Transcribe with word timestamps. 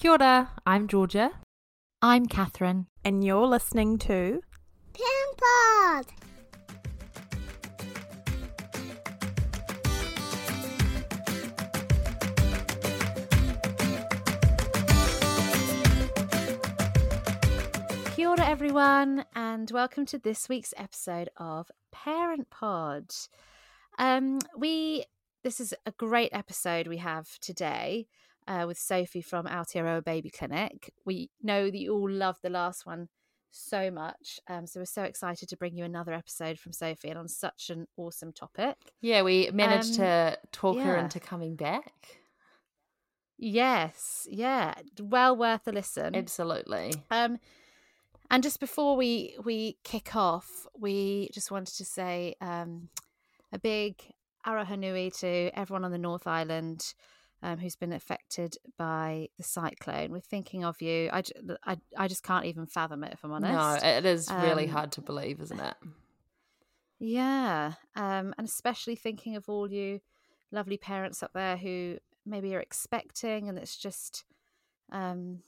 Kia 0.00 0.12
ora, 0.12 0.50
I'm 0.64 0.88
Georgia. 0.88 1.30
I'm 2.00 2.24
Catherine. 2.24 2.86
And 3.04 3.22
you're 3.22 3.46
listening 3.46 3.98
to 3.98 4.40
Pampod. 4.94 6.06
Kia 18.16 18.26
ora, 18.26 18.46
everyone, 18.46 19.26
and 19.34 19.70
welcome 19.70 20.06
to 20.06 20.16
this 20.16 20.48
week's 20.48 20.72
episode 20.78 21.28
of 21.36 21.70
Parent 21.92 22.48
Pod. 22.48 23.10
Um, 23.98 24.38
we 24.56 25.04
this 25.44 25.60
is 25.60 25.74
a 25.84 25.92
great 25.92 26.30
episode 26.32 26.86
we 26.86 26.96
have 26.96 27.38
today 27.40 28.06
uh, 28.50 28.64
with 28.66 28.76
Sophie 28.76 29.22
from 29.22 29.46
Aotearoa 29.46 30.04
Baby 30.04 30.28
Clinic. 30.28 30.92
We 31.06 31.30
know 31.42 31.70
that 31.70 31.78
you 31.78 31.94
all 31.94 32.10
loved 32.10 32.40
the 32.42 32.50
last 32.50 32.84
one 32.84 33.08
so 33.52 33.90
much, 33.90 34.38
um, 34.48 34.66
so 34.66 34.80
we're 34.80 34.84
so 34.86 35.02
excited 35.02 35.48
to 35.48 35.56
bring 35.56 35.76
you 35.76 35.84
another 35.84 36.12
episode 36.12 36.58
from 36.58 36.72
Sophie 36.72 37.08
and 37.08 37.18
on 37.18 37.28
such 37.28 37.70
an 37.70 37.86
awesome 37.96 38.32
topic. 38.32 38.76
Yeah, 39.00 39.22
we 39.22 39.50
managed 39.52 39.92
Um, 39.92 39.96
to 39.96 40.38
talk 40.52 40.78
her 40.78 40.96
into 40.96 41.18
coming 41.20 41.56
back. 41.56 42.20
Yes, 43.38 44.26
yeah, 44.30 44.74
well 45.00 45.34
worth 45.36 45.66
a 45.66 45.72
listen. 45.72 46.14
Absolutely. 46.14 46.92
Um, 47.10 47.38
and 48.30 48.42
just 48.42 48.60
before 48.60 48.96
we 48.96 49.34
we 49.42 49.78
kick 49.82 50.14
off, 50.14 50.66
we 50.78 51.30
just 51.32 51.50
wanted 51.50 51.74
to 51.78 51.84
say 51.84 52.34
um, 52.40 52.90
a 53.52 53.58
big 53.58 54.00
aroha 54.46 54.78
nui 54.78 55.10
to 55.10 55.50
everyone 55.58 55.84
on 55.84 55.90
the 55.90 55.98
North 55.98 56.26
Island 56.26 56.94
um, 57.42 57.58
who's 57.58 57.76
been 57.76 57.92
affected 57.92 58.56
by 58.76 59.28
the 59.36 59.42
cyclone. 59.42 60.10
We're 60.12 60.20
thinking 60.20 60.64
of 60.64 60.80
you. 60.82 61.08
I, 61.12 61.22
I, 61.64 61.76
I 61.96 62.08
just 62.08 62.22
can't 62.22 62.44
even 62.44 62.66
fathom 62.66 63.02
it, 63.04 63.12
if 63.14 63.24
I'm 63.24 63.32
honest. 63.32 63.82
No, 63.82 63.88
it 63.88 64.04
is 64.04 64.30
really 64.30 64.64
Um, 64.64 64.70
hard 64.70 64.92
to 64.92 65.00
believe, 65.00 65.40
isn't 65.40 65.60
it? 65.60 65.74
Yeah, 66.98 67.74
um, 67.96 68.34
and 68.36 68.46
especially 68.46 68.94
thinking 68.94 69.36
of 69.36 69.48
all 69.48 69.70
you 69.70 70.00
lovely 70.52 70.76
parents 70.76 71.22
up 71.22 71.32
there 71.32 71.56
who 71.56 71.96
maybe 72.26 72.54
are 72.54 72.60
expecting, 72.60 73.48
and 73.48 73.56
it's 73.58 73.76
just 73.78 74.24
um, 74.92 75.40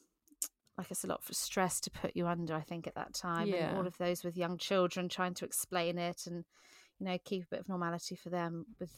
like 0.78 0.91
it's 0.91 1.05
a 1.05 1.09
lot 1.09 1.20
of 1.28 1.36
stress 1.36 1.78
to 1.81 1.91
put 1.91 2.16
you 2.16 2.27
under. 2.27 2.55
I 2.55 2.62
think 2.62 2.86
at 2.86 2.94
that 2.94 3.12
time, 3.12 3.48
and 3.69 3.77
all 3.77 3.86
of 3.86 3.98
those 3.98 4.25
with 4.25 4.36
young 4.38 4.56
children 4.56 5.11
trying 5.11 5.34
to 5.34 5.44
explain 5.44 5.98
it 5.98 6.27
and 6.27 6.47
you 6.98 7.06
know 7.06 7.19
keep 7.22 7.42
a 7.44 7.48
bit 7.50 7.61
of 7.61 7.69
normality 7.69 8.16
for 8.16 8.31
them 8.31 8.64
with 8.81 8.92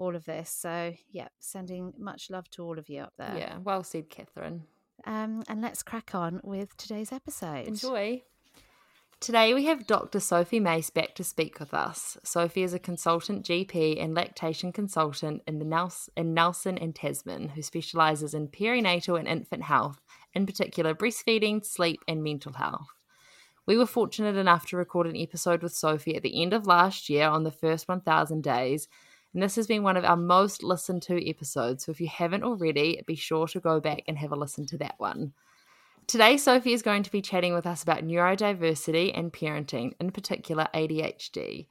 all 0.00 0.16
of 0.16 0.24
this. 0.24 0.50
So 0.50 0.94
yeah, 1.10 1.28
sending 1.38 1.92
much 1.98 2.30
love 2.30 2.50
to 2.52 2.64
all 2.64 2.78
of 2.78 2.88
you 2.88 3.02
up 3.02 3.12
there. 3.18 3.36
Yeah, 3.36 3.58
well 3.62 3.84
said, 3.84 4.10
Catherine. 4.10 4.64
Um, 5.06 5.42
and 5.48 5.62
let's 5.62 5.82
crack 5.82 6.14
on 6.14 6.40
with 6.42 6.76
today's 6.76 7.12
episode. 7.12 7.68
Enjoy. 7.68 8.22
Today 9.20 9.52
we 9.52 9.66
have 9.66 9.86
Dr. 9.86 10.18
Sophie 10.18 10.60
Mace 10.60 10.88
back 10.88 11.14
to 11.16 11.24
speak 11.24 11.60
with 11.60 11.74
us. 11.74 12.16
Sophie 12.24 12.62
is 12.62 12.72
a 12.72 12.78
consultant 12.78 13.44
GP 13.44 14.02
and 14.02 14.14
lactation 14.14 14.72
consultant 14.72 15.42
in 15.46 15.58
the 15.58 15.64
Nelson, 15.66 16.12
in 16.16 16.32
Nelson 16.32 16.78
and 16.78 16.94
Tasman 16.94 17.50
who 17.50 17.60
specialises 17.60 18.32
in 18.32 18.48
perinatal 18.48 19.18
and 19.18 19.28
infant 19.28 19.64
health, 19.64 20.00
in 20.32 20.46
particular 20.46 20.94
breastfeeding, 20.94 21.64
sleep, 21.64 22.00
and 22.08 22.24
mental 22.24 22.54
health. 22.54 22.88
We 23.66 23.76
were 23.76 23.86
fortunate 23.86 24.36
enough 24.36 24.66
to 24.68 24.78
record 24.78 25.06
an 25.06 25.16
episode 25.16 25.62
with 25.62 25.74
Sophie 25.74 26.16
at 26.16 26.22
the 26.22 26.42
end 26.42 26.54
of 26.54 26.66
last 26.66 27.10
year 27.10 27.28
on 27.28 27.44
the 27.44 27.50
first 27.50 27.88
1000 27.88 28.42
days, 28.42 28.88
and 29.32 29.42
this 29.42 29.56
has 29.56 29.66
been 29.66 29.82
one 29.82 29.96
of 29.96 30.04
our 30.04 30.16
most 30.16 30.62
listened 30.62 31.02
to 31.02 31.28
episodes. 31.28 31.84
So 31.84 31.92
if 31.92 32.00
you 32.00 32.08
haven't 32.08 32.44
already, 32.44 33.02
be 33.06 33.14
sure 33.14 33.46
to 33.48 33.60
go 33.60 33.80
back 33.80 34.02
and 34.08 34.18
have 34.18 34.32
a 34.32 34.36
listen 34.36 34.66
to 34.66 34.78
that 34.78 34.96
one. 34.98 35.32
Today, 36.06 36.36
Sophie 36.36 36.72
is 36.72 36.82
going 36.82 37.04
to 37.04 37.12
be 37.12 37.22
chatting 37.22 37.54
with 37.54 37.66
us 37.66 37.84
about 37.84 38.04
neurodiversity 38.04 39.16
and 39.16 39.32
parenting, 39.32 39.92
in 40.00 40.10
particular 40.10 40.66
ADHD. 40.74 41.66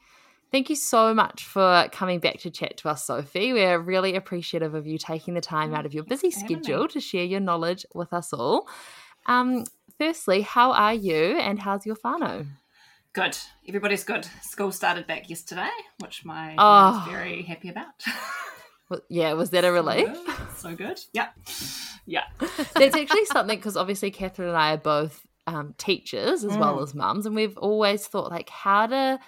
Thank 0.51 0.69
you 0.69 0.75
so 0.75 1.13
much 1.13 1.43
for 1.43 1.87
coming 1.91 2.19
back 2.19 2.39
to 2.39 2.49
chat 2.49 2.77
to 2.77 2.89
us, 2.89 3.05
Sophie. 3.05 3.53
We're 3.53 3.79
really 3.79 4.15
appreciative 4.15 4.73
of 4.73 4.87
you 4.87 4.97
taking 4.97 5.33
the 5.33 5.41
time 5.41 5.75
out 5.75 5.85
of 5.85 5.93
your 5.93 6.03
busy 6.03 6.31
for 6.31 6.39
having 6.39 6.57
me. 6.57 6.63
schedule 6.63 6.87
to 6.87 6.99
share 6.99 7.25
your 7.25 7.41
knowledge 7.41 7.85
with 7.93 8.13
us 8.13 8.31
all. 8.31 8.67
Um, 9.25 9.65
firstly, 9.97 10.41
how 10.41 10.71
are 10.71 10.93
you 10.93 11.37
and 11.37 11.59
how's 11.59 11.85
your 11.85 11.97
whānau? 11.97 12.47
Good. 13.13 13.37
Everybody's 13.67 14.03
good. 14.03 14.27
School 14.43 14.71
started 14.71 15.07
back 15.07 15.29
yesterday, 15.29 15.69
which 15.99 16.23
my 16.25 16.55
Oh. 16.57 16.91
mum's 16.93 17.11
very 17.11 17.41
happy 17.43 17.69
about. 17.69 17.87
Well, 18.89 19.01
Yeah, 19.07 19.33
was 19.33 19.51
that 19.51 19.63
a 19.65 19.71
relief? 19.71 20.07
So 20.07 20.23
good. 20.25 20.57
So 20.57 20.75
good. 20.75 20.99
Yep. 21.13 21.33
Yeah. 22.07 22.23
That's 22.73 22.95
actually 22.95 23.25
something 23.25 23.59
because 23.59 23.77
obviously 23.77 24.09
Catherine 24.09 24.47
and 24.47 24.57
I 24.57 24.73
are 24.73 24.77
both 24.77 25.21
um, 25.45 25.75
teachers 25.77 26.43
as 26.43 26.57
well 26.57 26.77
Mm. 26.77 26.81
as 26.83 26.95
mums, 26.95 27.27
and 27.27 27.35
we've 27.35 27.55
always 27.59 28.07
thought 28.07 28.31
like 28.31 28.49
how 28.49 28.87
do 28.87 29.19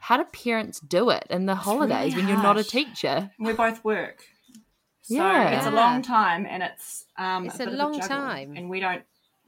how 0.00 0.18
do 0.18 0.24
parents 0.24 0.80
do 0.80 1.08
it 1.08 1.26
in 1.30 1.46
the 1.46 1.54
holidays 1.54 2.14
really 2.14 2.26
when 2.26 2.34
you're 2.34 2.42
not 2.42 2.58
a 2.58 2.64
teacher? 2.64 3.30
We 3.38 3.54
both 3.54 3.82
work. 3.84 4.22
So 5.00 5.14
Yeah. 5.14 5.56
it's 5.56 5.66
a 5.66 5.70
long 5.70 6.02
time 6.02 6.44
and 6.44 6.62
it's 6.62 7.06
um 7.16 7.46
It's 7.46 7.58
a, 7.58 7.62
a 7.62 7.66
bit 7.66 7.72
of 7.72 7.78
long 7.78 7.92
juggle. 7.94 8.08
time. 8.08 8.54
And 8.54 8.68
we 8.68 8.80
don't 8.80 9.02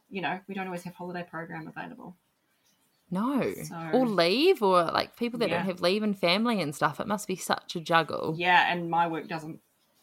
you 0.08 0.22
know, 0.22 0.40
we 0.48 0.54
don't 0.54 0.64
always 0.66 0.84
have 0.84 0.94
holiday 0.94 1.26
program 1.30 1.68
available. 1.68 2.16
No, 3.12 3.52
So- 3.62 3.90
or 3.92 4.06
leave, 4.06 4.62
or 4.62 4.84
like 4.84 5.16
people 5.16 5.38
that 5.40 5.50
Yeah. 5.50 5.58
don't 5.58 5.66
have 5.66 5.80
leave 5.82 6.02
and 6.02 6.18
family 6.18 6.60
and 6.62 6.74
stuff. 6.74 6.98
It 6.98 7.06
must 7.06 7.28
be 7.28 7.36
such 7.36 7.76
a 7.76 7.80
juggle. 7.80 8.34
Yeah, 8.38 8.72
and 8.72 8.90
my 8.90 9.06
work 9.06 9.28
doesn't 9.28 9.60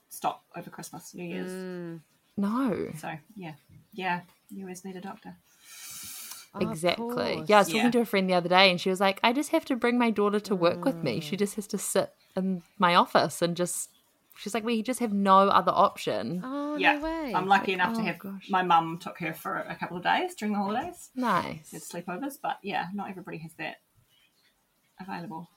stop 0.09 0.45
over 0.55 0.69
Christmas, 0.69 1.13
New 1.15 1.25
Year's. 1.25 1.51
Mm, 1.51 2.01
No, 2.37 2.91
So 2.97 3.11
yeah. 3.35 3.55
Yeah. 3.93 4.21
You 4.49 4.63
always 4.63 4.85
need 4.85 4.95
a 4.95 5.01
doctor. 5.01 5.35
of 6.53 6.61
exactly. 6.63 7.43
Yeah, 7.47 7.57
I 7.57 7.59
was 7.59 7.67
talking 7.67 7.83
Yeah. 7.85 7.91
to 7.91 7.99
a 8.01 8.05
friend 8.05 8.27
the 8.29 8.33
other 8.33 8.49
day, 8.49 8.71
and 8.71 8.79
she 8.81 8.89
was 8.89 8.99
like, 8.99 9.19
"I 9.23 9.33
just 9.33 9.49
have 9.51 9.65
to 9.65 9.75
bring 9.75 9.97
my 9.99 10.09
daughter 10.09 10.39
to 10.39 10.55
work 10.55 10.83
with 10.85 11.03
me. 11.03 11.19
Mm. 11.19 11.23
She 11.23 11.35
just 11.37 11.55
has 11.55 11.67
to 11.67 11.77
sit 11.77 12.13
in 12.35 12.63
my 12.79 12.95
office 12.95 13.41
and 13.41 13.55
just." 13.57 13.89
She's 14.39 14.53
like, 14.53 14.63
"We 14.63 14.81
just 14.81 14.99
have 15.01 15.11
no 15.13 15.39
other 15.49 15.71
option." 15.73 16.41
Oh 16.43 16.77
yeah. 16.77 16.93
no 16.93 17.01
way! 17.01 17.33
I'm 17.35 17.47
lucky 17.47 17.73
enough 17.73 17.93
to 17.95 17.99
oh, 18.01 18.03
have 18.03 18.19
gosh. 18.19 18.47
my 18.49 18.63
mum 18.63 18.97
took 18.99 19.19
her 19.19 19.33
for 19.33 19.57
a 19.57 19.75
couple 19.75 19.97
of 19.97 20.03
days 20.03 20.33
during 20.35 20.53
the 20.53 20.59
holidays. 20.59 21.09
Nice. 21.15 21.71
Had 21.71 21.81
sleepovers, 21.81 22.35
but 22.41 22.57
yeah, 22.63 22.87
not 22.93 23.09
everybody 23.09 23.37
has 23.39 23.53
that 23.55 23.77
available. 24.99 25.49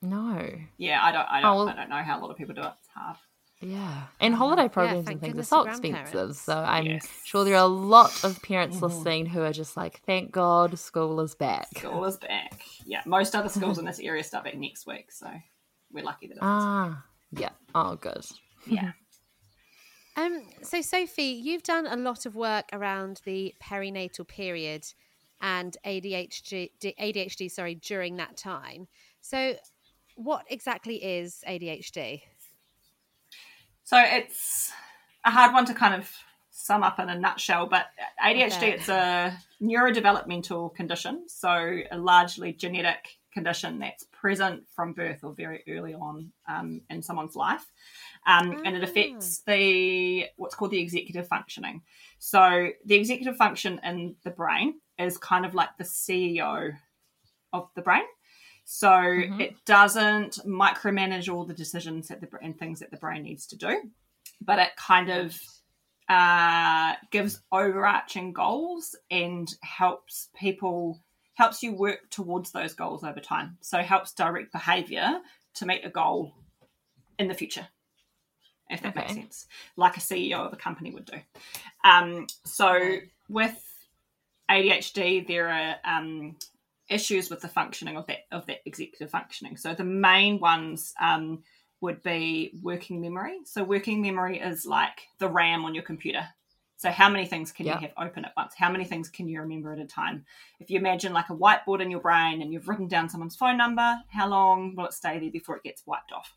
No. 0.00 0.50
Yeah, 0.78 1.02
I 1.02 1.12
don't, 1.12 1.28
I 1.30 1.40
don't, 1.40 1.50
Oh, 1.50 1.56
well- 1.58 1.68
I 1.68 1.76
don't 1.76 1.88
know 1.88 2.02
how 2.02 2.18
a 2.18 2.20
lot 2.20 2.30
of 2.30 2.36
people 2.36 2.54
do 2.54 2.62
it. 2.62 2.72
It's 2.80 2.88
hard. 2.94 3.16
Yeah. 3.60 4.06
And 4.18 4.34
holiday 4.34 4.68
programs 4.68 5.06
thank 5.06 5.22
and 5.22 5.34
things 5.34 5.38
are 5.38 5.48
so 5.48 5.62
expensive. 5.62 6.34
So 6.34 6.56
I'm 6.58 6.84
Yes. 6.86 7.06
sure 7.24 7.44
there 7.44 7.54
are 7.54 7.58
a 7.64 7.66
lot 7.66 8.24
of 8.24 8.42
parents 8.42 8.78
Mhm. 8.78 8.82
listening 8.82 9.26
who 9.26 9.40
are 9.42 9.52
just 9.52 9.76
like, 9.76 10.00
thank 10.04 10.32
God 10.32 10.76
school 10.80 11.20
is 11.20 11.36
back. 11.36 11.68
School 11.78 12.04
is 12.04 12.16
back. 12.16 12.60
Yeah, 12.84 13.02
most 13.06 13.36
other 13.36 13.48
schools 13.48 13.78
in 13.78 13.84
this 13.84 14.00
area 14.00 14.24
start 14.24 14.42
back 14.44 14.56
next 14.56 14.84
week, 14.88 15.12
so 15.12 15.30
we're 15.92 16.02
lucky 16.02 16.26
that 16.26 16.34
it's 16.34 16.42
Ah, 16.42 17.04
yeah. 17.74 17.82
Oh, 17.82 17.96
good. 17.96 18.24
yeah. 18.66 18.92
Um, 20.16 20.42
so 20.62 20.80
Sophie, 20.82 21.22
you've 21.42 21.62
done 21.62 21.86
a 21.86 21.96
lot 21.96 22.26
of 22.26 22.34
work 22.36 22.66
around 22.72 23.20
the 23.24 23.54
perinatal 23.62 24.28
period 24.28 24.84
and 25.40 25.76
ADHD, 25.84 26.70
ADHD, 26.82 27.50
sorry, 27.50 27.74
during 27.76 28.16
that 28.16 28.36
time. 28.36 28.88
So, 29.20 29.56
what 30.16 30.44
exactly 30.48 30.96
is 31.02 31.42
ADHD? 31.48 32.22
So 33.84 33.98
it's 33.98 34.70
a 35.24 35.30
hard 35.30 35.52
one 35.52 35.64
to 35.66 35.74
kind 35.74 35.94
of 35.94 36.10
sum 36.50 36.82
up 36.82 36.98
in 37.00 37.08
a 37.08 37.18
nutshell, 37.18 37.66
but 37.66 37.86
ADHD 38.24 38.56
Okay. 38.56 38.72
it's 38.72 38.88
a 38.88 39.36
neurodevelopmental 39.60 40.74
condition, 40.74 41.24
so 41.28 41.80
a 41.90 41.98
largely 41.98 42.52
genetic 42.52 43.18
condition 43.32 43.78
that's 43.78 44.04
present 44.12 44.64
from 44.74 44.92
birth 44.92 45.24
or 45.24 45.32
very 45.32 45.62
early 45.68 45.94
on 45.94 46.32
um, 46.48 46.80
in 46.90 47.02
someone's 47.02 47.36
life, 47.36 47.64
um, 48.26 48.60
and 48.64 48.76
it 48.76 48.82
affects 48.84 49.42
the 49.46 50.26
what's 50.36 50.54
called 50.54 50.70
the 50.70 50.80
executive 50.80 51.26
functioning. 51.28 51.82
So 52.18 52.70
the 52.84 52.94
executive 52.94 53.36
function 53.36 53.80
in 53.84 54.16
the 54.24 54.30
brain 54.30 54.80
is 54.98 55.18
kind 55.18 55.44
of 55.44 55.54
like 55.54 55.70
the 55.78 55.84
CEO 55.84 56.72
of 57.52 57.68
the 57.74 57.82
brain. 57.82 58.04
So 58.64 58.88
Mhm. 58.88 59.40
it 59.40 59.64
doesn't 59.64 60.38
micromanage 60.46 61.32
all 61.32 61.44
the 61.44 61.54
decisions 61.54 62.08
that 62.08 62.20
the 62.20 62.28
and 62.42 62.58
things 62.58 62.78
that 62.80 62.90
the 62.90 62.96
brain 62.96 63.24
needs 63.24 63.46
to 63.48 63.56
do, 63.56 63.90
but 64.40 64.58
it 64.58 64.76
kind 64.76 65.10
of 65.10 65.40
uh, 66.08 66.94
gives 67.10 67.40
overarching 67.52 68.32
goals 68.32 68.94
and 69.10 69.54
helps 69.62 70.28
people 70.34 71.02
helps 71.34 71.62
you 71.62 71.72
work 71.72 72.10
towards 72.10 72.52
those 72.52 72.74
goals 72.74 73.04
over 73.04 73.20
time. 73.20 73.56
So 73.60 73.78
it 73.78 73.86
helps 73.86 74.12
direct 74.12 74.52
behavior 74.52 75.20
to 75.54 75.66
meet 75.66 75.84
a 75.84 75.90
goal 75.90 76.34
in 77.18 77.28
the 77.28 77.34
future, 77.34 77.66
if 78.70 78.82
that 78.82 78.96
makes 78.96 79.14
sense, 79.14 79.46
like 79.76 79.96
a 79.96 80.00
CEO 80.00 80.46
of 80.46 80.52
a 80.52 80.56
company 80.56 80.92
would 80.92 81.04
do. 81.04 81.18
Um, 81.84 82.26
so 82.44 82.98
with 83.28 83.58
ADHD, 84.50 85.26
there 85.26 85.48
are 85.48 85.76
um, 85.84 86.36
issues 86.88 87.30
with 87.30 87.40
the 87.40 87.48
functioning 87.48 87.96
of 87.96 88.06
that 88.06 88.20
of 88.30 88.46
that 88.46 88.58
executive 88.66 89.10
functioning. 89.10 89.56
So 89.56 89.74
the 89.74 89.84
main 89.84 90.40
ones 90.40 90.94
um, 91.00 91.42
would 91.80 92.02
be 92.02 92.52
working 92.62 93.00
memory. 93.00 93.38
So 93.44 93.64
working 93.64 94.02
memory 94.02 94.38
is 94.38 94.66
like 94.66 95.02
the 95.18 95.28
RAM 95.28 95.64
on 95.64 95.74
your 95.74 95.84
computer. 95.84 96.26
So, 96.82 96.90
how 96.90 97.08
many 97.08 97.26
things 97.26 97.52
can 97.52 97.64
Yeah. 97.66 97.74
you 97.78 97.86
have 97.86 97.92
open 97.96 98.24
at 98.24 98.32
once? 98.36 98.54
How 98.56 98.68
many 98.68 98.84
things 98.84 99.08
can 99.08 99.28
you 99.28 99.40
remember 99.40 99.72
at 99.72 99.78
a 99.78 99.86
time? 99.86 100.26
If 100.58 100.68
you 100.68 100.80
imagine 100.80 101.12
like 101.12 101.30
a 101.30 101.36
whiteboard 101.36 101.80
in 101.80 101.92
your 101.92 102.00
brain 102.00 102.42
and 102.42 102.52
you've 102.52 102.66
written 102.66 102.88
down 102.88 103.08
someone's 103.08 103.36
phone 103.36 103.56
number, 103.56 104.00
how 104.08 104.26
long 104.26 104.74
will 104.74 104.86
it 104.86 104.92
stay 104.92 105.20
there 105.20 105.30
before 105.30 105.56
it 105.56 105.62
gets 105.62 105.86
wiped 105.86 106.10
off? 106.10 106.36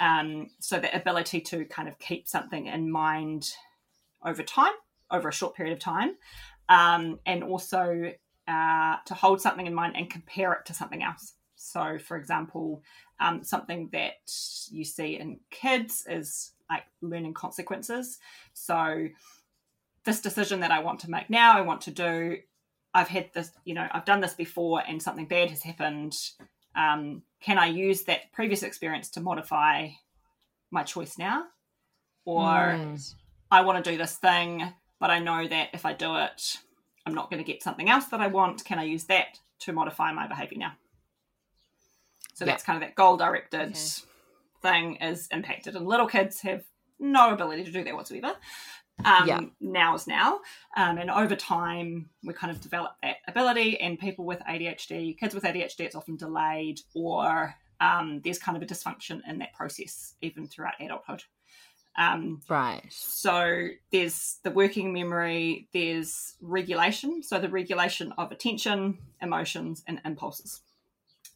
Um, 0.00 0.50
so, 0.58 0.80
the 0.80 0.92
ability 0.92 1.40
to 1.42 1.64
kind 1.66 1.86
of 1.86 2.00
keep 2.00 2.26
something 2.26 2.66
in 2.66 2.90
mind 2.90 3.54
over 4.24 4.42
time, 4.42 4.72
over 5.12 5.28
a 5.28 5.32
short 5.32 5.54
period 5.54 5.72
of 5.72 5.78
time, 5.78 6.16
um, 6.68 7.20
and 7.24 7.44
also 7.44 8.12
uh, 8.48 8.96
to 9.06 9.14
hold 9.14 9.40
something 9.40 9.68
in 9.68 9.74
mind 9.74 9.94
and 9.96 10.10
compare 10.10 10.52
it 10.54 10.66
to 10.66 10.74
something 10.74 11.04
else. 11.04 11.34
So, 11.54 11.96
for 11.98 12.16
example, 12.16 12.82
um, 13.20 13.44
something 13.44 13.88
that 13.92 14.14
you 14.72 14.84
see 14.84 15.16
in 15.16 15.38
kids 15.50 16.04
is 16.08 16.50
like 16.68 16.82
learning 17.02 17.34
consequences. 17.34 18.18
So, 18.52 19.06
this 20.04 20.20
decision 20.20 20.60
that 20.60 20.70
I 20.70 20.80
want 20.80 21.00
to 21.00 21.10
make 21.10 21.30
now, 21.30 21.56
I 21.56 21.62
want 21.62 21.82
to 21.82 21.90
do, 21.90 22.38
I've 22.92 23.08
had 23.08 23.30
this, 23.32 23.50
you 23.64 23.74
know, 23.74 23.88
I've 23.90 24.04
done 24.04 24.20
this 24.20 24.34
before 24.34 24.82
and 24.86 25.02
something 25.02 25.26
bad 25.26 25.50
has 25.50 25.62
happened. 25.62 26.14
Um, 26.76 27.22
can 27.40 27.58
I 27.58 27.66
use 27.66 28.02
that 28.04 28.32
previous 28.32 28.62
experience 28.62 29.10
to 29.10 29.20
modify 29.20 29.88
my 30.70 30.82
choice 30.82 31.18
now? 31.18 31.44
Or 32.24 32.78
Mm. 32.78 33.14
I 33.50 33.60
want 33.62 33.84
to 33.84 33.90
do 33.90 33.96
this 33.96 34.16
thing, 34.16 34.72
but 34.98 35.10
I 35.10 35.18
know 35.18 35.46
that 35.46 35.68
if 35.72 35.84
I 35.86 35.92
do 35.92 36.16
it, 36.16 36.56
I'm 37.06 37.14
not 37.14 37.30
going 37.30 37.42
to 37.42 37.52
get 37.52 37.62
something 37.62 37.88
else 37.90 38.06
that 38.06 38.20
I 38.20 38.28
want. 38.28 38.64
Can 38.64 38.78
I 38.78 38.84
use 38.84 39.04
that 39.04 39.38
to 39.60 39.72
modify 39.72 40.12
my 40.12 40.26
behavior 40.26 40.58
now? 40.58 40.72
So 42.34 42.44
Yeah. 42.44 42.52
that's 42.52 42.64
kind 42.64 42.82
of 42.82 42.88
that 42.88 42.94
goal 42.94 43.16
directed 43.16 43.76
Okay. 43.76 44.02
thing 44.62 44.96
is 44.96 45.28
impacted. 45.28 45.76
And 45.76 45.86
little 45.86 46.06
kids 46.06 46.40
have 46.40 46.64
no 46.98 47.32
ability 47.32 47.64
to 47.64 47.70
do 47.72 47.84
that 47.84 47.94
whatsoever. 47.94 48.34
Um, 49.04 49.26
Yeah. 49.28 49.40
Now 49.60 49.94
is 49.94 50.06
now. 50.06 50.40
Um, 50.76 50.98
and 50.98 51.10
over 51.10 51.34
time, 51.34 52.08
we 52.22 52.32
kind 52.32 52.50
of 52.50 52.60
develop 52.60 52.92
that 53.02 53.16
ability. 53.26 53.80
And 53.80 53.98
people 53.98 54.24
with 54.24 54.40
ADHD, 54.40 55.18
kids 55.18 55.34
with 55.34 55.44
ADHD, 55.44 55.80
it's 55.80 55.94
often 55.94 56.16
delayed 56.16 56.80
or 56.94 57.54
um, 57.80 58.20
there's 58.22 58.38
kind 58.38 58.56
of 58.56 58.62
a 58.62 58.66
dysfunction 58.66 59.20
in 59.28 59.38
that 59.38 59.52
process, 59.52 60.14
even 60.22 60.46
throughout 60.46 60.74
adulthood. 60.80 61.24
Um, 61.96 62.40
Right. 62.48 62.82
so 62.90 63.68
there's 63.92 64.38
the 64.42 64.50
working 64.50 64.92
memory, 64.92 65.68
there's 65.72 66.34
regulation, 66.40 67.22
so 67.22 67.38
the 67.38 67.48
regulation 67.48 68.12
of 68.18 68.32
attention, 68.32 68.98
emotions, 69.20 69.82
and 69.86 70.00
impulses. 70.04 70.62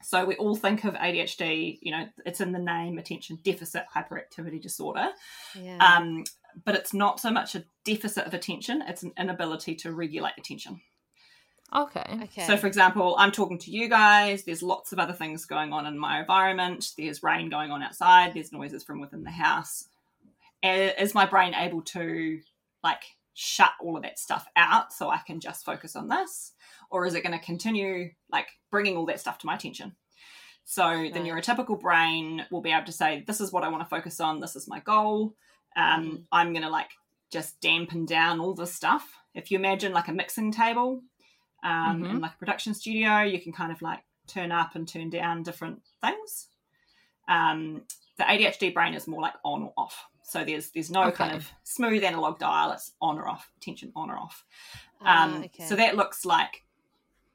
So 0.02 0.24
we 0.24 0.36
all 0.36 0.56
think 0.56 0.84
of 0.84 0.94
ADHD, 0.94 1.78
you 1.82 1.92
know, 1.92 2.08
it's 2.24 2.40
in 2.40 2.52
the 2.52 2.58
name 2.58 2.98
attention 2.98 3.38
deficit 3.42 3.84
hyperactivity 3.94 4.60
disorder. 4.60 5.08
Yeah. 5.54 5.78
Um, 5.78 6.24
but 6.64 6.74
it's 6.74 6.94
not 6.94 7.20
so 7.20 7.30
much 7.30 7.54
a 7.54 7.64
deficit 7.84 8.26
of 8.26 8.34
attention, 8.34 8.82
it's 8.86 9.02
an 9.02 9.12
inability 9.18 9.74
to 9.76 9.92
regulate 9.92 10.34
attention. 10.38 10.80
Okay. 11.74 12.20
okay. 12.22 12.46
So, 12.46 12.56
for 12.56 12.66
example, 12.66 13.14
I'm 13.18 13.30
talking 13.30 13.58
to 13.58 13.70
you 13.70 13.88
guys. 13.88 14.44
There's 14.44 14.62
lots 14.62 14.92
of 14.92 14.98
other 14.98 15.12
things 15.12 15.44
going 15.44 15.72
on 15.72 15.86
in 15.86 15.98
my 15.98 16.20
environment. 16.20 16.92
There's 16.96 17.22
rain 17.22 17.50
going 17.50 17.70
on 17.70 17.82
outside. 17.82 18.32
There's 18.32 18.52
noises 18.52 18.84
from 18.84 19.00
within 19.00 19.22
the 19.22 19.30
house. 19.30 19.86
Is 20.62 21.14
my 21.14 21.26
brain 21.26 21.54
able 21.54 21.82
to 21.82 22.40
like 22.82 23.02
shut 23.34 23.70
all 23.80 23.96
of 23.96 24.02
that 24.02 24.18
stuff 24.18 24.46
out 24.56 24.92
so 24.92 25.10
I 25.10 25.18
can 25.18 25.40
just 25.40 25.64
focus 25.64 25.94
on 25.94 26.08
this, 26.08 26.52
or 26.90 27.06
is 27.06 27.14
it 27.14 27.22
going 27.22 27.38
to 27.38 27.44
continue 27.44 28.10
like 28.32 28.48
bringing 28.70 28.96
all 28.96 29.06
that 29.06 29.20
stuff 29.20 29.38
to 29.38 29.46
my 29.46 29.54
attention? 29.54 29.94
So 30.64 31.08
the 31.12 31.20
neurotypical 31.20 31.80
brain 31.80 32.44
will 32.50 32.60
be 32.62 32.72
able 32.72 32.86
to 32.86 32.92
say, 32.92 33.24
"This 33.26 33.40
is 33.40 33.52
what 33.52 33.62
I 33.62 33.68
want 33.68 33.82
to 33.82 33.88
focus 33.88 34.20
on. 34.20 34.40
This 34.40 34.56
is 34.56 34.68
my 34.68 34.80
goal. 34.80 35.34
Um. 35.78 36.26
I'm 36.32 36.52
going 36.52 36.64
to 36.64 36.70
like 36.70 36.90
just 37.30 37.60
dampen 37.60 38.04
down 38.06 38.40
all 38.40 38.54
this 38.54 38.74
stuff." 38.74 39.04
If 39.34 39.50
you 39.50 39.58
imagine 39.58 39.92
like 39.92 40.08
a 40.08 40.12
mixing 40.12 40.50
table, 40.52 41.02
um, 41.62 42.04
in 42.04 42.16
Mhm. 42.18 42.20
like 42.22 42.34
a 42.34 42.38
production 42.38 42.74
studio, 42.74 43.20
you 43.22 43.40
can 43.40 43.52
kind 43.52 43.70
of 43.72 43.80
like 43.82 44.00
turn 44.26 44.50
up 44.52 44.74
and 44.74 44.86
turn 44.88 45.10
down 45.10 45.42
different 45.42 45.82
things. 46.00 46.48
Um, 47.28 47.82
the 48.16 48.24
ADHD 48.24 48.72
brain 48.74 48.94
is 48.94 49.06
more 49.06 49.20
like 49.22 49.34
on 49.44 49.62
or 49.62 49.72
off. 49.76 50.06
So 50.22 50.44
there's 50.44 50.70
there's 50.70 50.90
no 50.90 51.10
kind 51.12 51.32
of 51.36 51.50
smooth 51.64 52.02
analog 52.04 52.38
dial. 52.38 52.72
It's 52.72 52.92
on 53.00 53.18
or 53.18 53.28
off, 53.28 53.50
attention 53.58 53.92
on 53.94 54.10
or 54.10 54.18
off. 54.18 54.44
Ah, 55.00 55.24
Um, 55.24 55.42
okay. 55.44 55.64
So 55.64 55.76
that 55.76 55.96
looks 55.96 56.24
like 56.24 56.64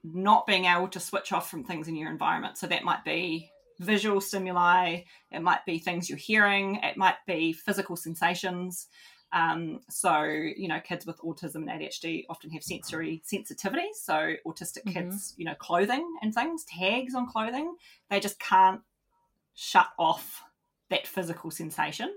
not 0.04 0.46
being 0.46 0.66
able 0.66 0.90
to 0.90 1.00
switch 1.00 1.32
off 1.32 1.50
from 1.50 1.64
things 1.64 1.88
in 1.88 1.96
your 1.96 2.10
environment. 2.12 2.58
So 2.58 2.68
that 2.68 2.84
might 2.84 3.04
be 3.06 3.50
visual 3.80 4.22
stimuli, 4.22 5.02
it 5.32 5.42
might 5.42 5.66
be 5.66 5.80
things 5.80 6.10
you're 6.10 6.18
hearing, 6.18 6.76
it 6.84 6.98
might 6.98 7.18
be 7.28 7.54
physical 7.54 7.96
sensations. 7.96 8.88
Um, 9.32 9.80
so, 9.90 10.22
you 10.24 10.68
know, 10.68 10.80
kids 10.80 11.08
with 11.08 11.18
autism 11.22 11.68
and 11.68 11.70
ADHD 11.70 12.26
often 12.30 12.52
have 12.52 12.64
sensory 12.64 13.22
sensitivity. 13.26 13.90
So, 13.94 14.36
autistic 14.46 14.84
Mhm. 14.86 14.94
kids, 14.94 15.34
you 15.38 15.46
know, 15.46 15.56
clothing 15.56 16.08
and 16.22 16.34
things, 16.34 16.64
tags 16.66 17.16
on 17.16 17.28
clothing, 17.28 17.76
they 18.10 18.20
just 18.20 18.40
can't 18.40 18.82
shut 19.56 19.88
off 19.98 20.44
that 20.90 21.08
physical 21.08 21.50
sensation 21.50 22.16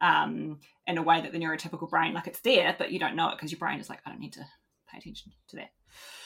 um, 0.00 0.58
in 0.86 0.98
a 0.98 1.02
way 1.02 1.20
that 1.20 1.32
the 1.32 1.38
neurotypical 1.38 1.88
brain, 1.88 2.14
like 2.14 2.26
it's 2.26 2.40
there, 2.40 2.74
but 2.76 2.90
you 2.90 2.98
don't 2.98 3.16
know 3.16 3.28
it 3.28 3.36
because 3.36 3.52
your 3.52 3.58
brain 3.58 3.78
is 3.78 3.88
like, 3.88 4.00
I 4.04 4.10
don't 4.10 4.20
need 4.20 4.32
to 4.34 4.46
pay 4.90 4.98
attention 4.98 5.32
to 5.48 5.56
that. 5.56 5.70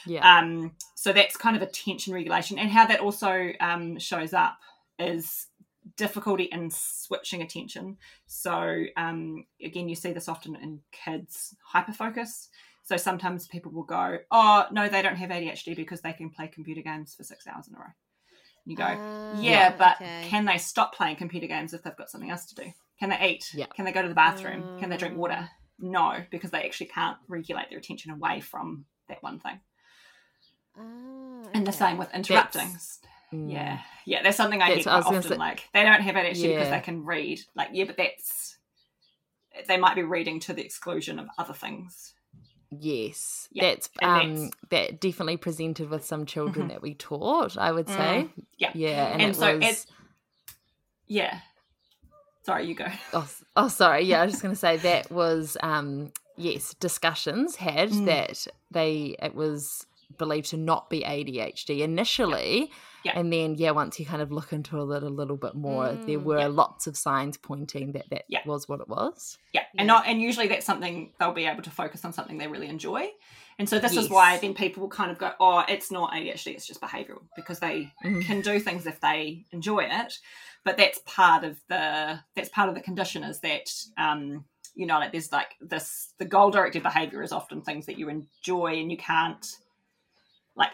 Yeah. 0.07 0.39
Um, 0.39 0.73
so 0.95 1.13
that's 1.13 1.37
kind 1.37 1.57
of 1.57 1.63
attention 1.63 2.13
regulation, 2.15 2.59
and 2.59 2.71
how 2.71 2.87
that 2.87 3.01
also 3.01 3.53
um, 3.61 3.99
shows 3.99 4.33
up 4.35 4.59
is 4.99 5.47
difficulty 5.97 6.45
in 6.45 6.71
switching 6.71 7.43
attention. 7.43 7.97
So 8.27 8.85
um, 8.97 9.47
again, 9.63 9.89
you 9.89 9.95
see 9.97 10.13
this 10.13 10.29
often 10.29 10.57
in 10.57 10.81
kids 10.93 11.55
hyperfocus. 11.75 12.49
So 12.85 12.97
sometimes 12.97 13.47
people 13.47 13.71
will 13.73 13.85
go, 13.85 14.19
"Oh 14.31 14.67
no, 14.73 14.89
they 14.89 15.03
don't 15.03 15.17
have 15.17 15.31
ADHD 15.31 15.75
because 15.77 16.01
they 16.01 16.13
can 16.13 16.31
play 16.31 16.49
computer 16.49 16.83
games 16.83 17.15
for 17.15 17.23
six 17.25 17.47
hours 17.47 17.69
in 17.69 17.75
a 17.75 17.79
row." 17.79 17.85
You 18.65 18.77
go, 18.77 18.85
Ah, 18.85 19.01
"Yeah, 19.31 19.75
but 19.77 19.97
okay. 19.97 20.29
can 20.29 20.45
they 20.45 20.59
stop 20.59 20.95
playing 20.95 21.17
computer 21.17 21.47
games 21.47 21.75
if 21.75 21.83
they've 21.83 21.97
got 21.97 22.11
something 22.11 22.31
else 22.31 22.47
to 22.47 22.55
do? 22.57 22.73
Can 22.99 23.11
they 23.11 23.29
eat? 23.31 23.51
Yeah. 23.55 23.67
Can 23.75 23.85
they 23.85 23.93
go 23.93 24.03
to 24.03 24.09
the 24.09 24.15
bathroom? 24.15 24.71
Can 24.79 24.89
they 24.91 24.97
drink 24.97 25.15
Mm. 25.15 25.19
water?" 25.19 25.49
No, 25.83 26.25
because 26.31 26.51
they 26.53 26.63
actually 26.63 26.87
can't 26.87 27.19
regulate 27.29 27.69
their 27.69 27.79
attention 27.79 28.13
away 28.13 28.41
from 28.41 28.85
that 29.09 29.23
one 29.23 29.41
thing. 29.41 29.61
Ah, 30.79 30.81
And 31.53 31.67
the 31.67 31.71
okay. 31.71 31.79
same 31.79 31.99
with 31.99 32.15
interrupting. 32.15 32.69
Mm. 33.33 33.51
Yeah, 33.53 33.81
yeah, 34.07 34.23
that's 34.23 34.37
something 34.37 34.63
I 34.63 34.69
That's- 34.69 34.85
hear 34.85 34.93
quite 34.93 35.05
gonna 35.05 35.17
often. 35.19 35.33
say- 35.33 35.37
like 35.39 35.69
they 35.75 35.83
don't 35.83 36.01
have 36.03 36.15
ADHD 36.17 36.49
because 36.49 36.69
Yeah. 36.69 36.71
they 36.71 36.81
can 36.81 37.05
read. 37.05 37.41
Like, 37.55 37.71
yeah, 37.73 37.85
but 37.85 37.97
that's 37.97 38.59
they 39.69 39.77
might 39.77 39.95
be 39.97 40.03
reading 40.03 40.41
to 40.41 40.55
the 40.55 40.65
exclusion 40.65 41.19
of 41.19 41.29
other 41.37 41.53
things. 41.53 42.15
Yes, 42.71 43.49
Yeah, 43.53 43.65
that's 43.71 43.91
and 44.01 44.11
um 44.11 44.35
that's- 44.35 44.51
that 44.71 45.01
definitely 45.01 45.37
presented 45.37 45.91
with 45.91 46.05
some 46.07 46.25
children 46.27 46.67
Mhm. 46.67 46.71
that 46.71 46.83
we 46.83 46.95
taught. 46.95 47.59
I 47.59 47.71
would 47.73 47.89
say, 47.89 48.31
yeah. 48.57 48.71
yeah, 48.75 49.13
and, 49.13 49.23
And 49.23 49.31
it 49.33 49.35
so 49.39 49.59
was. 49.59 49.65
it- 49.67 49.87
Yeah. 51.07 51.41
Sorry, 52.45 52.67
you 52.67 52.75
go. 52.75 52.87
oh, 53.13 53.29
oh, 53.57 53.69
sorry. 53.69 54.03
Yeah, 54.05 54.21
I 54.21 54.25
was 54.25 54.33
just 54.35 54.43
going 54.43 54.55
to 54.55 54.59
say 54.59 54.77
that 54.79 55.11
was 55.11 55.57
um 55.63 56.13
yes 56.37 56.75
discussions 56.75 57.57
had 57.57 57.91
Mm. 57.91 58.07
that 58.07 58.47
they 58.71 59.15
it 59.23 59.35
was 59.35 59.87
believed 60.19 60.51
to 60.51 60.57
not 60.57 60.91
be 60.91 61.01
ADHD 61.03 61.81
initially. 61.81 62.71
Yeah. 63.05 63.19
And 63.19 63.33
then, 63.33 63.55
yeah, 63.57 63.71
once 63.73 63.99
you 63.99 64.07
kind 64.07 64.23
of 64.23 64.31
look 64.31 64.53
into 64.53 64.77
it 64.77 65.03
a 65.03 65.09
little 65.09 65.37
bit 65.37 65.55
more, 65.57 65.99
there 66.07 66.19
Mm, 66.21 66.25
were 66.25 66.39
yeah. 66.41 66.47
lots 66.49 66.87
of 66.87 66.97
signs 66.97 67.37
pointing 67.37 67.93
that 67.93 68.09
that 68.11 68.25
Yeah. 68.29 68.41
was 68.47 68.69
what 68.69 68.81
it 68.81 68.89
was. 68.89 69.39
Yeah, 69.53 69.65
and 69.77 69.87
not 69.89 70.07
and 70.07 70.21
usually 70.21 70.49
that's 70.49 70.65
something 70.67 71.13
they'll 71.19 71.33
be 71.33 71.47
able 71.47 71.63
to 71.63 71.71
focus 71.71 72.05
on 72.05 72.13
something 72.13 72.39
they 72.39 72.47
really 72.47 72.69
enjoy. 72.69 73.09
And 73.59 73.69
so 73.69 73.79
this 73.79 73.97
is 73.97 74.09
why 74.09 74.39
then 74.39 74.55
people 74.55 74.81
will 74.83 74.89
kind 74.89 75.11
of 75.11 75.19
go, 75.19 75.33
oh, 75.39 75.63
it's 75.69 75.91
not 75.91 76.13
ADHD, 76.13 76.49
it's 76.55 76.67
just 76.67 76.81
behavioural 76.81 77.23
because 77.37 77.59
they 77.61 77.93
Mhm. 78.05 78.23
can 78.25 78.41
do 78.41 78.59
things 78.61 78.87
if 78.87 79.01
they 79.01 79.45
enjoy 79.53 79.81
it. 79.85 80.19
But 80.65 80.77
that's 80.77 81.01
part 81.07 81.43
of 81.45 81.59
the 81.69 82.21
that's 82.37 82.49
part 82.49 82.69
of 82.69 82.75
the 82.75 82.81
condition 82.81 83.25
is 83.25 83.41
that 83.41 83.73
um, 83.99 84.45
you 84.75 84.87
know, 84.87 84.99
like 84.99 85.13
there's 85.13 85.33
like 85.33 85.57
this 85.61 86.13
the 86.19 86.25
goal 86.25 86.51
directed 86.51 86.83
behaviour 86.83 87.23
is 87.23 87.33
often 87.33 87.63
things 87.63 87.87
that 87.87 87.99
you 87.99 88.09
enjoy 88.09 88.75
and 88.81 88.91
you 88.91 88.97
can't 88.97 89.45
like 90.57 90.71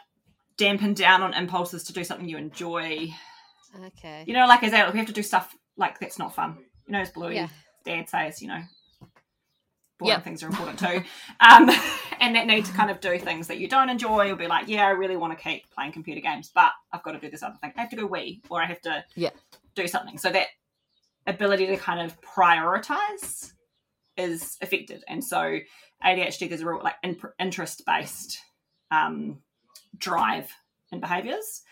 dampen 0.56 0.92
down 0.94 1.22
on 1.22 1.32
impulses 1.34 1.84
to 1.84 1.92
do 1.92 2.04
something 2.04 2.28
you 2.28 2.36
enjoy. 2.36 3.08
Okay. 3.86 4.24
You 4.26 4.34
know, 4.34 4.46
like 4.46 4.62
as 4.62 4.72
adults, 4.72 4.92
we 4.92 4.98
have 4.98 5.08
to 5.08 5.14
do 5.14 5.22
stuff 5.22 5.54
like 5.76 5.98
that's 6.00 6.18
not 6.18 6.34
fun. 6.34 6.58
You 6.86 6.92
know, 6.92 7.00
as 7.00 7.10
Bluey 7.10 7.34
Yeah. 7.36 7.48
Dad 7.84 8.08
says, 8.08 8.42
you 8.42 8.48
know, 8.48 8.60
boring 9.98 10.10
Yep. 10.16 10.24
things 10.24 10.42
are 10.42 10.48
important 10.48 10.78
too. 10.78 11.02
um, 11.40 11.70
and 12.20 12.34
that 12.36 12.46
need 12.46 12.64
to 12.66 12.72
kind 12.72 12.90
of 12.90 13.00
do 13.00 13.18
things 13.18 13.46
that 13.48 13.58
you 13.58 13.68
don't 13.68 13.88
enjoy. 13.88 14.26
You'll 14.26 14.36
be 14.36 14.46
like, 14.46 14.68
yeah, 14.68 14.86
I 14.86 14.90
really 14.90 15.16
want 15.16 15.36
to 15.36 15.42
keep 15.42 15.70
playing 15.70 15.92
computer 15.92 16.20
games, 16.20 16.50
but 16.54 16.72
I've 16.92 17.02
got 17.02 17.12
to 17.12 17.18
do 17.18 17.30
this 17.30 17.42
other 17.42 17.56
thing. 17.60 17.72
I 17.76 17.80
have 17.80 17.90
to 17.90 17.96
go 17.96 18.06
wee, 18.06 18.42
or 18.48 18.62
I 18.62 18.66
have 18.66 18.80
to 18.82 19.04
Yeah. 19.14 19.30
Do 19.82 19.88
something. 19.88 20.18
So 20.18 20.30
that 20.30 20.48
ability 21.26 21.66
to 21.66 21.76
kind 21.76 22.00
of 22.00 22.20
prioritize 22.20 23.52
is 24.16 24.56
affected. 24.60 25.04
And 25.08 25.22
so 25.22 25.58
ADHD, 26.04 26.48
there's 26.48 26.62
a 26.62 26.66
real 26.66 26.80
like 26.82 26.96
in- 27.02 27.20
interest 27.38 27.82
based 27.86 28.38
um, 28.90 29.38
drive 29.96 30.50
and 30.92 31.00
behaviors. 31.00 31.62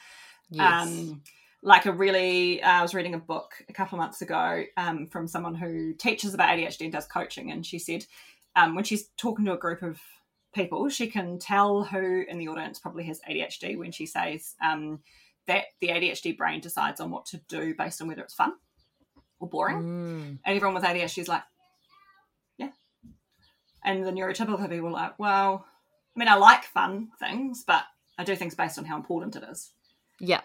Yes. 0.50 0.86
Um, 0.86 1.22
like 1.62 1.86
a 1.86 1.92
really, 1.92 2.62
uh, 2.62 2.70
I 2.70 2.82
was 2.82 2.94
reading 2.94 3.14
a 3.14 3.18
book 3.18 3.54
a 3.68 3.72
couple 3.72 3.96
of 3.96 4.00
months 4.00 4.22
ago 4.22 4.62
um, 4.76 5.06
from 5.06 5.26
someone 5.26 5.54
who 5.54 5.94
teaches 5.94 6.32
about 6.32 6.50
ADHD 6.50 6.82
and 6.82 6.92
does 6.92 7.06
coaching, 7.06 7.50
and 7.50 7.66
she 7.66 7.78
said 7.78 8.06
um, 8.54 8.74
when 8.74 8.84
she's 8.84 9.08
talking 9.16 9.44
to 9.46 9.54
a 9.54 9.58
group 9.58 9.82
of 9.82 10.00
people, 10.54 10.88
she 10.88 11.08
can 11.08 11.38
tell 11.38 11.82
who 11.82 12.24
in 12.28 12.38
the 12.38 12.48
audience 12.48 12.78
probably 12.78 13.04
has 13.04 13.20
ADHD 13.28 13.76
when 13.76 13.90
she 13.90 14.06
says 14.06 14.54
um, 14.64 15.00
that 15.46 15.64
the 15.80 15.88
ADHD 15.88 16.36
brain 16.36 16.60
decides 16.60 17.00
on 17.00 17.10
what 17.10 17.26
to 17.26 17.38
do 17.48 17.74
based 17.74 18.02
on 18.02 18.08
whether 18.08 18.22
it's 18.22 18.34
fun 18.34 18.54
or 19.38 19.48
boring. 19.48 19.82
Mm. 19.82 20.38
And 20.44 20.56
everyone 20.56 20.74
with 20.74 20.84
ADHD 20.84 21.18
is 21.18 21.28
like, 21.28 21.42
yeah. 22.58 22.70
And 23.84 24.04
the 24.04 24.10
neurotypical 24.10 24.68
people 24.68 24.88
are 24.88 24.92
like, 24.92 25.18
well, 25.18 25.64
I 26.14 26.18
mean, 26.18 26.28
I 26.28 26.36
like 26.36 26.64
fun 26.64 27.08
things, 27.20 27.64
but 27.66 27.84
I 28.18 28.24
do 28.24 28.34
things 28.34 28.54
based 28.54 28.78
on 28.78 28.84
how 28.84 28.96
important 28.96 29.36
it 29.36 29.44
is. 29.50 29.72
Yeah. 30.20 30.40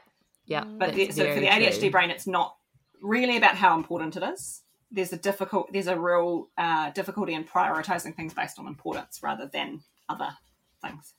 Yeah. 0.45 0.65
But 0.65 0.93
the, 0.93 1.11
so 1.11 1.33
for 1.33 1.39
the 1.39 1.47
ADHD 1.47 1.79
true. 1.79 1.91
brain, 1.91 2.09
it's 2.09 2.27
not 2.27 2.57
really 3.01 3.37
about 3.37 3.55
how 3.55 3.75
important 3.75 4.17
it 4.17 4.23
is. 4.23 4.61
There's 4.91 5.13
a 5.13 5.17
difficult, 5.17 5.71
there's 5.71 5.87
a 5.87 5.97
real 5.97 6.49
uh, 6.57 6.91
difficulty 6.91 7.33
in 7.33 7.45
prioritizing 7.45 8.15
things 8.15 8.33
based 8.33 8.59
on 8.59 8.67
importance 8.67 9.21
rather 9.23 9.49
than 9.51 9.81
other 10.09 10.31
things. 10.83 11.13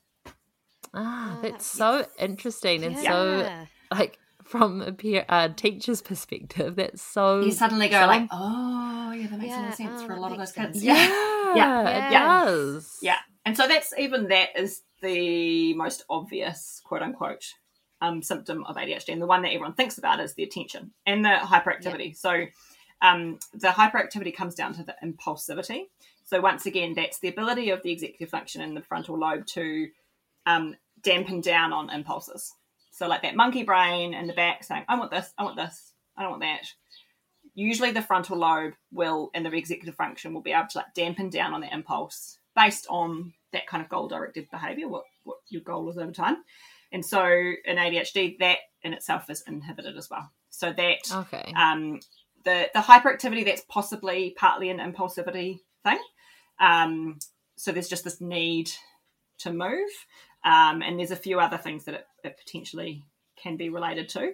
Ah, 0.95 1.33
Ah, 1.35 1.39
that's 1.43 1.67
so 1.67 2.07
interesting 2.19 2.85
and 2.85 2.99
so 2.99 3.49
like 3.91 4.19
from 4.45 4.81
a 4.83 4.93
peer, 4.93 5.25
uh, 5.29 5.49
teacher's 5.49 6.03
perspective, 6.03 6.77
that's 6.77 7.01
so 7.03 7.43
You 7.43 7.53
suddenly 7.53 7.89
go 7.89 8.01
so 8.01 8.07
like, 8.07 8.29
oh, 8.31 9.13
yeah, 9.13 9.29
that 9.29 9.39
makes 9.39 9.57
a 9.57 9.61
lot 9.61 9.67
Yeah, 9.67 9.69
of 9.69 9.75
sense 9.75 10.03
oh, 10.03 10.07
for 10.07 10.13
a 10.15 10.21
lot 10.21 10.33
of 10.33 10.39
those 10.39 10.57
makes 10.57 10.73
kids. 10.73 10.83
sense. 10.83 10.85
yeah, 10.85 11.55
Yeah. 11.55 11.89
it 11.89 12.11
Yeah. 12.11 12.41
does. 12.45 12.99
Yeah. 13.01 13.19
And 13.45 13.57
so 13.57 13.67
that's 13.69 13.93
even 13.99 14.29
that 14.29 14.51
is 14.57 14.83
the 15.01 15.75
most 15.75 16.05
obvious, 16.09 16.81
quote 16.85 17.03
unquote, 17.03 17.55
um, 18.01 18.23
symptom 18.23 18.65
of 18.65 18.77
ADHD. 18.77 19.13
And 19.13 19.23
the 19.23 19.27
one 19.27 19.43
that 19.43 19.49
everyone 19.49 19.75
thinks 19.75 19.99
about 19.99 20.21
is 20.21 20.35
the 20.35 20.43
attention 20.45 20.93
and 21.07 21.25
the 21.25 21.29
hyperactivity. 21.41 22.17
So 22.17 22.47
um, 23.01 23.39
the 23.53 23.69
hyperactivity 23.69 24.35
comes 24.35 24.55
down 24.55 24.75
to 24.75 24.85
the 24.85 24.95
impulsivity. 25.05 25.85
So 26.25 26.41
once 26.41 26.67
again, 26.67 26.95
that's 26.95 27.19
the 27.19 27.29
ability 27.29 27.71
of 27.71 27.83
the 27.83 27.91
executive 27.93 28.29
function 28.31 28.63
in 28.63 28.75
the 28.75 28.83
frontal 28.83 29.19
lobe 29.19 29.47
to 29.49 29.89
um, 30.47 30.77
dampen 31.03 31.41
down 31.41 31.73
on 31.73 31.91
impulses. 31.91 32.53
So 32.93 33.09
like 33.09 33.23
that 33.23 33.37
monkey 33.37 33.63
brain 33.63 34.15
in 34.15 34.27
the 34.27 34.33
back 34.33 34.65
saying, 34.65 34.85
I 34.89 34.99
want 34.99 35.11
this, 35.11 35.33
I 35.39 35.45
want 35.45 35.57
this, 35.57 35.93
I 36.17 36.23
don't 36.23 36.33
want 36.33 36.43
that. 36.43 36.67
Usually 37.55 37.91
the 37.91 38.03
frontal 38.03 38.39
lobe 38.39 38.75
will, 38.93 39.31
and 39.35 39.45
the 39.45 39.53
executive 39.55 39.95
function 39.95 40.33
will 40.33 40.41
be 40.43 40.53
able 40.53 40.69
to 40.69 40.79
like 40.79 40.95
dampen 40.95 41.29
down 41.31 41.53
on 41.53 41.61
that 41.63 41.73
impulse 41.73 42.39
based 42.57 42.87
on 42.89 43.33
that 43.53 43.67
kind 43.67 43.83
of 43.83 43.89
goal 43.89 44.09
directed 44.09 44.49
behavior, 44.51 44.89
what, 44.89 45.05
what 45.25 45.39
your 45.49 45.63
goal 45.63 45.89
is 45.91 45.99
over 45.99 46.13
time. 46.13 46.37
And 46.93 47.05
so 47.05 47.25
in 47.25 47.77
ADHD, 47.77 48.39
that 48.39 48.59
in 48.83 48.93
itself 48.93 49.29
is 49.31 49.43
inhibited 49.47 49.97
as 49.97 50.09
well. 50.11 50.31
So 50.51 50.73
that 50.73 50.99
Okay. 51.11 51.53
um, 51.57 52.01
the 52.45 52.69
the 52.75 52.81
hyperactivity 52.81 53.45
that's 53.45 53.63
possibly 53.69 54.35
partly 54.37 54.69
an 54.69 54.79
impulsivity 54.79 55.61
thing. 55.85 55.99
Um, 56.61 57.19
so 57.57 57.73
there's 57.73 57.89
just 57.89 58.05
this 58.05 58.21
need 58.21 58.71
to 59.39 59.53
move, 59.53 59.89
um, 60.45 60.83
and 60.83 60.99
there's 60.99 61.11
a 61.11 61.17
few 61.17 61.41
other 61.41 61.59
things 61.59 61.85
that 61.85 61.95
it, 61.95 62.07
it 62.25 62.39
potentially 62.39 63.05
can 63.37 63.57
be 63.57 63.69
related 63.69 64.09
to. 64.11 64.33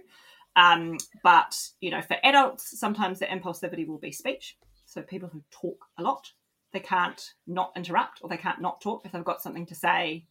Um, 0.56 0.98
but 1.22 1.56
you 1.80 1.90
know, 1.90 2.02
for 2.02 2.16
adults, 2.22 2.78
sometimes 2.78 3.18
the 3.18 3.26
impulsivity 3.26 3.86
will 3.86 3.98
be 3.98 4.12
speech. 4.12 4.56
So 4.86 5.02
people 5.02 5.28
who 5.28 5.42
talk 5.50 5.84
a 5.98 6.02
lot, 6.02 6.32
they 6.72 6.80
can't 6.80 7.32
not 7.46 7.72
interrupt 7.76 8.20
or 8.22 8.28
they 8.28 8.36
can't 8.36 8.60
not 8.60 8.80
talk 8.80 9.04
if 9.04 9.12
they've 9.12 9.24
got 9.24 9.42
something 9.42 9.66
to 9.66 9.74
say. 9.74 10.26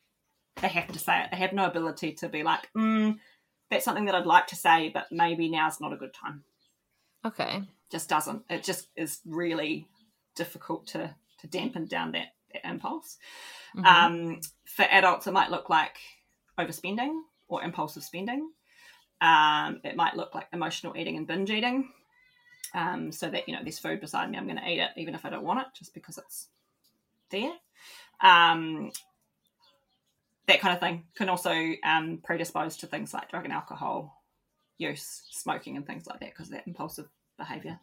They 0.62 0.68
have 0.70 0.92
to 0.92 1.00
say 1.00 1.22
it. 1.22 1.30
They 1.32 1.38
have 1.38 1.54
no 1.54 1.68
ability 1.68 2.14
to 2.14 2.30
be 2.30 2.44
like, 2.44 2.68
mm, 2.76 3.18
that's 3.70 3.86
something 3.86 4.06
that 4.06 4.16
I'd 4.16 4.26
like 4.26 4.48
to 4.48 4.56
say, 4.56 4.90
but 4.90 5.06
maybe 5.12 5.50
now's 5.50 5.80
not 5.80 5.94
a 5.94 5.98
good 5.98 6.14
time 6.14 6.44
Okay. 7.26 7.62
just 7.92 8.10
doesn't. 8.10 8.44
It 8.50 8.64
just 8.64 8.88
is 8.96 9.20
really 9.26 9.88
difficult 10.36 10.88
to 10.88 11.16
to 11.40 11.48
dampen 11.48 11.86
down 11.86 12.14
that, 12.14 12.28
that 12.28 12.37
impulse. 12.64 13.18
Mhm. 13.76 13.86
Um, 13.86 14.42
for 14.66 14.84
adults, 14.84 15.28
it 15.28 15.32
might 15.32 15.52
look 15.52 15.70
like 15.70 15.98
overspending 16.58 17.22
or 17.48 17.64
impulsive 17.64 18.04
spending. 18.04 18.52
Um, 19.22 19.82
it 19.84 19.96
might 19.96 20.16
look 20.16 20.36
like 20.36 20.48
emotional 20.54 20.96
eating 20.98 21.18
and 21.18 21.28
binge 21.28 21.50
eating. 21.50 21.92
Um, 22.74 23.12
so 23.12 23.30
that 23.30 23.48
you 23.48 23.56
know, 23.56 23.64
there's 23.64 23.80
food 23.80 24.02
beside 24.02 24.30
me, 24.30 24.38
I'm 24.38 24.46
going 24.46 24.58
to 24.58 24.70
eat 24.70 24.80
it 24.80 24.92
even 24.98 25.16
if 25.16 25.26
I 25.26 25.30
don't 25.30 25.44
want 25.44 25.62
it, 25.62 25.68
just 25.74 25.94
because 25.94 26.18
it's 26.18 26.50
there. 27.30 27.54
Um, 28.22 28.92
that 30.48 30.60
kind 30.62 30.74
of 30.74 30.80
thing 30.80 31.04
can 31.16 31.30
also 31.30 31.54
um, 31.84 32.20
predispose 32.24 32.78
to 32.78 32.88
things 32.88 33.14
like 33.14 33.30
drug 33.30 33.46
and 33.46 33.54
alcohol 33.54 34.24
use, 34.78 35.24
smoking, 35.32 35.76
and 35.76 35.86
things 35.86 36.08
like 36.08 36.20
that 36.20 36.32
because 36.32 36.48
of 36.48 36.54
that 36.54 36.68
impulsive 36.68 37.08
behavior. 37.38 37.80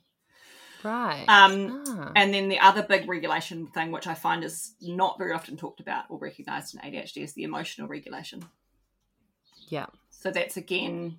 Right. 0.85 1.25
Um, 1.29 1.83
Ah. 1.89 2.13
and 2.17 2.33
then 2.35 2.49
the 2.49 2.59
other 2.61 2.83
big 2.83 3.09
regulation 3.09 3.67
thing, 3.69 3.91
which 3.91 4.07
I 4.07 4.15
find 4.15 4.45
is 4.45 4.75
not 4.81 5.19
very 5.19 5.33
often 5.33 5.57
talked 5.57 5.81
about 5.81 6.05
or 6.11 6.19
recognized 6.19 6.75
in 6.75 6.81
ADHD, 6.81 7.23
is 7.23 7.33
the 7.35 7.45
emotional 7.45 7.89
regulation. 7.89 8.45
yeah. 9.69 9.87
So 10.11 10.31
that's 10.31 10.57
again 10.57 11.19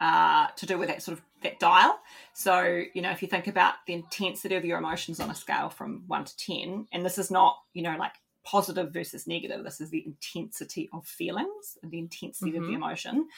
uh, 0.00 0.48
to 0.56 0.66
do 0.66 0.76
with 0.78 0.88
that 0.88 1.02
sort 1.02 1.18
of 1.18 1.24
that 1.42 1.58
dial. 1.60 1.98
So 2.32 2.82
you 2.94 3.02
know, 3.02 3.10
if 3.10 3.22
you 3.22 3.28
think 3.28 3.46
about 3.46 3.74
the 3.86 3.92
intensity 3.94 4.54
of 4.56 4.64
your 4.64 4.78
emotions 4.78 5.20
on 5.20 5.30
a 5.30 5.34
scale 5.34 5.68
from 5.70 6.04
one 6.06 6.24
to 6.24 6.36
ten, 6.36 6.86
and 6.92 7.04
this 7.04 7.18
is 7.18 7.30
not 7.30 7.58
you 7.74 7.82
know 7.82 7.96
like 7.98 8.12
positive 8.44 8.92
versus 8.92 9.26
negative. 9.26 9.64
This 9.64 9.80
is 9.80 9.90
the 9.90 10.04
intensity 10.06 10.88
of 10.92 11.06
feelings 11.06 11.78
and 11.82 11.90
the 11.90 11.98
intensity 11.98 12.56
of 12.56 12.64
the 12.64 12.72
Mhm. 12.72 12.76
emotion. 12.76 13.28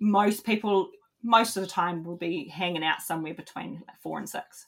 Most 0.00 0.44
people, 0.44 0.90
most 1.22 1.56
of 1.56 1.62
the 1.62 1.68
time, 1.68 2.02
will 2.04 2.16
be 2.16 2.48
hanging 2.48 2.82
out 2.84 3.02
somewhere 3.02 3.34
between 3.34 3.82
like 3.86 4.00
four 4.00 4.18
and 4.18 4.28
six. 4.28 4.66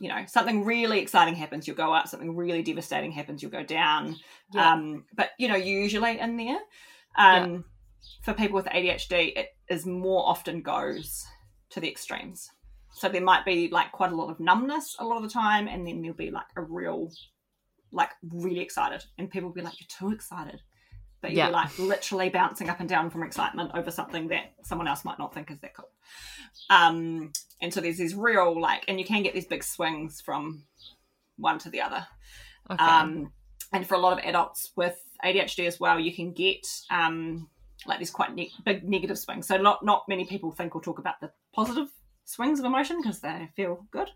You 0.00 0.08
know, 0.08 0.24
something 0.26 0.64
really 0.64 1.00
exciting 1.00 1.34
happens, 1.34 1.66
you'll 1.66 1.76
go 1.76 1.92
up. 1.92 2.08
Something 2.08 2.36
really 2.36 2.62
devastating 2.62 3.10
happens, 3.10 3.42
you'll 3.42 3.50
go 3.50 3.64
down. 3.64 4.16
Yeah. 4.54 4.72
Um, 4.72 5.04
but 5.14 5.30
you 5.38 5.48
know, 5.48 5.56
usually 5.56 6.18
in 6.20 6.36
there, 6.36 6.58
um, 7.18 7.64
for 8.22 8.32
people 8.32 8.54
with 8.54 8.66
ADHD, 8.66 9.36
it 9.36 9.48
is 9.68 9.86
more 9.86 10.26
often 10.26 10.62
goes 10.62 11.26
to 11.70 11.80
the 11.80 11.88
extremes. 11.88 12.48
So 12.92 13.08
there 13.08 13.22
might 13.22 13.44
be 13.44 13.68
like 13.68 13.92
quite 13.92 14.12
a 14.12 14.16
lot 14.16 14.30
of 14.30 14.40
numbness 14.40 14.96
a 14.98 15.04
lot 15.04 15.16
of 15.16 15.22
the 15.22 15.28
time, 15.28 15.68
and 15.68 15.86
then 15.86 16.00
there'll 16.00 16.16
be 16.16 16.30
like 16.30 16.46
a 16.56 16.62
real, 16.62 17.10
like 17.92 18.10
really 18.22 18.60
excited, 18.60 19.04
and 19.18 19.30
people 19.30 19.48
will 19.48 19.54
be 19.54 19.62
like, 19.62 19.80
"You're 19.80 20.10
too 20.10 20.14
excited," 20.14 20.62
but 21.20 21.32
you're 21.32 21.46
Yeah. 21.46 21.48
like 21.48 21.78
literally 21.78 22.28
bouncing 22.28 22.68
up 22.68 22.80
and 22.80 22.88
down 22.88 23.10
from 23.10 23.22
excitement 23.22 23.72
over 23.74 23.90
something 23.90 24.28
that 24.28 24.54
someone 24.62 24.86
else 24.88 25.04
might 25.04 25.18
not 25.18 25.34
think 25.34 25.50
is 25.50 25.58
that 25.60 25.74
cool. 25.74 25.90
Um, 26.70 27.32
and 27.60 27.72
so 27.72 27.80
there's 27.80 27.98
these 27.98 28.14
real 28.14 28.58
like, 28.60 28.84
and 28.88 28.98
you 28.98 29.04
can 29.04 29.22
get 29.22 29.34
these 29.34 29.46
big 29.46 29.64
swings 29.64 30.20
from 30.20 30.64
one 31.36 31.58
to 31.60 31.70
the 31.70 31.80
other. 31.80 32.06
Okay. 32.70 32.84
Um, 32.84 33.32
and 33.72 33.86
for 33.86 33.94
a 33.94 33.98
lot 33.98 34.12
of 34.12 34.24
adults 34.24 34.72
with 34.76 34.96
ADHD 35.24 35.66
as 35.66 35.80
well, 35.80 35.98
you 35.98 36.14
can 36.14 36.32
get 36.32 36.66
um, 36.90 37.48
like 37.86 37.98
these 37.98 38.10
quite 38.10 38.34
ne- 38.34 38.52
big 38.64 38.88
negative 38.88 39.18
swings. 39.18 39.46
So 39.46 39.56
not 39.56 39.84
not 39.84 40.04
many 40.08 40.24
people 40.24 40.52
think 40.52 40.74
or 40.74 40.80
talk 40.82 40.98
about 40.98 41.20
the 41.20 41.30
positive 41.54 41.88
swings 42.24 42.58
of 42.60 42.64
emotion 42.64 43.00
because 43.00 43.20
they 43.20 43.48
feel 43.56 43.86
good, 43.90 44.10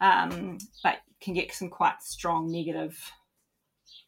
um, 0.00 0.58
but 0.82 0.98
can 1.20 1.34
get 1.34 1.52
some 1.52 1.70
quite 1.70 2.02
strong 2.02 2.50
negative 2.50 2.98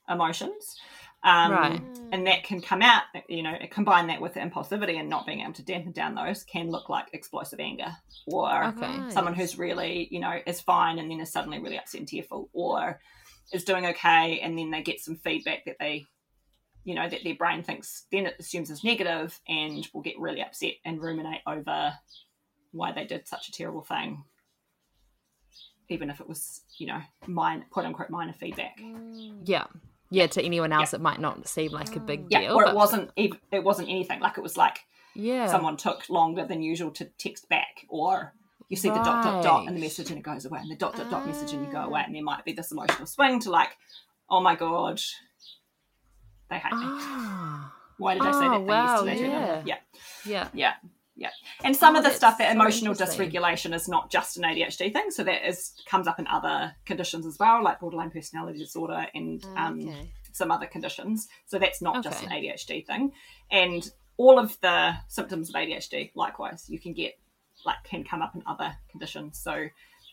emotions. 0.09 0.77
Um, 1.25 1.53
Right. 1.53 1.81
And 2.13 2.27
that 2.29 2.45
can 2.45 2.61
come 2.61 2.83
out, 2.83 3.03
you 3.29 3.43
know, 3.43 3.57
combine 3.71 4.07
that 4.07 4.21
with 4.21 4.35
the 4.35 4.41
impulsivity 4.41 5.01
and 5.01 5.09
not 5.09 5.27
being 5.27 5.41
able 5.41 5.55
to 5.55 5.65
dampen 5.65 5.91
down 5.91 6.15
those 6.15 6.45
can 6.45 6.71
look 6.71 6.89
like 6.89 7.07
explosive 7.13 7.59
anger 7.59 7.97
or 8.27 8.67
okay. 8.67 9.11
someone 9.11 9.35
who's 9.35 9.59
really, 9.59 10.07
you 10.13 10.21
know, 10.21 10.39
is 10.47 10.61
fine 10.61 10.99
and 11.01 11.11
then 11.11 11.21
is 11.21 11.33
suddenly 11.33 11.59
really 11.59 11.79
upset 11.79 11.99
and 12.01 12.07
tearful, 12.09 12.51
or 12.53 13.01
is 13.53 13.65
doing 13.65 13.87
okay 13.87 14.39
and 14.41 14.57
then 14.57 14.71
they 14.71 14.83
get 14.83 15.01
some 15.01 15.17
feedback 15.17 15.65
that 15.65 15.77
they, 15.81 16.05
you 16.85 16.95
know, 16.95 17.09
that 17.09 17.25
their 17.25 17.35
brain 17.35 17.65
thinks 17.65 18.05
then 18.13 18.27
it 18.27 18.37
assumes 18.39 18.71
is 18.71 18.85
negative 18.85 19.41
and 19.49 19.89
will 19.93 20.03
get 20.03 20.19
really 20.21 20.43
upset 20.43 20.75
and 20.85 21.03
ruminate 21.03 21.41
over 21.49 21.95
why 22.71 22.93
they 22.93 23.07
did 23.07 23.27
such 23.27 23.49
a 23.49 23.53
terrible 23.53 23.83
thing, 23.83 24.23
even 25.89 26.11
if 26.11 26.21
it 26.21 26.29
was, 26.29 26.61
you 26.79 26.87
know, 26.87 27.01
minor, 27.27 27.65
quote 27.71 27.87
unquote, 27.87 28.11
minor 28.11 28.35
feedback. 28.35 28.79
Yeah. 29.43 29.65
Yeah, 30.15 30.27
to 30.29 30.43
anyone 30.43 30.73
else, 30.73 30.95
it 30.95 31.01
might 31.01 31.21
not 31.21 31.49
seem 31.49 31.73
like 31.73 31.97
a 31.97 32.01
big 32.01 32.27
Yeah, 32.31 32.41
deal. 32.43 32.55
or 32.57 32.65
it 32.65 32.75
wasn't. 32.75 33.11
It 33.17 33.65
wasn't 33.65 33.89
anything. 33.89 34.21
Like 34.21 34.39
it 34.39 34.43
was 34.43 34.57
like 34.57 34.79
Yeah. 35.15 35.47
someone 35.49 35.77
took 35.77 36.09
longer 36.09 36.45
than 36.47 36.63
usual 36.63 36.91
to 36.93 37.05
text 37.19 37.49
back, 37.49 37.85
or 37.89 38.33
you 38.69 38.77
see 38.77 38.89
the 38.91 39.03
dot 39.03 39.23
dot 39.25 39.43
dot 39.43 39.67
and 39.67 39.77
the 39.77 39.81
message 39.81 40.11
and 40.11 40.19
it 40.19 40.23
goes 40.23 40.45
away, 40.45 40.61
and 40.61 40.71
the 40.71 40.77
dot 40.77 40.97
dot 40.97 41.11
dot 41.11 41.27
message 41.27 41.53
and 41.53 41.65
you 41.67 41.73
go 41.73 41.81
away, 41.83 42.03
and 42.07 42.15
there 42.15 42.23
might 42.23 42.45
be 42.45 42.53
this 42.53 42.71
emotional 42.73 43.07
swing 43.07 43.41
to 43.41 43.51
like, 43.51 43.77
oh 44.31 44.41
my 44.41 44.55
god, 44.55 45.01
they 46.51 46.59
hate 46.59 46.73
me. 46.73 46.87
Ah. 46.87 47.75
Why 47.99 48.15
did 48.15 48.23
I 48.23 48.31
say 48.33 48.47
Oh, 48.47 48.51
that 48.51 48.61
wow, 48.63 49.05
yesterday? 49.05 49.29
yeah. 49.29 49.63
yeah, 49.65 49.79
Yeah. 50.25 50.49
yeah, 50.55 50.75
yeah. 51.17 51.31
And 51.63 51.77
some 51.77 51.95
Oh, 51.95 51.99
of 51.99 52.05
the 52.05 52.11
stuff, 52.11 52.39
that 52.39 52.49
so 52.49 52.53
emotional 52.61 52.95
dysregulation 52.95 53.75
is 53.75 53.89
not 53.89 54.11
just 54.11 54.37
an 54.37 54.43
ADHD 54.45 54.93
thing, 54.93 55.11
so 55.11 55.23
that 55.25 55.49
is 55.49 55.73
comes 55.87 56.07
up 56.09 56.19
in 56.19 56.27
other 56.27 56.75
conditions 56.87 57.25
as 57.27 57.39
well, 57.39 57.63
like 57.63 57.81
borderline 57.81 58.11
personality 58.11 58.59
disorder 58.59 59.07
and 59.15 59.45
um, 59.57 59.81
okay. 59.89 60.11
some 60.33 60.51
other 60.51 60.67
conditions. 60.67 61.29
So 61.47 61.59
that's 61.59 61.81
not 61.81 62.03
just 62.03 62.23
an 62.25 62.31
ADHD 62.31 62.87
thing. 62.87 63.13
And 63.51 63.89
all 64.17 64.39
of 64.39 64.61
the 64.61 64.95
symptoms 65.09 65.49
of 65.51 65.55
ADHD, 65.55 66.11
likewise, 66.15 66.67
you 66.69 66.79
can 66.81 66.93
get 66.93 67.15
like 67.65 67.83
can 67.85 68.05
come 68.05 68.21
up 68.21 68.35
in 68.35 68.43
other 68.47 68.75
conditions. 68.91 69.39
So 69.39 69.67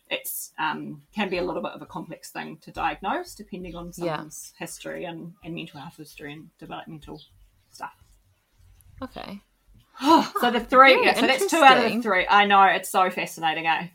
it's 0.10 0.52
um, 0.60 1.02
can 1.16 1.30
be 1.30 1.38
a 1.38 1.44
little 1.44 1.62
bit 1.62 1.72
of 1.72 1.82
a 1.82 1.86
complex 1.86 2.32
thing 2.32 2.58
to 2.62 2.72
diagnose 2.72 3.34
depending 3.34 3.76
on 3.76 3.88
Yeah. 3.98 4.16
someone's 4.18 4.54
history 4.60 5.06
and, 5.06 5.34
and 5.44 5.56
mental 5.56 5.80
health 5.80 5.98
history 5.98 6.34
and 6.34 6.50
developmental 6.60 7.22
stuff. 7.72 7.96
Okay. 9.02 9.42
so 10.02 10.52
the 10.52 10.60
three, 10.60 10.94
Very 10.94 11.06
yeah, 11.06 11.14
so 11.14 11.28
that's 11.28 11.48
two 11.48 11.58
out 11.58 11.84
of 11.84 11.92
the 11.92 12.02
three. 12.02 12.26
I 12.30 12.46
know 12.46 12.64
it's 12.64 12.90
so 12.90 13.10
fascinating, 13.10 13.68
eh? 13.68 13.88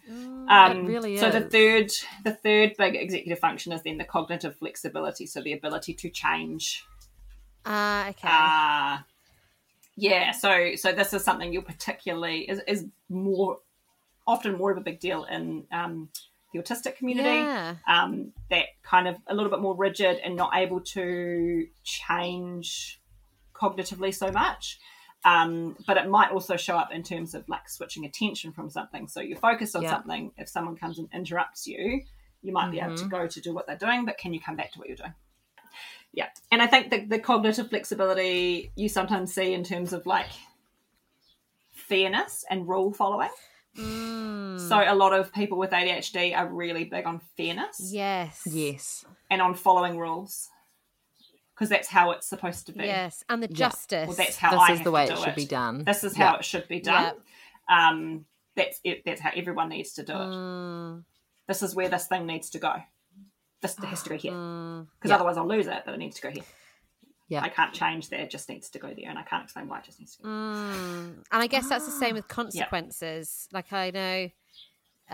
it 0.48 0.86
really 0.86 1.16
So 1.16 1.30
the 1.30 1.40
third, 1.40 1.90
the 2.24 2.32
third 2.32 2.74
big 2.78 2.94
executive 2.94 3.38
function 3.38 3.72
is 3.72 3.82
then 3.82 3.98
the 3.98 4.04
cognitive 4.04 4.56
flexibility, 4.56 5.26
so 5.26 5.40
the 5.40 5.52
ability 5.52 5.94
to 5.94 6.10
change 6.10 6.84
Ah, 7.66 8.08
okay. 8.10 8.28
uh, 8.30 9.02
yeah, 9.96 10.30
so 10.30 10.76
so 10.76 10.92
this 10.92 11.12
is 11.12 11.24
something 11.24 11.52
you'll 11.52 11.62
particularly 11.62 12.48
is, 12.48 12.60
is 12.68 12.86
more 13.08 13.58
often 14.26 14.56
more 14.56 14.70
of 14.70 14.78
a 14.78 14.80
big 14.80 15.00
deal 15.00 15.24
in 15.24 15.64
um, 15.72 16.08
the 16.52 16.60
autistic 16.60 16.96
community. 16.96 17.28
yeah. 17.28 17.76
Um, 17.88 18.32
that 18.50 18.66
kind 18.82 19.08
of 19.08 19.16
a 19.26 19.34
little 19.34 19.50
bit 19.50 19.60
more 19.60 19.74
rigid 19.74 20.18
and 20.24 20.36
not 20.36 20.52
able 20.54 20.80
to 20.80 21.66
change 21.82 23.00
cognitively 23.54 24.14
so 24.14 24.30
much. 24.30 24.78
Um, 25.26 25.76
but 25.88 25.96
it 25.96 26.08
might 26.08 26.30
also 26.30 26.56
show 26.56 26.76
up 26.76 26.92
in 26.92 27.02
terms 27.02 27.34
of 27.34 27.48
like 27.48 27.68
switching 27.68 28.04
attention 28.04 28.52
from 28.52 28.70
something. 28.70 29.08
So 29.08 29.20
you're 29.20 29.36
focused 29.36 29.74
on 29.74 29.82
Yeah. 29.82 29.90
something. 29.90 30.30
If 30.38 30.48
someone 30.48 30.76
comes 30.76 31.00
and 31.00 31.08
interrupts 31.12 31.66
you, 31.66 32.02
you 32.42 32.52
might 32.52 32.70
be 32.70 32.78
able 32.78 32.96
to 32.96 33.06
go 33.06 33.26
to 33.26 33.40
do 33.40 33.52
what 33.52 33.66
they're 33.66 33.76
doing, 33.76 34.04
but 34.04 34.18
can 34.18 34.32
you 34.32 34.40
come 34.40 34.54
back 34.54 34.70
to 34.72 34.78
what 34.78 34.86
you're 34.86 34.96
doing? 34.96 35.14
Yeah. 36.12 36.28
And 36.52 36.62
I 36.62 36.68
think 36.68 36.90
the, 36.90 37.04
the 37.04 37.18
cognitive 37.18 37.68
flexibility 37.70 38.70
you 38.76 38.88
sometimes 38.88 39.34
see 39.34 39.52
in 39.52 39.64
terms 39.64 39.92
of 39.92 40.06
like 40.06 40.28
fairness 41.72 42.44
and 42.48 42.68
rule 42.68 42.92
following. 42.92 43.30
Mm. 43.76 44.60
So 44.68 44.82
a 44.86 44.94
lot 44.94 45.12
of 45.12 45.32
people 45.32 45.58
with 45.58 45.70
ADHD 45.70 46.36
are 46.36 46.46
really 46.46 46.84
big 46.84 47.04
on 47.04 47.20
fairness 47.36 47.90
yes. 47.92 48.42
Yes. 48.46 49.04
and 49.30 49.42
on 49.42 49.54
following 49.54 49.98
rules 49.98 50.48
because 51.56 51.70
that's 51.70 51.88
how 51.88 52.10
it's 52.10 52.26
supposed 52.26 52.66
to 52.66 52.72
be. 52.72 52.84
Yes. 52.84 53.24
And 53.30 53.42
the 53.42 53.48
Yeah. 53.48 53.56
justice. 53.56 54.06
Well, 54.06 54.16
that's 54.16 54.36
how 54.36 54.50
This 54.50 54.60
I 54.60 54.72
is 54.74 54.82
the 54.82 54.90
way 54.90 55.04
it 55.08 55.18
should 55.18 55.34
be 55.34 55.46
done. 55.46 55.84
This 55.84 56.04
is 56.04 56.16
Yeah. 56.16 56.28
how 56.32 56.36
it 56.36 56.44
should 56.44 56.68
be 56.68 56.80
done. 56.80 57.16
Um, 57.66 58.26
that's 58.54 58.78
it. 58.84 59.04
That's 59.06 59.22
how 59.22 59.30
everyone 59.34 59.70
needs 59.70 59.94
to 59.94 60.02
do 60.02 60.12
it. 60.12 60.16
Mm, 60.16 61.04
This 61.48 61.62
is 61.62 61.74
where 61.74 61.88
this 61.88 62.08
thing 62.08 62.26
needs 62.26 62.50
to 62.50 62.58
go. 62.58 62.74
This 63.62 63.76
has 63.78 64.02
to 64.02 64.08
go 64.10 64.16
here 64.18 64.32
mm. 64.32 64.86
because 64.98 65.08
Yeah. 65.10 65.14
otherwise 65.14 65.38
I'll 65.38 65.48
lose 65.48 65.66
it. 65.66 65.82
But 65.86 65.94
it 65.94 65.98
needs 65.98 66.16
to 66.16 66.22
go 66.22 66.30
here. 66.30 66.44
Yeah. 67.28 67.42
I 67.42 67.48
can't 67.48 67.72
change 67.72 68.10
that. 68.10 68.20
It 68.20 68.30
just 68.30 68.48
needs 68.48 68.68
to 68.70 68.78
go 68.78 68.88
there, 68.94 69.08
and 69.08 69.18
I 69.18 69.22
can't 69.22 69.44
explain 69.44 69.66
why 69.66 69.78
it 69.78 69.84
just 69.84 69.98
needs 69.98 70.16
to 70.16 70.22
go. 70.22 70.28
Mm. 70.28 71.24
And 71.32 71.42
I 71.42 71.46
guess 71.46 71.68
that's 71.68 71.86
the 71.86 71.90
same 71.92 72.14
with 72.14 72.28
consequences. 72.40 73.48
Like 73.50 73.72
I 73.72 73.90
know, 73.90 74.30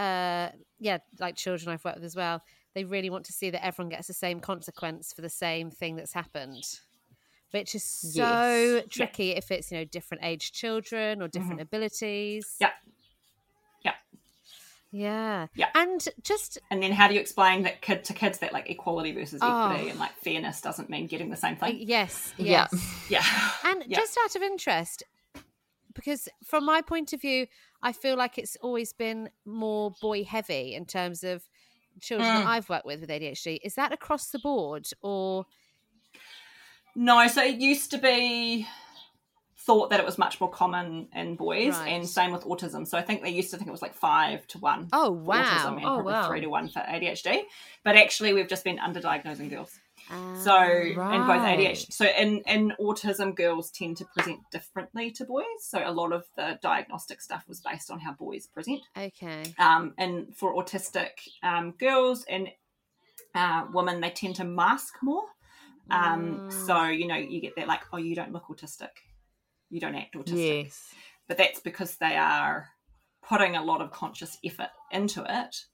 uh, 0.03 0.51
yeah, 0.79 0.99
like 1.21 1.37
children 1.37 1.73
I've 1.73 1.85
worked 1.85 1.99
with 1.99 2.05
as 2.05 2.17
well. 2.17 2.43
They 2.75 2.85
really 2.85 3.11
want 3.11 3.27
to 3.27 3.33
see 3.33 3.51
that 3.51 3.65
everyone 3.65 3.91
gets 3.91 4.07
the 4.09 4.15
same 4.15 4.41
consequence 4.41 5.13
for 5.13 5.21
the 5.23 5.29
same 5.29 5.71
thing 5.71 5.97
that's 5.97 6.13
happened, 6.15 6.65
which 7.51 7.75
is 7.75 7.85
so 7.85 8.77
Yes. 8.77 8.85
tricky 8.89 9.31
if 9.33 9.51
it's 9.51 9.71
you 9.71 9.79
know 9.79 9.85
different 9.85 10.25
age 10.25 10.53
children 10.53 11.21
or 11.23 11.29
different 11.29 11.61
abilities. 11.61 12.47
Mm-hmm. 12.61 12.65
Yep. 12.65 12.75
Yep. 13.85 13.95
Yeah. 14.91 15.47
Yeah. 15.55 15.69
And 15.75 16.07
just 16.23 16.59
And 16.71 16.83
then 16.83 16.93
how 16.93 17.09
do 17.09 17.15
you 17.15 17.21
explain 17.21 17.63
that 17.63 17.83
kid 17.83 18.05
to 18.05 18.13
kids 18.15 18.39
that 18.39 18.53
like 18.53 18.71
equality 18.71 19.13
versus 19.13 19.41
Oh. 19.43 19.71
equity 19.71 19.91
and 19.91 19.99
like 19.99 20.15
fairness 20.17 20.61
doesn't 20.61 20.89
mean 20.91 21.07
getting 21.07 21.31
the 21.31 21.37
same 21.37 21.57
thing? 21.57 21.77
yes, 21.81 22.33
Yeah. 22.39 22.69
yes. 22.73 23.07
Yeah. 23.09 23.25
And 23.65 23.85
Yeah. 23.87 23.99
just 23.99 24.19
out 24.25 24.35
of 24.37 24.43
interest, 24.43 25.03
because 25.95 26.29
from 26.45 26.65
my 26.65 26.81
point 26.81 27.13
of 27.13 27.21
view, 27.21 27.47
I 27.83 27.93
feel 27.93 28.17
like 28.17 28.39
it's 28.39 28.57
always 28.63 28.93
been 28.93 29.29
more 29.45 29.93
boy 30.01 30.25
heavy 30.25 30.75
in 30.75 30.87
terms 30.87 31.23
of 31.25 31.43
children 32.01 32.29
Mm. 32.31 32.39
that 32.41 32.47
I've 32.47 32.69
worked 32.69 32.87
with 32.87 33.01
with 33.01 33.11
ADHD. 33.11 33.61
Is 33.63 33.75
that 33.75 33.93
across 33.93 34.29
the 34.31 34.39
board 34.39 34.87
or 35.03 35.47
No, 36.95 37.27
so 37.29 37.43
it 37.43 37.57
used 37.57 37.91
to 37.93 37.99
be 37.99 38.67
thought 39.57 39.91
that 39.91 40.01
it 40.01 40.05
was 40.05 40.19
much 40.19 40.41
more 40.41 40.51
common 40.51 41.09
in 41.15 41.37
boys, 41.37 41.75
Right. 41.77 41.89
and 41.91 42.09
same 42.09 42.33
with 42.33 42.43
autism. 42.45 42.87
So 42.87 42.99
I 42.99 43.03
think 43.03 43.23
they 43.23 43.31
used 43.31 43.51
to 43.53 43.57
think 43.57 43.69
it 43.69 43.71
was 43.71 43.81
like 43.83 43.95
five 43.95 44.47
to 44.49 44.59
one. 44.59 44.89
Oh 44.93 45.11
wow. 45.13 45.43
autism 45.45 45.77
and 45.77 45.85
Oh, 45.87 45.95
probably 45.95 46.13
wow. 46.13 46.29
three 46.29 46.41
to 46.41 46.49
one 46.49 46.69
for 46.69 46.81
ADHD. 46.81 47.45
But 47.85 47.97
actually, 47.97 48.33
we've 48.33 48.49
just 48.49 48.65
been 48.65 48.79
underdiagnosing 48.79 49.49
girls. 49.51 49.79
So 50.43 50.57
in 50.63 50.95
both. 50.97 51.43
ADHD, 51.43 51.93
so 51.93 52.05
in 52.07 52.43
in 52.47 52.73
autism, 52.81 53.35
girls 53.35 53.71
tend 53.71 53.97
to 53.99 54.05
present 54.17 54.41
differently 54.51 55.11
to 55.13 55.25
boys. 55.25 55.45
So 55.61 55.83
a 55.85 55.91
lot 55.93 56.13
of 56.13 56.25
the 56.37 56.59
diagnostic 56.63 57.21
stuff 57.21 57.45
was 57.49 57.61
based 57.61 57.91
on 57.91 57.99
how 58.01 58.13
boys 58.13 58.47
present. 58.47 58.81
okay. 58.97 59.55
Um, 59.59 59.95
and 59.99 60.35
for 60.37 60.55
autistic 60.55 61.11
um, 61.43 61.73
girls 61.79 62.25
and 62.29 62.49
uh, 63.35 63.67
women, 63.73 64.01
they 64.01 64.11
tend 64.11 64.37
to 64.37 64.45
mask 64.45 64.95
more. 65.03 65.25
Um, 65.91 66.49
Mm. 66.51 66.67
So 66.67 66.85
you 66.85 67.07
know, 67.07 67.17
you 67.17 67.41
get 67.41 67.57
that 67.57 67.69
like, 67.69 67.81
oh, 67.93 67.99
you 67.99 68.15
don't 68.15 68.33
look 68.33 68.47
autistic, 68.49 68.91
you 69.71 69.81
don't 69.81 69.95
act 69.95 70.15
autistic, 70.15 70.65
Yes. 70.65 70.95
but 71.29 71.37
that's 71.39 71.61
because 71.61 71.97
they 71.97 72.17
are 72.17 72.69
putting 73.23 73.57
a 73.57 73.65
lot 73.65 73.81
of 73.81 73.91
conscious 73.91 74.39
effort 74.45 74.71
into 74.91 75.25
it. 75.29 75.65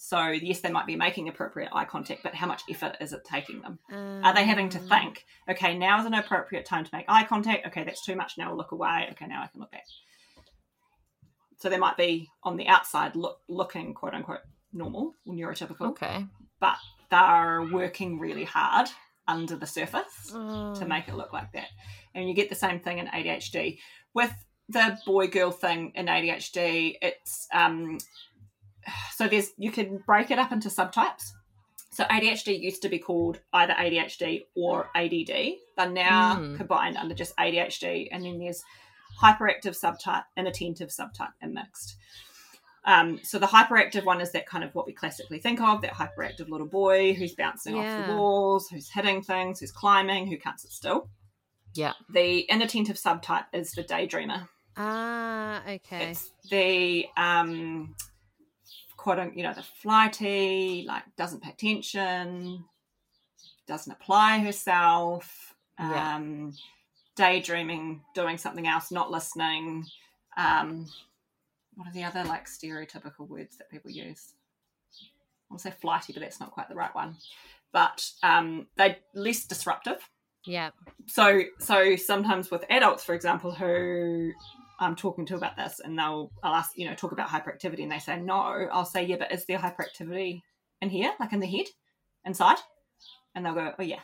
So 0.00 0.28
yes, 0.28 0.60
they 0.60 0.70
might 0.70 0.86
be 0.86 0.94
making 0.94 1.28
appropriate 1.28 1.70
eye 1.72 1.84
contact, 1.84 2.22
but 2.22 2.32
how 2.34 2.46
much 2.46 2.62
effort 2.70 2.96
is 3.00 3.12
it 3.12 3.24
taking 3.24 3.60
them? 3.60 3.80
Are 4.24 4.32
they 4.32 4.44
having 4.44 4.68
to 4.70 4.78
Um, 4.78 4.88
think, 4.88 5.26
okay, 5.50 5.76
now 5.76 5.98
is 5.98 6.06
an 6.06 6.14
appropriate 6.14 6.64
time 6.64 6.84
to 6.84 6.90
make 6.92 7.04
eye 7.08 7.24
contact? 7.24 7.66
Okay, 7.66 7.82
that's 7.82 8.04
too 8.04 8.14
much. 8.14 8.38
Now 8.38 8.50
I'll 8.50 8.56
look 8.56 8.70
away. 8.70 9.08
Okay, 9.10 9.26
now 9.26 9.42
I 9.42 9.48
can 9.48 9.60
look 9.60 9.72
back. 9.72 9.84
So 11.58 11.68
they 11.68 11.78
might 11.78 11.96
be 11.96 12.28
on 12.44 12.56
the 12.56 12.68
outside 12.68 13.16
look, 13.16 13.40
looking 13.48 13.92
quote 13.92 14.14
unquote 14.14 14.40
normal 14.72 15.14
or 15.26 15.34
neurotypical, 15.34 15.88
Okay. 15.90 16.24
but 16.60 16.76
they're 17.10 17.66
working 17.72 18.20
really 18.20 18.44
hard 18.44 18.86
under 19.26 19.56
the 19.56 19.66
surface 19.66 20.30
Oh. 20.32 20.74
to 20.76 20.86
make 20.86 21.08
it 21.08 21.14
look 21.16 21.32
like 21.32 21.50
that. 21.52 21.68
And 22.14 22.28
you 22.28 22.34
get 22.34 22.48
the 22.48 22.54
same 22.54 22.78
thing 22.78 22.98
in 22.98 23.08
ADHD. 23.08 23.80
With 24.14 24.32
the 24.68 24.96
boy 25.04 25.26
girl 25.26 25.50
thing 25.50 25.90
in 25.96 26.06
ADHD, 26.06 26.98
it's 27.02 27.48
um 27.52 27.98
so 29.14 29.28
there's 29.28 29.50
you 29.58 29.70
can 29.70 29.98
break 30.06 30.30
it 30.30 30.38
up 30.38 30.52
into 30.52 30.68
subtypes. 30.68 31.30
So 31.90 32.04
ADHD 32.04 32.60
used 32.60 32.82
to 32.82 32.88
be 32.88 32.98
called 32.98 33.40
either 33.52 33.72
ADHD 33.72 34.44
or 34.54 34.88
ADD. 34.94 35.54
They're 35.76 35.90
now 35.90 36.36
Mm. 36.36 36.56
combined 36.56 36.96
under 36.96 37.14
just 37.14 37.34
ADHD, 37.36 38.08
and 38.12 38.24
then 38.24 38.38
there's 38.38 38.62
hyperactive 39.20 39.74
subtype, 39.76 40.24
inattentive 40.36 40.90
subtype, 40.90 41.32
and 41.40 41.54
mixed. 41.54 41.96
Um, 42.84 43.18
so 43.24 43.38
the 43.38 43.46
hyperactive 43.46 44.04
one 44.04 44.20
is 44.20 44.32
that 44.32 44.46
kind 44.46 44.62
of 44.64 44.74
what 44.74 44.86
we 44.86 44.92
classically 44.92 45.38
think 45.40 45.60
of 45.60 45.82
that 45.82 45.92
hyperactive 45.92 46.48
little 46.48 46.66
boy 46.68 47.14
who's 47.14 47.34
bouncing 47.34 47.74
off 47.74 48.06
the 48.06 48.12
walls, 48.14 48.68
who's 48.68 48.88
hitting 48.90 49.20
things, 49.22 49.60
who's 49.60 49.72
climbing, 49.72 50.26
who 50.28 50.38
can't 50.38 50.60
sit 50.60 50.70
still. 50.70 51.10
Yeah. 51.74 51.92
The 52.08 52.40
inattentive 52.48 52.96
subtype 52.96 53.46
is 53.52 53.72
the 53.72 53.82
daydreamer. 53.84 54.48
Ah, 54.76 55.62
okay. 55.68 56.10
It's 56.12 56.30
the 56.50 57.06
um, 57.16 57.94
quote 59.16 59.34
you 59.34 59.42
know, 59.42 59.54
the 59.54 59.62
flighty, 59.62 60.84
like 60.86 61.04
doesn't 61.16 61.42
pay 61.42 61.50
attention, 61.50 62.64
doesn't 63.66 63.92
apply 63.92 64.40
herself, 64.40 65.54
Yeah. 65.78 66.16
um, 66.16 66.54
daydreaming, 67.16 68.04
doing 68.14 68.36
something 68.36 68.66
else, 68.66 68.90
not 68.90 69.10
listening. 69.10 69.86
Um, 70.36 70.86
what 71.74 71.88
are 71.88 71.92
the 71.92 72.04
other 72.04 72.24
like 72.24 72.46
stereotypical 72.46 73.26
words 73.26 73.56
that 73.56 73.70
people 73.70 73.90
use? 73.90 74.34
I'll 75.50 75.58
say 75.58 75.70
flighty, 75.70 76.12
but 76.12 76.20
that's 76.20 76.40
not 76.40 76.50
quite 76.50 76.68
the 76.68 76.74
right 76.74 76.94
one. 76.94 77.16
But 77.72 78.10
um, 78.22 78.66
they're 78.76 78.96
less 79.14 79.46
disruptive 79.46 80.06
yeah. 80.48 80.70
so 81.06 81.42
so 81.58 81.96
sometimes 81.96 82.50
with 82.50 82.64
adults 82.70 83.04
for 83.04 83.14
example 83.14 83.52
who 83.52 84.32
i'm 84.78 84.94
talking 84.96 85.26
to 85.26 85.36
about 85.36 85.56
this 85.56 85.80
and 85.84 85.98
they'll 85.98 86.30
i'll 86.42 86.54
ask 86.54 86.72
you 86.76 86.88
know 86.88 86.94
talk 86.94 87.12
about 87.12 87.28
hyperactivity 87.28 87.82
and 87.82 87.90
they 87.92 87.98
say 87.98 88.18
no. 88.20 88.68
I'll 88.72 88.84
say 88.84 89.04
yeah 89.04 89.16
but 89.18 89.32
is 89.32 89.44
there 89.46 89.58
hyperactivity 89.58 90.42
in 90.80 90.90
here 90.90 91.12
like 91.18 91.32
in 91.32 91.40
the 91.40 91.46
head 91.46 91.66
inside? 92.24 92.58
And 93.34 93.44
they'll 93.44 93.54
go 93.54 93.72
oh 93.78 93.82
yeah. 93.82 94.00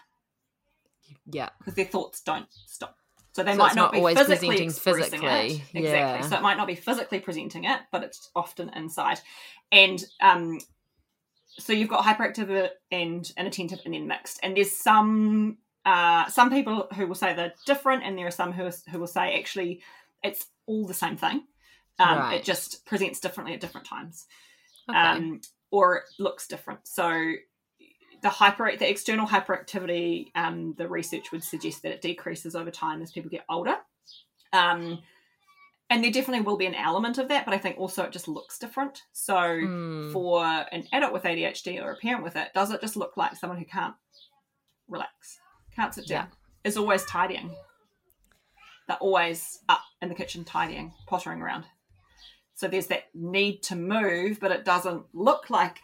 Yeah. 1.31 1.51
because 1.59 1.75
their 1.75 1.85
thoughts 1.85 2.23
don't 2.23 2.47
stop. 2.67 2.97
So 3.33 3.43
they 3.43 3.53
So 3.53 3.59
might 3.59 3.75
not, 3.75 3.85
not 3.85 3.93
be 3.93 3.99
always 3.99 4.17
physically 4.19 4.57
presenting 4.57 4.81
physically. 4.81 5.29
it. 5.29 5.61
exactly. 5.75 6.29
So 6.29 6.37
it 6.37 6.43
might 6.43 6.57
not 6.57 6.67
be 6.67 6.75
physically 6.75 7.21
presenting 7.21 7.65
it 7.65 7.81
but 7.93 8.03
it's 8.03 8.31
often 8.35 8.71
inside. 8.71 9.21
And 9.73 10.03
um 10.21 10.59
so 11.59 11.73
you've 11.73 11.89
got 11.89 12.05
hyperactive 12.05 12.69
and 12.91 13.33
inattentive 13.37 13.81
and 13.85 13.95
then 13.95 14.07
mixed. 14.09 14.41
And 14.43 14.57
there's 14.57 14.73
some 14.73 15.59
uh, 15.87 16.27
some 16.29 16.51
people 16.51 16.89
who 16.97 17.07
will 17.07 17.15
say 17.15 17.35
they're 17.35 17.53
different 17.67 18.03
and 18.05 18.17
there 18.17 18.27
are 18.27 18.31
some 18.33 18.53
who, 18.53 18.71
who 18.91 18.99
will 18.99 19.07
say 19.07 19.39
actually 19.39 19.83
it's 20.23 20.47
all 20.67 20.87
the 20.87 20.95
same 20.95 21.17
thing 21.17 21.45
um, 21.99 22.19
Right. 22.19 22.35
it 22.37 22.45
just 22.45 22.85
presents 22.87 23.21
differently 23.21 23.55
at 23.55 23.61
different 23.61 23.87
times 23.87 24.27
Okay. 24.89 24.99
um, 24.99 25.41
or 25.71 25.97
it 25.97 26.05
looks 26.19 26.47
different 26.47 26.81
so 26.87 27.33
the 28.23 28.29
hyper 28.29 28.75
the 28.77 28.89
external 28.89 29.27
hyperactivity 29.27 30.31
um, 30.35 30.75
the 30.79 30.89
research 30.89 31.31
would 31.33 31.45
suggest 31.45 31.83
that 31.83 31.93
it 31.93 32.03
decreases 32.03 32.55
over 32.57 32.71
time 32.71 33.03
as 33.03 33.13
people 33.13 33.31
get 33.31 33.45
older 33.49 33.77
um, 34.53 35.01
and 35.91 36.03
there 36.03 36.11
definitely 36.11 36.41
will 36.45 36.57
be 36.57 36.65
an 36.67 36.75
element 36.75 37.19
of 37.19 37.29
that, 37.29 37.45
but 37.45 37.53
I 37.53 37.59
think 37.59 37.77
also 37.79 38.05
it 38.05 38.11
just 38.13 38.27
looks 38.27 38.59
different. 38.59 39.03
So 39.13 39.35
Mm. 39.35 40.13
for 40.13 40.43
an 40.73 40.89
adult 40.93 41.13
with 41.13 41.25
ADHD 41.25 41.79
or 41.83 41.91
a 41.93 41.97
parent 41.97 42.25
with 42.25 42.37
it, 42.37 42.49
does 42.55 42.71
it 42.71 42.81
just 42.81 42.97
look 42.97 43.17
like 43.19 43.37
someone 43.37 43.59
who 43.59 43.67
can't 43.67 43.95
relax, 44.89 45.39
can't 45.77 45.93
sit 45.95 46.07
down, 46.07 46.29
is 46.65 46.77
always 46.79 47.05
tidying? 47.05 47.55
They're 48.89 48.97
always 48.99 49.61
up 49.69 49.81
in 50.03 50.09
the 50.09 50.15
kitchen 50.15 50.45
tidying, 50.45 50.93
pottering 51.07 51.41
around. 51.41 51.65
So 52.55 52.69
there's 52.69 52.87
that 52.89 53.05
need 53.15 53.63
to 53.65 53.77
move, 53.77 54.39
but 54.41 54.53
it 54.53 54.65
doesn't 54.65 55.05
look 55.13 55.51
like 55.51 55.79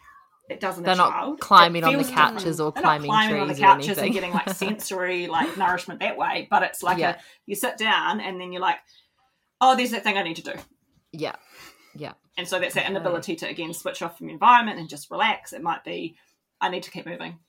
it 0.49 0.59
does 0.59 0.77
in 0.77 0.83
They're 0.83 0.95
not 0.95 1.11
child. 1.11 1.39
Climbing 1.39 1.83
on 1.83 1.97
the 1.97 2.03
couches 2.03 2.59
or 2.59 2.71
They're 2.71 2.83
climbing 2.83 3.07
not 3.07 3.13
climbing 3.13 3.41
on 3.41 3.47
the 3.47 3.53
trees 3.53 3.63
or 3.63 3.67
couches 3.67 3.97
and 3.97 4.13
getting 4.13 4.33
like 4.33 4.49
sensory 4.53 5.27
like 5.27 5.57
nourishment 5.57 5.99
that 6.01 6.17
way. 6.17 6.47
But 6.49 6.63
it's 6.63 6.83
like 6.83 6.97
Yeah. 6.97 7.11
a 7.11 7.17
you 7.45 7.55
sit 7.55 7.77
down 7.77 8.19
and 8.19 8.39
then 8.39 8.51
you're 8.51 8.61
like, 8.61 8.77
oh, 9.59 9.75
there's 9.75 9.91
that 9.91 10.03
thing 10.03 10.17
I 10.17 10.23
need 10.23 10.37
to 10.37 10.43
do. 10.43 10.53
Yeah. 11.11 11.35
Yeah. 11.95 12.13
And 12.37 12.47
so 12.47 12.59
that's 12.59 12.75
that 12.75 12.89
inability 12.89 13.35
to 13.37 13.47
again 13.49 13.73
switch 13.73 14.01
off 14.01 14.17
from 14.17 14.27
the 14.27 14.33
environment 14.33 14.79
and 14.79 14.87
just 14.89 15.11
relax. 15.11 15.53
It 15.53 15.61
might 15.61 15.83
be, 15.83 16.15
I 16.59 16.69
need 16.69 16.83
to 16.83 16.91
keep 16.91 17.05
moving. 17.05 17.39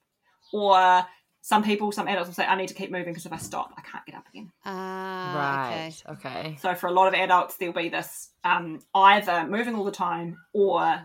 Or 0.53 1.05
some 1.45 1.65
people, 1.65 1.91
some 1.91 2.07
adults 2.07 2.29
will 2.29 2.35
say, 2.35 2.47
I 2.47 2.55
need 2.55 2.69
to 2.69 2.75
keep 2.75 2.93
moving 2.93 3.09
because 3.09 3.27
if 3.27 3.33
I 3.33 3.37
stop, 3.37 3.75
I 3.77 3.83
can't 3.83 4.07
get 4.07 4.15
up 4.15 4.29
again. 4.29 4.53
Ah, 4.65 5.67
okay. 5.67 5.85
right. 5.85 6.03
Okay. 6.09 6.59
So 6.63 6.75
for 6.77 6.87
a 6.87 6.93
lot 6.93 7.09
of 7.09 7.15
adults, 7.15 7.57
there'll 7.57 7.75
be 7.75 7.89
this 7.89 8.31
um, 8.45 8.79
either 8.95 9.45
moving 9.49 9.75
all 9.75 9.83
the 9.83 9.91
time 9.91 10.39
or 10.53 11.03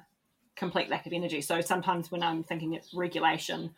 complete 0.55 0.89
lack 0.89 1.07
of 1.07 1.13
energy. 1.13 1.41
So 1.41 1.59
sometimes 1.61 2.11
when 2.11 2.21
I'm 2.21 2.43
thinking 2.43 2.75
of 2.75 2.83
regulation 2.93 3.71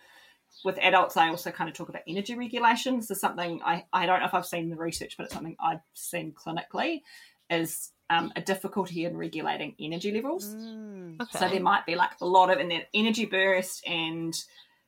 with 0.65 0.77
adults, 0.79 1.15
I 1.15 1.29
also 1.29 1.49
kind 1.49 1.69
of 1.69 1.77
talk 1.77 1.87
about 1.87 2.01
energy 2.05 2.35
regulation. 2.35 2.97
This 2.97 3.09
is 3.09 3.21
something 3.21 3.61
I, 3.63 3.85
I 3.93 4.05
don't 4.05 4.19
know 4.19 4.25
if 4.25 4.33
I've 4.33 4.45
seen 4.45 4.69
the 4.69 4.75
research, 4.75 5.15
but 5.15 5.25
it's 5.27 5.33
something 5.33 5.55
I've 5.61 5.79
seen 5.93 6.33
clinically 6.33 7.03
is 7.49 7.91
um, 8.09 8.33
a 8.35 8.41
difficulty 8.41 9.05
in 9.05 9.15
regulating 9.15 9.75
energy 9.79 10.11
levels. 10.11 10.53
Mm. 10.53 11.21
Okay. 11.21 11.39
So 11.39 11.47
there 11.47 11.61
might 11.61 11.85
be 11.85 11.95
like 11.95 12.19
a 12.19 12.25
lot 12.25 12.51
of 12.51 12.59
in 12.59 12.67
that 12.67 12.89
energy 12.93 13.25
burst 13.25 13.87
and 13.87 14.35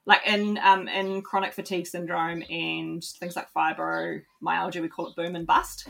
like 0.06 0.22
in 0.26 0.58
um, 0.64 0.88
in 0.88 1.22
chronic 1.22 1.54
fatigue 1.54 1.88
syndrome 1.88 2.44
and 2.50 3.04
things 3.04 3.36
like 3.36 3.48
fibromyalgia, 3.54 4.82
we 4.82 4.88
call 4.88 5.08
it 5.08 5.16
boom 5.16 5.36
and 5.36 5.46
bust. 5.48 5.88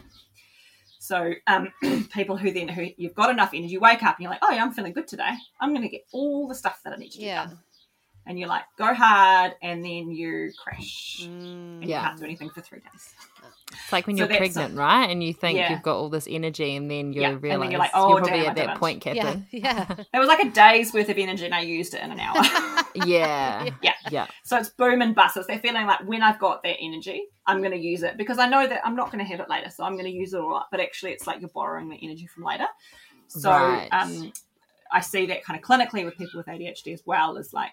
So 0.99 1.33
um, 1.47 1.69
people 2.13 2.37
who 2.37 2.51
then 2.51 2.67
who 2.67 2.87
you've 2.97 3.15
got 3.15 3.29
enough 3.31 3.51
energy, 3.53 3.77
wake 3.77 4.03
up 4.03 4.17
and 4.17 4.23
you're 4.23 4.31
like, 4.31 4.43
oh 4.43 4.51
yeah, 4.51 4.61
I'm 4.63 4.71
feeling 4.73 4.93
good 4.93 5.07
today. 5.07 5.31
I'm 5.59 5.69
going 5.71 5.81
to 5.81 5.89
get 5.89 6.05
all 6.11 6.47
the 6.47 6.55
stuff 6.55 6.79
that 6.83 6.93
I 6.93 6.97
need 6.97 7.11
to 7.13 7.19
Yeah. 7.21 7.43
get 7.45 7.49
done. 7.49 7.59
And 8.27 8.37
you're 8.39 8.49
like 8.49 8.65
go 8.77 8.93
hard 8.93 9.53
and 9.63 9.83
then 9.83 10.11
you 10.11 10.51
crash 10.63 11.21
Mm. 11.21 11.81
and 11.81 11.89
Yeah. 11.89 12.01
you 12.01 12.07
can't 12.07 12.19
do 12.19 12.25
anything 12.25 12.49
for 12.51 12.61
three 12.61 12.79
days. 12.79 13.13
It's 13.71 13.91
like 13.91 14.07
when 14.07 14.15
So 14.15 14.19
you're 14.21 14.27
that's- 14.27 14.53
pregnant, 14.53 14.77
right? 14.77 15.05
And 15.09 15.23
you 15.23 15.33
think 15.33 15.57
Yeah. 15.57 15.71
you've 15.71 15.81
got 15.81 15.95
all 15.97 16.09
this 16.09 16.27
energy, 16.29 16.75
and 16.75 16.89
then 16.89 17.13
you 17.13 17.21
Yeah, 17.21 17.29
and 17.29 17.35
then 17.37 17.41
realize 17.41 17.63
you're 17.63 17.71
you're, 17.71 17.79
like, 17.79 17.91
"Oh, 17.93 18.15
probably 18.17 18.31
damn, 18.31 18.49
at 18.49 18.55
that 18.55 18.65
didn't." 18.67 18.77
point, 18.79 19.05
Yeah, 19.05 19.13
Captain. 19.13 19.47
yeah. 19.51 19.85
There 20.11 20.19
was 20.21 20.27
like 20.27 20.39
a 20.45 20.49
day's 20.49 20.93
worth 20.93 21.09
of 21.09 21.17
energy 21.17 21.45
and 21.45 21.55
I 21.55 21.61
used 21.61 21.93
it 21.93 22.01
in 22.01 22.11
an 22.11 22.19
hour. 22.19 22.35
Yeah. 22.95 23.69
Yeah. 23.81 23.93
Yeah. 24.09 24.27
So 24.43 24.57
it's 24.57 24.69
boom 24.69 25.01
and 25.01 25.15
bust. 25.15 25.37
It's 25.37 25.47
they're 25.47 25.59
feeling 25.59 25.85
like 25.87 26.05
when 26.07 26.21
I've 26.21 26.39
got 26.39 26.61
that 26.63 26.75
energy, 26.81 27.23
I'm 27.47 27.59
going 27.59 27.71
to 27.71 27.77
use 27.79 28.03
it 28.03 28.17
because 28.17 28.37
I 28.37 28.47
know 28.47 28.67
that 28.67 28.81
I'm 28.85 28.95
not 28.95 29.11
going 29.11 29.23
to 29.23 29.29
have 29.31 29.39
it 29.39 29.49
later. 29.49 29.69
So 29.69 29.83
I'm 29.85 29.93
going 29.93 30.05
to 30.05 30.11
use 30.11 30.33
it 30.33 30.39
all 30.41 30.55
up. 30.57 30.67
But 30.71 30.81
actually, 30.81 31.11
it's 31.11 31.25
like 31.25 31.39
you're 31.39 31.49
borrowing 31.49 31.87
the 31.89 31.97
energy 32.03 32.27
from 32.27 32.43
later. 32.43 32.67
So 33.27 33.49
Right. 33.49 33.87
um, 33.93 34.33
I 34.91 34.99
see 34.99 35.25
that 35.27 35.43
kind 35.45 35.57
of 35.57 35.65
clinically 35.65 36.03
with 36.03 36.17
people 36.17 36.37
with 36.37 36.47
ADHD 36.47 36.91
as 36.93 37.03
well 37.05 37.37
is 37.37 37.53
like 37.53 37.71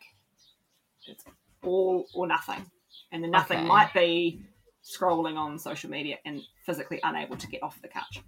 it's 1.06 1.24
all 1.64 2.06
or 2.14 2.26
nothing. 2.28 2.64
And 3.10 3.24
the 3.24 3.28
nothing 3.28 3.58
Okay. 3.58 3.66
might 3.66 3.92
be 3.92 4.42
scrolling 4.84 5.36
on 5.36 5.58
social 5.58 5.90
media 5.90 6.16
and 6.24 6.40
physically 6.64 7.00
unable 7.02 7.36
to 7.36 7.46
get 7.48 7.62
off 7.62 7.80
the 7.82 7.88
couch. 7.88 8.22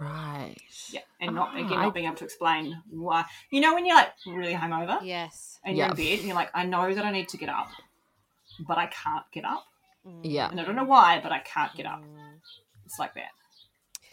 Right. 0.00 0.56
Yeah. 0.90 1.00
And 1.20 1.34
not, 1.34 1.50
Ah, 1.54 1.58
again, 1.58 1.78
I- 1.78 1.82
not 1.84 1.94
being 1.94 2.06
able 2.06 2.16
to 2.16 2.24
explain 2.24 2.82
why. 2.90 3.24
You 3.50 3.60
know, 3.60 3.74
when 3.74 3.86
you're 3.86 3.96
like 3.96 4.12
really 4.26 4.54
hungover? 4.54 4.98
Yes. 5.02 5.58
and 5.64 5.76
you're 5.76 5.86
in 5.88 5.94
bed 5.96 6.18
and 6.18 6.26
you're 6.28 6.34
like, 6.36 6.50
I 6.54 6.64
know 6.64 6.92
that 6.94 7.04
I 7.04 7.10
need 7.10 7.28
to 7.30 7.36
get 7.36 7.48
up, 7.48 7.68
but 8.66 8.78
I 8.78 8.86
can't 8.86 9.24
get 9.32 9.44
up. 9.44 9.64
Yeah. 10.22 10.48
And 10.50 10.60
I 10.60 10.64
don't 10.64 10.76
know 10.76 10.84
why, 10.84 11.20
but 11.22 11.32
I 11.32 11.38
can't 11.40 11.74
get 11.74 11.86
up. 11.86 12.00
Mm. 12.02 12.38
It's 12.84 12.98
like 12.98 13.14
that. 13.14 13.30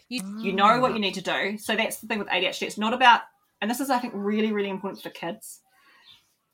You, 0.08 0.22
You 0.40 0.52
know 0.52 0.80
what 0.80 0.92
you 0.94 0.98
need 1.00 1.14
to 1.14 1.20
do. 1.22 1.58
So 1.58 1.76
that's 1.76 1.96
the 1.98 2.06
thing 2.08 2.18
with 2.18 2.28
ADHD. 2.28 2.62
It's 2.66 2.78
not 2.78 2.92
about, 2.94 3.22
and 3.60 3.70
this 3.70 3.80
is, 3.80 3.90
I 3.90 3.98
think, 3.98 4.12
really, 4.16 4.52
really 4.52 4.68
important 4.70 5.02
for 5.02 5.10
kids 5.10 5.60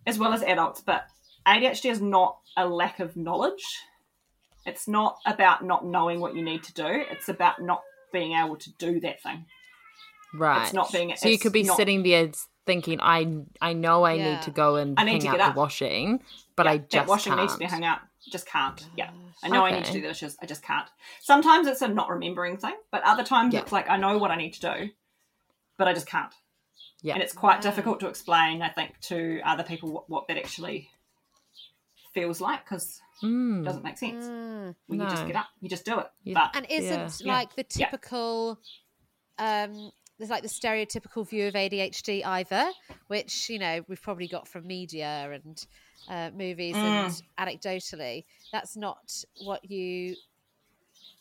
as 0.07 0.19
well 0.19 0.33
as 0.33 0.43
adults, 0.43 0.81
but 0.81 1.05
ADHD 1.47 1.90
is 1.90 2.01
not 2.01 2.38
a 2.57 2.66
lack 2.66 3.01
of 3.01 3.16
knowledge. 3.16 3.62
It's 4.66 4.87
not 4.88 5.18
about 5.27 5.64
not 5.64 5.85
knowing 5.87 6.20
what 6.20 6.35
you 6.35 6.42
need 6.42 6.62
to 6.64 6.75
do. 6.75 6.87
It's 6.87 7.29
about 7.29 7.61
not 7.62 7.83
being 8.12 8.33
able 8.33 8.57
to 8.57 8.70
do 8.75 9.01
that 9.01 9.23
thing. 9.23 9.46
Right. 10.35 10.62
It's 10.64 10.73
not 10.73 10.92
being- 10.92 11.14
So 11.16 11.29
you 11.29 11.38
could 11.38 11.53
be 11.53 11.62
not- 11.64 11.77
sitting 11.77 12.03
there 12.03 12.31
thinking, 12.66 13.01
I 13.01 13.27
I 13.61 13.73
know 13.73 14.05
I 14.05 14.12
Yeah. 14.14 14.35
need 14.35 14.42
to 14.42 14.51
go 14.51 14.77
and 14.77 14.99
I 14.99 15.05
need 15.05 15.12
hang 15.12 15.20
to 15.23 15.29
out 15.29 15.37
get 15.38 15.55
the 15.55 15.61
washing, 15.61 16.23
but 16.57 16.66
I 16.66 16.79
just 16.79 16.90
that 16.92 17.07
washing 17.07 17.31
can't. 17.33 17.40
needs 17.42 17.53
to 17.55 17.59
be 17.59 17.64
hung 17.64 17.85
out. 17.85 18.01
Just 18.31 18.46
can't. 18.46 18.87
Yeah. 18.96 19.11
I 19.42 19.49
know 19.49 19.64
I 19.64 19.70
need 19.73 19.85
to 19.87 19.92
do 19.92 20.03
the 20.03 20.09
dishes. 20.09 20.37
I 20.42 20.46
just 20.46 20.62
can't. 20.62 20.87
Sometimes 21.20 21.66
it's 21.66 21.81
a 21.83 21.88
not 21.88 22.11
remembering 22.11 22.59
thing, 22.59 22.77
but 22.90 23.03
other 23.03 23.25
times 23.25 23.55
Yeah. 23.55 23.61
it's 23.61 23.73
like 23.73 23.88
I 23.88 23.96
know 23.96 24.18
what 24.18 24.31
I 24.31 24.37
need 24.37 24.53
to 24.55 24.61
do, 24.61 24.90
but 25.79 25.88
I 25.88 25.94
just 25.94 26.07
can't. 26.07 26.33
Yeah. 27.03 27.14
And 27.14 27.23
it's 27.23 27.33
quite 27.33 27.57
Yeah. 27.64 27.70
difficult 27.70 27.99
to 28.01 28.09
explain, 28.09 28.61
I 28.61 28.68
think, 28.68 29.01
to 29.03 29.40
other 29.44 29.62
people 29.64 29.90
what, 29.90 30.11
what 30.11 30.29
that 30.29 30.37
actually 30.37 30.90
feels 32.12 32.40
like 32.40 32.64
because 32.64 33.01
it 33.23 33.27
Mm. 33.27 33.64
doesn't 33.64 33.85
make 33.85 33.99
sense. 33.99 34.25
Mm. 34.27 34.75
When 34.87 35.01
you 35.01 35.07
just 35.07 35.27
get 35.27 35.37
up, 35.37 35.49
you 35.61 35.68
just 35.68 35.85
do 35.85 35.99
it. 36.01 36.07
You- 36.25 36.35
but 36.35 36.51
And 36.57 36.66
isn't 36.70 37.20
Yeah. 37.20 37.33
like 37.35 37.55
the 37.55 37.66
Yeah. 37.77 37.87
typical 37.90 38.59
um 39.38 39.92
there's 40.18 40.29
like 40.29 40.42
the 40.42 40.49
stereotypical 40.49 41.27
view 41.27 41.49
of 41.49 41.55
ADHD 41.57 42.23
either, 42.23 42.70
which, 43.07 43.49
you 43.49 43.59
know, 43.59 43.83
we've 43.88 44.03
probably 44.03 44.29
got 44.29 44.46
from 44.46 44.66
media 44.66 45.31
and 45.33 45.66
uh, 46.09 46.31
movies 46.35 46.77
and 46.77 47.11
Mm. 47.11 47.23
anecdotally. 47.38 48.25
That's 48.53 48.77
not 48.77 49.25
what 49.44 49.70
you 49.70 50.16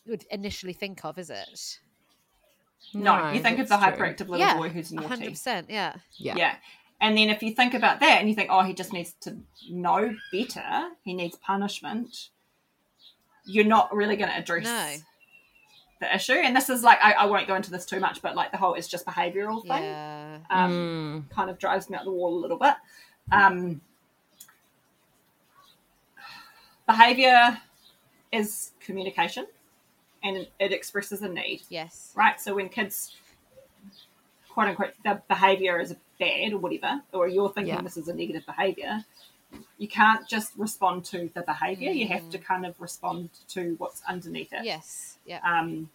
would 0.06 0.24
initially 0.30 0.74
think 0.74 1.02
of, 1.04 1.18
is 1.18 1.30
it? 1.30 1.78
no, 2.92 3.30
you 3.32 3.40
think 3.40 3.58
of 3.58 3.68
the 3.68 3.76
that's 3.76 3.96
true. 3.96 4.06
hyperactive 4.06 4.20
little 4.28 4.38
yeah. 4.38 4.56
boy 4.56 4.68
who's 4.68 4.90
naughty. 4.92 5.06
hundred 5.08 5.30
percent, 5.30 5.70
yeah. 5.70 5.94
Yeah. 6.16 6.36
Yeah. 6.36 6.56
And 7.00 7.16
then 7.16 7.30
if 7.30 7.42
you 7.42 7.52
think 7.54 7.72
about 7.74 8.00
that 8.00 8.18
and 8.20 8.28
you 8.28 8.34
think, 8.34 8.50
oh, 8.52 8.62
he 8.62 8.74
just 8.74 8.92
needs 8.92 9.14
to 9.22 9.38
know 9.70 10.14
better, 10.30 10.90
he 11.02 11.14
needs 11.14 11.36
punishment, 11.36 12.28
you're 13.46 13.64
not 13.64 13.94
really 13.94 14.16
going 14.16 14.28
to 14.30 14.36
address 14.36 14.64
No. 14.64 14.96
the 16.00 16.14
issue. 16.14 16.34
And 16.34 16.54
this 16.54 16.68
is 16.68 16.82
like, 16.82 16.98
I, 17.02 17.12
I 17.12 17.24
won't 17.26 17.46
go 17.48 17.54
into 17.54 17.70
this 17.70 17.86
too 17.86 18.00
much, 18.00 18.20
but 18.20 18.36
like 18.36 18.50
the 18.52 18.58
whole 18.58 18.74
it's 18.74 18.86
just 18.86 19.06
behavioural 19.06 19.62
thing 19.62 19.82
Yeah. 19.82 20.38
um, 20.50 21.26
Mm. 21.30 21.34
kind 21.34 21.48
of 21.50 21.58
drives 21.58 21.88
me 21.88 21.96
up 21.96 22.04
the 22.04 22.10
wall 22.12 22.34
a 22.38 22.40
little 22.40 22.58
bit. 22.58 22.74
Um, 23.32 23.80
behaviour 26.86 27.58
is 28.32 28.72
communication 28.80 29.46
and 30.22 30.46
it 30.58 30.72
expresses 30.72 31.22
a 31.22 31.28
need 31.28 31.62
Yes. 31.70 32.12
right? 32.14 32.40
So 32.40 32.54
when 32.56 32.68
kids, 32.68 33.16
quote 34.50 34.68
unquote, 34.68 34.92
the 35.04 35.22
behavior 35.28 35.80
is 35.80 35.94
bad 36.20 36.52
or 36.52 36.58
whatever, 36.58 37.02
or 37.12 37.26
you're 37.26 37.50
thinking 37.50 37.74
Yeah. 37.74 37.80
this 37.82 37.96
is 37.96 38.06
a 38.08 38.14
negative 38.14 38.46
behavior, 38.46 39.04
you 39.78 39.88
can't 39.88 40.28
just 40.28 40.52
respond 40.56 41.04
to 41.06 41.28
the 41.34 41.42
behavior. 41.42 41.90
You 41.90 42.06
have 42.08 42.30
to 42.30 42.38
kind 42.38 42.64
of 42.64 42.80
respond 42.80 43.30
to 43.48 43.74
what's 43.78 44.02
underneath 44.08 44.52
it. 44.52 44.64
Yes. 44.64 45.16
Yeah. 45.26 45.40
Um, 45.42 45.90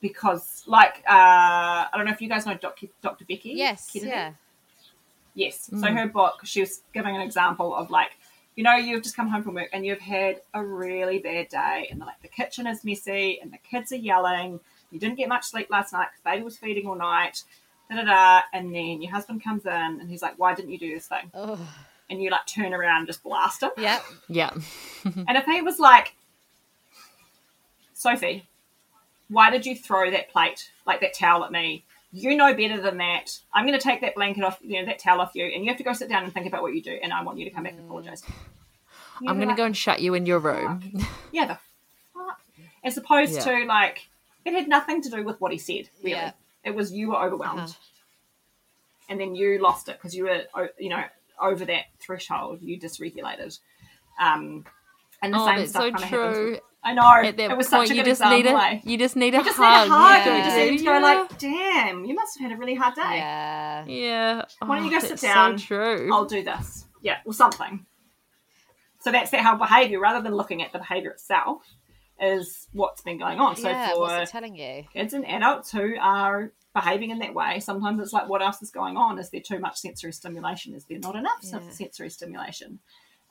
because, 0.00 0.64
like, 0.66 0.98
uh, 1.08 1.86
I 1.86 1.90
don't 1.94 2.04
know 2.06 2.12
if 2.12 2.20
you 2.20 2.28
guys 2.28 2.44
know 2.46 2.54
Dr. 2.54 2.88
Dr. 3.00 3.24
Becky. 3.24 3.50
yes. 3.54 3.90
Kennedy? 3.90 4.10
Yeah. 4.10 4.32
Yes. 5.34 5.66
So 5.70 5.76
Mm. 5.76 5.96
her 5.98 6.06
book, 6.08 6.40
she 6.44 6.60
was 6.60 6.82
giving 6.92 7.14
an 7.16 7.22
example 7.22 7.74
of 7.74 7.90
like, 7.90 8.16
you 8.54 8.62
know, 8.62 8.76
you've 8.76 9.02
just 9.02 9.16
come 9.16 9.28
home 9.28 9.42
from 9.42 9.54
work 9.54 9.70
and 9.72 9.84
you've 9.84 10.00
had 10.00 10.42
a 10.52 10.62
really 10.64 11.18
bad 11.18 11.48
day, 11.48 11.88
and 11.90 11.98
like 12.00 12.20
the 12.22 12.28
kitchen 12.28 12.66
is 12.68 12.84
messy 12.84 13.40
and 13.40 13.52
the 13.52 13.58
kids 13.58 13.90
are 13.92 13.96
yelling. 13.96 14.60
You 14.92 15.00
didn't 15.00 15.16
get 15.16 15.28
much 15.28 15.44
sleep 15.44 15.70
last 15.70 15.92
night 15.92 16.08
because 16.12 16.20
baby 16.22 16.44
was 16.44 16.56
feeding 16.56 16.86
all 16.86 16.94
night. 16.94 17.42
Da 17.90 17.96
da 17.96 18.04
da. 18.04 18.42
And 18.52 18.74
then 18.74 19.02
your 19.02 19.12
husband 19.12 19.42
comes 19.44 19.64
in 19.66 19.72
and 19.72 20.08
he's 20.08 20.22
like, 20.22 20.38
"Why 20.38 20.54
didn't 20.54 20.70
you 20.70 20.78
do 20.78 20.94
this 20.94 21.06
thing?" 21.06 21.30
Oh. 21.34 21.58
And 22.10 22.22
you 22.22 22.30
like 22.30 22.46
turn 22.46 22.74
around 22.74 22.98
and 22.98 23.06
just 23.06 23.22
blast 23.22 23.62
him. 23.62 23.70
Yeah. 23.78 24.00
Yeah. 24.28 24.50
And 25.04 25.36
if 25.36 25.44
he 25.44 25.60
was 25.62 25.78
like, 25.78 26.14
Sophie, 27.92 28.46
why 29.28 29.50
did 29.50 29.66
you 29.66 29.74
throw 29.76 30.10
that 30.10 30.30
plate, 30.30 30.70
like 30.86 31.00
that 31.00 31.14
towel 31.14 31.44
at 31.44 31.52
me? 31.52 31.84
You 32.12 32.36
know 32.36 32.54
better 32.54 32.80
than 32.80 32.98
that. 32.98 33.38
I'm 33.52 33.66
going 33.66 33.78
to 33.78 33.82
take 33.82 34.00
that 34.02 34.14
blanket 34.14 34.44
off, 34.44 34.58
you 34.62 34.78
know, 34.80 34.86
that 34.86 34.98
towel 34.98 35.20
off 35.20 35.32
you, 35.34 35.44
and 35.46 35.64
you 35.64 35.68
have 35.70 35.78
to 35.78 35.82
go 35.84 35.92
sit 35.92 36.08
down 36.08 36.24
and 36.24 36.32
think 36.32 36.46
about 36.46 36.62
what 36.62 36.74
you 36.74 36.80
do, 36.82 36.98
and 37.02 37.12
I 37.12 37.22
want 37.22 37.38
you 37.38 37.44
to 37.44 37.50
come 37.50 37.64
back 37.64 37.72
and 37.72 37.84
apologize. 37.84 38.22
You'd 39.20 39.30
I'm 39.30 39.36
be 39.36 39.44
going 39.44 39.48
to 39.48 39.52
like, 39.52 39.56
go 39.56 39.64
and 39.64 39.76
shut 39.76 40.00
you 40.00 40.14
in 40.14 40.24
your 40.26 40.38
room. 40.38 40.82
Yeah, 41.32 41.46
the 41.46 41.58
fuck. 42.14 42.40
As 42.84 42.96
opposed 42.96 43.32
Yeah. 43.34 43.40
to, 43.40 43.64
like, 43.66 44.06
it 44.44 44.52
had 44.54 44.68
nothing 44.68 45.02
to 45.02 45.10
do 45.10 45.24
with 45.24 45.40
what 45.40 45.50
he 45.50 45.58
said, 45.58 45.88
really. 45.98 46.12
Yeah. 46.12 46.32
It 46.64 46.74
was 46.74 46.92
you 46.92 47.10
were 47.10 47.16
overwhelmed. 47.22 47.60
Uh-huh. 47.60 47.72
And 49.08 49.20
then 49.20 49.34
you 49.34 49.58
lost 49.58 49.88
it 49.88 49.96
because 49.98 50.14
you 50.16 50.24
were, 50.24 50.42
you 50.78 50.88
know, 50.88 51.02
over 51.40 51.64
that 51.66 51.84
threshold. 52.00 52.60
You 52.62 52.78
dysregulated. 52.80 53.58
Um, 54.20 54.64
And 55.22 55.32
the 55.32 55.38
Oh, 55.38 55.46
same 55.46 55.66
stuff 55.66 55.82
so 55.82 55.90
kind 55.90 55.94
of 55.94 56.02
happens. 56.10 56.36
true. 56.36 56.50
with- 56.52 56.60
I 56.86 56.92
know. 56.92 57.02
At 57.10 57.36
that 57.38 57.50
it 57.52 57.56
was 57.56 57.68
point, 57.68 57.88
such 57.88 57.94
a 57.96 57.98
you 57.98 58.04
just 58.04 58.20
example. 58.20 58.36
need 58.36 58.46
a 58.86 58.90
you 58.90 58.98
just 58.98 59.16
need 59.16 59.34
a 59.34 59.38
You 59.38 59.44
just 59.44 59.56
hug. 59.56 59.88
need 59.88 59.94
a 59.94 59.96
hug. 59.96 60.26
yeah. 60.26 60.36
You 60.36 60.44
just 60.44 60.56
need 60.70 60.78
to 60.78 60.84
go 60.84 60.92
Yeah. 60.92 60.98
like, 60.98 61.38
damn, 61.38 62.04
you 62.04 62.14
must 62.14 62.38
have 62.38 62.50
had 62.50 62.56
a 62.56 62.60
really 62.60 62.74
hard 62.74 62.94
day. 62.94 63.16
Yeah. 63.16 63.84
Yeah. 63.86 64.42
Why 64.58 64.76
don't 64.76 64.84
you 64.84 64.90
Oh, 64.90 64.94
go 64.94 64.98
sit 65.00 65.08
that's 65.10 65.22
down? 65.22 65.58
So 65.58 65.64
true. 65.66 66.10
I'll 66.12 66.26
do 66.26 66.42
this. 66.42 66.84
Yeah, 67.00 67.20
or 67.24 67.32
something. 67.32 67.86
So 69.00 69.10
that's 69.12 69.30
that 69.30 69.40
how 69.40 69.56
behaviour, 69.56 69.98
rather 69.98 70.20
than 70.22 70.34
looking 70.34 70.62
at 70.62 70.72
the 70.72 70.78
behaviour 70.78 71.10
itself, 71.10 71.62
is 72.20 72.68
what's 72.72 73.02
been 73.02 73.18
going 73.18 73.40
on. 73.40 73.56
So 73.56 73.68
yeah, 73.68 73.92
for 73.94 74.22
it 74.22 74.28
telling 74.28 74.54
you? 74.56 74.84
kids 74.92 75.14
and 75.14 75.26
adults 75.26 75.72
who 75.72 75.94
are 76.00 76.52
behaving 76.74 77.10
in 77.10 77.18
that 77.20 77.34
way, 77.34 77.60
sometimes 77.60 78.00
it's 78.00 78.12
like, 78.12 78.28
what 78.28 78.42
else 78.42 78.62
is 78.62 78.70
going 78.70 78.96
on? 78.96 79.18
Is 79.18 79.30
there 79.30 79.40
too 79.40 79.58
much 79.58 79.78
sensory 79.78 80.12
stimulation? 80.12 80.74
Is 80.74 80.84
there 80.84 80.98
not 80.98 81.16
enough 81.16 81.38
Yeah. 81.42 81.60
sensory 81.70 82.10
stimulation? 82.10 82.78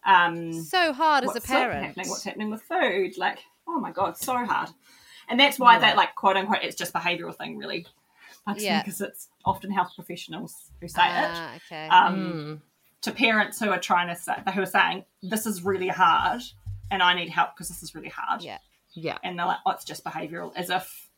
Um, 0.05 0.51
So 0.53 0.93
hard 0.93 1.23
as 1.23 1.35
a 1.35 1.41
parent. 1.41 1.85
happening? 1.85 2.09
What's 2.09 2.23
happening 2.23 2.49
with 2.51 2.61
food? 2.63 3.17
Like, 3.17 3.39
oh 3.67 3.79
my 3.79 3.91
god, 3.91 4.17
so 4.17 4.33
hard. 4.45 4.69
And 5.29 5.39
that's 5.39 5.57
why 5.57 5.73
Yeah. 5.75 5.79
that 5.79 5.97
like 5.97 6.15
quote 6.15 6.35
unquote 6.37 6.63
it's 6.63 6.75
just 6.75 6.93
behavioural 6.93 7.35
thing 7.35 7.57
really 7.57 7.85
Yeah. 8.57 8.81
because 8.81 8.99
it's 8.99 9.29
often 9.45 9.71
health 9.71 9.93
professionals 9.95 10.71
who 10.81 10.87
say 10.89 11.07
it 11.07 11.29
Ah, 11.33 11.55
okay. 11.55 11.87
um, 11.87 12.15
Mm. 12.15 12.61
to 13.03 13.11
parents 13.13 13.59
who 13.59 13.69
are 13.69 13.79
trying 13.79 14.07
to 14.09 14.15
say 14.15 14.33
who 14.53 14.61
are 14.61 14.65
saying 14.65 15.05
this 15.21 15.45
is 15.45 15.63
really 15.63 15.87
hard 15.87 16.41
and 16.91 17.01
I 17.01 17.13
need 17.13 17.29
help 17.29 17.55
because 17.55 17.69
this 17.69 17.81
is 17.81 17.95
really 17.95 18.09
hard. 18.09 18.41
Yeah. 18.41 18.57
Yeah. 18.93 19.17
And 19.23 19.37
they're 19.37 19.45
like, 19.45 19.57
oh, 19.65 19.71
it's 19.71 19.85
just 19.85 20.03
behavioural, 20.03 20.51
as 20.55 20.69
if 20.69 21.09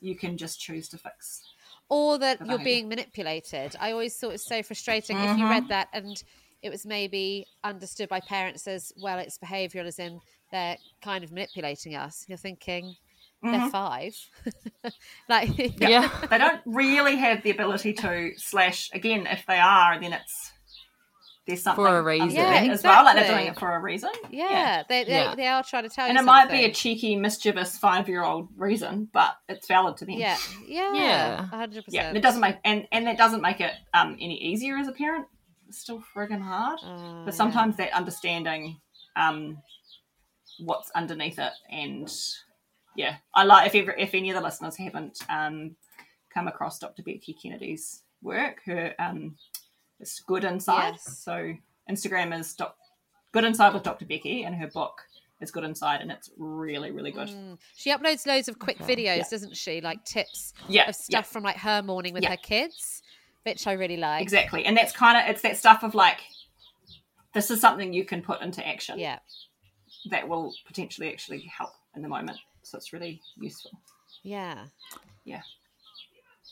you 0.00 0.14
can 0.16 0.36
just 0.36 0.60
choose 0.60 0.88
to 0.90 0.98
fix. 0.98 1.42
or 1.88 2.18
that 2.18 2.46
you're 2.46 2.58
being 2.58 2.88
manipulated. 2.88 3.74
I 3.80 3.90
always 3.92 4.16
thought 4.16 4.28
it 4.28 4.32
was 4.32 4.46
so 4.46 4.62
frustrating 4.62 5.18
if 5.18 5.36
you 5.38 5.44
read 5.48 5.68
that 5.68 5.88
and 5.92 6.22
it 6.62 6.70
was 6.70 6.86
maybe 6.86 7.46
understood 7.64 8.08
by 8.08 8.20
parents 8.20 8.66
as 8.68 8.92
well, 8.96 9.18
it's 9.18 9.38
behavioural, 9.38 9.86
as 9.86 9.98
in 9.98 10.20
they're 10.52 10.76
kind 11.02 11.24
of 11.24 11.32
manipulating 11.32 11.94
us. 11.96 12.24
You're 12.28 12.38
thinking 12.38 12.94
they're 13.42 13.52
Mhm. 13.60 13.70
five, 13.70 14.14
like 15.28 15.80
Yeah. 15.80 16.08
They 16.30 16.38
don't 16.38 16.60
really 16.66 17.16
have 17.16 17.42
the 17.42 17.50
ability 17.50 17.94
to 17.94 18.32
slash 18.36 18.90
again. 18.92 19.26
If 19.26 19.46
they 19.46 19.58
are, 19.58 19.98
then 19.98 20.12
it's 20.12 20.52
there's 21.50 21.62
something 21.62 21.84
For 21.84 21.98
a 21.98 22.02
reason. 22.02 22.30
Yeah, 22.30 22.50
that 22.62 22.70
as 22.70 22.82
well. 22.82 23.04
Like 23.04 23.16
they're 23.16 23.28
doing 23.36 23.46
it 23.48 23.58
for 23.58 23.74
a 23.74 23.78
reason. 23.80 24.10
yeah, 24.30 24.82
They, 24.88 25.04
they 25.04 25.10
Yeah. 25.12 25.34
they 25.34 25.46
are 25.46 25.62
trying 25.62 25.82
to 25.84 25.88
tell 25.88 26.06
and 26.06 26.14
you, 26.14 26.18
And 26.18 26.24
it 26.24 26.30
might 26.30 26.50
be 26.50 26.64
a 26.64 26.72
cheeky, 26.72 27.16
mischievous 27.16 27.76
five-year-old 27.78 28.48
reason, 28.56 29.08
but 29.12 29.36
it's 29.48 29.66
valid 29.68 29.96
to 29.98 30.04
them. 30.06 30.14
yeah, 30.18 30.36
yeah, 30.66 30.94
Yeah. 30.94 31.44
hundred 31.46 31.84
yeah. 31.88 32.08
And 32.08 32.14
percent. 32.14 32.16
it 32.16 32.22
doesn't 32.22 32.40
make 32.40 32.56
and 32.64 32.86
and 32.92 33.06
that 33.06 33.18
doesn't 33.18 33.42
make 33.42 33.60
it 33.60 33.72
um 33.94 34.16
any 34.20 34.36
easier 34.40 34.76
as 34.76 34.88
a 34.88 34.92
parent. 34.92 35.26
It's 35.68 35.78
still 35.78 36.02
friggin' 36.14 36.42
hard, 36.42 36.80
Oh, 36.82 37.22
but 37.24 37.34
sometimes 37.34 37.76
that 37.76 37.92
understanding 37.92 38.80
um 39.16 39.58
what's 40.58 40.90
underneath 40.92 41.38
it 41.38 41.52
and 41.70 42.10
yeah, 42.96 43.16
I 43.34 43.44
like 43.44 43.66
if 43.68 43.74
ever, 43.76 43.92
if 43.92 44.14
any 44.14 44.30
of 44.30 44.36
the 44.36 44.42
listeners 44.42 44.76
haven't 44.76 45.18
um 45.28 45.76
come 46.34 46.48
across 46.48 46.78
Dr. 46.78 47.02
Becky 47.02 47.36
Kennedy's 47.40 48.02
work, 48.22 48.58
her 48.66 48.94
um 48.98 49.36
it's 50.00 50.20
Good 50.20 50.44
Inside. 50.44 50.92
Yes. 50.92 51.18
So 51.24 51.52
Instagram 51.90 52.38
is 52.38 52.54
doc, 52.54 52.76
Good 53.32 53.44
Inside 53.44 53.74
with 53.74 53.82
Dr. 53.82 54.06
Becky, 54.06 54.42
and 54.44 54.54
her 54.54 54.66
book 54.68 55.00
is 55.40 55.50
Good 55.50 55.64
Inside, 55.64 56.00
and 56.00 56.10
it's 56.10 56.30
really 56.36 56.90
really 56.90 57.10
good. 57.12 57.28
Mm. 57.28 57.58
She 57.76 57.90
uploads 57.90 58.26
loads 58.26 58.48
of 58.48 58.58
quick 58.58 58.80
Okay. 58.80 58.96
videos, 58.96 59.16
Yeah. 59.18 59.24
doesn't 59.30 59.56
she? 59.56 59.80
Like 59.80 60.04
tips 60.04 60.52
Yeah, 60.68 60.88
of 60.88 60.94
stuff 60.94 61.26
from 61.26 61.42
like 61.44 61.56
her 61.56 61.82
morning 61.82 62.12
with 62.12 62.22
Yeah. 62.24 62.30
her 62.30 62.36
kids, 62.36 63.02
which 63.44 63.66
I 63.66 63.72
really 63.72 63.96
like. 63.96 64.22
Exactly. 64.22 64.64
And 64.64 64.76
that's 64.76 64.92
kind 64.92 65.16
of 65.16 65.30
it's 65.30 65.42
that 65.42 65.56
stuff 65.56 65.82
of 65.82 65.94
like 65.94 66.20
this 67.32 67.50
is 67.50 67.60
something 67.60 67.92
you 67.92 68.04
can 68.04 68.22
put 68.22 68.40
into 68.42 68.66
action 68.66 68.98
Yeah. 68.98 69.20
that 70.10 70.28
will 70.28 70.52
potentially 70.66 71.10
actually 71.12 71.42
help 71.42 71.70
in 71.94 72.02
the 72.02 72.08
moment. 72.08 72.38
So 72.62 72.76
it's 72.76 72.92
really 72.92 73.22
useful. 73.36 73.70
Yeah. 74.22 74.66
Yeah. 75.24 75.42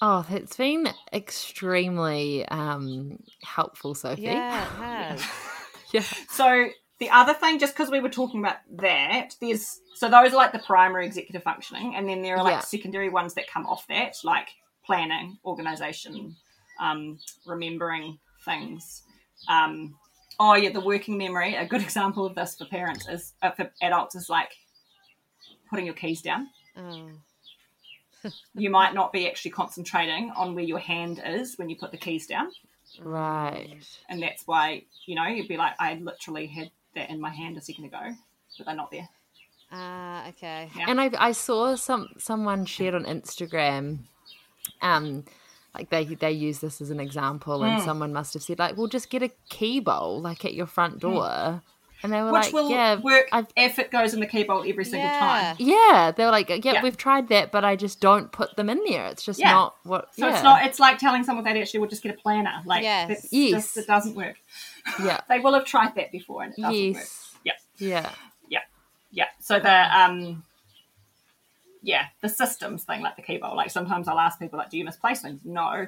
Oh, 0.00 0.24
it's 0.30 0.56
been 0.56 0.88
extremely 1.12 2.46
um 2.48 3.18
helpful, 3.42 3.94
Sophie. 3.94 4.22
Yeah, 4.22 4.64
it 4.64 4.68
has. 5.20 5.24
yeah. 5.92 6.04
So 6.30 6.68
the 7.00 7.10
other 7.10 7.34
thing, 7.34 7.58
just 7.58 7.74
because 7.74 7.90
we 7.90 8.00
were 8.00 8.08
talking 8.08 8.40
about 8.40 8.56
that, 8.78 9.30
there's 9.40 9.80
so 9.94 10.08
those 10.08 10.32
are 10.32 10.36
like 10.36 10.52
the 10.52 10.58
primary 10.60 11.06
executive 11.06 11.42
functioning, 11.42 11.94
and 11.96 12.08
then 12.08 12.22
there 12.22 12.36
are 12.36 12.44
like 12.44 12.52
Yeah. 12.52 12.60
secondary 12.60 13.08
ones 13.08 13.34
that 13.34 13.48
come 13.50 13.66
off 13.66 13.86
that, 13.88 14.14
like 14.24 14.48
planning, 14.84 15.38
organization, 15.44 16.36
um, 16.80 17.18
remembering 17.46 18.18
things. 18.44 19.02
Um, 19.48 19.96
oh 20.38 20.54
yeah, 20.54 20.70
the 20.70 20.80
working 20.80 21.18
memory. 21.18 21.54
A 21.56 21.66
good 21.66 21.82
example 21.88 22.24
of 22.24 22.34
this 22.36 22.54
for 22.56 22.66
parents 22.66 23.08
is 23.08 23.32
uh, 23.42 23.50
for 23.50 23.70
adults 23.82 24.14
is 24.14 24.28
like 24.28 24.50
putting 25.70 25.86
your 25.86 25.94
keys 25.94 26.22
down. 26.22 26.48
Oh. 26.76 27.10
You 28.54 28.70
might 28.70 28.94
not 28.94 29.12
be 29.12 29.28
actually 29.28 29.52
concentrating 29.52 30.30
on 30.36 30.54
where 30.54 30.64
your 30.64 30.78
hand 30.78 31.22
is 31.24 31.56
when 31.58 31.68
you 31.68 31.76
put 31.76 31.90
the 31.92 31.96
keys 31.98 32.26
down, 32.26 32.50
Right. 33.00 33.78
and 34.08 34.22
that's 34.22 34.46
why 34.46 34.84
you 35.06 35.14
know 35.14 35.26
you'd 35.26 35.48
be 35.48 35.56
like, 35.56 35.74
I 35.78 35.94
literally 35.94 36.46
had 36.46 36.70
that 36.94 37.10
in 37.10 37.20
my 37.20 37.30
hand 37.30 37.56
a 37.56 37.60
second 37.60 37.84
ago, 37.86 38.14
but 38.56 38.66
they're 38.66 38.74
not 38.74 38.90
there. 38.90 39.08
Ah, 39.70 40.28
okay. 40.28 40.70
Yeah. 40.76 40.86
And 40.88 41.00
I 41.00 41.10
I 41.18 41.32
saw 41.32 41.74
some 41.76 42.08
someone 42.18 42.64
shared 42.64 42.94
on 42.94 43.04
Instagram, 43.04 43.98
um, 44.80 45.24
like 45.74 45.90
they 45.90 46.04
they 46.04 46.32
use 46.32 46.60
this 46.60 46.80
as 46.80 46.90
an 46.90 47.00
example, 47.00 47.62
and 47.62 47.78
Mm. 47.78 47.84
someone 47.84 48.12
must 48.12 48.32
have 48.34 48.42
said 48.42 48.58
like, 48.58 48.76
"Well, 48.76 48.86
just 48.86 49.10
get 49.10 49.22
a 49.22 49.30
key 49.50 49.80
bowl 49.80 50.20
like 50.20 50.44
at 50.44 50.54
your 50.54 50.66
front 50.66 51.00
door," 51.00 51.62
and 52.02 52.12
they 52.12 52.22
were. 52.22 52.32
Which 52.32 52.44
like, 52.44 52.52
will 52.52 52.70
"Yeah, 52.70 52.96
work 52.96 53.28
I've 53.32 53.46
if 53.56 53.78
it 53.78 53.90
goes 53.90 54.14
in 54.14 54.20
the 54.20 54.26
key 54.26 54.44
bowl 54.44 54.64
every 54.66 54.84
single 54.84 55.08
Yeah. 55.10 55.18
time. 55.18 55.56
yeah." 55.58 56.12
They 56.16 56.24
were 56.24 56.30
like, 56.30 56.48
yeah, 56.48 56.56
Yeah. 56.74 56.82
we've 56.82 56.96
tried 56.96 57.28
that, 57.28 57.50
but 57.50 57.64
I 57.64 57.76
just 57.76 58.00
don't 58.00 58.30
put 58.32 58.56
them 58.56 58.68
in 58.70 58.80
there. 58.86 59.06
It's 59.06 59.24
just 59.24 59.38
Yeah. 59.40 59.52
not 59.52 59.76
what." 59.84 60.14
So 60.14 60.26
yeah. 60.26 60.34
it's 60.34 60.42
not. 60.42 60.66
It's 60.66 60.78
like 60.80 60.98
telling 60.98 61.24
someone 61.24 61.44
that 61.44 61.56
actually 61.56 61.80
would 61.80 61.90
just 61.90 62.02
get 62.02 62.14
a 62.14 62.18
planner. 62.18 62.62
Like 62.64 62.82
Yes. 62.82 63.28
Yes. 63.30 63.50
just 63.64 63.76
it 63.78 63.86
doesn't 63.86 64.14
work. 64.14 64.36
Yeah. 65.02 65.20
They 65.28 65.38
will 65.40 65.54
have 65.54 65.64
tried 65.64 65.94
that 65.96 66.12
before 66.12 66.42
and 66.42 66.52
it 66.56 66.60
doesn't 66.60 66.94
work. 66.94 67.06
Yes. 67.44 67.68
Yeah. 67.78 68.10
Yeah. 68.48 68.60
Yeah. 69.10 69.26
So 69.40 69.58
the 69.58 69.98
um 70.00 70.42
yeah, 71.82 72.06
the 72.20 72.28
systems 72.28 72.84
thing 72.84 73.02
like 73.02 73.16
the 73.16 73.22
key 73.22 73.38
bowl. 73.38 73.56
Like 73.56 73.70
sometimes 73.70 74.08
I'll 74.08 74.18
ask 74.18 74.38
people 74.38 74.58
like, 74.58 74.70
do 74.70 74.78
you 74.78 74.84
misplace 74.84 75.22
things? 75.22 75.40
No. 75.44 75.86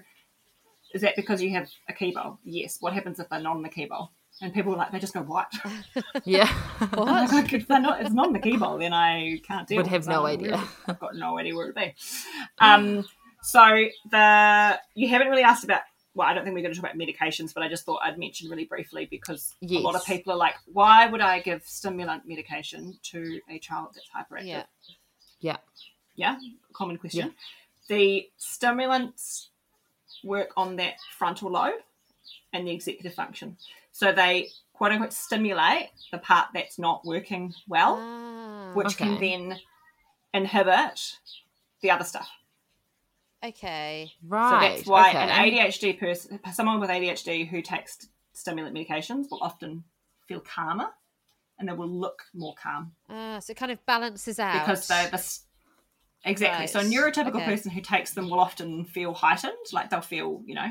Is 0.95 1.03
that 1.03 1.17
because 1.17 1.43
you 1.43 1.51
have 1.51 1.69
a 1.89 1.93
key 1.93 2.13
bowl? 2.13 2.39
Yes. 2.45 2.79
What 2.81 2.93
happens 2.95 3.19
if 3.21 3.29
they're 3.29 3.41
not 3.41 3.57
in 3.57 3.63
the 3.63 3.69
key 3.69 3.87
bowl? 3.87 4.11
And 4.43 4.55
people 4.55 4.73
are 4.75 4.77
like 4.77 4.91
they 4.93 4.99
just 4.99 5.13
go, 5.15 5.21
What? 5.23 5.53
Yeah. 6.25 6.47
What? 6.95 7.33
like 7.33 7.53
if 7.53 7.67
they're 7.69 7.81
not 7.81 8.01
it's 8.01 8.13
not 8.15 8.29
in 8.29 8.33
the 8.33 8.39
key 8.39 8.57
bowl, 8.57 8.79
then 8.79 8.93
I 8.93 9.41
can't 9.47 9.67
deal 9.69 9.77
Would 9.77 9.85
with 9.87 9.93
have 9.93 10.03
it. 10.03 10.09
no 10.09 10.21
So 10.23 10.27
idea. 10.27 10.57
where- 10.57 10.69
I've 10.89 10.99
got 11.01 11.15
no 11.17 11.39
idea 11.39 11.55
where 11.55 11.65
it'd 11.65 11.77
be. 11.77 11.95
Um 12.59 13.05
so 13.43 13.85
the 14.11 14.79
you 14.95 15.09
haven't 15.09 15.29
really 15.29 15.43
asked 15.43 15.65
about 15.65 15.83
well, 16.13 16.27
I 16.27 16.35
don't 16.35 16.43
think 16.43 16.55
we're 16.57 16.63
going 16.63 16.75
to 16.75 16.81
talk 16.81 16.91
about 16.93 16.99
medications, 17.01 17.55
but 17.55 17.63
I 17.63 17.69
just 17.69 17.85
thought 17.85 18.01
I'd 18.03 18.19
mention 18.19 18.51
really 18.51 18.65
briefly 18.65 19.07
because 19.09 19.55
a 19.63 19.79
lot 19.79 19.95
of 19.95 20.05
people 20.05 20.33
are 20.33 20.37
like, 20.37 20.55
why 20.67 21.07
would 21.07 21.21
I 21.21 21.39
give 21.39 21.63
stimulant 21.65 22.27
medication 22.27 22.99
to 23.05 23.41
a 23.49 23.61
child 23.61 23.95
that's 23.95 24.09
hyperactive? 24.11 24.47
Yeah. 24.49 24.63
Yeah. 25.39 25.57
Yeah, 26.17 26.37
common 26.73 26.99
question. 26.99 27.33
The 27.89 28.29
stimulants 28.39 29.51
work 30.25 30.51
on 30.57 30.75
that 30.77 30.95
frontal 31.17 31.53
lobe 31.53 31.75
and 32.53 32.67
the 32.67 32.73
executive 32.73 33.15
function. 33.15 33.57
So 34.01 34.13
they 34.13 34.49
quote 34.73 34.93
unquote 34.93 35.13
stimulate 35.13 35.91
the 36.11 36.17
part 36.17 36.49
that's 36.55 36.79
not 36.79 37.05
working 37.05 37.53
well, 37.69 37.99
Ah, 38.03 38.73
which 38.73 38.97
can 38.97 39.21
then 39.21 39.61
inhibit 40.33 41.19
the 41.83 41.91
other 41.91 42.05
stuff. 42.05 42.27
okay. 43.45 44.11
Right. 44.27 44.49
So 44.49 44.59
that's 44.59 44.87
why 44.87 45.11
okay. 45.11 45.19
an 45.19 45.29
ADHD 45.29 46.01
person, 46.01 46.41
someone 46.51 46.81
with 46.81 46.89
ADHD 46.89 47.47
who 47.47 47.61
takes 47.61 48.09
stimulant 48.33 48.75
medications 48.75 49.31
will 49.31 49.43
often 49.43 49.85
feel 50.27 50.41
calmer 50.41 50.89
and 51.59 51.69
they 51.69 51.75
will 51.75 51.87
look 51.91 52.23
more 52.33 52.55
calm 52.55 52.93
Ah, 53.11 53.39
so 53.41 53.51
it 53.51 53.59
kind 53.59 53.71
of 53.71 53.85
balances 53.85 54.39
out 54.39 54.63
because 54.63 54.89
they're 54.89 55.11
this. 55.11 55.45
Exactly. 56.25 56.67
So 56.69 56.81
a 56.81 56.85
neurotypical 56.85 57.35
Okay. 57.35 57.45
person 57.45 57.71
who 57.71 57.83
takes 57.83 58.15
them 58.15 58.31
will 58.31 58.41
often 58.41 58.87
feel 58.87 59.13
heightened, 59.13 59.53
like 59.75 59.91
they'll 59.91 60.01
feel, 60.01 60.43
you 60.47 60.55
know, 60.55 60.71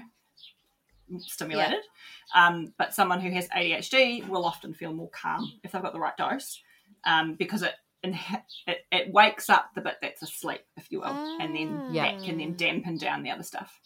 stimulated. 1.19 1.80
Um, 2.36 2.74
but 2.78 2.93
someone 2.93 3.19
who 3.22 3.32
has 3.32 3.48
ADHD 3.50 4.28
will 4.28 4.45
often 4.45 4.74
feel 4.74 4.93
more 4.93 5.10
calm 5.10 5.52
if 5.63 5.72
they've 5.72 5.82
got 5.82 5.93
the 5.93 6.00
right 6.00 6.15
dose, 6.17 6.62
um, 7.06 7.34
because 7.36 7.62
it, 7.63 7.74
it 8.04 8.86
it 8.91 9.12
wakes 9.13 9.50
up 9.50 9.72
the 9.76 9.82
bit 9.82 9.95
that's 10.02 10.22
asleep, 10.22 10.62
if 10.78 10.91
you 10.91 11.00
will, 11.02 11.08
and 11.41 11.56
then 11.56 11.89
Yeah. 11.93 12.12
that 12.15 12.24
can 12.24 12.38
then 12.38 12.56
dampen 12.56 12.98
down 12.98 13.24
the 13.24 13.32
other 13.32 13.43
stuff. 13.43 13.80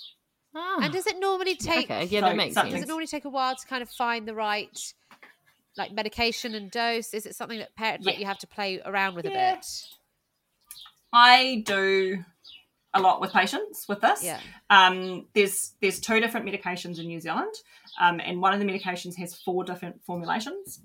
Ah. 0.55 0.79
And 0.83 0.93
does 0.93 1.07
it 1.07 1.17
normally 1.19 1.55
take? 1.55 1.85
okay. 1.89 2.05
Yeah, 2.05 2.19
So 2.19 2.25
that 2.27 2.35
makes 2.35 2.53
something- 2.53 2.73
Does 2.73 2.83
it 2.83 2.87
normally 2.87 3.07
take 3.07 3.25
a 3.25 3.29
while 3.29 3.55
to 3.55 3.65
kind 3.67 3.81
of 3.81 3.89
find 3.89 4.27
the 4.27 4.35
right, 4.35 4.93
like 5.77 5.91
medication 5.93 6.53
and 6.53 6.69
dose? 6.69 7.13
Is 7.15 7.25
it 7.25 7.35
something 7.35 7.57
that 7.57 7.73
parents 7.75 8.05
like 8.05 8.19
you 8.19 8.25
have 8.25 8.37
to 8.39 8.47
play 8.47 8.79
around 8.85 9.15
with 9.15 9.25
Yeah. 9.25 9.53
a 9.53 9.55
bit? 9.55 9.65
I 11.11 11.63
do 11.65 12.23
a 12.93 13.01
lot 13.01 13.21
with 13.21 13.31
patients 13.31 13.87
with 13.87 14.01
this. 14.01 14.23
Yeah. 14.23 14.39
Um, 14.69 15.27
there's 15.33 15.73
there's 15.81 15.99
two 15.99 16.19
different 16.19 16.45
medications 16.45 16.99
in 16.99 17.07
New 17.07 17.19
Zealand, 17.19 17.53
um, 17.99 18.19
and 18.19 18.41
one 18.41 18.53
of 18.53 18.59
the 18.59 18.65
medications 18.65 19.15
has 19.17 19.35
four 19.35 19.63
different 19.63 20.03
formulations. 20.03 20.79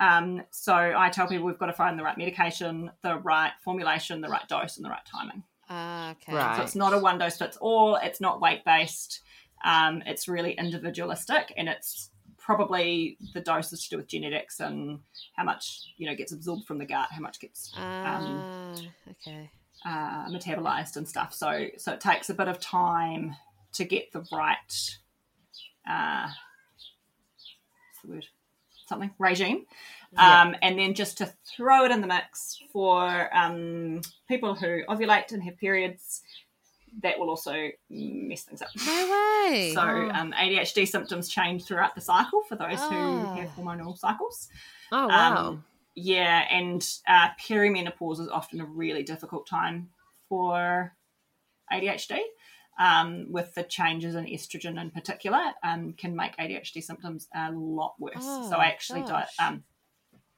Um, 0.00 0.42
so 0.50 0.74
I 0.74 1.08
tell 1.10 1.28
people 1.28 1.46
we've 1.46 1.58
got 1.58 1.66
to 1.66 1.72
find 1.72 1.98
the 1.98 2.02
right 2.02 2.18
medication, 2.18 2.90
the 3.02 3.16
right 3.18 3.52
formulation, 3.62 4.20
the 4.20 4.28
right 4.28 4.46
dose, 4.48 4.76
and 4.76 4.84
the 4.84 4.90
right 4.90 5.04
timing. 5.10 5.42
Ah, 5.68 6.12
okay. 6.12 6.34
Right. 6.34 6.56
So 6.56 6.62
it's 6.62 6.74
not 6.74 6.92
a 6.92 6.98
one 6.98 7.18
dose 7.18 7.36
fits 7.36 7.56
all. 7.58 7.96
It's 7.96 8.20
not 8.20 8.40
weight 8.40 8.64
based. 8.64 9.20
Um, 9.64 10.02
it's 10.06 10.28
really 10.28 10.52
individualistic, 10.52 11.52
and 11.56 11.68
it's 11.68 12.10
probably 12.38 13.16
the 13.32 13.40
dosage 13.40 13.84
to 13.84 13.90
do 13.90 13.96
with 13.96 14.06
genetics 14.06 14.60
and 14.60 14.98
how 15.34 15.44
much 15.44 15.80
you 15.96 16.06
know 16.06 16.14
gets 16.14 16.32
absorbed 16.32 16.66
from 16.66 16.78
the 16.78 16.84
gut, 16.84 17.08
how 17.10 17.20
much 17.20 17.40
gets 17.40 17.72
Ah, 17.76 18.74
okay. 19.10 19.50
Uh, 19.84 20.28
metabolized 20.28 20.96
and 20.96 21.06
stuff. 21.08 21.34
So 21.34 21.66
so 21.76 21.92
it 21.92 22.00
takes 22.00 22.30
a 22.30 22.34
bit 22.34 22.48
of 22.48 22.58
time 22.60 23.36
to 23.74 23.84
get 23.84 24.12
the 24.12 24.24
right 24.32 24.96
uh, 25.88 26.28
what's 26.28 28.02
the 28.04 28.08
word 28.10 28.26
something 28.86 29.10
regime. 29.18 29.66
Yeah. 30.12 30.42
Um, 30.42 30.56
and 30.62 30.78
then 30.78 30.94
just 30.94 31.18
to 31.18 31.32
throw 31.56 31.84
it 31.84 31.90
in 31.90 32.00
the 32.00 32.06
mix 32.06 32.58
for 32.72 33.34
um, 33.36 34.02
people 34.28 34.54
who 34.54 34.82
ovulate 34.88 35.32
and 35.32 35.42
have 35.42 35.56
periods, 35.58 36.22
that 37.02 37.18
will 37.18 37.28
also 37.30 37.70
mess 37.90 38.42
things 38.42 38.62
up. 38.62 38.68
No 38.86 38.92
way. 39.50 39.72
So 39.74 39.80
um, 39.80 40.32
ADHD 40.32 40.86
symptoms 40.86 41.28
change 41.28 41.64
throughout 41.64 41.94
the 41.94 42.00
cycle 42.00 42.42
for 42.48 42.56
those 42.56 42.78
Oh. 42.78 42.88
who 43.34 43.40
have 43.40 43.50
hormonal 43.56 43.98
cycles. 43.98 44.48
Oh 44.92 45.08
wow. 45.08 45.58
Yeah, 45.94 46.44
and 46.50 46.86
uh, 47.06 47.28
perimenopause 47.40 48.20
is 48.20 48.28
often 48.28 48.60
a 48.60 48.64
really 48.64 49.02
difficult 49.02 49.46
time 49.46 49.90
for 50.28 50.92
ADHD. 51.72 52.18
Um, 52.76 53.26
with 53.30 53.54
the 53.54 53.62
changes 53.62 54.16
in 54.16 54.24
estrogen 54.24 54.80
in 54.80 54.90
particular, 54.90 55.52
um, 55.62 55.92
can 55.92 56.16
make 56.16 56.36
ADHD 56.38 56.82
symptoms 56.82 57.28
a 57.32 57.52
lot 57.52 57.94
worse. 58.00 58.16
Oh, 58.20 58.50
so 58.50 58.56
I 58.56 58.66
actually 58.66 59.02
di- 59.02 59.28
um, 59.40 59.62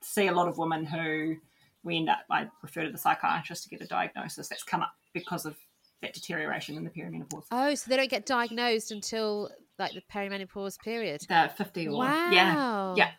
see 0.03 0.27
a 0.27 0.33
lot 0.33 0.47
of 0.47 0.59
women 0.59 0.85
who 0.85 1.37
we 1.83 1.97
end 1.97 2.11
up. 2.11 2.19
I 2.31 2.49
refer 2.63 2.85
to 2.85 2.93
the 2.93 2.99
psychiatrist 2.99 3.63
to 3.63 3.71
get 3.71 3.81
a 3.81 3.87
diagnosis 3.87 4.49
that's 4.49 4.65
come 4.65 4.83
up 4.83 4.93
because 5.15 5.47
of 5.47 5.57
that 6.03 6.13
deterioration 6.13 6.77
in 6.77 6.85
the 6.85 6.91
perimenopause. 6.91 7.45
oh, 7.51 7.75
so 7.75 7.89
they 7.89 7.97
don't 7.97 8.11
get 8.11 8.27
diagnosed 8.27 8.93
until 8.93 9.51
like 9.79 9.95
the 9.95 10.03
perimenopause 10.13 10.79
period. 10.79 11.23
The 11.27 11.51
fifty 11.57 11.89
or 11.89 11.97
wow. 11.97 12.31
yeah, 12.31 12.95
yeah, 12.97 13.11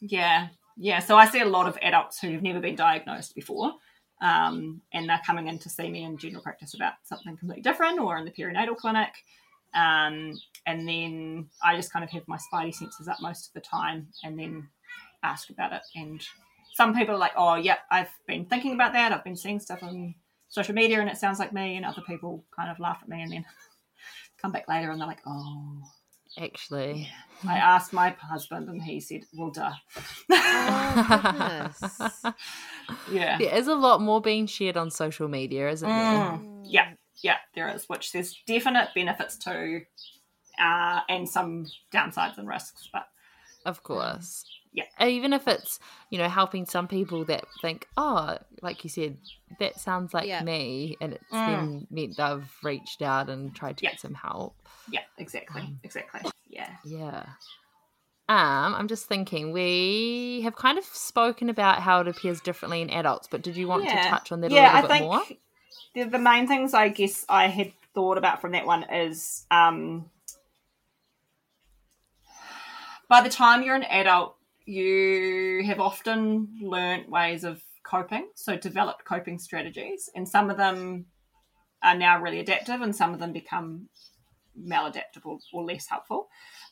yeah, 0.00 0.48
yeah. 0.80 0.98
So 1.00 1.16
I 1.16 1.26
see 1.26 1.40
a 1.40 1.44
lot 1.44 1.68
of 1.68 1.76
adults 1.82 2.18
who've 2.18 2.42
never 2.42 2.58
been 2.58 2.74
diagnosed 2.74 3.34
before, 3.34 3.74
um, 4.22 4.80
and 4.94 5.06
they're 5.06 5.20
coming 5.26 5.46
in 5.46 5.58
to 5.58 5.68
see 5.68 5.90
me 5.90 6.04
in 6.04 6.16
general 6.16 6.42
practice 6.42 6.72
about 6.72 6.94
something 7.04 7.36
completely 7.36 7.60
different, 7.60 8.00
or 8.00 8.16
in 8.16 8.24
the 8.24 8.30
perinatal 8.30 8.76
clinic. 8.76 9.10
Um, 9.74 10.40
and 10.66 10.88
then 10.88 11.50
I 11.62 11.76
just 11.76 11.92
kind 11.92 12.02
of 12.02 12.10
have 12.12 12.26
my 12.26 12.38
spidey 12.38 12.74
senses 12.74 13.08
up 13.08 13.18
most 13.20 13.48
of 13.48 13.52
the 13.52 13.60
time, 13.60 14.08
and 14.24 14.38
then 14.38 14.68
ask 15.22 15.50
about 15.50 15.74
it. 15.74 15.82
And 15.96 16.26
some 16.72 16.94
people 16.94 17.14
are 17.14 17.18
like, 17.18 17.34
"Oh, 17.36 17.56
yeah, 17.56 17.76
I've 17.90 18.16
been 18.26 18.46
thinking 18.46 18.72
about 18.72 18.94
that. 18.94 19.12
I've 19.12 19.22
been 19.22 19.36
seeing 19.36 19.60
stuff 19.60 19.82
on 19.82 20.14
social 20.48 20.74
media, 20.74 21.00
and 21.00 21.10
it 21.10 21.18
sounds 21.18 21.38
like 21.38 21.52
me." 21.52 21.76
And 21.76 21.84
other 21.84 22.02
people 22.06 22.42
kind 22.56 22.70
of 22.70 22.80
laugh 22.80 23.00
at 23.02 23.08
me, 23.08 23.20
and 23.20 23.30
then 23.30 23.44
come 24.40 24.50
back 24.50 24.66
later, 24.66 24.90
and 24.90 24.98
they're 24.98 25.06
like, 25.06 25.22
"Oh." 25.26 25.82
Actually. 26.40 27.08
I 27.46 27.56
asked 27.56 27.92
my 27.92 28.14
husband, 28.20 28.68
and 28.68 28.82
he 28.82 29.00
said, 29.00 29.22
"Well, 29.34 29.50
duh." 29.50 29.72
Oh, 30.30 31.70
yeah. 33.10 33.38
There 33.38 33.54
is 33.54 33.66
a 33.66 33.74
lot 33.74 34.00
more 34.00 34.20
being 34.20 34.46
shared 34.46 34.76
on 34.76 34.90
social 34.90 35.28
media, 35.28 35.70
isn't 35.70 35.88
there? 35.88 35.96
Mm. 35.96 36.64
Yeah, 36.64 36.92
yeah, 37.22 37.36
there 37.54 37.68
is, 37.74 37.88
which 37.88 38.12
there's 38.12 38.36
definite 38.46 38.90
benefits 38.94 39.36
to, 39.38 39.80
uh, 40.60 41.00
and 41.08 41.28
some 41.28 41.66
downsides 41.92 42.38
and 42.38 42.48
risks. 42.48 42.88
But 42.92 43.06
Of 43.64 43.82
course. 43.82 44.44
Yeah. 44.72 44.84
Even 45.04 45.32
if 45.32 45.48
it's, 45.48 45.80
you 46.10 46.18
know, 46.18 46.28
helping 46.28 46.64
some 46.64 46.86
people 46.86 47.24
that 47.24 47.44
think, 47.60 47.88
oh, 47.96 48.38
like 48.62 48.84
you 48.84 48.90
said, 48.90 49.16
that 49.58 49.80
sounds 49.80 50.14
like 50.14 50.28
Yeah. 50.28 50.42
me. 50.44 50.96
And 51.00 51.14
it's 51.14 51.32
Mm. 51.32 51.46
then 51.46 51.86
meant 51.90 52.16
they've 52.16 52.56
reached 52.62 53.02
out 53.02 53.28
and 53.28 53.54
tried 53.54 53.78
to 53.78 53.84
Yeah. 53.84 53.90
get 53.90 54.00
some 54.00 54.14
help. 54.14 54.54
yeah, 54.88 55.02
exactly, 55.18 55.62
Um, 55.62 55.80
exactly. 55.82 56.20
Yeah, 56.48 56.70
Yeah. 56.84 57.26
Um, 58.28 58.74
I'm 58.76 58.86
just 58.86 59.06
thinking 59.06 59.50
we 59.50 60.42
have 60.42 60.54
kind 60.54 60.78
of 60.78 60.84
spoken 60.84 61.48
about 61.48 61.80
how 61.82 62.00
it 62.00 62.06
appears 62.06 62.40
differently 62.40 62.80
in 62.80 62.90
adults, 62.90 63.26
but 63.28 63.42
did 63.42 63.56
you 63.56 63.66
want 63.66 63.84
Yeah. 63.86 64.02
to 64.02 64.08
touch 64.08 64.30
on 64.30 64.40
that 64.42 64.52
yeah. 64.52 64.70
a 64.70 64.78
I 64.78 64.82
little 64.82 64.88
bit 64.88 64.94
think 64.94 65.04
more? 65.04 65.22
the, 65.94 66.10
the 66.10 66.18
main 66.18 66.46
things 66.46 66.74
I 66.74 66.90
guess 66.90 67.24
I 67.28 67.48
had 67.48 67.72
thought 67.92 68.18
about 68.18 68.40
from 68.40 68.52
that 68.52 68.66
one 68.66 68.84
is 68.84 69.46
um, 69.50 70.08
by 73.08 73.20
the 73.22 73.30
time 73.30 73.62
you're 73.62 73.74
an 73.74 73.82
adult, 73.84 74.36
you 74.66 75.62
have 75.66 75.80
often 75.80 76.58
learnt 76.60 77.08
ways 77.08 77.44
of 77.44 77.62
coping, 77.84 78.28
so 78.34 78.56
developed 78.56 79.04
coping 79.04 79.38
strategies, 79.38 80.08
and 80.14 80.28
some 80.28 80.50
of 80.50 80.56
them 80.56 81.06
are 81.82 81.96
now 81.96 82.20
really 82.20 82.40
adaptive, 82.40 82.80
and 82.80 82.94
some 82.94 83.12
of 83.12 83.20
them 83.20 83.32
become 83.32 83.88
maladaptive 84.58 85.24
or, 85.24 85.38
or 85.52 85.64
less 85.64 85.86
helpful. 85.88 86.28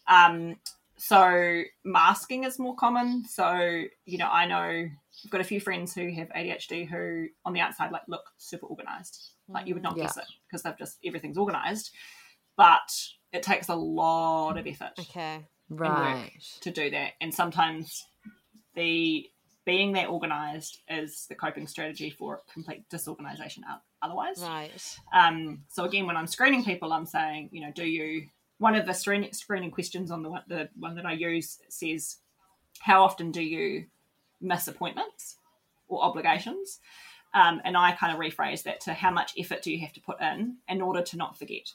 Um, 0.07 0.57
so 0.97 1.63
masking 1.85 2.45
is 2.45 2.59
more 2.59 2.75
common. 2.75 3.25
So 3.29 3.85
you 4.05 4.19
know, 4.19 4.29
I 4.31 4.47
know 4.47 4.89
I've 5.25 5.31
got 5.31 5.41
a 5.41 5.45
few 5.45 5.61
friends 5.61 5.95
who 5.95 6.13
have 6.13 6.29
ADHD 6.31 6.89
who, 6.89 7.29
on 7.45 7.53
the 7.53 7.61
outside, 7.61 7.93
like 7.93 8.03
look 8.09 8.25
super 8.37 8.67
organized. 8.67 9.33
Like 9.49 9.67
you 9.67 9.75
would 9.75 9.83
not 9.83 9.97
Yeah. 9.97 10.05
guess 10.05 10.17
it 10.17 10.25
because 10.47 10.63
they've 10.63 10.79
just 10.79 10.99
everything's 11.05 11.39
organized, 11.39 11.91
but 12.57 12.91
it 13.33 13.43
takes 13.43 13.69
a 13.69 13.75
lot 13.75 14.59
of 14.59 14.67
effort 14.67 14.99
Okay. 14.99 15.47
Right. 15.71 16.33
to 16.61 16.71
do 16.71 16.91
that. 16.91 17.13
And 17.21 17.33
sometimes 17.33 18.07
the 18.75 19.29
being 19.65 19.93
that 19.93 20.09
organized 20.09 20.79
is 20.89 21.27
the 21.29 21.35
coping 21.35 21.67
strategy 21.67 22.09
for 22.09 22.41
complete 22.53 22.89
disorganization 22.89 23.65
otherwise. 24.03 24.41
Right. 24.41 24.99
Um, 25.13 25.65
so 25.69 25.85
again, 25.85 26.07
when 26.07 26.17
I'm 26.17 26.27
screening 26.27 26.65
people, 26.65 26.93
I'm 26.93 27.05
saying, 27.05 27.51
you 27.53 27.61
know, 27.61 27.73
do 27.73 27.85
you? 27.85 28.29
One 28.57 28.75
of 28.75 28.87
the 28.87 28.95
screening 28.95 29.71
questions 29.71 30.11
on 30.11 30.23
the 30.23 30.31
one, 30.31 30.43
the 30.49 30.69
one 30.77 30.97
that 30.97 31.07
I 31.07 31.13
use 31.13 31.59
says, 31.69 32.17
how 32.81 33.05
often 33.05 33.31
do 33.31 33.43
you 33.43 33.85
miss 34.41 34.67
appointments 34.69 35.37
or 35.87 36.03
obligations? 36.03 36.81
Um, 37.35 37.61
and 37.65 37.77
I 37.77 37.93
kind 37.93 38.13
of 38.13 38.19
rephrase 38.19 38.63
that 38.63 38.81
to 38.83 38.95
how 38.95 39.11
much 39.11 39.35
effort 39.39 39.63
do 39.63 39.71
you 39.71 39.81
have 39.81 39.93
to 39.93 40.01
put 40.01 40.21
in 40.21 40.57
in 40.67 40.81
order 40.81 41.03
to 41.03 41.17
not 41.17 41.39
forget? 41.39 41.71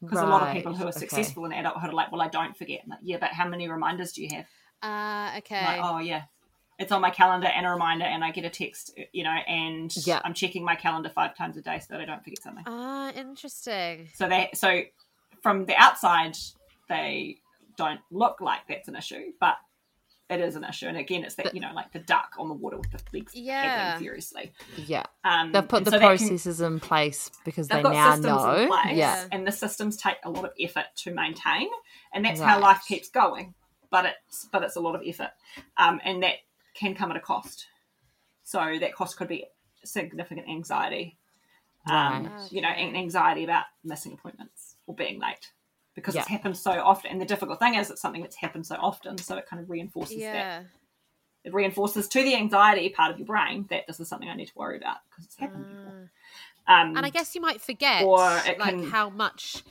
Because 0.00 0.20
a 0.20 0.26
lot 0.26 0.46
of 0.46 0.52
people 0.54 0.74
who 0.74 0.82
are 0.82 0.86
Right, 0.86 0.96
okay. 0.96 1.06
successful 1.06 1.44
in 1.44 1.52
adulthood 1.52 1.90
are 1.90 1.92
like, 1.92 2.12
well, 2.12 2.22
I 2.22 2.28
don't 2.28 2.56
forget. 2.56 2.82
Like, 2.86 3.00
yeah, 3.02 3.16
but 3.18 3.30
how 3.30 3.48
many 3.48 3.68
reminders 3.68 4.12
do 4.12 4.22
you 4.22 4.28
have? 4.36 4.46
Uh, 4.80 5.38
okay. 5.38 5.64
Like, 5.64 5.80
oh 5.82 5.98
yeah, 5.98 6.22
it's 6.78 6.92
on 6.92 7.00
my 7.00 7.10
calendar 7.10 7.48
and 7.48 7.66
a 7.66 7.70
reminder, 7.70 8.04
and 8.04 8.22
I 8.22 8.30
get 8.30 8.44
a 8.44 8.50
text, 8.50 8.96
you 9.12 9.24
know, 9.24 9.36
and. 9.48 9.92
I'm 10.24 10.34
checking 10.34 10.64
my 10.64 10.76
calendar 10.76 11.08
five 11.08 11.36
times 11.36 11.56
a 11.56 11.62
day 11.62 11.80
so 11.80 11.86
that 11.90 12.00
I 12.00 12.04
don't 12.04 12.22
forget 12.22 12.42
something. 12.42 12.64
Ah, 12.66 13.12
interesting. 13.12 14.08
So 14.14 14.28
they, 14.28 14.50
so 14.54 14.82
from 15.42 15.66
the 15.66 15.74
outside, 15.76 16.36
they 16.88 17.38
don't 17.76 18.00
look 18.10 18.40
like 18.40 18.60
that's 18.68 18.86
an 18.88 18.94
issue, 18.96 19.32
but 19.40 19.56
it 20.30 20.40
is 20.40 20.56
an 20.56 20.64
issue. 20.64 20.86
And 20.86 20.96
again, 20.96 21.24
it's 21.24 21.36
that 21.36 21.44
But- 21.44 21.54
you 21.54 21.60
know, 21.60 21.72
like 21.74 21.92
the 21.92 22.00
duck 22.00 22.34
on 22.38 22.48
the 22.48 22.54
water 22.54 22.76
with 22.76 22.90
the 22.90 23.00
legs 23.12 23.34
Yeah. 23.34 23.98
furiously. 23.98 24.52
Yeah. 24.76 25.04
Um, 25.24 25.52
They've 25.52 25.66
put 25.66 25.84
the 25.84 25.90
so 25.90 25.98
that 25.98 26.00
can- 26.00 26.16
processes 26.18 26.60
in 26.60 26.80
place 26.80 27.30
because 27.44 27.68
got 27.68 27.82
now 27.92 28.14
know. 28.16 28.54
in 28.56 28.68
place, 28.68 28.96
Yeah. 28.96 29.26
and 29.32 29.46
the 29.46 29.52
systems 29.52 29.96
take 29.96 30.18
a 30.24 30.30
lot 30.30 30.44
of 30.44 30.52
effort 30.60 30.86
to 30.96 31.14
maintain, 31.14 31.68
and 32.12 32.24
that's 32.24 32.40
how 32.40 32.58
life 32.60 32.82
keeps 32.86 33.08
going. 33.08 33.54
But 33.90 34.04
it's 34.04 34.44
but 34.52 34.62
it's 34.62 34.76
a 34.76 34.80
lot 34.80 34.94
of 34.94 35.02
effort, 35.06 35.30
um, 35.78 36.00
and 36.04 36.22
that 36.22 36.36
can 36.74 36.94
come 36.94 37.10
at 37.10 37.16
a 37.16 37.20
cost. 37.20 37.66
So 38.42 38.78
that 38.78 38.94
cost 38.94 39.16
could 39.16 39.28
be 39.28 39.46
significant 39.84 40.46
anxiety, 40.48 41.16
um, 41.90 42.26
Right. 42.26 42.52
you 42.52 42.60
know, 42.60 42.68
and 42.68 42.96
anxiety 42.96 43.44
about 43.44 43.64
missing 43.82 44.12
appointments 44.12 44.76
or 44.86 44.94
being 44.94 45.18
late 45.20 45.52
because 46.00 46.14
it's 46.14 46.28
Yeah. 46.28 46.36
happened 46.36 46.56
so 46.56 46.70
often. 46.72 47.10
And 47.10 47.20
the 47.20 47.24
difficult 47.26 47.58
thing 47.58 47.74
is, 47.74 47.90
it's 47.90 48.00
something 48.00 48.22
that's 48.22 48.36
happened 48.36 48.66
so 48.66 48.76
often, 48.76 49.18
so 49.18 49.36
it 49.36 49.46
kind 49.46 49.62
of 49.62 49.68
reinforces 49.68 50.20
that. 50.22 50.66
It 51.44 51.54
reinforces 51.54 52.08
to 52.08 52.22
the 52.22 52.34
anxiety 52.34 52.88
part 52.90 53.10
of 53.10 53.18
your 53.18 53.26
brain 53.26 53.66
that 53.70 53.86
this 53.86 54.00
is 54.00 54.08
something 54.08 54.28
I 54.28 54.34
need 54.34 54.46
to 54.48 54.52
worry 54.56 54.76
about 54.76 54.96
because 55.08 55.24
it's 55.24 55.36
happened 55.36 55.66
before. 55.68 56.10
Ah. 56.66 56.82
Um, 56.82 56.96
and 56.96 57.06
I 57.06 57.10
guess 57.10 57.34
you 57.34 57.40
might 57.40 57.60
forget 57.60 58.04
Or 58.04 58.20
it 58.46 58.58
like 58.58 58.70
can- 58.74 58.90
how 58.90 59.08
much 59.10 59.62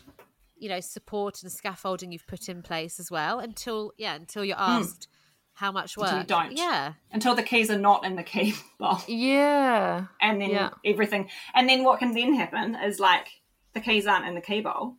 you 0.57 0.69
know 0.69 0.79
support 0.79 1.43
and 1.43 1.51
scaffolding 1.51 2.11
you've 2.11 2.25
put 2.25 2.49
in 2.49 2.63
place 2.63 2.99
as 2.99 3.11
well 3.11 3.37
until 3.37 3.91
yeah 3.97 4.15
until 4.15 4.43
you're 4.43 4.57
asked 4.59 5.07
how 5.53 5.71
much 5.71 5.95
work 5.97 6.09
Hmm. 6.09 6.15
Until 6.17 6.37
you 6.41 6.43
don't. 6.49 6.57
yeah 6.57 6.93
until 7.11 7.35
the 7.35 7.43
keys 7.43 7.69
are 7.69 7.77
not 7.77 8.03
in 8.03 8.15
the 8.15 8.23
key 8.23 8.55
bowl. 8.79 8.97
Yeah. 9.07 10.05
and 10.19 10.41
then 10.41 10.49
Yeah. 10.49 10.69
everything 10.83 11.29
and 11.53 11.69
then 11.69 11.83
what 11.83 11.99
can 11.99 12.13
then 12.13 12.33
happen 12.33 12.73
is 12.75 12.99
like 12.99 13.27
the 13.73 13.79
keys 13.81 14.07
aren't 14.07 14.25
in 14.25 14.33
the 14.33 14.41
key 14.41 14.61
bowl 14.61 14.95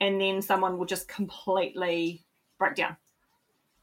and 0.00 0.20
then 0.20 0.40
someone 0.42 0.78
will 0.78 0.86
just 0.86 1.08
completely 1.08 2.24
break 2.58 2.74
down 2.76 2.96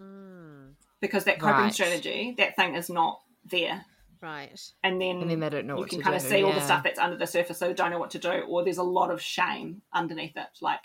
Mm, 0.01 0.73
because 0.99 1.23
that 1.23 1.39
coping 1.39 1.63
Right. 1.65 1.73
strategy 1.73 2.35
that 2.37 2.55
thing 2.57 2.75
is 2.75 2.89
not 2.89 3.21
there 3.45 3.85
right 4.21 4.59
and 4.83 4.99
then, 5.01 5.21
And 5.21 5.29
then 5.29 5.39
they 5.39 5.49
don't 5.49 5.67
know 5.67 5.77
you 5.77 5.85
can 5.85 6.01
kind 6.01 6.15
of 6.15 6.21
see 6.21 6.43
all 6.43 6.51
the 6.53 6.59
stuff 6.61 6.83
that's 6.83 6.99
under 6.99 7.15
the 7.17 7.25
surface 7.27 7.57
so 7.59 7.67
they 7.67 7.73
don't 7.73 7.91
know 7.91 7.99
what 7.99 8.11
to 8.11 8.19
do 8.19 8.41
or 8.49 8.63
there's 8.65 8.77
a 8.77 8.83
lot 8.83 9.09
of 9.11 9.21
shame 9.21 9.81
underneath 9.93 10.35
it 10.35 10.47
like 10.61 10.81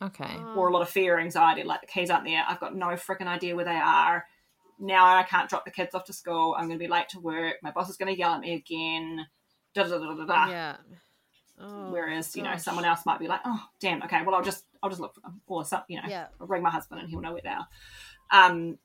Okay. 0.00 0.34
or 0.54 0.68
a 0.68 0.72
lot 0.72 0.80
of 0.82 0.88
fear 0.88 1.16
or 1.16 1.20
anxiety 1.20 1.62
like 1.62 1.82
the 1.82 1.86
keys 1.86 2.08
aren't 2.08 2.24
there 2.24 2.42
i've 2.48 2.60
got 2.60 2.74
no 2.74 2.86
freaking 2.88 3.26
idea 3.26 3.54
where 3.54 3.64
they 3.66 3.72
are 3.76 4.24
now 4.78 5.04
I 5.16 5.22
can't 5.22 5.48
drop 5.48 5.64
the 5.64 5.70
kids 5.70 5.94
off 5.94 6.04
to 6.06 6.12
school. 6.12 6.56
I'm 6.58 6.66
going 6.66 6.80
to 6.80 6.84
be 6.84 6.90
late 6.90 7.08
to 7.10 7.20
work. 7.20 7.58
My 7.62 7.70
boss 7.70 7.88
is 7.88 7.96
going 7.96 8.12
to 8.12 8.18
yell 8.18 8.32
at 8.32 8.40
me 8.40 8.54
again. 8.54 9.24
Da, 9.72 9.84
da, 9.84 9.98
da, 9.98 10.14
da, 10.14 10.24
da. 10.26 10.48
Yeah. 10.48 10.76
Oh, 11.60 11.90
Whereas 11.90 12.34
you 12.36 12.42
know 12.42 12.56
someone 12.56 12.84
else 12.84 13.06
might 13.06 13.20
be 13.20 13.28
like, 13.28 13.40
oh 13.44 13.62
damn, 13.80 14.02
okay, 14.02 14.22
well 14.24 14.34
I'll 14.34 14.42
just 14.42 14.64
I'll 14.82 14.90
just 14.90 15.00
look 15.00 15.14
for 15.14 15.20
them, 15.20 15.40
or 15.46 15.64
some 15.64 15.82
you 15.88 15.96
know 15.98 16.08
Yeah. 16.08 16.26
I'll 16.40 16.46
ring 16.46 16.62
my 16.62 16.70
husband 16.70 17.00
and 17.00 17.08
he'll 17.08 17.20
know 17.20 17.32
where 17.32 17.42
they 17.42 17.50
are. 17.50 17.68
Um, 18.30 18.78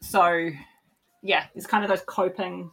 so 0.00 0.50
yeah, 1.22 1.44
it's 1.54 1.66
kind 1.66 1.84
of 1.84 1.90
those 1.90 2.02
coping 2.06 2.70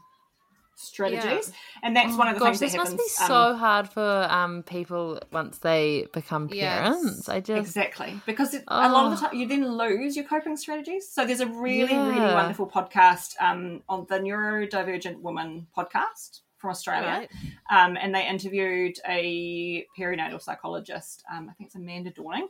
strategies, 0.75 1.51
and 1.83 1.95
that's 1.95 2.15
Oh 2.15 2.17
one 2.17 2.27
of 2.29 2.33
the 2.35 2.39
gosh, 2.39 2.57
things 2.57 2.59
this 2.59 2.71
that 2.71 2.77
must 2.79 2.97
be 2.97 3.23
um, 3.23 3.27
so 3.27 3.55
hard 3.55 3.89
for 3.89 4.27
um 4.29 4.63
people 4.63 5.19
once 5.31 5.59
they 5.59 6.07
become 6.13 6.49
Yes. 6.51 6.93
parents. 6.95 7.29
I 7.29 7.39
just 7.39 7.59
Exactly, 7.59 8.21
because 8.25 8.53
it, 8.53 8.63
a 8.67 8.89
lot 8.89 9.05
of 9.05 9.11
the 9.11 9.17
Oh. 9.17 9.29
time 9.29 9.37
you 9.37 9.47
then 9.47 9.67
lose 9.77 10.15
your 10.15 10.25
coping 10.25 10.57
strategies. 10.57 11.09
So 11.09 11.25
there's 11.25 11.41
a 11.41 11.47
really, 11.47 11.97
really 11.97 12.33
wonderful 12.33 12.67
podcast 12.69 13.35
um, 13.39 13.83
on 13.89 14.05
the 14.09 14.17
Neurodivergent 14.19 15.19
Woman 15.21 15.67
podcast 15.77 16.39
from 16.61 16.69
Australia, 16.69 17.27
Right. 17.27 17.29
um, 17.71 17.97
and 17.97 18.13
they 18.15 18.25
interviewed 18.27 18.95
a 19.07 19.85
perinatal 19.97 20.41
psychologist. 20.41 21.23
Um, 21.33 21.49
I 21.49 21.53
think 21.53 21.67
it's 21.69 21.75
Amanda 21.75 22.11
Dawning 22.11 22.47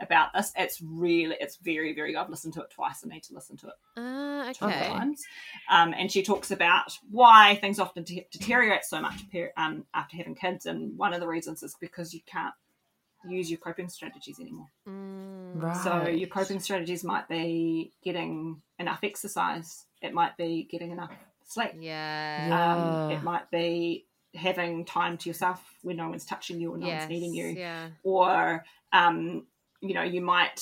about 0.00 0.32
this. 0.34 0.52
It's 0.56 0.80
really, 0.82 1.36
it's 1.40 1.56
very, 1.56 1.94
very. 1.94 2.16
I've 2.16 2.28
listened 2.28 2.54
to 2.54 2.62
it 2.62 2.70
twice. 2.70 3.04
I 3.04 3.08
need 3.08 3.22
to 3.24 3.34
listen 3.34 3.56
to 3.58 3.68
it 3.68 3.74
Uh, 3.96 4.50
okay. 4.50 4.54
couple 4.54 4.96
times. 4.98 5.22
Um, 5.70 5.94
and 5.96 6.10
she 6.10 6.22
talks 6.24 6.50
about 6.50 6.98
why 7.10 7.54
things 7.60 7.78
often 7.78 8.02
de- 8.02 8.26
deteriorate 8.32 8.84
so 8.84 9.00
much 9.00 9.30
per- 9.30 9.52
um, 9.56 9.86
after 9.94 10.16
having 10.16 10.34
kids, 10.34 10.66
and 10.66 10.98
one 10.98 11.14
of 11.14 11.20
the 11.20 11.28
reasons 11.28 11.62
is 11.62 11.76
because 11.80 12.12
you 12.12 12.20
can't 12.26 12.54
use 13.28 13.48
your 13.48 13.60
coping 13.60 13.88
strategies 13.88 14.40
anymore. 14.40 14.66
Mm. 14.88 15.62
right. 15.62 15.76
So 15.84 16.08
your 16.08 16.28
coping 16.28 16.58
strategies 16.58 17.04
might 17.04 17.28
be 17.28 17.92
getting 18.02 18.60
enough 18.80 18.98
exercise. 19.04 19.86
It 20.00 20.12
might 20.12 20.36
be 20.36 20.64
getting 20.68 20.90
enough 20.90 21.12
sleep. 21.52 21.72
Yeah. 21.78 23.06
Um, 23.06 23.10
it 23.10 23.22
might 23.22 23.50
be 23.50 24.06
having 24.34 24.84
time 24.84 25.18
to 25.18 25.28
yourself 25.28 25.62
when 25.82 25.96
no 25.96 26.08
one's 26.08 26.24
touching 26.24 26.60
you 26.60 26.72
or 26.72 26.78
no 26.78 26.86
yes. 26.86 27.02
one's 27.02 27.10
needing 27.10 27.34
you. 27.34 27.46
Yeah. 27.46 27.88
Or 28.02 28.64
um, 28.92 29.46
you 29.80 29.94
know, 29.94 30.02
you 30.02 30.20
might 30.20 30.60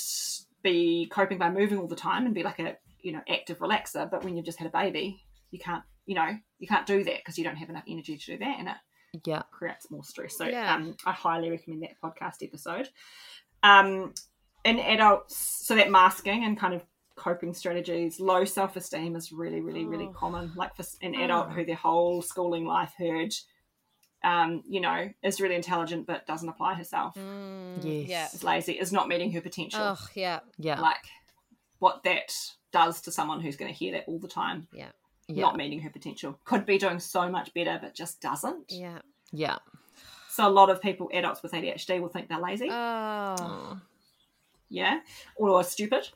be 0.63 1.07
coping 1.11 1.39
by 1.39 1.51
moving 1.51 1.79
all 1.79 1.87
the 1.87 1.97
time 1.97 2.27
and 2.27 2.35
be 2.35 2.43
like 2.43 2.59
a 2.59 2.77
you 3.01 3.13
know 3.13 3.21
active 3.29 3.59
relaxer. 3.59 4.11
But 4.11 4.25
when 4.25 4.37
you've 4.37 4.47
just 4.47 4.59
had 4.59 4.67
a 4.67 4.71
baby, 4.71 5.23
you 5.51 5.59
can't 5.59 5.85
you 6.07 6.15
know 6.15 6.31
you 6.59 6.67
can't 6.67 6.87
do 6.87 7.05
that 7.05 7.19
because 7.19 7.39
you 7.39 7.45
don't 7.45 7.57
have 7.57 7.71
enough 7.71 7.85
energy 7.89 8.17
to 8.17 8.27
do 8.27 8.39
that, 8.39 8.59
and 8.59 8.69
it 8.69 9.21
yeah. 9.25 9.43
creates 9.51 9.91
more 9.91 10.05
stress. 10.05 10.37
So 10.37 10.47
Yeah. 10.47 10.75
um, 10.75 10.97
I 11.07 11.13
highly 11.13 11.51
recommend 11.51 11.83
that 11.83 12.01
podcast 12.03 12.43
episode. 12.43 12.89
Um, 13.63 14.15
in 14.65 14.79
adults, 14.79 15.37
so 15.37 15.75
that 15.77 15.91
masking 15.91 16.45
and 16.45 16.59
kind 16.59 16.75
of 16.75 16.83
coping 17.21 17.53
strategies, 17.55 18.19
low 18.19 18.45
self 18.45 18.75
esteem 18.77 19.15
is 19.15 19.31
really, 19.33 19.61
really, 19.61 19.85
really 19.85 20.07
Oh. 20.09 20.13
common. 20.13 20.53
Like 20.57 20.75
for 20.75 20.85
an 21.03 21.15
adult 21.15 21.49
Oh. 21.49 21.51
who 21.51 21.65
their 21.65 21.75
whole 21.77 22.23
schooling 22.23 22.65
life 22.67 22.95
heard, 22.97 23.35
um, 24.25 24.63
you 24.69 24.81
know, 24.81 25.11
is 25.23 25.41
really 25.41 25.55
intelligent 25.55 26.07
but 26.07 26.27
doesn't 26.27 26.49
apply 26.49 26.75
herself, 26.75 27.15
Mm, 27.15 27.85
Yes. 27.85 28.09
Yeah. 28.09 28.27
is 28.33 28.43
lazy, 28.45 28.79
is 28.79 28.93
not 28.93 29.07
meeting 29.09 29.33
her 29.33 29.41
potential. 29.41 29.81
Oh, 29.83 30.07
yeah. 30.15 30.41
Yeah. 30.59 30.81
Like 30.81 31.05
what 31.79 32.03
that 32.05 32.33
does 32.73 33.01
to 33.03 33.13
someone 33.13 33.41
who's 33.41 33.57
going 33.57 33.73
to 33.73 33.77
hear 33.79 33.93
that 33.93 34.05
all 34.07 34.19
the 34.19 34.29
time, 34.29 34.69
Yeah. 34.73 34.91
yeah. 35.29 35.43
not 35.43 35.57
meeting 35.57 35.81
her 35.81 35.91
potential. 35.91 36.39
Could 36.45 36.65
be 36.67 36.79
doing 36.79 37.01
so 37.01 37.29
much 37.31 37.53
better 37.55 37.79
but 37.81 37.95
just 37.95 38.21
doesn't. 38.21 38.71
Yeah. 38.73 39.01
yeah. 39.33 39.59
So 40.31 40.47
a 40.47 40.51
lot 40.51 40.71
of 40.71 40.81
people, 40.81 41.11
adults 41.13 41.43
with 41.43 41.53
ADHD, 41.53 42.01
will 42.01 42.09
think 42.09 42.29
they're 42.29 42.39
lazy, 42.41 42.69
Oh. 42.71 43.37
Oh, 43.39 43.81
yeah, 44.69 45.01
or 45.37 45.63
stupid 45.65 46.09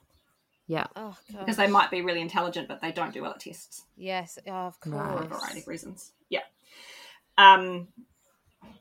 yeah. 0.67 0.87
Oh, 0.97 1.17
because 1.39 1.57
they 1.57 1.67
might 1.67 1.91
be 1.91 2.03
really 2.03 2.21
intelligent, 2.21 2.69
but 2.69 2.81
they 2.81 2.93
don't 2.93 3.13
do 3.13 3.23
well 3.23 3.33
at 3.33 3.41
tests 3.41 3.85
Yes. 3.97 4.39
Oh, 4.47 4.51
of 4.53 4.81
course. 4.81 4.95
For 4.95 5.23
a 5.25 5.27
variety 5.27 5.61
of 5.61 5.69
reasons. 5.69 6.13
Yeah. 6.31 6.41
Um. 7.39 7.89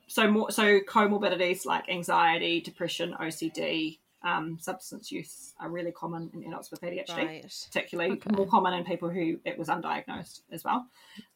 So 0.07 0.29
more 0.29 0.51
so 0.51 0.79
comorbidities 0.81 1.65
like 1.65 1.89
anxiety, 1.89 2.61
depression, 2.61 3.15
OCD, 3.19 3.99
um, 4.21 4.57
substance 4.61 5.11
use 5.11 5.53
are 5.59 5.69
really 5.69 5.91
common 5.91 6.29
in 6.34 6.43
adults 6.45 6.71
with 6.71 6.81
ADHD. 6.81 7.09
Right. 7.17 7.65
particularly 7.67 8.11
Okay. 8.13 8.29
more 8.36 8.45
common 8.47 8.73
in 8.73 8.86
people 8.86 9.09
who 9.09 9.39
it 9.43 9.57
was 9.57 9.67
undiagnosed 9.69 10.41
as 10.51 10.63
well. 10.63 10.88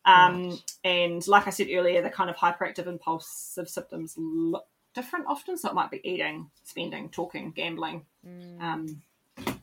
Um, 0.05 0.49
Right. 0.51 0.61
And 0.83 1.27
like 1.27 1.47
I 1.47 1.49
said 1.49 1.67
earlier, 1.73 2.01
the 2.01 2.09
kind 2.09 2.29
of 2.29 2.35
hyperactive 2.37 2.87
impulsive 2.87 3.67
symptoms 3.69 4.15
look 4.17 4.65
different 4.93 5.25
often. 5.27 5.57
So 5.57 5.69
it 5.69 5.73
might 5.75 5.91
be 5.91 5.99
eating, 6.07 6.49
spending, 6.63 7.09
talking, 7.09 7.51
gambling, 7.51 8.05
Mm. 8.25 8.61
um, 8.61 9.01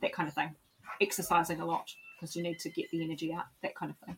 that 0.01 0.13
kind 0.13 0.27
of 0.29 0.35
thing. 0.35 0.55
Exercising 1.01 1.59
a 1.59 1.65
lot 1.65 1.93
because 2.15 2.35
you 2.35 2.43
need 2.43 2.59
to 2.59 2.69
get 2.69 2.89
the 2.91 3.03
energy 3.03 3.33
out, 3.33 3.45
that 3.61 3.75
kind 3.75 3.91
of 3.91 3.97
thing. 4.05 4.17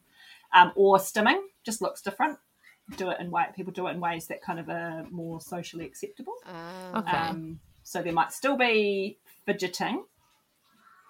Um, 0.53 0.71
or 0.75 0.97
stimming 0.97 1.39
just 1.63 1.81
looks 1.81 2.01
different. 2.01 2.37
Do 2.95 3.09
it 3.09 3.19
in 3.19 3.31
way 3.31 3.45
people 3.55 3.73
do 3.73 3.87
it 3.87 3.91
in 3.91 3.99
ways 3.99 4.27
that 4.27 4.41
kind 4.41 4.59
of 4.59 4.69
are 4.69 5.05
more 5.11 5.41
socially 5.41 5.85
acceptable. 5.85 6.33
Ah. 6.45 6.99
Okay. 6.99 7.17
Um, 7.17 7.59
so 7.83 8.01
there 8.01 8.13
might 8.13 8.31
still 8.31 8.57
be 8.57 9.17
fidgeting 9.45 10.03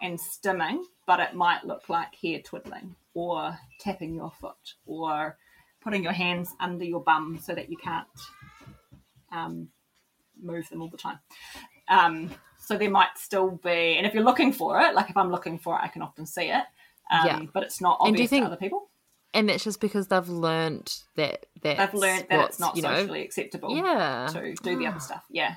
and 0.01 0.19
stimming, 0.19 0.79
but 1.05 1.19
it 1.19 1.35
might 1.35 1.65
look 1.65 1.89
like 1.89 2.15
hair 2.15 2.39
twiddling 2.39 2.95
or 3.13 3.57
tapping 3.79 4.15
your 4.15 4.31
foot 4.31 4.75
or 4.85 5.37
putting 5.81 6.03
your 6.03 6.13
hands 6.13 6.53
under 6.59 6.85
your 6.85 7.01
bum 7.01 7.39
so 7.41 7.53
that 7.53 7.69
you 7.69 7.77
can't 7.77 8.07
um, 9.31 9.69
move 10.41 10.67
them 10.69 10.81
all 10.81 10.89
the 10.89 10.97
time. 10.97 11.19
Um, 11.87 12.29
so 12.67 12.77
there 12.77 12.89
might 12.89 13.17
still 13.17 13.51
be, 13.51 13.95
and 13.95 14.05
if 14.05 14.13
you're 14.13 14.25
looking 14.25 14.51
for 14.51 14.77
it, 14.81 14.93
like 14.93 15.09
if 15.09 15.15
I'm 15.15 15.31
looking 15.31 15.57
for 15.57 15.75
it, 15.77 15.81
I 15.83 15.87
can 15.87 16.01
often 16.01 16.25
see 16.25 16.49
it. 16.49 16.63
Um, 17.09 17.25
Yeah. 17.25 17.39
But 17.53 17.63
it's 17.63 17.79
not 17.79 17.99
And 18.01 18.07
do 18.13 18.21
you 18.21 18.25
obvious 18.25 18.29
think- 18.29 18.43
to 18.43 18.47
other 18.47 18.57
people. 18.57 18.89
And 19.33 19.47
that's 19.47 19.63
just 19.63 19.79
because 19.79 20.07
they've 20.07 20.27
learned 20.27 20.93
that 21.15 21.45
that 21.61 21.77
They've 21.77 21.93
learned 21.93 22.25
that 22.29 22.45
it's 22.49 22.59
not 22.59 22.75
you 22.75 22.81
know, 22.81 22.93
socially 22.95 23.21
acceptable 23.23 23.73
Yeah. 23.75 24.27
to 24.33 24.53
do 24.61 24.77
the 24.77 24.87
other 24.87 24.99
stuff. 24.99 25.23
Yeah. 25.29 25.55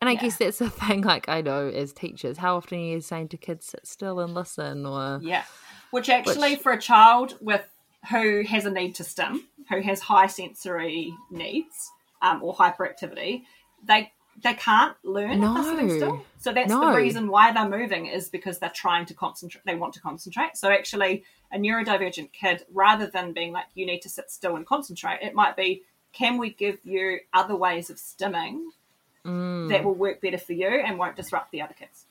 And 0.00 0.08
I 0.10 0.12
Yeah. 0.14 0.20
guess 0.20 0.36
that's 0.36 0.58
the 0.58 0.68
thing, 0.82 1.00
like 1.02 1.26
I 1.28 1.40
know 1.40 1.68
as 1.68 1.92
teachers, 1.94 2.36
how 2.36 2.56
often 2.56 2.78
are 2.78 2.82
you 2.82 3.00
saying 3.00 3.28
to 3.28 3.36
kids 3.38 3.66
sit 3.66 3.86
still 3.86 4.20
and 4.20 4.34
listen 4.34 4.84
or 4.84 5.20
Yeah. 5.22 5.44
Which 5.90 6.10
actually, 6.10 6.52
Which- 6.52 6.60
for 6.60 6.72
a 6.72 6.80
child 6.80 7.38
with 7.40 7.66
who 8.10 8.42
has 8.42 8.66
a 8.66 8.70
need 8.70 8.94
to 8.96 9.04
stim, 9.04 9.46
who 9.70 9.80
has 9.80 10.00
high 10.00 10.26
sensory 10.26 11.14
needs 11.30 11.90
um, 12.20 12.42
or 12.42 12.54
hyperactivity, 12.54 13.44
they 13.82 14.12
they 14.42 14.54
can't 14.54 14.96
learn 15.04 15.42
if 15.42 15.54
they're 15.54 15.62
sitting 15.64 15.90
still. 15.96 16.24
So 16.38 16.52
that's 16.52 16.68
No. 16.70 16.90
the 16.90 16.96
reason 16.96 17.28
why 17.28 17.52
they're 17.52 17.68
moving 17.68 18.06
is 18.06 18.28
because 18.28 18.58
they're 18.58 18.68
trying 18.70 19.06
to 19.06 19.14
concentrate. 19.14 19.64
They 19.64 19.74
want 19.74 19.94
to 19.94 20.00
concentrate. 20.00 20.56
So 20.56 20.70
actually, 20.70 21.24
a 21.52 21.58
neurodivergent 21.58 22.32
kid, 22.32 22.64
rather 22.72 23.06
than 23.06 23.32
being 23.32 23.52
like 23.52 23.66
you 23.74 23.86
need 23.86 24.00
to 24.02 24.08
sit 24.08 24.30
still 24.30 24.56
and 24.56 24.66
concentrate, 24.66 25.20
it 25.22 25.34
might 25.34 25.56
be 25.56 25.82
can 26.12 26.38
we 26.38 26.50
give 26.50 26.78
you 26.84 27.20
other 27.32 27.56
ways 27.56 27.90
of 27.90 27.96
stimming 27.96 28.60
Mm. 29.24 29.70
that 29.70 29.82
will 29.82 29.94
work 29.94 30.20
better 30.20 30.36
for 30.36 30.52
you 30.52 30.68
and 30.68 30.98
won't 30.98 31.16
disrupt 31.16 31.50
the 31.50 31.62
other 31.62 31.72
kids. 31.72 32.04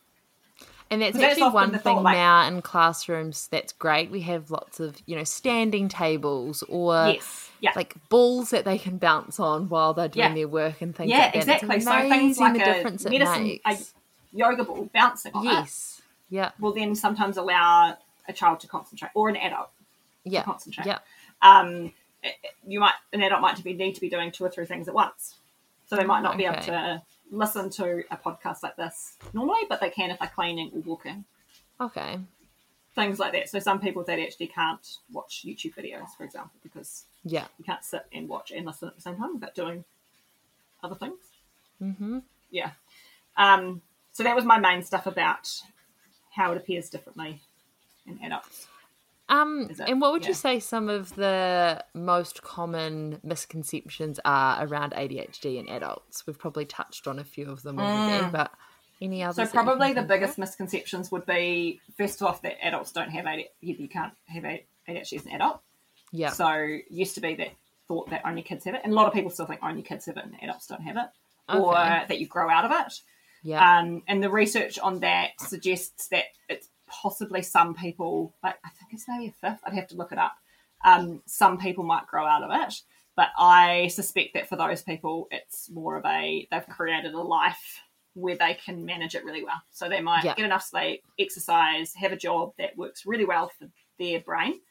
And 0.89 1.01
that's 1.01 1.17
actually 1.17 1.41
often 1.43 1.53
one 1.53 1.71
thing 1.71 1.79
thought, 1.81 2.03
like- 2.03 2.15
now 2.15 2.45
in 2.47 2.61
classrooms 2.61 3.47
that's 3.47 3.73
great. 3.73 4.11
We 4.11 4.21
have 4.21 4.51
lots 4.51 4.79
of, 4.79 5.01
you 5.05 5.15
know, 5.15 5.23
standing 5.23 5.88
tables 5.89 6.63
or 6.69 6.93
yes. 7.07 7.49
Yeah. 7.61 7.71
like 7.75 7.95
balls 8.09 8.51
that 8.51 8.65
they 8.65 8.77
can 8.77 8.97
bounce 8.97 9.39
on 9.39 9.69
while 9.69 9.93
they're 9.93 10.07
doing 10.07 10.29
Yeah. 10.29 10.34
their 10.36 10.47
work 10.47 10.81
and 10.81 10.95
things 10.95 11.09
yeah, 11.09 11.19
like 11.25 11.36
exactly. 11.36 11.79
So 11.79 11.91
things 12.09 12.38
like 12.38 12.53
the 12.53 12.61
a 12.61 12.65
difference 12.65 13.05
it 13.05 13.11
medicine, 13.11 13.59
a 13.65 13.77
yoga 14.31 14.63
ball 14.63 14.89
bouncing 14.93 15.34
on 15.34 15.47
it 15.47 15.49
yes. 15.51 16.01
Yeah. 16.29 16.51
will 16.59 16.73
then 16.73 16.95
sometimes 16.95 17.38
allow 17.38 17.97
a 18.27 18.34
child 18.34 18.59
to 18.61 18.67
concentrate 18.67 19.11
or 19.15 19.29
an 19.29 19.36
adult 19.38 19.69
Yeah. 20.25 20.41
to 20.41 20.45
concentrate. 20.45 20.86
Yeah. 20.86 20.99
Um, 21.41 21.91
you 22.67 22.79
might 22.79 22.93
an 23.11 23.21
adult 23.23 23.41
might 23.41 23.61
be, 23.63 23.73
need 23.73 23.95
to 23.95 24.01
be 24.01 24.09
doing 24.09 24.31
two 24.31 24.45
or 24.45 24.49
three 24.49 24.65
things 24.65 24.88
at 24.88 24.93
once, 24.93 25.36
so 25.88 25.95
they 25.95 26.05
might 26.05 26.21
not 26.21 26.38
be 26.38 26.45
able 26.45 26.61
to 26.61 27.01
listen 27.34 27.69
to 27.71 28.03
a 28.11 28.17
podcast 28.17 28.61
like 28.63 28.75
this 28.75 29.17
normally, 29.34 29.61
but 29.67 29.79
they 29.81 29.89
can 29.89 30.11
if 30.11 30.19
they're 30.19 30.29
cleaning 30.34 30.71
or 30.73 30.81
walking, 30.81 31.25
Okay. 31.81 32.19
things 32.95 33.17
like 33.19 33.34
that. 33.34 33.49
So 33.49 33.59
some 33.59 33.79
people 33.81 34.03
that 34.03 34.19
actually 34.19 34.47
can't 34.47 34.97
watch 35.11 35.43
YouTube 35.45 35.73
videos, 35.75 36.15
for 36.17 36.23
example, 36.23 36.59
because 36.61 37.05
Yeah. 37.23 37.47
you 37.57 37.65
can't 37.65 37.84
sit 37.84 38.05
and 38.13 38.29
watch 38.29 38.51
and 38.51 38.65
listen 38.65 38.88
at 38.89 38.95
the 38.95 39.01
same 39.01 39.17
time 39.17 39.34
without 39.34 39.55
doing 39.55 39.84
other 40.84 40.95
things. 40.95 41.17
Mm-hmm. 41.81 42.19
yeah. 42.51 42.71
Um, 43.36 43.81
so 44.11 44.23
that 44.23 44.36
was 44.36 44.45
my 44.45 44.59
main 44.59 44.84
stuff 44.84 45.07
about 45.07 45.49
how 46.36 46.51
it 46.51 46.57
appears 46.57 46.89
differently 46.89 47.41
in 48.05 48.19
adults. 48.23 48.67
Um, 49.34 49.67
that- 49.67 49.89
and 49.89 49.99
what 50.01 50.11
would 50.11 50.23
yeah. 50.23 50.29
you 50.29 50.34
say 50.34 50.59
some 50.59 50.89
of 50.89 51.15
the 51.15 51.84
most 51.93 52.43
common 52.43 53.19
misconceptions 53.23 54.19
are 54.25 54.65
around 54.65 54.93
ADHD 54.93 55.57
in 55.57 55.67
adults? 55.69 56.25
We've 56.27 56.38
probably 56.38 56.65
touched 56.65 57.07
on 57.07 57.19
a 57.19 57.23
few 57.23 57.49
of 57.49 57.63
them 57.63 57.79
already, 57.79 58.25
Mm. 58.25 58.31
but 58.31 58.51
any 59.01 59.23
others? 59.23 59.36
So 59.36 59.41
that 59.43 59.47
you 59.53 59.59
can 59.59 59.65
probably 59.65 59.93
the 59.93 60.03
biggest 60.03 60.38
misconceptions 60.38 61.11
would 61.11 61.25
be 61.25 61.81
first 61.97 62.21
off 62.21 62.41
that 62.43 62.63
adults 62.65 62.91
don't 62.91 63.09
have 63.09 63.25
ADHD. 63.25 63.49
You 63.79 63.88
can't 63.89 64.13
have 64.27 64.43
ADHD 64.43 65.17
as 65.17 65.25
an 65.25 65.31
adult. 65.31 65.61
Yeah. 66.11 66.29
So 66.29 66.53
used 66.89 67.15
to 67.15 67.21
be 67.21 67.36
that 67.36 67.49
thought 67.88 68.09
that 68.11 68.21
only 68.25 68.43
kids 68.43 68.65
have 68.65 68.75
it, 68.75 68.81
and 68.84 68.93
a 68.93 68.95
lot 68.95 69.07
of 69.07 69.13
people 69.13 69.31
still 69.31 69.45
think 69.45 69.61
only 69.63 69.81
kids 69.81 70.05
have 70.05 70.17
it 70.17 70.23
and 70.23 70.36
adults 70.41 70.67
don't 70.67 70.81
have 70.84 70.95
it, 70.97 71.09
or 71.57 71.73
that 71.73 72.19
you 72.19 72.27
grow 72.27 72.49
out 72.49 72.65
of 72.65 72.71
it. 72.71 73.01
yeah. 73.43 73.79
Um, 73.79 74.03
and 74.07 74.23
the 74.23 74.29
research 74.29 74.79
on 74.79 74.99
that 75.01 75.31
suggests 75.39 76.07
that 76.09 76.25
it's 76.47 76.69
possibly 77.02 77.41
some 77.41 77.74
people, 77.74 78.34
like 78.44 78.56
I 78.64 78.70
think 78.70 78.94
it's 78.94 79.08
maybe 79.08 79.28
a 79.28 79.32
fifth. 79.32 79.62
I'd 79.66 79.74
have 79.74 79.88
to 79.89 79.96
look 79.96 80.12
it 80.12 80.18
up. 80.18 80.34
Um, 80.86 81.22
some 81.26 81.58
people 81.58 81.84
might 81.84 82.08
grow 82.08 82.26
out 82.26 82.44
of 82.44 82.52
it, 82.68 82.76
but 83.16 83.30
I 83.38 83.88
suspect 83.88 84.34
that 84.34 84.48
for 84.50 84.56
those 84.56 84.82
people, 84.84 85.28
it's 85.32 85.70
more 85.70 85.98
of 85.98 86.06
a 86.06 86.48
they've 86.52 86.68
created 86.68 87.14
a 87.14 87.22
life 87.22 87.82
where 88.16 88.38
they 88.38 88.54
can 88.54 88.86
manage 88.86 89.16
it 89.16 89.26
really 89.26 89.44
well. 89.44 89.62
So 89.72 89.89
they 89.89 90.02
might 90.02 90.24
Yeah. 90.24 90.36
get 90.36 90.46
enough 90.46 90.64
sleep, 90.64 91.04
exercise, 91.18 91.96
have 91.96 92.12
a 92.12 92.18
job 92.18 92.54
that 92.58 92.78
works 92.78 93.06
really 93.06 93.26
well 93.26 93.50
for 93.58 93.68
their 93.98 94.20
brain, 94.20 94.62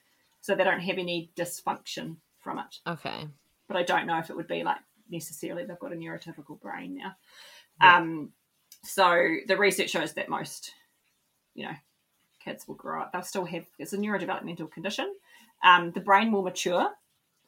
so 0.40 0.54
they 0.54 0.64
don't 0.64 0.80
have 0.80 0.98
any 0.98 1.30
dysfunction 1.36 2.18
from 2.38 2.58
it. 2.58 2.78
Okay. 2.86 3.26
But 3.68 3.76
I 3.76 3.82
don't 3.82 4.06
know 4.06 4.18
if 4.18 4.30
it 4.30 4.36
would 4.36 4.46
be 4.48 4.62
like 4.62 4.78
necessarily 5.08 5.64
they've 5.64 5.78
got 5.78 5.92
a 5.92 5.96
neurotypical 5.96 6.60
brain 6.60 6.96
now. 6.96 7.16
Yeah. 7.80 7.96
Um, 7.96 8.32
so 8.84 9.36
the 9.46 9.56
research 9.56 9.90
shows 9.90 10.12
that 10.14 10.28
most, 10.28 10.72
you 11.54 11.64
know, 11.64 11.74
kids 12.42 12.66
will 12.66 12.74
grow 12.74 13.02
up. 13.02 13.12
They'll 13.12 13.22
still 13.22 13.44
have 13.44 13.64
it's 13.78 13.92
a 13.92 13.98
neurodevelopmental 13.98 14.70
condition. 14.70 15.12
Um, 15.64 15.92
the 15.92 16.00
brain 16.00 16.32
will 16.32 16.42
mature, 16.42 16.90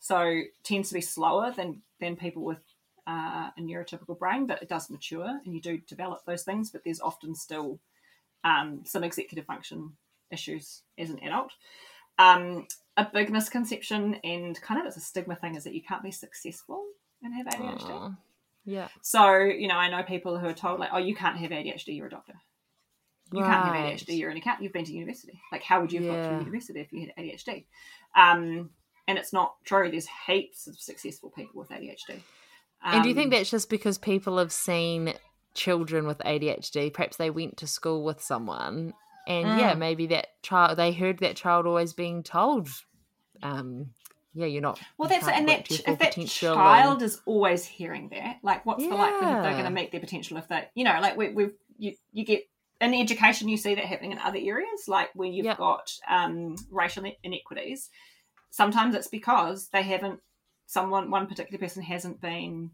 so 0.01 0.41
tends 0.63 0.89
to 0.89 0.95
be 0.95 1.01
slower 1.01 1.53
than 1.53 1.83
than 2.01 2.17
people 2.17 2.45
with 2.45 2.63
uh, 3.07 3.51
a 3.57 3.61
neurotypical 3.61 4.19
brain, 4.19 4.47
but 4.47 4.63
it 4.63 4.69
does 4.69 4.91
mature, 4.91 5.41
and 5.45 5.55
you 5.55 5.61
do 5.61 5.79
develop 5.79 6.25
those 6.25 6.43
things. 6.43 6.71
But 6.71 6.83
there's 6.85 7.01
often 7.01 7.35
still 7.35 7.79
um, 8.45 8.83
some 8.85 9.05
executive 9.05 9.47
function 9.47 9.93
issues 10.31 10.83
as 10.99 11.11
an 11.11 11.19
adult. 11.23 11.53
Um, 12.19 12.67
a 12.97 13.09
big 13.13 13.31
misconception 13.31 14.15
and 14.23 14.61
kind 14.61 14.81
of 14.81 14.87
it's 14.87 14.97
a 14.97 15.01
stigma 15.01 15.35
thing 15.35 15.57
is 15.57 15.65
that 15.65 15.75
you 15.75 15.83
can't 15.83 16.03
be 16.03 16.13
successful 16.13 16.85
and 17.23 17.35
have 17.35 17.47
ADHD. 17.47 18.17
Yeah. 18.65 18.89
So, 19.03 19.39
you 19.39 19.69
know, 19.69 19.75
I 19.75 19.91
know 19.91 20.03
people 20.03 20.39
who 20.39 20.47
are 20.47 20.55
told 20.55 20.81
like, 20.81 20.91
oh, 20.93 20.99
you 20.99 21.15
can't 21.15 21.37
have 21.37 21.51
ADHD, 21.51 21.97
you're 21.97 22.07
a 22.07 22.11
doctor. 22.11 22.35
You 23.37 23.43
can't 23.43 23.65
have 23.65 23.73
Right. 23.73 23.95
ADHD, 23.95 24.17
you're 24.19 24.31
an 24.31 24.37
accountant, 24.37 24.65
you've 24.65 24.73
been 24.73 24.85
to 24.85 24.93
university. 24.93 25.41
Like, 25.53 25.63
how 25.63 25.81
would 25.81 25.93
you 25.93 26.03
have 26.05 26.15
Yeah. 26.15 26.29
through 26.29 26.39
university 26.41 26.81
if 26.81 26.93
you 26.93 27.01
had 27.01 27.15
ADHD? 27.17 27.67
Um, 28.15 28.71
and 29.09 29.19
it's 29.19 29.33
not 29.33 29.57
true. 29.65 29.91
There's 29.91 30.09
heaps 30.27 30.67
of 30.67 30.79
successful 30.79 31.31
people 31.31 31.61
with 31.61 31.71
ADHD. 31.71 32.21
and 32.83 33.03
do 33.03 33.09
you 33.09 33.15
Um, 33.15 33.19
think 33.19 33.31
that's 33.33 33.51
just 33.51 33.71
because 33.71 33.97
people 33.99 34.37
have 34.39 34.53
seen 34.53 35.15
children 35.55 36.07
with 36.07 36.19
ADHD? 36.25 36.91
Perhaps 36.91 37.17
they 37.17 37.31
went 37.31 37.57
to 37.59 37.67
school 37.67 38.05
with 38.05 38.21
someone, 38.23 38.93
and 39.27 39.59
yeah, 39.59 39.73
Mm. 39.75 39.79
maybe 39.79 40.07
that 40.09 40.41
child 40.43 40.77
they 40.79 40.93
heard 40.93 41.19
that 41.21 41.35
child 41.37 41.67
always 41.67 41.93
being 41.95 42.23
told, 42.23 42.69
um, 43.43 43.95
yeah, 44.35 44.47
you're 44.47 44.61
not. 44.63 44.81
Well, 44.99 45.09
that's 45.09 45.27
and 45.29 45.49
that 45.49 45.65
to 45.67 45.91
if 45.91 45.99
that 45.99 46.13
child 46.27 46.93
and- 46.95 47.03
is 47.03 47.21
always 47.25 47.65
hearing 47.65 48.09
that, 48.11 48.39
like, 48.43 48.67
what's 48.67 48.83
the 48.85 48.91
likelihood 48.95 49.43
they're 49.45 49.53
going 49.53 49.65
to 49.65 49.71
meet 49.71 49.91
their 49.91 50.01
potential 50.01 50.37
if 50.37 50.49
they, 50.49 50.69
you 50.75 50.85
know, 50.85 50.99
like 51.01 51.17
we, 51.17 51.29
we've 51.31 51.55
you, 51.79 51.95
you 52.13 52.25
get 52.25 52.49
in 52.81 52.95
education, 52.95 53.49
you 53.49 53.57
see 53.57 53.75
that 53.75 53.85
happening 53.85 54.13
in 54.13 54.19
other 54.19 54.39
areas, 54.39 54.89
like 54.89 55.11
where 55.15 55.29
you've 55.29 55.47
Yep. 55.47 55.59
got 55.59 55.93
um, 56.09 56.57
racial 56.71 57.05
inequities. 57.23 57.91
Sometimes 58.51 58.95
it's 58.95 59.09
because 59.09 59.69
they 59.69 59.83
haven't, 59.83 60.21
someone, 60.67 61.11
one 61.11 61.27
particular 61.27 61.59
person 61.59 61.83
hasn't 61.83 62.21
been, 62.21 62.71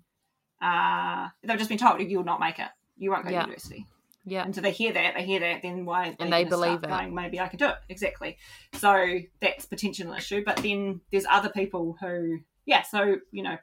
uh, 0.61 1.29
they've 1.43 1.59
just 1.59 1.69
been 1.69 1.79
told 1.79 2.01
you'll 2.01 2.25
not 2.25 2.41
make 2.41 2.59
it, 2.59 2.69
you 2.97 3.11
won't 3.11 3.25
go 3.25 3.31
Yeah. 3.31 3.41
to 3.43 3.47
university. 3.47 3.87
yeah, 4.27 4.45
And 4.45 4.55
so 4.55 4.61
they 4.61 4.73
hear 4.73 4.93
that, 4.93 5.15
they 5.15 5.25
hear 5.25 5.41
that, 5.41 5.63
then 5.63 5.85
why? 5.87 6.15
And 6.19 6.33
they 6.33 6.45
believe 6.45 6.83
it. 6.85 6.89
Going, 6.89 7.15
Maybe 7.15 7.41
I 7.41 7.49
can 7.49 7.59
do 7.59 7.67
it. 7.69 7.77
Exactly. 7.89 8.37
So 8.75 9.21
that's 9.41 9.65
potential 9.67 10.13
issue. 10.13 10.43
But 10.45 10.59
then 10.59 11.01
there's 11.11 11.25
other 11.29 11.49
people 11.49 11.97
who, 12.01 12.41
yeah. 12.67 12.83
So 12.83 13.17
you 13.33 13.43
know, 13.43 13.57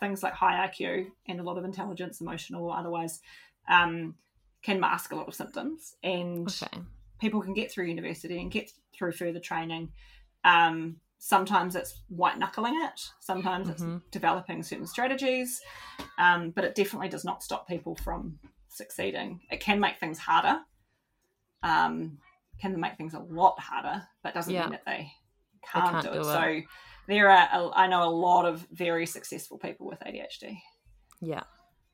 things 0.00 0.22
like 0.22 0.32
high 0.32 0.66
IQ 0.68 1.08
and 1.26 1.40
a 1.40 1.42
lot 1.42 1.58
of 1.58 1.64
intelligence, 1.64 2.20
emotional 2.20 2.64
or 2.64 2.76
otherwise, 2.76 3.20
um, 3.68 4.14
can 4.64 4.80
mask 4.80 5.12
a 5.12 5.16
lot 5.16 5.28
of 5.28 5.34
symptoms, 5.34 5.94
and 6.02 6.48
okay, 6.48 6.82
people 7.20 7.40
can 7.40 7.54
get 7.54 7.70
through 7.70 7.84
university 7.86 8.40
and 8.40 8.50
get 8.50 8.72
through 8.96 9.12
further 9.12 9.38
training. 9.38 9.92
Um, 10.42 10.96
sometimes 11.18 11.76
it's 11.76 12.02
white 12.08 12.38
knuckling 12.38 12.74
it. 12.82 13.00
Sometimes 13.20 13.68
Mhm. 13.68 13.72
it's 13.98 14.10
developing 14.10 14.62
certain 14.62 14.86
strategies, 14.86 15.60
um, 16.18 16.50
but 16.50 16.64
it 16.64 16.74
definitely 16.74 17.08
does 17.08 17.24
not 17.24 17.42
stop 17.42 17.68
people 17.68 17.94
from 17.96 18.38
succeeding. 18.68 19.40
It 19.50 19.60
can 19.60 19.78
make 19.78 19.98
things 19.98 20.18
harder. 20.18 20.60
Um, 21.62 22.18
can 22.60 22.78
make 22.78 22.96
things 22.96 23.14
a 23.14 23.20
lot 23.20 23.58
harder, 23.58 24.06
but 24.22 24.34
doesn't 24.34 24.52
Yeah. 24.52 24.62
mean 24.62 24.72
that 24.72 24.84
they 24.84 25.12
can't, 25.62 25.90
can't 25.90 26.04
do, 26.04 26.12
do 26.12 26.16
it. 26.18 26.20
it. 26.20 26.24
So 26.24 26.62
there 27.08 27.30
are, 27.30 27.48
a, 27.52 27.70
I 27.74 27.86
know 27.86 28.02
a 28.02 28.10
lot 28.10 28.44
of 28.44 28.66
very 28.70 29.06
successful 29.06 29.58
people 29.58 29.86
with 29.86 30.00
ADHD. 30.00 30.60
yeah, 31.20 31.42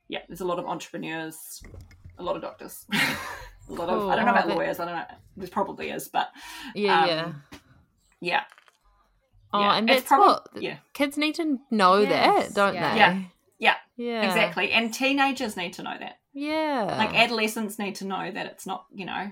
Yeah, 0.08 0.22
there's 0.28 0.40
a 0.40 0.44
lot 0.44 0.58
of 0.58 0.66
entrepreneurs, 0.66 1.62
a 2.20 2.22
lot 2.22 2.36
of 2.36 2.42
doctors, 2.42 2.86
a 2.92 3.72
lot 3.72 3.88
of 3.88 4.08
I 4.08 4.16
don't 4.16 4.24
know 4.26 4.32
about 4.32 4.48
lawyers. 4.48 4.78
I 4.80 4.84
don't 4.84 4.94
know. 4.94 5.04
There 5.36 5.48
probably 5.48 5.90
is, 5.90 6.08
but 6.08 6.28
yeah, 6.74 7.00
um, 7.02 7.08
yeah. 7.08 7.32
yeah, 8.20 8.42
Oh, 9.52 9.60
yeah. 9.60 9.76
and 9.76 9.90
It's 9.90 10.00
that's 10.02 10.08
prob- 10.08 10.20
what 10.52 10.62
yeah, 10.62 10.76
kids 10.92 11.16
need 11.16 11.34
to 11.36 11.58
know 11.70 11.98
Yes, 11.98 12.48
that, 12.48 12.54
don't 12.54 12.74
yeah. 12.74 12.92
they? 12.92 12.98
Yeah. 12.98 13.22
yeah, 13.58 13.74
yeah, 13.96 14.26
exactly. 14.28 14.70
And 14.72 14.92
teenagers 14.92 15.56
need 15.56 15.72
to 15.74 15.82
know 15.82 15.96
that. 15.98 16.18
Yeah, 16.32 16.94
Like 16.96 17.14
adolescents 17.14 17.78
need 17.78 17.96
to 17.96 18.06
know 18.06 18.30
that 18.30 18.46
it's 18.46 18.64
not, 18.64 18.86
you 18.92 19.04
know, 19.04 19.30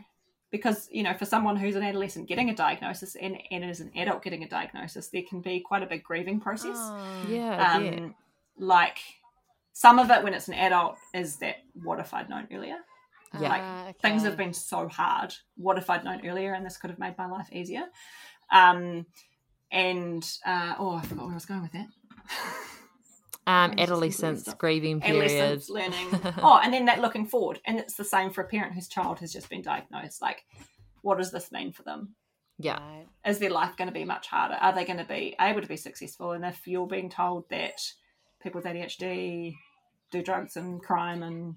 because 0.51 0.89
you 0.91 1.05
know, 1.05 1.15
for 1.15 1.27
someone 1.27 1.57
who's 1.57 1.77
an 1.77 1.85
adolescent 1.85 2.27
getting 2.29 2.51
a 2.51 2.55
diagnosis 2.57 3.15
and, 3.15 3.37
and 3.53 3.65
as 3.65 3.81
an 3.81 3.93
adult 3.97 4.23
getting 4.25 4.43
a 4.43 4.49
diagnosis, 4.49 5.09
there 5.09 5.23
can 5.29 5.41
be 5.41 5.61
quite 5.61 5.83
a 5.85 5.87
big 5.87 6.03
grieving 6.03 6.41
process. 6.41 6.77
Oh. 6.77 7.27
yeah, 7.29 7.73
um, 7.75 7.85
yeah. 7.85 8.09
like 8.59 8.99
some 9.79 10.01
of 10.01 10.11
it 10.11 10.25
when 10.25 10.35
it's 10.35 10.49
an 10.49 10.55
adult 10.55 10.97
is 11.15 11.37
that 11.37 11.55
what 11.85 12.01
if 12.01 12.13
I'd 12.13 12.29
known 12.29 12.49
earlier? 12.53 12.79
Yeah. 13.33 13.49
like 13.49 13.63
Ah, 13.63 13.93
things 14.03 14.25
have 14.25 14.37
been 14.37 14.53
so 14.53 14.89
hard. 14.89 15.33
What 15.57 15.79
if 15.79 15.89
I'd 15.89 16.03
known 16.03 16.27
earlier 16.27 16.53
and 16.53 16.67
this 16.67 16.77
could 16.77 16.91
have 16.91 16.99
made 16.99 17.17
my 17.17 17.27
life 17.27 17.47
easier? 17.53 17.85
Um, 18.51 19.07
and 19.71 20.29
uh, 20.45 20.75
oh, 20.81 20.97
I 20.97 21.03
forgot 21.03 21.27
where 21.27 21.31
I 21.31 21.35
was 21.35 21.47
going 21.47 21.63
with 21.63 21.71
that. 21.75 21.87
Um, 23.47 23.75
adolescence 23.79 24.53
grieving 24.55 25.01
period. 25.01 25.63
Learning. 25.69 26.09
oh, 26.43 26.59
and 26.61 26.75
then 26.75 26.87
that 26.87 27.01
looking 27.01 27.27
forward, 27.27 27.61
and 27.65 27.79
it's 27.79 27.95
the 27.95 28.03
same 28.03 28.31
for 28.31 28.41
a 28.41 28.49
parent 28.49 28.75
whose 28.75 28.89
child 28.89 29.21
has 29.21 29.33
just 29.33 29.49
been 29.49 29.63
diagnosed. 29.63 30.21
Like, 30.21 30.43
what 31.03 31.19
does 31.19 31.31
this 31.31 31.53
mean 31.53 31.71
for 31.71 31.85
them? 31.85 32.17
yeah, 32.59 32.81
Is 33.25 33.39
their 33.39 33.51
life 33.51 33.77
going 33.77 33.87
to 33.87 33.95
be 33.95 34.05
much 34.05 34.27
harder? 34.27 34.57
Are 34.61 34.75
they 34.75 34.85
going 34.85 34.99
to 34.99 35.05
be 35.05 35.37
able 35.41 35.61
to 35.61 35.69
be 35.69 35.77
successful? 35.77 36.33
And 36.33 36.45
if 36.45 36.67
you're 36.67 36.89
being 36.89 37.11
told 37.11 37.49
that 37.51 37.81
people 38.43 38.61
with 38.61 38.67
ADHD 38.73 39.55
do 40.11 40.23
drugs 40.23 40.57
and 40.57 40.83
crime 40.83 41.23
and 41.23 41.57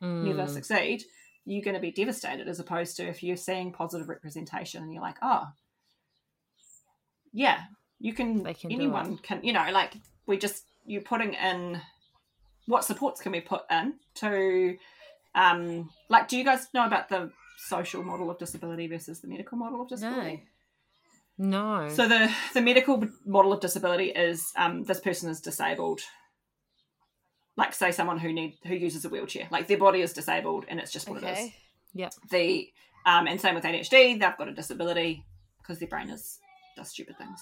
never 0.00 0.44
Mm. 0.44 0.50
succeed, 0.50 1.02
you're 1.44 1.64
going 1.64 1.74
to 1.74 1.80
be 1.80 1.90
devastated 1.90 2.46
as 2.48 2.60
opposed 2.60 2.96
to 2.96 3.06
if 3.08 3.22
you're 3.22 3.36
seeing 3.36 3.72
positive 3.72 4.08
representation 4.08 4.82
and 4.82 4.92
you're 4.92 5.02
like, 5.02 5.16
oh, 5.22 5.48
yeah, 7.32 7.62
you 7.98 8.12
can, 8.12 8.44
can 8.54 8.70
anyone 8.72 9.18
can, 9.18 9.42
you 9.42 9.52
know, 9.52 9.66
like 9.72 9.94
we 10.26 10.36
just, 10.38 10.64
you're 10.86 11.02
putting 11.02 11.34
in 11.34 11.80
what 12.66 12.84
supports 12.84 13.20
can 13.20 13.32
we 13.32 13.40
put 13.40 13.62
in 13.70 13.94
to, 14.16 14.76
um, 15.34 15.90
like, 16.08 16.28
do 16.28 16.36
you 16.36 16.44
guys 16.44 16.68
know 16.74 16.86
about 16.86 17.08
the 17.08 17.30
social 17.66 18.02
model 18.02 18.30
of 18.30 18.38
disability 18.38 18.86
versus 18.86 19.20
the 19.20 19.28
medical 19.28 19.58
model 19.58 19.82
of 19.82 19.88
disability? 19.88 20.44
no. 21.38 21.88
So 21.88 22.08
the 22.08 22.30
the 22.54 22.60
medical 22.60 23.04
model 23.24 23.52
of 23.52 23.60
disability 23.60 24.10
is 24.10 24.52
um, 24.56 24.82
this 24.84 25.00
person 25.00 25.30
is 25.30 25.40
disabled. 25.40 26.00
Like 27.58 27.74
say 27.74 27.90
someone 27.90 28.18
who 28.18 28.32
need 28.32 28.56
who 28.64 28.74
uses 28.74 29.04
a 29.04 29.08
wheelchair, 29.08 29.48
like 29.50 29.66
their 29.66 29.78
body 29.78 30.00
is 30.00 30.12
disabled 30.12 30.64
and 30.68 30.78
it's 30.80 30.92
just 30.92 31.08
what 31.08 31.22
it 31.22 31.26
is. 31.26 31.38
Okay. 31.38 31.54
The 32.30 32.72
um, 33.04 33.26
and 33.26 33.40
same 33.40 33.54
with 33.54 33.64
ADHD, 33.64 34.18
they've 34.18 34.36
got 34.38 34.48
a 34.48 34.52
disability 34.54 35.24
because 35.60 35.78
their 35.78 35.88
brain 35.88 36.08
is 36.08 36.38
does 36.76 36.88
stupid 36.90 37.18
things. 37.18 37.40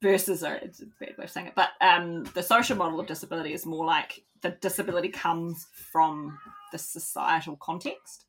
Versus, 0.00 0.42
or 0.42 0.54
it's 0.54 0.80
a 0.80 0.86
bad 0.98 1.18
way 1.18 1.24
of 1.24 1.30
saying 1.30 1.48
it, 1.48 1.54
but 1.54 1.70
um, 1.82 2.24
the 2.32 2.42
social 2.42 2.76
model 2.76 3.00
of 3.00 3.06
disability 3.06 3.52
is 3.52 3.66
more 3.66 3.84
like 3.84 4.22
the 4.40 4.50
disability 4.50 5.08
comes 5.08 5.66
from 5.92 6.38
the 6.72 6.78
societal 6.78 7.56
context. 7.56 8.24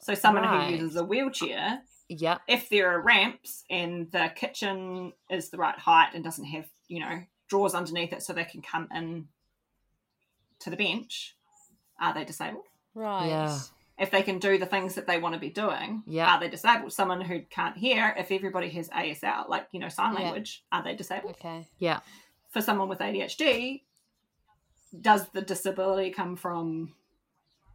So 0.00 0.14
someone 0.14 0.42
Right. 0.44 0.70
who 0.70 0.76
uses 0.76 0.96
a 0.96 1.04
wheelchair 1.04 1.82
yeah, 2.08 2.38
if 2.46 2.68
there 2.68 2.90
are 2.90 3.00
ramps 3.00 3.64
and 3.68 4.10
the 4.12 4.30
kitchen 4.34 5.12
is 5.30 5.50
the 5.50 5.56
right 5.56 5.78
height 5.78 6.10
and 6.14 6.22
doesn't 6.22 6.44
have 6.44 6.66
you 6.88 7.00
know 7.00 7.22
drawers 7.48 7.74
underneath 7.74 8.12
it 8.12 8.22
so 8.22 8.32
they 8.32 8.44
can 8.44 8.62
come 8.62 8.88
in 8.94 9.26
to 10.60 10.70
the 10.70 10.76
bench 10.76 11.36
are 12.00 12.14
they 12.14 12.24
disabled 12.24 12.64
Right. 12.94 13.26
Yeah. 13.28 13.58
if 13.98 14.10
they 14.10 14.22
can 14.22 14.38
do 14.38 14.58
the 14.58 14.66
things 14.66 14.94
that 14.94 15.06
they 15.06 15.18
want 15.18 15.34
to 15.34 15.40
be 15.40 15.50
doing 15.50 16.02
Yeah. 16.06 16.34
are 16.34 16.40
they 16.40 16.48
disabled 16.48 16.92
someone 16.92 17.20
who 17.20 17.40
can't 17.42 17.76
hear 17.76 18.14
if 18.18 18.30
everybody 18.30 18.68
has 18.70 18.88
asl 18.90 19.48
like 19.48 19.68
you 19.72 19.80
know 19.80 19.88
sign 19.88 20.14
Yeah. 20.14 20.20
language 20.20 20.64
are 20.72 20.82
they 20.82 20.94
disabled 20.94 21.32
Okay. 21.36 21.68
yeah, 21.78 22.00
for 22.50 22.60
someone 22.62 22.88
with 22.88 22.98
adhd 23.00 23.82
does 25.00 25.28
the 25.30 25.42
disability 25.42 26.10
come 26.10 26.36
from 26.36 26.94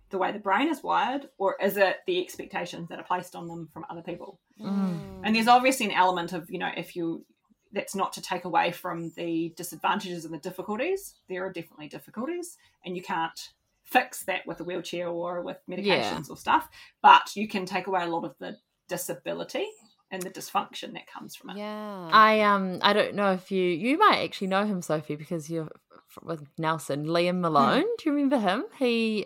the 0.09 0.17
way 0.17 0.31
the 0.31 0.39
brain 0.39 0.67
is 0.69 0.81
wired 0.83 1.29
or 1.37 1.55
is 1.61 1.77
it 1.77 1.97
the 2.07 2.21
expectations 2.21 2.89
that 2.89 2.99
are 2.99 3.03
placed 3.03 3.35
on 3.35 3.47
them 3.47 3.69
from 3.73 3.85
other 3.89 4.01
people 4.01 4.39
Mm. 4.59 5.21
and 5.23 5.35
there's 5.35 5.47
obviously 5.47 5.87
an 5.87 5.91
element 5.93 6.33
of 6.33 6.49
you 6.51 6.59
know 6.59 6.69
if 6.77 6.95
you 6.95 7.25
that's 7.73 7.95
not 7.95 8.13
to 8.13 8.21
take 8.21 8.45
away 8.45 8.71
from 8.71 9.11
the 9.15 9.53
disadvantages 9.55 10.25
and 10.25 10.33
the 10.33 10.39
difficulties 10.39 11.15
there 11.29 11.45
are 11.45 11.51
definitely 11.51 11.87
difficulties 11.87 12.57
and 12.85 12.95
you 12.95 13.01
can't 13.01 13.49
fix 13.83 14.23
that 14.23 14.45
with 14.47 14.59
a 14.59 14.63
wheelchair 14.63 15.07
or 15.07 15.41
with 15.41 15.57
medications 15.69 16.29
or 16.29 16.37
stuff 16.37 16.69
but 17.01 17.35
you 17.35 17.47
can 17.47 17.65
take 17.65 17.87
away 17.87 18.03
a 18.03 18.07
lot 18.07 18.23
of 18.23 18.35
the 18.39 18.55
disability 18.87 19.65
and 20.11 20.21
the 20.21 20.29
dysfunction 20.29 20.93
that 20.93 21.07
comes 21.07 21.35
from 21.35 21.51
it. 21.51 21.57
Yeah. 21.57 22.09
I 22.11 22.41
um 22.41 22.79
I 22.81 22.93
don't 22.93 23.15
know 23.15 23.31
if 23.31 23.51
you 23.51 23.63
you 23.63 23.97
might 23.97 24.19
actually 24.23 24.47
know 24.47 24.65
him 24.65 24.81
Sophie 24.81 25.15
because 25.15 25.49
you're 25.49 25.69
with 26.21 26.45
Nelson 26.57 27.05
Liam 27.05 27.39
Malone. 27.39 27.85
Do 27.97 28.03
you 28.05 28.11
remember 28.11 28.37
him? 28.37 28.65
He 28.77 29.25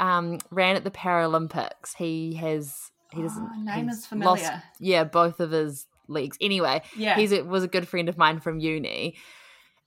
um 0.00 0.38
ran 0.50 0.76
at 0.76 0.84
the 0.84 0.90
Paralympics. 0.90 1.94
He 1.96 2.34
has 2.34 2.90
he 3.12 3.22
doesn't 3.22 3.48
Oh, 3.48 3.62
name 3.62 3.88
is 3.88 4.04
familiar. 4.04 4.42
Lost, 4.42 4.52
yeah, 4.80 5.04
both 5.04 5.38
of 5.38 5.52
his 5.52 5.86
legs. 6.08 6.36
Anyway, 6.40 6.82
Yeah. 6.96 7.16
he's 7.16 7.32
a, 7.32 7.42
was 7.42 7.64
a 7.64 7.68
good 7.68 7.86
friend 7.88 8.08
of 8.08 8.16
mine 8.18 8.40
from 8.40 8.58
uni, 8.60 9.16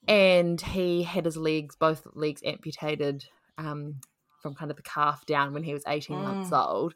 and 0.08 0.60
he 0.60 1.04
had 1.04 1.26
his 1.26 1.38
legs 1.38 1.76
both 1.76 2.08
legs 2.14 2.42
amputated 2.46 3.26
um 3.58 3.96
from 4.42 4.56
kind 4.56 4.72
of 4.72 4.78
the 4.78 4.84
calf 4.84 5.26
down 5.26 5.54
when 5.54 5.64
he 5.64 5.74
was 5.74 5.84
eighteen 5.88 6.18
months 6.22 6.50
Mm. 6.50 6.66
old. 6.68 6.94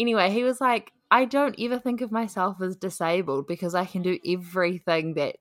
Anyway, 0.00 0.30
he 0.30 0.42
was 0.42 0.60
like, 0.60 0.90
I 1.10 1.26
don't 1.26 1.54
ever 1.60 1.78
think 1.78 2.00
of 2.00 2.10
myself 2.10 2.60
as 2.62 2.76
disabled 2.76 3.46
because 3.46 3.74
I 3.74 3.84
can 3.84 4.02
do 4.02 4.18
everything 4.26 5.14
that 5.14 5.36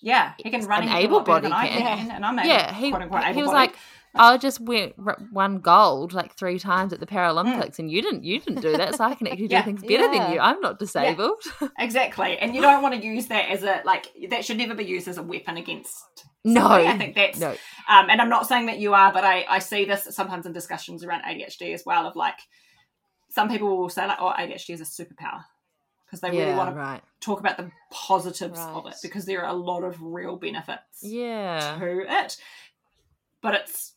yeah, 0.00 0.32
he 0.38 0.50
can 0.50 0.64
run 0.66 0.82
an 0.82 0.88
a 0.88 0.92
hell 0.92 1.04
of 1.04 1.10
a 1.10 1.14
lot 1.14 1.26
better 1.26 1.38
able-bodied 1.38 1.44
than 1.44 1.52
I 1.52 1.68
can. 1.68 1.98
can, 2.08 2.10
and 2.10 2.24
I'm 2.26 2.38
yeah, 2.38 2.72
he, 2.74 2.90
quote 2.90 3.02
unquote 3.02 3.22
he 3.22 3.28
was 3.28 3.36
able-bodied. 3.36 3.54
like, 3.54 3.76
I 4.14 4.36
just 4.36 4.60
went 4.60 4.94
r- 5.04 5.18
won 5.32 5.60
gold 5.60 6.12
like 6.12 6.34
three 6.36 6.58
times 6.58 6.92
at 6.92 7.00
the. 7.00 7.06
Paralympics, 7.06 7.78
and 7.78 7.90
you 7.90 8.02
didn't. 8.02 8.24
You 8.24 8.40
didn't 8.40 8.60
do 8.62 8.76
that, 8.76 8.94
so 8.96 9.04
I 9.04 9.14
can 9.14 9.26
actually 9.26 9.48
do 9.48 9.62
things 9.64 9.80
better 9.82 9.92
Yeah. 10.12 10.18
than 10.18 10.32
you. 10.32 10.40
I'm 10.40 10.60
not 10.60 10.78
disabled. 10.78 11.40
exactly, 11.78 12.38
and 12.38 12.54
you 12.54 12.60
don't 12.60 12.82
want 12.82 12.94
to 12.94 13.06
use 13.06 13.26
that 13.28 13.50
as 13.50 13.62
a 13.62 13.82
like 13.84 14.06
that 14.30 14.44
should 14.44 14.58
never 14.58 14.74
be 14.74 14.84
used 14.84 15.08
as 15.08 15.18
a 15.18 15.22
weapon 15.22 15.56
against. 15.56 16.26
no, 16.44 16.60
somebody. 16.60 16.86
I 16.88 16.98
think 16.98 17.14
that's 17.14 17.38
no, 17.38 17.50
Um, 17.88 18.08
and 18.10 18.20
I'm 18.20 18.28
not 18.28 18.46
saying 18.46 18.66
that 18.66 18.78
you 18.78 18.94
are, 18.94 19.12
but 19.12 19.24
I, 19.24 19.44
I 19.48 19.58
see 19.60 19.84
this 19.84 20.08
sometimes 20.10 20.44
in 20.46 20.52
discussions 20.52 21.04
around 21.04 21.22
ADHD 21.22 21.72
as 21.74 21.84
well. 21.86 22.06
Of 22.06 22.16
like, 22.16 22.38
some 23.30 23.48
people 23.48 23.76
will 23.76 23.88
say 23.88 24.06
like, 24.06 24.18
"Oh, 24.20 24.32
ADHD 24.38 24.70
is 24.74 24.80
a 24.80 24.84
superpower," 24.84 25.44
because 26.06 26.20
they 26.20 26.30
really 26.30 26.42
yeah, 26.42 26.56
want 26.56 26.70
to 26.70 26.76
right, 26.76 27.02
talk 27.20 27.40
about 27.40 27.56
the 27.56 27.70
positives 27.90 28.58
of 28.58 28.86
it 28.86 28.94
because 29.02 29.24
there 29.26 29.42
are 29.44 29.50
a 29.50 29.58
lot 29.58 29.84
of 29.84 30.00
real 30.02 30.36
benefits 30.36 31.02
yeah, 31.02 31.76
to 31.78 32.00
it. 32.08 32.36
But 33.40 33.54
it's 33.54 33.92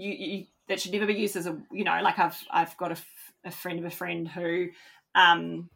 you, 0.00 0.12
you 0.12 0.46
that 0.68 0.80
should 0.80 0.92
never 0.92 1.06
be 1.06 1.14
used 1.14 1.36
as 1.36 1.46
a 1.46 1.60
you 1.72 1.84
know 1.84 2.00
like 2.02 2.18
I've 2.18 2.38
I've 2.50 2.76
got 2.76 2.90
a, 2.90 2.94
f- 2.94 3.32
a 3.44 3.50
friend 3.50 3.78
of 3.78 3.84
a 3.84 3.90
friend 3.90 4.26
who 4.26 4.68
um 5.14 5.68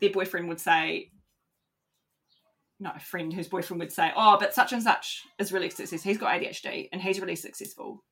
their 0.00 0.10
boyfriend 0.10 0.48
would 0.48 0.60
say 0.60 1.10
no 2.80 2.90
a 2.94 3.00
friend 3.00 3.32
whose 3.32 3.48
boyfriend 3.48 3.80
would 3.80 3.92
say 3.92 4.12
oh 4.16 4.36
but 4.38 4.54
such 4.54 4.72
and 4.72 4.82
such 4.82 5.22
is 5.38 5.52
really 5.52 5.70
successful 5.70 6.08
he's 6.08 6.18
got 6.18 6.40
ADHD 6.40 6.88
and 6.92 7.00
he's 7.02 7.20
really 7.20 7.36
successful. 7.36 8.02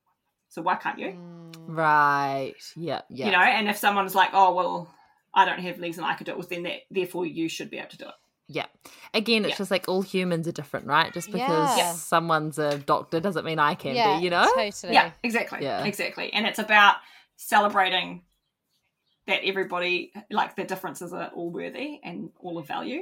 So 0.49 0.61
why 0.61 0.75
can't 0.75 0.99
you? 0.99 1.07
Mm. 1.07 1.53
right, 1.67 2.53
yeah, 2.75 3.01
yeah, 3.09 3.25
you 3.25 3.31
know 3.31 3.39
and 3.39 3.67
if 3.67 3.77
someone's 3.77 4.13
like 4.13 4.29
oh 4.33 4.53
well 4.53 4.93
I 5.33 5.45
don't 5.45 5.59
have 5.59 5.79
legs 5.79 5.97
and 5.97 6.05
I 6.05 6.13
could 6.13 6.25
do 6.25 6.33
it 6.33 6.37
well, 6.37 6.47
then 6.47 6.63
that 6.63 6.81
therefore 6.91 7.25
you 7.25 7.49
should 7.49 7.71
be 7.71 7.79
able 7.79 7.89
to 7.89 7.97
do 7.97 8.05
it 8.05 8.13
yeah. 8.47 8.65
Again, 9.13 9.43
it's 9.45 9.51
Yeah. 9.51 9.57
just 9.57 9.71
like 9.71 9.87
all 9.87 10.01
humans 10.01 10.47
are 10.47 10.51
different, 10.51 10.85
right? 10.87 11.13
Just 11.13 11.31
because 11.31 11.77
Yeah. 11.77 11.93
someone's 11.93 12.57
a 12.59 12.77
doctor 12.77 13.19
doesn't 13.19 13.45
mean 13.45 13.59
I 13.59 13.75
can 13.75 13.95
yeah, 13.95 14.17
be. 14.17 14.23
You 14.25 14.29
know, 14.31 14.45
Totally. 14.55 14.93
Yeah, 14.93 15.11
exactly. 15.23 15.59
Yeah. 15.61 15.83
Exactly. 15.85 16.31
And 16.33 16.45
it's 16.45 16.59
about 16.59 16.95
celebrating 17.35 18.23
that 19.27 19.41
everybody, 19.45 20.11
like 20.29 20.55
the 20.55 20.63
differences 20.65 21.13
are 21.13 21.27
all 21.33 21.49
worthy 21.49 21.99
and 22.03 22.31
all 22.39 22.57
of 22.57 22.67
value. 22.67 23.01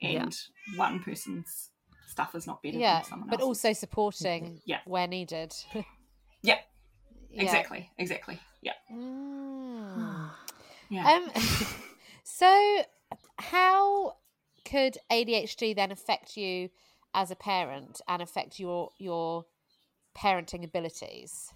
Yeah. 0.00 0.22
And 0.24 0.36
one 0.76 1.00
person's 1.00 1.70
stuff 2.08 2.34
is 2.34 2.46
not 2.46 2.62
better 2.62 2.78
Yeah, 2.78 3.00
than 3.00 3.04
someone 3.04 3.28
else's. 3.28 3.38
but 3.38 3.44
else's. 3.44 3.64
also 3.64 3.72
supporting 3.78 4.60
Yeah. 4.64 4.80
where 4.84 5.06
needed. 5.06 5.54
Yeah. 6.44 6.58
Yeah. 7.30 7.42
Exactly. 7.44 7.88
Exactly. 7.98 8.40
Yeah. 8.62 8.72
Mm. 8.92 10.30
Yeah. 10.90 11.08
Um, 11.10 11.30
so, 12.24 12.82
how 13.38 14.16
could 14.64 14.98
ADHD 15.10 15.74
then 15.74 15.90
affect 15.92 16.36
you 16.36 16.70
as 17.14 17.30
a 17.30 17.36
parent 17.36 18.00
and 18.08 18.22
affect 18.22 18.58
your 18.58 18.90
your 18.98 19.44
parenting 20.16 20.64
abilities? 20.64 21.52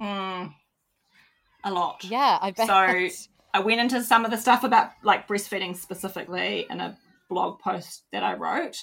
Mm, 0.00 0.52
a 1.64 1.70
lot. 1.70 2.04
Yeah, 2.04 2.38
I 2.40 2.50
bet. 2.50 2.66
So- 2.66 3.26
I 3.54 3.60
went 3.60 3.80
into 3.80 4.02
some 4.02 4.26
of 4.26 4.30
the 4.30 4.36
stuff 4.36 4.64
about 4.64 4.90
like 5.02 5.26
breastfeeding 5.26 5.74
specifically 5.74 6.66
in 6.68 6.78
a 6.80 6.98
blog 7.30 7.58
post 7.58 8.02
that 8.12 8.22
I 8.22 8.34
wrote. 8.34 8.76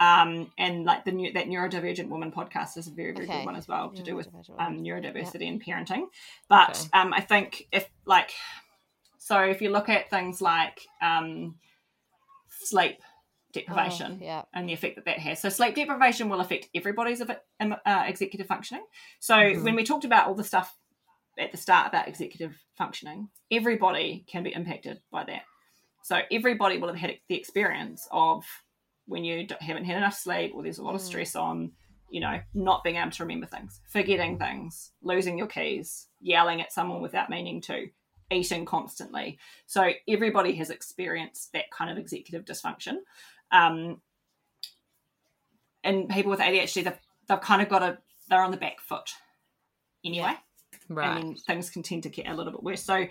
Um, 0.00 0.50
and 0.58 0.84
like 0.84 1.04
the 1.04 1.12
new 1.12 1.32
that 1.34 1.46
neurodivergent 1.48 2.08
woman 2.08 2.32
podcast 2.32 2.78
is 2.78 2.86
a 2.86 2.90
very 2.90 3.12
very 3.12 3.26
Okay. 3.26 3.38
good 3.40 3.46
one 3.46 3.56
as 3.56 3.68
well 3.68 3.90
to 3.90 4.02
do 4.02 4.16
with 4.16 4.28
um, 4.58 4.78
neurodiversity 4.82 5.48
and 5.48 5.62
parenting. 5.62 6.06
But 6.48 6.70
Okay. 6.70 6.88
um, 6.94 7.12
I 7.12 7.20
think 7.20 7.66
if 7.72 7.88
like 8.06 8.30
so 9.18 9.40
if 9.42 9.60
you 9.60 9.70
look 9.70 9.88
at 9.90 10.08
things 10.08 10.40
like 10.40 10.80
um, 11.02 11.56
sleep 12.58 12.98
deprivation 13.52 14.18
Oh, 14.20 14.24
yeah. 14.24 14.42
and 14.52 14.68
the 14.68 14.72
effect 14.72 14.96
that 14.96 15.04
that 15.06 15.18
has. 15.18 15.40
So 15.40 15.48
sleep 15.48 15.74
deprivation 15.74 16.28
will 16.28 16.40
affect 16.40 16.68
everybody's 16.74 17.20
of 17.20 17.30
uh, 17.60 18.04
executive 18.06 18.46
functioning. 18.46 18.84
So 19.20 19.34
Mhm. 19.34 19.64
when 19.64 19.74
we 19.76 19.84
talked 19.84 20.04
about 20.04 20.26
all 20.26 20.34
the 20.34 20.44
stuff 20.44 20.76
at 21.38 21.52
the 21.52 21.56
start 21.58 21.88
about 21.88 22.08
executive 22.08 22.56
functioning, 22.76 23.28
everybody 23.50 24.24
can 24.26 24.42
be 24.42 24.52
impacted 24.52 25.00
by 25.10 25.24
that. 25.24 25.42
So 26.02 26.20
everybody 26.30 26.78
will 26.78 26.88
have 26.88 26.96
had 26.96 27.18
the 27.28 27.36
experience 27.36 28.06
of 28.10 28.44
when 29.06 29.24
you 29.24 29.46
haven't 29.60 29.84
had 29.84 29.96
enough 29.96 30.14
sleep 30.14 30.52
or 30.54 30.62
there's 30.62 30.78
a 30.78 30.84
lot 30.84 30.94
of 30.94 31.00
Mm. 31.00 31.04
stress 31.04 31.36
on, 31.36 31.72
you 32.10 32.20
know, 32.20 32.40
not 32.54 32.84
being 32.84 32.96
able 32.96 33.10
to 33.10 33.22
remember 33.24 33.46
things, 33.46 33.80
forgetting 33.88 34.38
things, 34.38 34.92
losing 35.02 35.38
your 35.38 35.46
keys, 35.46 36.08
yelling 36.20 36.60
at 36.60 36.72
someone 36.72 37.00
without 37.02 37.30
meaning 37.30 37.60
to, 37.62 37.88
eating 38.30 38.64
constantly. 38.64 39.38
So 39.66 39.90
everybody 40.08 40.54
has 40.54 40.70
experienced 40.70 41.52
that 41.52 41.70
kind 41.70 41.90
of 41.90 41.98
executive 41.98 42.44
dysfunction. 42.44 42.98
Um, 43.52 44.00
and 45.84 46.08
people 46.08 46.30
with 46.30 46.40
ADHD, 46.40 46.84
they've, 46.84 46.98
they've 47.28 47.40
kind 47.40 47.62
of 47.62 47.68
got 47.68 47.82
a, 47.82 47.98
they're 48.28 48.42
on 48.42 48.50
the 48.50 48.56
back 48.56 48.80
foot 48.80 49.10
anyway 50.04 50.34
right. 50.88 51.18
and 51.18 51.38
things 51.40 51.70
can 51.70 51.82
tend 51.82 52.02
to 52.04 52.08
get 52.08 52.26
a 52.26 52.34
little 52.34 52.52
bit 52.52 52.62
worse. 52.62 52.82
So, 52.82 53.06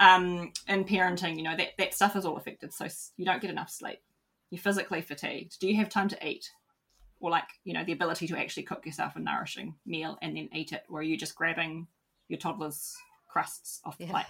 um, 0.00 0.52
in 0.68 0.84
parenting, 0.84 1.36
you 1.36 1.42
know 1.42 1.56
that 1.56 1.70
that 1.78 1.94
stuff 1.94 2.16
is 2.16 2.24
all 2.24 2.36
affected. 2.36 2.72
So 2.72 2.86
you 3.16 3.24
don't 3.24 3.40
get 3.40 3.50
enough 3.50 3.70
sleep. 3.70 3.98
You're 4.50 4.60
physically 4.60 5.00
fatigued. 5.00 5.58
Do 5.60 5.68
you 5.68 5.76
have 5.76 5.88
time 5.88 6.08
to 6.08 6.26
eat, 6.28 6.50
or 7.20 7.30
like 7.30 7.48
you 7.64 7.72
know 7.72 7.84
the 7.84 7.92
ability 7.92 8.26
to 8.28 8.38
actually 8.38 8.64
cook 8.64 8.84
yourself 8.84 9.16
a 9.16 9.20
nourishing 9.20 9.74
meal 9.86 10.18
and 10.22 10.36
then 10.36 10.48
eat 10.52 10.72
it, 10.72 10.84
or 10.88 11.00
are 11.00 11.04
you 11.04 11.16
just 11.16 11.34
grabbing 11.34 11.86
your 12.28 12.38
toddler's 12.38 12.96
crusts 13.28 13.80
off 13.84 13.98
the 13.98 14.04
Yeah. 14.04 14.10
plate, 14.12 14.26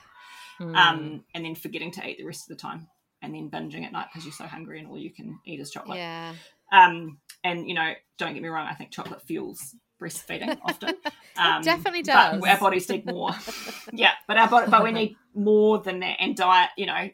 Mm. 0.63 0.77
um, 0.77 1.25
and 1.35 1.45
then 1.45 1.55
forgetting 1.55 1.91
to 1.93 2.09
eat 2.09 2.19
the 2.19 2.25
rest 2.25 2.51
of 2.51 2.57
the 2.57 2.61
time, 2.61 2.89
and 3.21 3.35
then 3.35 3.51
binging 3.51 3.85
at 3.85 3.93
night 3.93 4.07
because 4.13 4.25
you're 4.25 4.33
so 4.33 4.47
hungry 4.47 4.79
and 4.79 4.89
all 4.89 4.99
you 4.99 5.11
can 5.11 5.39
eat 5.45 5.61
is 5.61 5.71
chocolate. 5.71 5.99
Yeah. 5.99 6.35
Um, 6.73 7.19
and 7.45 7.69
you 7.69 7.75
know, 7.75 7.93
don't 8.19 8.35
get 8.35 8.43
me 8.43 8.49
wrong, 8.49 8.67
I 8.69 8.75
think 8.75 8.91
chocolate 8.91 9.23
fuels 9.23 9.75
breastfeeding 10.01 10.59
often. 10.65 10.95
Um, 11.37 11.63
definitely 11.63 12.03
but 12.03 12.41
does. 12.41 12.43
our 12.45 12.59
bodies 12.59 12.89
need 12.89 13.07
more. 13.07 13.31
yeah, 13.93 14.13
but 14.27 14.37
our 14.37 14.49
body, 14.49 14.71
but 14.71 14.83
we 14.83 14.93
need 14.93 15.17
more 15.35 15.79
than 15.79 16.01
that. 16.01 16.17
And 16.19 16.37
diet, 16.37 16.71
you 16.77 16.87
know, 16.87 17.09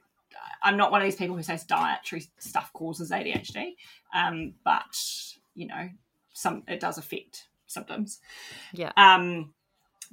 I'm 0.63 0.77
not 0.77 0.91
one 0.91 1.01
of 1.01 1.07
these 1.07 1.17
people 1.17 1.37
who 1.37 1.43
says 1.43 1.65
dietary 1.65 2.25
stuff 2.39 2.73
causes 2.73 3.11
ADHD, 3.11 3.75
um, 4.15 4.55
but 4.65 4.97
you 5.55 5.67
know, 5.67 5.89
some 6.33 6.63
it 6.67 6.81
does 6.81 6.99
affect 6.99 7.49
symptoms. 7.67 8.21
Yeah. 8.73 8.93
Um, 8.97 9.55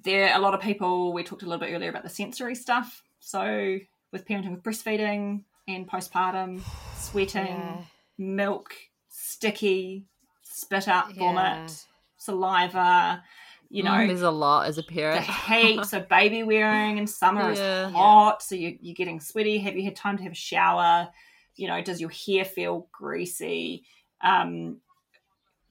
there 0.04 0.30
are 0.30 0.38
a 0.38 0.42
lot 0.42 0.54
of 0.54 0.60
people. 0.60 1.14
We 1.14 1.24
talked 1.24 1.44
a 1.44 1.46
little 1.46 1.66
bit 1.66 1.74
earlier 1.74 1.90
about 1.90 2.04
the 2.04 2.10
sensory 2.10 2.56
stuff. 2.56 3.02
So 3.26 3.80
with 4.12 4.28
parenting 4.28 4.52
with 4.52 4.62
breastfeeding 4.62 5.46
and 5.68 5.90
postpartum, 5.90 6.62
sweating, 6.94 7.44
Yeah. 7.58 7.82
milk, 8.20 8.76
sticky, 9.10 10.06
spit 10.44 10.88
out, 10.88 11.16
Yeah. 11.16 11.20
vomit, 11.24 11.86
saliva. 12.18 13.24
You 13.70 13.82
know, 13.82 13.90
Mm, 13.94 14.08
there's 14.10 14.22
a 14.22 14.30
lot 14.30 14.68
as 14.68 14.78
a 14.78 14.84
parent. 14.84 15.26
the 15.26 15.32
heat. 15.34 15.86
So 15.86 16.02
baby 16.02 16.44
wearing 16.44 17.00
in 17.00 17.08
summer 17.08 17.52
Yeah. 17.52 17.88
is 17.88 17.94
hot. 17.96 18.44
So 18.44 18.54
you, 18.54 18.78
you're 18.80 18.94
getting 18.94 19.20
sweaty. 19.20 19.58
Have 19.58 19.76
you 19.76 19.84
had 19.86 19.96
time 19.96 20.18
to 20.18 20.24
have 20.24 20.34
a 20.34 20.36
shower? 20.36 21.10
You 21.56 21.68
know, 21.68 21.82
does 21.82 22.00
your 22.00 22.12
hair 22.12 22.46
feel 22.46 22.88
greasy? 22.92 23.86
Um, 24.22 24.82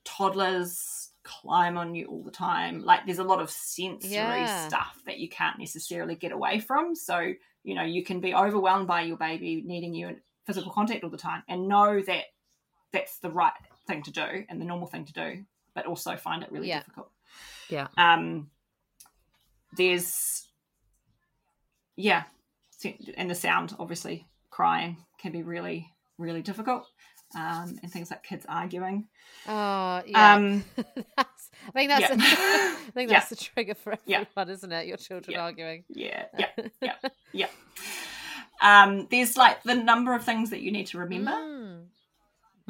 toddlers 0.03 1.04
climb 1.25 1.77
on 1.77 1.95
you 1.95 2.07
all 2.07 2.23
the 2.23 2.31
time. 2.31 2.85
Like 2.85 3.05
there's 3.07 3.19
a 3.19 3.25
lot 3.25 3.41
of 3.41 3.51
sensory 3.51 4.13
Yeah. 4.13 4.69
stuff 4.69 5.01
that 5.07 5.19
you 5.19 5.29
can't 5.29 5.59
necessarily 5.59 6.15
get 6.15 6.33
away 6.33 6.61
from. 6.61 6.95
So, 6.95 7.33
you 7.65 7.75
know, 7.75 7.83
you 7.83 8.05
can 8.05 8.21
be 8.21 8.35
overwhelmed 8.35 8.87
by 8.87 9.03
your 9.03 9.17
baby 9.17 9.63
needing 9.65 9.95
you 9.95 10.09
in 10.09 10.21
physical 10.47 10.71
contact 10.71 11.03
all 11.03 11.11
the 11.11 11.17
time 11.17 11.43
and 11.49 11.67
know 11.67 12.01
that 12.03 12.25
that's 12.93 13.19
the 13.19 13.31
right 13.31 13.53
thing 13.87 14.03
to 14.03 14.13
do 14.13 14.45
and 14.49 14.61
the 14.61 14.65
normal 14.65 14.87
thing 14.87 15.05
to 15.07 15.13
do, 15.13 15.45
but 15.75 15.87
also 15.87 16.15
find 16.17 16.43
it 16.43 16.53
really 16.53 16.69
Yeah. 16.69 16.81
difficult. 16.81 17.11
Yeah. 17.69 17.89
Um, 17.97 18.51
there's, 19.73 20.47
yeah, 21.97 22.25
and 23.17 23.31
the 23.31 23.35
sound, 23.35 23.75
obviously, 23.79 24.29
crying 24.51 25.05
can 25.19 25.33
be 25.33 25.43
really, 25.43 25.93
really 26.19 26.43
difficult. 26.43 26.87
Um, 27.37 27.79
and 27.83 27.91
things 27.93 28.11
like 28.11 28.23
kids 28.23 28.45
arguing. 28.49 29.09
Oh, 29.47 30.03
yeah. 30.07 30.35
Um, 30.35 30.65
that's, 31.17 31.51
I 31.69 31.71
think 31.73 31.91
that's. 31.91 32.01
yeah. 32.03 32.11
I 32.87 32.91
think 32.95 33.11
Yeah. 33.11 33.19
that's 33.19 33.31
the 33.31 33.37
trigger 33.37 33.75
for 33.75 33.97
Yeah. 34.07 34.21
everyone, 34.23 34.51
isn't 34.53 34.73
it? 34.73 34.87
Your 34.87 34.97
children 34.97 35.33
Yeah. 35.35 35.43
arguing. 35.45 35.85
yeah, 35.89 36.27
yeah, 36.39 36.47
yeah, 36.81 36.95
yeah. 37.33 37.47
Um, 38.61 39.09
there's 39.11 39.37
like 39.37 39.63
the 39.63 39.75
number 39.75 40.15
of 40.15 40.25
things 40.25 40.51
that 40.51 40.61
you 40.61 40.73
need 40.73 40.87
to 40.89 40.99
remember. 40.99 41.33
Mm. 41.33 41.87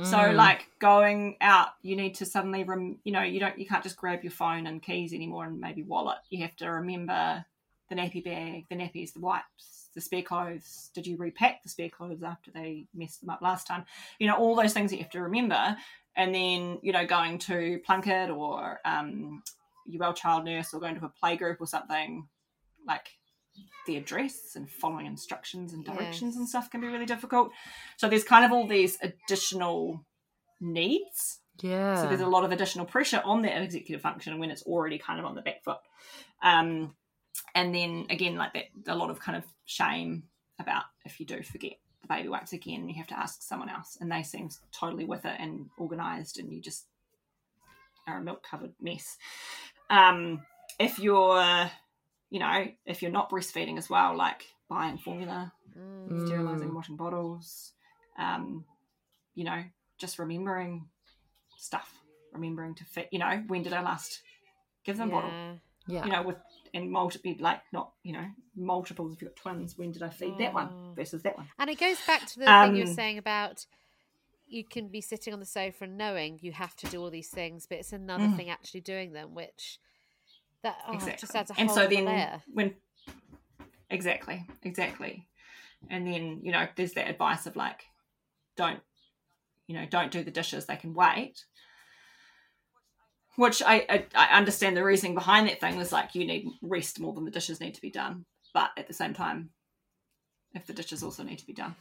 So 0.02 0.16
Mm. 0.16 0.34
like 0.34 0.66
going 0.80 1.36
out, 1.40 1.68
you 1.82 1.94
need 1.94 2.16
to 2.16 2.26
suddenly 2.26 2.64
rem- 2.64 2.98
you 3.04 3.12
know, 3.12 3.22
you 3.22 3.38
don't 3.38 3.56
you 3.58 3.66
can't 3.66 3.82
just 3.84 3.96
grab 3.96 4.24
your 4.24 4.32
phone 4.32 4.66
and 4.66 4.82
keys 4.82 5.12
anymore 5.12 5.44
and 5.44 5.60
maybe 5.60 5.82
wallet. 5.84 6.18
You 6.30 6.42
have 6.42 6.56
to 6.56 6.66
remember 6.68 7.44
the 7.88 7.94
nappy 7.94 8.24
bag, 8.24 8.66
the 8.68 8.74
nappies, 8.76 9.12
the 9.12 9.20
wipes, 9.20 9.84
the 9.95 10.01
spare 10.01 10.22
clothes. 10.22 10.90
Did 10.95 11.07
you 11.07 11.16
repack 11.16 11.62
the 11.62 11.68
spare 11.68 11.88
clothes 11.88 12.22
after 12.22 12.51
they 12.51 12.86
messed 12.95 13.20
them 13.20 13.30
up 13.30 13.42
last 13.42 13.66
time? 13.66 13.84
You 14.18 14.26
know, 14.28 14.36
all 14.36 14.55
those 14.55 14.72
things 14.72 14.90
that 14.90 14.97
you 14.97 15.03
have 15.03 15.12
to 15.12 15.22
remember. 15.22 15.76
And 16.16 16.34
then, 16.34 16.78
you 16.82 16.92
know, 16.92 17.07
going 17.07 17.38
to 17.40 17.80
Plunket 17.88 18.34
or 18.34 18.80
um 18.84 19.42
UL 20.01 20.14
child 20.14 20.45
nurse 20.45 20.72
or 20.72 20.80
going 20.80 20.99
to 20.99 21.05
a 21.07 21.12
playgroup 21.22 21.57
or 21.61 21.66
something, 21.66 22.26
like 22.86 23.09
the 23.86 23.97
address 23.97 24.57
and 24.57 24.70
following 24.70 25.07
instructions 25.07 25.72
and 25.72 25.84
directions 25.84 26.36
and 26.36 26.49
stuff 26.49 26.70
can 26.70 26.80
be 26.80 26.86
really 26.86 27.07
difficult. 27.07 27.51
So 27.97 28.09
there's 28.09 28.24
kind 28.24 28.45
of 28.45 28.53
all 28.53 28.66
these 28.66 28.99
additional 29.03 30.05
needs. 30.61 31.40
yeah. 31.61 32.01
So 32.01 32.09
there's 32.09 32.20
a 32.20 32.26
lot 32.26 32.45
of 32.45 32.53
additional 32.53 32.86
pressure 32.86 33.20
on 33.24 33.42
that 33.42 33.62
executive 33.62 34.01
function 34.01 34.38
when 34.38 34.51
it's 34.51 34.62
already 34.62 34.99
kind 34.99 35.20
of 35.20 35.26
on 35.26 35.34
the 35.34 35.42
back 35.42 35.62
foot. 35.62 35.78
Um, 36.42 36.95
and 37.55 37.74
then 37.74 38.07
again, 38.11 38.36
like 38.36 38.52
that, 38.55 38.92
a 38.92 38.96
lot 38.96 39.11
of 39.11 39.20
kind 39.20 39.36
of 39.36 39.44
shame 39.64 40.24
about 40.61 40.84
if 41.05 41.20
you 41.20 41.26
do 41.26 41.42
forget 41.42 41.74
the 42.02 42.09
baby 42.09 42.28
wipes 42.28 42.52
again, 42.52 42.88
you 42.88 42.94
have 42.96 43.07
to 43.09 43.18
ask 43.18 43.42
someone 43.42 43.68
else, 43.70 43.96
and 44.00 44.11
they 44.11 44.22
seem 44.22 44.48
totally 44.72 45.05
with 45.05 45.24
it 45.24 45.36
and 45.38 45.66
organised, 45.78 46.38
and 46.38 46.52
you 46.52 46.61
just 46.61 46.86
are 48.07 48.18
a 48.18 48.22
milk 48.22 48.42
covered 48.42 48.74
mess. 48.80 49.16
Um, 49.90 50.42
if 50.78 50.98
you're, 50.98 51.70
you 52.30 52.40
know, 52.40 52.66
if 52.84 53.00
you're 53.02 53.11
not 53.11 53.30
breastfeeding 53.30 53.78
as 53.78 53.88
well, 53.88 54.16
like 54.16 54.44
buying 54.68 54.98
formula, 54.98 55.52
Mm. 55.76 56.26
sterilizing, 56.26 56.74
washing 56.74 56.96
bottles, 56.96 57.72
um, 58.18 58.64
you 59.34 59.44
know, 59.44 59.64
just 59.98 60.18
remembering 60.18 60.86
stuff, 61.57 61.90
remembering 62.32 62.74
to 62.76 62.84
fit, 62.84 63.09
you 63.11 63.18
know, 63.18 63.42
when 63.48 63.62
did 63.62 63.72
I 63.72 63.82
last 63.82 64.20
give 64.84 64.96
them 64.96 65.11
bottle? 65.11 65.30
Yeah. 65.30 65.55
yeah. 65.86 66.05
You 66.05 66.12
know, 66.12 66.22
with 66.22 66.36
and 66.74 66.90
multiple, 66.90 67.34
like 67.38 67.60
not, 67.72 67.92
you 68.02 68.12
know, 68.12 68.26
multiples. 68.56 69.14
If 69.14 69.22
you've 69.22 69.30
got 69.30 69.36
twins, 69.40 69.78
when 69.78 69.92
did 69.92 70.02
I 70.02 70.10
feed 70.10 70.36
that 70.38 70.52
one 70.52 70.68
Mm. 70.68 70.96
versus 70.96 71.22
that 71.22 71.36
one? 71.36 71.48
And 71.58 71.70
it 71.70 71.78
goes 71.78 71.96
back 72.06 72.26
to 72.26 72.40
the 72.40 72.46
thing 72.46 72.74
you 72.76 72.82
were 72.82 72.90
Um, 72.90 72.94
saying 72.94 73.18
about 73.18 73.64
you 74.46 74.64
can 74.64 74.88
be 74.88 75.00
sitting 75.00 75.32
on 75.32 75.40
the 75.40 75.46
sofa 75.46 75.84
and 75.84 75.96
knowing 75.96 76.38
you 76.42 76.52
have 76.52 76.76
to 76.76 76.86
do 76.88 77.00
all 77.00 77.10
these 77.10 77.30
things, 77.30 77.66
but 77.66 77.78
it's 77.78 77.92
another 77.92 78.26
Mm. 78.26 78.36
thing 78.36 78.50
actually 78.50 78.82
doing 78.82 79.12
them, 79.12 79.34
which 79.34 79.78
that 80.62 80.76
oh, 80.88 80.92
exactly. 80.92 81.16
just 81.20 81.34
adds 81.36 81.50
a 81.50 81.54
and 81.54 81.68
whole 81.68 81.76
so 81.76 81.86
then 81.86 82.04
layer. 82.04 82.42
when 82.52 82.74
exactly, 83.90 84.44
exactly, 84.62 85.26
and 85.90 86.06
then 86.06 86.40
you 86.42 86.52
know, 86.52 86.66
there's 86.76 86.92
that 86.92 87.08
advice 87.08 87.46
of 87.46 87.56
like, 87.56 87.84
don't, 88.56 88.80
you 89.66 89.74
know, 89.74 89.86
don't 89.86 90.10
do 90.10 90.22
the 90.24 90.30
dishes; 90.30 90.66
they 90.66 90.76
can 90.76 90.92
wait. 90.94 91.44
Which 93.37 93.62
I, 93.62 93.85
I 93.89 94.05
I 94.14 94.37
understand 94.39 94.76
the 94.76 94.85
reasoning 94.85 95.14
behind 95.14 95.49
that 95.49 95.61
thing 95.61 95.78
is 95.80 95.91
like 95.93 96.14
you 96.14 96.24
need 96.26 96.49
rest 96.62 97.01
more 97.01 97.12
than 97.12 97.24
the 97.24 97.30
dishes 97.30 97.61
need 97.61 97.74
to 97.74 97.80
be 97.80 97.91
done, 97.91 98.24
but 98.53 98.70
at 98.76 98.87
the 98.87 98.95
same 98.95 99.12
time, 99.14 99.51
if 100.55 100.66
the 100.66 100.72
dishes 100.72 101.03
also 101.03 101.22
need 101.24 101.39
to 101.41 101.47
be 101.47 101.53
done, 101.53 101.74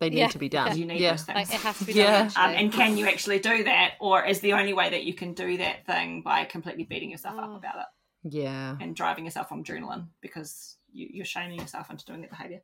they 0.00 0.10
need 0.10 0.18
Yeah. 0.18 0.28
to 0.28 0.38
be 0.38 0.48
done. 0.50 0.76
you 0.76 0.84
need 0.84 1.00
yeah. 1.00 1.12
those 1.12 1.22
things. 1.22 1.36
Like 1.36 1.48
it 1.54 1.60
has 1.62 1.78
to 1.78 1.84
be 1.86 1.92
Yeah. 1.94 2.28
done. 2.28 2.50
Um, 2.50 2.54
and 2.56 2.72
can 2.72 2.96
you 2.98 3.06
actually 3.06 3.38
do 3.38 3.64
that, 3.64 3.94
or 4.00 4.24
is 4.24 4.40
the 4.40 4.52
only 4.52 4.74
way 4.74 4.90
that 4.90 5.04
you 5.04 5.14
can 5.14 5.32
do 5.32 5.56
that 5.56 5.86
thing 5.86 6.20
by 6.22 6.44
completely 6.44 6.84
beating 6.84 7.10
yourself 7.10 7.36
Oh. 7.38 7.42
up 7.44 7.56
about 7.56 7.76
it? 7.76 7.86
Yeah. 8.30 8.76
and 8.80 8.96
driving 8.96 9.24
yourself 9.24 9.52
on 9.52 9.62
adrenaline 9.64 10.08
because 10.20 10.76
you, 10.92 11.08
you're 11.10 11.24
shaming 11.24 11.60
yourself 11.60 11.88
into 11.88 12.04
doing 12.04 12.20
that 12.22 12.30
behavior. 12.30 12.60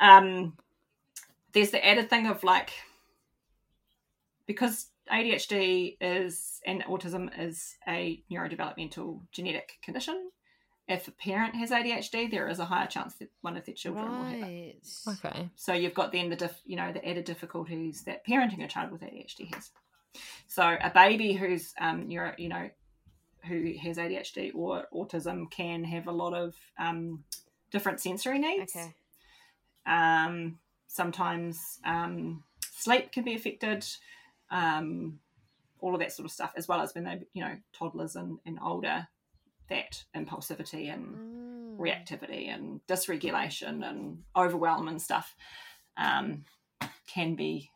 Um, 0.00 0.58
there's 1.52 1.70
the 1.70 1.86
added 1.86 2.10
thing 2.10 2.26
of 2.26 2.42
like, 2.42 2.72
because 4.52 4.86
ADHD 5.10 5.96
is 6.00 6.60
and 6.66 6.82
autism 6.84 7.30
is 7.38 7.76
a 7.88 8.22
neurodevelopmental 8.30 9.20
genetic 9.32 9.78
condition. 9.82 10.30
If 10.88 11.08
a 11.08 11.12
parent 11.12 11.54
has 11.56 11.70
ADHD, 11.70 12.30
there 12.30 12.48
is 12.48 12.58
a 12.58 12.64
higher 12.64 12.86
chance 12.86 13.14
that 13.16 13.30
one 13.40 13.56
of 13.56 13.64
their 13.64 13.74
children 13.74 14.04
will 14.04 14.24
have 14.24 14.48
it. 14.48 14.86
Okay. 15.08 15.48
So 15.54 15.72
you've 15.72 15.94
got 15.94 16.12
then 16.12 16.28
the 16.28 16.36
diff, 16.36 16.60
you 16.64 16.76
know 16.76 16.92
the 16.92 17.06
added 17.06 17.24
difficulties 17.24 18.02
that 18.04 18.26
parenting 18.26 18.64
a 18.64 18.68
child 18.68 18.90
with 18.92 19.02
ADHD 19.02 19.54
has. 19.54 19.70
So 20.48 20.62
a 20.62 20.90
baby 20.90 21.32
who's 21.32 21.72
um 21.80 22.08
neuro, 22.08 22.34
you 22.36 22.48
know 22.48 22.68
who 23.46 23.74
has 23.82 23.96
ADHD 23.96 24.52
or 24.54 24.86
autism 24.94 25.50
can 25.50 25.84
have 25.84 26.06
a 26.06 26.12
lot 26.12 26.34
of 26.34 26.54
um, 26.78 27.24
different 27.70 28.00
sensory 28.00 28.38
needs. 28.38 28.74
Okay. 28.76 28.94
Um, 29.86 30.58
sometimes 30.86 31.80
um, 31.84 32.44
sleep 32.72 33.12
can 33.12 33.24
be 33.24 33.34
affected. 33.34 33.84
Um, 34.52 35.18
all 35.80 35.94
of 35.94 36.00
that 36.00 36.12
sort 36.12 36.26
of 36.26 36.30
stuff, 36.30 36.52
as 36.56 36.68
well 36.68 36.80
as 36.80 36.94
when 36.94 37.02
they, 37.02 37.22
you 37.32 37.42
know, 37.42 37.56
toddlers 37.72 38.14
and, 38.14 38.38
and 38.46 38.58
older, 38.62 39.08
that 39.68 40.04
impulsivity 40.14 40.92
and 40.92 41.16
Mm. 41.72 41.78
reactivity 41.78 42.48
and 42.48 42.80
dysregulation 42.86 43.88
and 43.88 44.22
overwhelm 44.36 44.88
and 44.88 45.00
stuff 45.00 45.34
um, 45.96 46.44
can 47.06 47.34
be 47.34 47.70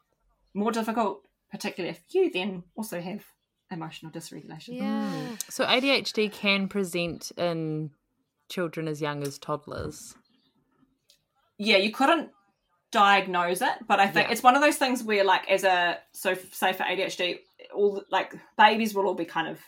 more 0.55 0.70
difficult, 0.70 1.22
particularly 1.51 1.97
if 1.97 2.03
you 2.14 2.31
then 2.31 2.62
also 2.77 3.01
have 3.01 3.24
emotional 3.70 4.12
dysregulation. 4.12 4.77
Yeah. 4.77 5.11
Mm. 5.12 5.51
So 5.51 5.64
ADHD 5.64 6.31
can 6.33 6.68
present 6.68 7.33
in 7.37 7.91
children 8.49 8.87
as 8.87 9.01
young 9.01 9.22
as 9.27 9.39
toddlers. 9.39 10.14
Yeah, 11.59 11.79
you 11.79 11.91
couldn't 11.91 12.31
diagnose 12.93 13.61
it, 13.62 13.87
but 13.87 14.01
I 14.01 14.07
think 14.07 14.26
Yeah. 14.28 14.32
it's 14.32 14.43
one 14.43 14.55
of 14.57 14.62
those 14.62 14.76
things 14.76 15.03
where, 15.03 15.24
like, 15.24 15.49
as 15.51 15.64
a 15.64 15.99
so 16.12 16.30
f- 16.32 16.53
say 16.55 16.72
for 16.72 16.84
ADHD, 16.84 17.41
all 17.74 18.03
like 18.11 18.34
babies 18.57 18.95
will 18.95 19.07
all 19.07 19.14
be 19.14 19.24
kind 19.24 19.49
of 19.49 19.61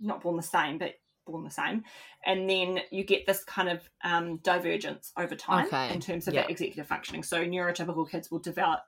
not 0.00 0.22
born 0.22 0.36
the 0.36 0.42
same, 0.42 0.78
but 0.78 0.94
born 1.26 1.42
the 1.44 1.50
same, 1.50 1.84
and 2.26 2.48
then 2.48 2.80
you 2.90 3.02
get 3.04 3.26
this 3.26 3.42
kind 3.44 3.68
of 3.68 3.88
um, 4.02 4.36
divergence 4.38 5.12
over 5.16 5.34
time 5.34 5.66
Okay, 5.66 5.92
in 5.92 6.00
terms 6.00 6.28
of 6.28 6.34
yeah. 6.34 6.42
that 6.42 6.50
executive 6.50 6.86
functioning. 6.86 7.22
So 7.22 7.44
neurotypical 7.44 8.08
kids 8.10 8.30
will 8.30 8.40
develop 8.40 8.80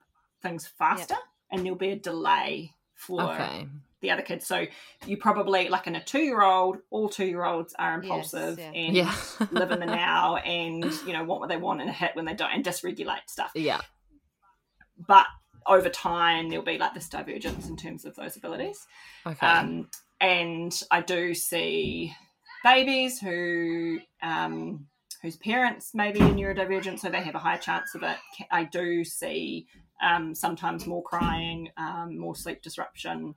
things 0.43 0.67
faster, 0.67 1.17
and 1.51 1.63
there'll 1.65 1.79
be 1.79 1.91
a 1.91 1.97
delay 1.97 2.75
for 2.95 3.23
Okay. 3.23 3.67
The 4.03 4.11
other 4.11 4.23
kids. 4.23 4.47
So 4.47 4.67
you 5.07 5.17
probably 5.17 5.69
like 5.69 5.87
in 5.87 5.97
a 5.97 6.05
two-year-old, 6.05 6.79
all 6.91 7.09
two-year-olds 7.09 7.75
are 7.79 7.95
impulsive 7.95 8.59
yeah. 8.59 8.71
and 8.73 8.95
Yeah. 8.97 9.15
live 9.51 9.71
in 9.71 9.81
the 9.81 9.87
now 10.07 10.37
and 10.37 10.85
you 11.07 11.13
know 11.13 11.25
want 11.25 11.41
what 11.41 11.49
they 11.49 11.57
want 11.57 11.81
and 11.81 11.91
hit 11.91 12.15
when 12.15 12.25
they 12.25 12.35
don't 12.35 12.53
and 12.53 12.65
dysregulate 12.65 13.29
stuff. 13.29 13.53
yeah. 13.55 13.81
But 15.07 15.27
over 15.67 15.89
time 15.89 16.49
there'll 16.49 16.65
be 16.65 16.79
like 16.79 16.95
this 16.95 17.09
divergence 17.09 17.69
in 17.69 17.77
terms 17.77 18.05
of 18.05 18.15
those 18.17 18.37
abilities. 18.37 18.87
Okay. 19.27 19.47
Um, 19.47 19.89
and 20.21 20.73
I 20.91 21.01
do 21.01 21.35
see 21.35 22.15
babies 22.65 23.19
who 23.21 23.99
um, 24.23 24.87
whose 25.23 25.37
parents 25.37 25.95
may 25.95 26.13
be 26.13 26.21
neurodivergent, 26.21 27.01
so 27.01 27.09
they 27.09 27.23
have 27.23 27.35
a 27.35 27.39
high 27.41 27.57
chance 27.57 27.95
of 27.95 28.03
it. 28.03 28.17
I 28.51 28.65
do 28.65 29.05
see 29.05 29.67
um, 30.03 30.35
sometimes 30.35 30.87
more 30.87 31.03
crying, 31.03 31.71
um, 31.77 32.19
more 32.19 32.35
sleep 32.37 32.63
disruption, 32.63 33.35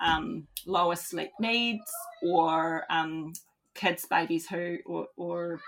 um, 0.00 0.46
lower 0.66 0.96
sleep 0.96 1.30
needs, 1.40 1.90
or 2.22 2.84
um, 2.90 3.32
kids, 3.74 4.04
babies 4.06 4.48
who, 4.48 4.78
or, 4.86 5.08
or 5.16 5.60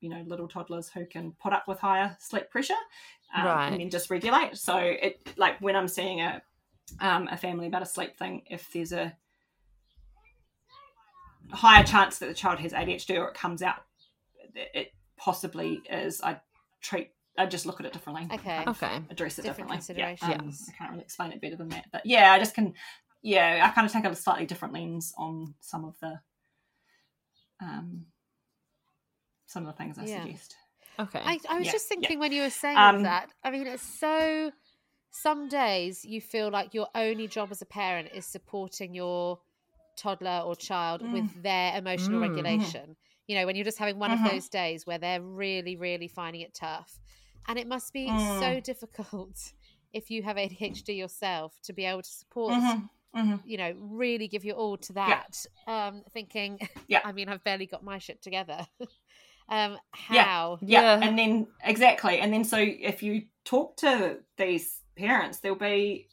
you 0.00 0.08
know, 0.10 0.22
little 0.26 0.48
toddlers 0.48 0.88
who 0.88 1.06
can 1.06 1.32
put 1.42 1.52
up 1.52 1.66
with 1.66 1.78
higher 1.78 2.16
sleep 2.20 2.50
pressure 2.50 2.74
um, 3.34 3.46
Right. 3.46 3.68
and 3.72 3.80
then 3.80 3.90
just 3.90 4.10
regulate. 4.10 4.56
So 4.56 4.76
it 4.76 5.32
like 5.36 5.60
when 5.60 5.76
I'm 5.76 5.88
seeing 5.88 6.20
a 6.20 6.42
um, 7.00 7.28
a 7.30 7.36
family 7.36 7.66
about 7.66 7.82
a 7.82 7.86
sleep 7.86 8.16
thing, 8.18 8.42
if 8.50 8.70
there's 8.72 8.92
a 8.92 9.16
higher 11.50 11.82
chance 11.84 12.18
that 12.18 12.26
the 12.26 12.34
child 12.34 12.58
has 12.58 12.72
ADHD 12.72 13.18
or 13.18 13.28
it 13.28 13.34
comes 13.34 13.62
out, 13.62 13.84
it- 14.54 14.70
it 14.74 14.94
possibly 15.16 15.80
is. 15.90 16.20
I 16.22 16.40
treat, 16.82 17.13
I 17.36 17.46
just 17.46 17.66
look 17.66 17.80
at 17.80 17.86
it 17.86 17.92
differently. 17.92 18.28
Okay. 18.32 18.64
Okay. 18.66 19.00
Address 19.10 19.38
it 19.38 19.42
Different 19.42 19.70
differently. 19.70 19.96
Yeah, 19.98 20.10
um, 20.10 20.18
considerations. 20.18 20.70
I 20.70 20.72
can't 20.78 20.90
really 20.92 21.02
explain 21.02 21.32
it 21.32 21.40
better 21.40 21.56
than 21.56 21.68
that, 21.70 21.86
but 21.92 22.06
yeah, 22.06 22.32
I 22.32 22.38
just 22.38 22.54
can. 22.54 22.74
Yeah, 23.22 23.60
I 23.66 23.74
kind 23.74 23.86
of 23.86 23.92
take 23.92 24.04
a 24.04 24.14
slightly 24.14 24.44
different 24.46 24.74
lens 24.74 25.14
on 25.16 25.54
some 25.60 25.84
of 25.86 25.98
the, 26.00 26.20
um, 27.60 28.04
some 29.46 29.66
of 29.66 29.72
the 29.74 29.78
things 29.82 29.98
I 29.98 30.04
Yeah. 30.04 30.22
suggest. 30.24 30.56
Okay. 30.98 31.20
I, 31.24 31.38
I 31.48 31.58
was 31.58 31.66
Yeah, 31.66 31.72
just 31.72 31.86
yeah. 31.86 31.96
thinking 31.96 32.18
when 32.18 32.32
you 32.32 32.42
were 32.42 32.50
saying 32.50 32.76
Um, 32.78 33.02
that. 33.02 33.30
I 33.42 33.50
mean, 33.50 33.66
it's 33.66 33.82
so. 33.82 34.52
Some 35.10 35.48
days 35.48 36.04
you 36.04 36.20
feel 36.20 36.50
like 36.50 36.74
your 36.74 36.88
only 36.94 37.28
job 37.28 37.50
as 37.52 37.62
a 37.62 37.66
parent 37.66 38.08
is 38.12 38.26
supporting 38.26 38.94
your 38.94 39.38
toddler 39.96 40.42
or 40.44 40.56
child 40.56 41.02
Mm. 41.02 41.12
with 41.12 41.42
their 41.42 41.76
emotional 41.76 42.18
Mm. 42.18 42.22
regulation. 42.22 42.96
You 43.28 43.36
know, 43.36 43.46
when 43.46 43.54
you're 43.54 43.64
just 43.64 43.78
having 43.78 43.98
one 43.98 44.10
Mhm. 44.10 44.24
of 44.26 44.32
those 44.32 44.48
days 44.48 44.86
where 44.86 44.98
they're 44.98 45.22
really, 45.22 45.76
really 45.76 46.08
finding 46.08 46.42
it 46.42 46.52
tough. 46.52 46.98
And 47.48 47.58
it 47.58 47.66
must 47.68 47.92
be 47.92 48.08
Mm. 48.10 48.40
so 48.40 48.60
difficult 48.60 49.52
if 49.92 50.10
you 50.10 50.22
have 50.22 50.36
ADHD 50.36 50.96
yourself 50.96 51.54
to 51.64 51.72
be 51.72 51.84
able 51.84 52.02
to 52.02 52.10
support 52.10 52.52
Mhm, 52.54 52.88
mhm. 53.14 53.40
you 53.44 53.56
know, 53.58 53.74
really 53.78 54.26
give 54.28 54.44
your 54.44 54.56
all 54.56 54.76
to 54.78 54.92
that. 54.94 55.44
Um, 55.66 56.02
thinking, 56.12 56.58
Yeah. 56.88 57.00
I 57.04 57.12
mean, 57.12 57.28
I've 57.28 57.44
barely 57.44 57.66
got 57.66 57.84
my 57.84 57.98
shit 57.98 58.22
together. 58.22 58.66
Um, 59.46 59.72
Yeah. 60.10 60.24
how? 60.24 60.58
yeah. 60.62 60.80
Yeah. 60.80 61.06
and 61.06 61.18
then 61.18 61.46
exactly 61.62 62.18
and 62.18 62.32
then 62.32 62.44
so 62.44 62.56
if 62.58 63.02
you 63.02 63.24
talk 63.44 63.76
to 63.78 64.20
these 64.38 64.80
parents 64.96 65.40
there'll 65.40 65.58
be 65.58 66.08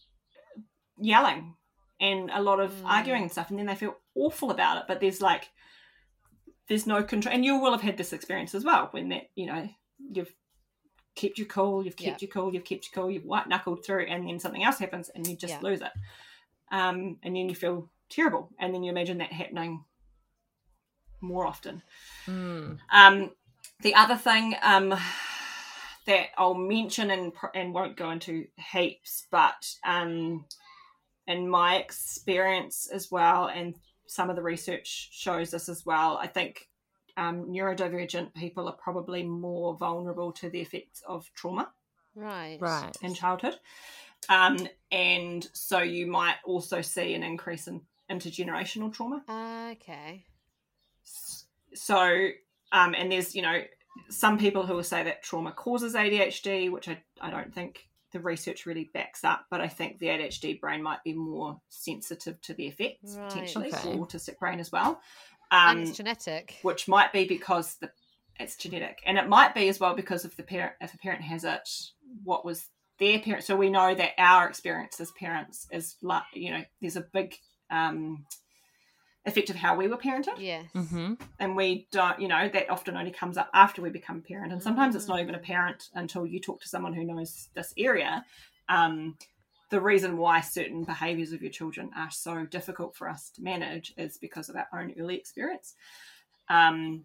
yelling 1.00 1.56
and 2.02 2.30
a 2.30 2.42
lot 2.42 2.60
of 2.60 2.72
Mm. 2.74 2.86
arguing 2.90 3.22
and 3.22 3.32
stuff 3.32 3.50
and 3.50 3.58
then 3.58 3.68
they 3.68 3.76
feel 3.76 3.96
awful 4.16 4.52
about 4.52 4.80
it 4.80 4.84
but 4.86 5.00
there's 5.00 5.22
like 5.22 5.50
there's 6.68 6.86
no 6.86 7.02
control 7.04 7.34
and 7.34 7.46
you 7.46 7.58
will 7.58 7.72
have 7.72 7.82
had 7.82 7.96
this 7.96 8.12
experience 8.12 8.54
as 8.54 8.66
well 8.66 8.90
when 8.92 9.08
that 9.10 9.30
you 9.36 9.46
know 9.46 9.70
you've 10.12 10.34
kept 11.16 11.38
your 11.38 11.48
cool 11.48 11.84
you've 11.84 11.96
kept 11.96 12.22
Yeah. 12.22 12.28
your 12.28 12.32
cool 12.32 12.54
you've 12.54 12.64
kept 12.64 12.88
your 12.88 13.02
cool 13.04 13.12
you've 13.12 13.26
white 13.26 13.48
knuckled 13.48 13.86
through 13.86 14.06
and 14.06 14.28
then 14.28 14.40
something 14.40 14.64
else 14.64 14.80
happens 14.80 15.10
and 15.10 15.28
you 15.28 15.36
just 15.36 15.54
Yeah. 15.54 15.60
lose 15.62 15.82
it 15.82 15.92
um, 16.72 17.18
and 17.24 17.36
then 17.36 17.50
you 17.50 17.56
feel 17.56 17.90
terrible 18.10 18.50
and 18.60 18.74
then 18.74 18.84
you 18.84 18.92
imagine 18.92 19.18
that 19.20 19.32
happening 19.32 19.84
more 21.22 21.46
often 21.46 21.82
Mm. 22.28 22.80
um, 22.92 23.32
the 23.82 23.96
other 23.96 24.16
thing 24.16 24.56
um, 24.62 24.90
that 26.06 26.28
I'll 26.38 26.54
mention 26.54 27.10
and 27.12 27.32
and 27.56 27.74
won't 27.74 27.96
go 27.98 28.12
into 28.12 28.48
heaps, 28.72 29.28
but 29.32 29.74
um, 29.84 30.46
in 31.28 31.48
my 31.50 31.78
experience 31.78 32.88
as 32.92 33.10
well, 33.12 33.48
and 33.48 33.76
some 34.08 34.30
of 34.30 34.36
the 34.36 34.42
research 34.42 35.10
shows 35.12 35.52
this 35.52 35.70
as 35.70 35.86
well. 35.86 36.18
I 36.18 36.28
think 36.28 36.68
um, 37.18 37.46
neurodivergent 37.46 38.34
people 38.34 38.68
are 38.68 38.76
probably 38.76 39.24
more 39.24 39.76
vulnerable 39.76 40.32
to 40.34 40.50
the 40.50 40.62
effects 40.62 41.02
of 41.08 41.30
trauma 41.34 41.72
Right. 42.16 42.58
Right. 42.60 42.96
in 43.02 43.14
childhood, 43.14 43.56
um, 44.30 44.68
and 44.92 45.48
so 45.54 45.80
you 45.80 46.08
might 46.08 46.36
also 46.46 46.82
see 46.82 47.14
an 47.14 47.24
increase 47.24 47.68
in 47.68 47.82
intergenerational 48.10 48.94
trauma 48.94 49.24
Okay. 49.80 50.26
so 51.74 52.30
um, 52.72 52.94
and 52.96 53.12
there's 53.12 53.36
you 53.36 53.42
know 53.42 53.62
some 54.10 54.38
people 54.38 54.66
who 54.66 54.76
will 54.76 54.84
say 54.84 55.04
that 55.04 55.24
trauma 55.24 55.52
causes 55.52 55.96
adhd 55.96 56.72
which 56.72 56.88
I, 56.90 57.02
I 57.22 57.30
don't 57.30 57.54
think 57.54 57.88
the 58.12 58.20
research 58.20 58.66
really 58.66 58.90
backs 58.94 59.24
up 59.24 59.46
but 59.50 59.62
i 59.62 59.68
think 59.68 60.00
the 60.00 60.08
adhd 60.08 60.60
brain 60.60 60.84
might 60.84 61.04
be 61.04 61.14
more 61.14 61.60
sensitive 61.70 62.40
to 62.42 62.54
the 62.54 62.68
effects 62.68 63.16
Right. 63.18 63.28
potentially 63.30 63.68
Okay. 63.68 63.98
or 63.98 64.06
autistic 64.06 64.38
brain 64.40 64.60
as 64.60 64.72
well 64.72 65.00
and 65.52 65.78
um, 65.80 65.84
it's 65.84 65.98
genetic. 65.98 66.58
which 66.62 66.88
might 66.88 67.12
be 67.14 67.26
because 67.26 67.76
the 67.76 67.92
it's 68.40 68.56
genetic 68.56 69.00
and 69.06 69.18
it 69.18 69.28
might 69.30 69.54
be 69.54 69.68
as 69.70 69.80
well 69.80 69.94
because 69.94 70.26
if 70.26 70.36
the 70.38 70.44
parent 70.44 70.74
if 70.82 70.94
a 70.94 70.98
parent 70.98 71.22
has 71.22 71.44
it 71.44 71.70
what 72.24 72.44
was 72.44 72.70
their 72.98 73.20
parent 73.20 73.44
so 73.44 73.56
we 73.56 73.70
know 73.70 73.94
that 73.94 74.12
our 74.18 74.48
experience 74.48 75.00
as 75.00 75.12
parents 75.12 75.68
is 75.72 75.96
like 76.02 76.24
you 76.34 76.50
know 76.52 76.64
there's 76.82 76.96
a 76.96 77.02
big 77.02 77.36
um 77.70 78.26
effect 79.26 79.52
of 79.52 79.56
how 79.56 79.76
we 79.76 79.88
were 79.88 79.98
parented 79.98 80.40
Yes. 80.40 80.66
Mm-hmm. 80.74 81.14
and 81.40 81.56
we 81.56 81.88
don't 81.92 82.20
you 82.20 82.28
know 82.28 82.50
that 82.50 82.70
often 82.72 82.98
only 82.98 83.12
comes 83.12 83.38
up 83.38 83.50
after 83.54 83.82
we 83.82 83.92
become 83.92 84.18
a 84.18 84.22
parent 84.22 84.52
and 84.52 84.64
sometimes 84.64 84.96
it's 84.96 85.08
not 85.08 85.20
even 85.20 85.36
apparent 85.36 85.90
until 85.94 86.26
you 86.26 86.40
talk 86.40 86.62
to 86.62 86.68
someone 86.68 86.94
who 86.94 87.04
knows 87.04 87.50
this 87.54 87.74
area 87.78 88.26
um, 88.70 89.18
the 89.72 89.82
reason 89.82 90.18
why 90.18 90.42
certain 90.42 90.84
behaviors 90.84 91.32
of 91.32 91.42
your 91.42 91.52
children 91.52 91.90
are 91.98 92.12
so 92.12 92.46
difficult 92.46 92.96
for 92.96 93.10
us 93.10 93.30
to 93.32 93.42
manage 93.42 93.94
is 93.98 94.18
because 94.18 94.50
of 94.50 94.56
our 94.56 94.68
own 94.80 94.94
early 95.00 95.16
experience 95.16 95.74
um, 96.50 97.04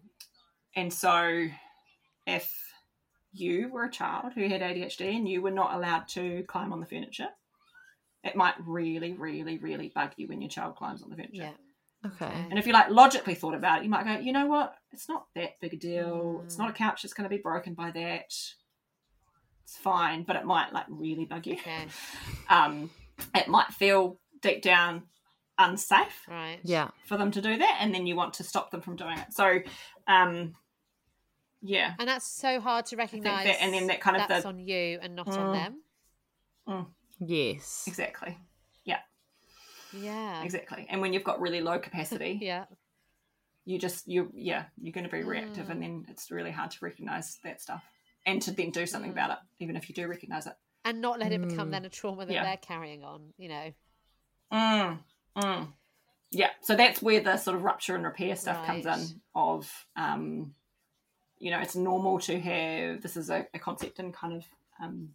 and 0.75 0.93
so 0.93 1.47
if 2.27 2.53
you 3.33 3.69
were 3.69 3.85
a 3.85 3.91
child 3.91 4.33
who 4.33 4.47
had 4.47 4.61
adhd 4.61 5.01
and 5.01 5.27
you 5.27 5.41
were 5.41 5.51
not 5.51 5.73
allowed 5.73 6.07
to 6.07 6.43
climb 6.47 6.71
on 6.71 6.79
the 6.79 6.85
furniture 6.85 7.29
it 8.23 8.35
might 8.35 8.55
really 8.65 9.13
really 9.13 9.57
really 9.57 9.91
bug 9.95 10.11
you 10.17 10.27
when 10.27 10.41
your 10.41 10.49
child 10.49 10.75
climbs 10.75 11.01
on 11.01 11.09
the 11.09 11.15
furniture 11.15 11.43
Yeah. 11.43 11.51
Okay. 12.05 12.25
and 12.49 12.59
if 12.59 12.67
you 12.67 12.73
like 12.73 12.89
logically 12.91 13.33
thought 13.35 13.55
about 13.55 13.79
it, 13.79 13.83
you 13.83 13.89
might 13.89 14.05
go, 14.05 14.19
you 14.19 14.31
know 14.31 14.45
what? 14.45 14.75
It's 14.91 15.09
not 15.09 15.25
that 15.35 15.59
big 15.59 15.73
a 15.73 15.77
deal. 15.77 16.41
It's 16.45 16.55
Mm. 16.55 16.59
not 16.59 16.69
a 16.69 16.73
couch 16.73 17.01
that's 17.01 17.13
going 17.13 17.27
to 17.29 17.35
be 17.35 17.41
broken 17.41 17.73
by 17.73 17.89
that. 17.91 18.31
It's 19.67 19.75
fine, 19.77 20.23
but 20.23 20.37
it 20.37 20.45
might 20.45 20.71
like 20.71 20.85
really 20.87 21.25
bug 21.25 21.45
you. 21.45 21.55
Okay. 21.55 21.87
Um, 22.49 22.89
it 23.35 23.49
might 23.49 23.67
feel 23.73 24.17
deep 24.41 24.61
down 24.61 25.03
unsafe 25.57 26.21
Right. 26.29 26.59
Yeah. 26.63 26.91
for 27.05 27.17
them 27.17 27.31
to 27.31 27.41
do 27.41 27.57
that, 27.57 27.77
and 27.81 27.93
then 27.93 28.07
you 28.07 28.15
want 28.15 28.35
to 28.35 28.45
stop 28.45 28.71
them 28.71 28.79
from 28.79 28.95
doing 28.95 29.17
it. 29.17 29.33
So, 29.33 29.59
um, 30.07 30.55
yeah, 31.61 31.95
And 31.99 32.07
that's 32.07 32.25
so 32.25 32.61
hard 32.61 32.85
to 32.87 32.95
recognise. 32.95 33.45
that- 33.45 33.61
and 33.61 33.73
then 33.73 33.87
that 33.87 33.99
kind 33.99 34.15
of 34.15 34.27
that's 34.29 34.43
the- 34.43 34.47
on 34.49 34.59
you 34.59 34.99
and 35.01 35.15
not 35.15 35.27
Mm. 35.27 35.37
on 35.37 35.53
them. 36.65 36.95
Yes. 37.19 37.83
exactly, 37.87 38.37
yeah 38.85 39.01
Yeah. 39.91 40.43
exactly. 40.43 40.85
And 40.89 41.01
when 41.01 41.11
you've 41.11 41.23
got 41.25 41.41
really 41.41 41.59
low 41.61 41.79
capacity, 41.79 42.37
Yeah. 42.41 42.65
you 43.65 43.77
just 43.79 44.07
you 44.07 44.31
yeah 44.33 44.65
you're 44.77 44.93
going 44.93 45.03
to 45.03 45.09
be 45.11 45.23
reactive 45.23 45.65
Mm. 45.67 45.71
and 45.71 45.81
then 45.83 46.05
it's 46.07 46.29
really 46.31 46.51
hard 46.51 46.71
to 46.71 46.77
recognize 46.85 47.37
that 47.43 47.59
stuff 47.59 47.83
and 48.27 48.41
to 48.43 48.51
then 48.51 48.69
do 48.69 48.85
something 48.85 49.09
Mm. 49.09 49.13
about 49.13 49.31
it 49.31 49.37
even 49.59 49.75
if 49.75 49.89
you 49.89 49.95
do 49.95 50.07
recognize 50.07 50.45
it 50.45 50.53
And 50.85 51.01
not 51.01 51.17
let 51.19 51.31
it 51.31 51.41
become 51.41 51.69
Mm. 51.69 51.71
then 51.71 51.85
a 51.85 51.89
trauma 51.89 52.25
that 52.27 52.31
Yeah. 52.33 52.43
they're 52.43 52.57
carrying 52.57 53.03
on. 53.03 53.33
You 53.37 53.49
know. 53.49 53.73
mm, 54.51 54.99
mm. 55.37 55.73
yeah 56.31 56.49
so 56.61 56.75
that's 56.75 57.01
where 57.01 57.19
the 57.21 57.37
sort 57.37 57.55
of 57.55 57.63
rupture 57.63 57.95
and 57.95 58.03
repair 58.05 58.35
stuff 58.35 58.65
comes 58.65 58.85
in 58.85 59.21
of 59.35 59.85
um 59.95 60.53
you 61.39 61.51
know 61.51 61.59
it's 61.59 61.75
normal 61.75 62.19
to 62.19 62.39
have 62.39 63.01
this 63.01 63.17
is 63.17 63.29
a, 63.29 63.47
a 63.53 63.59
concept 63.59 63.99
in 63.99 64.11
kind 64.11 64.33
of 64.33 64.45
um 64.81 65.09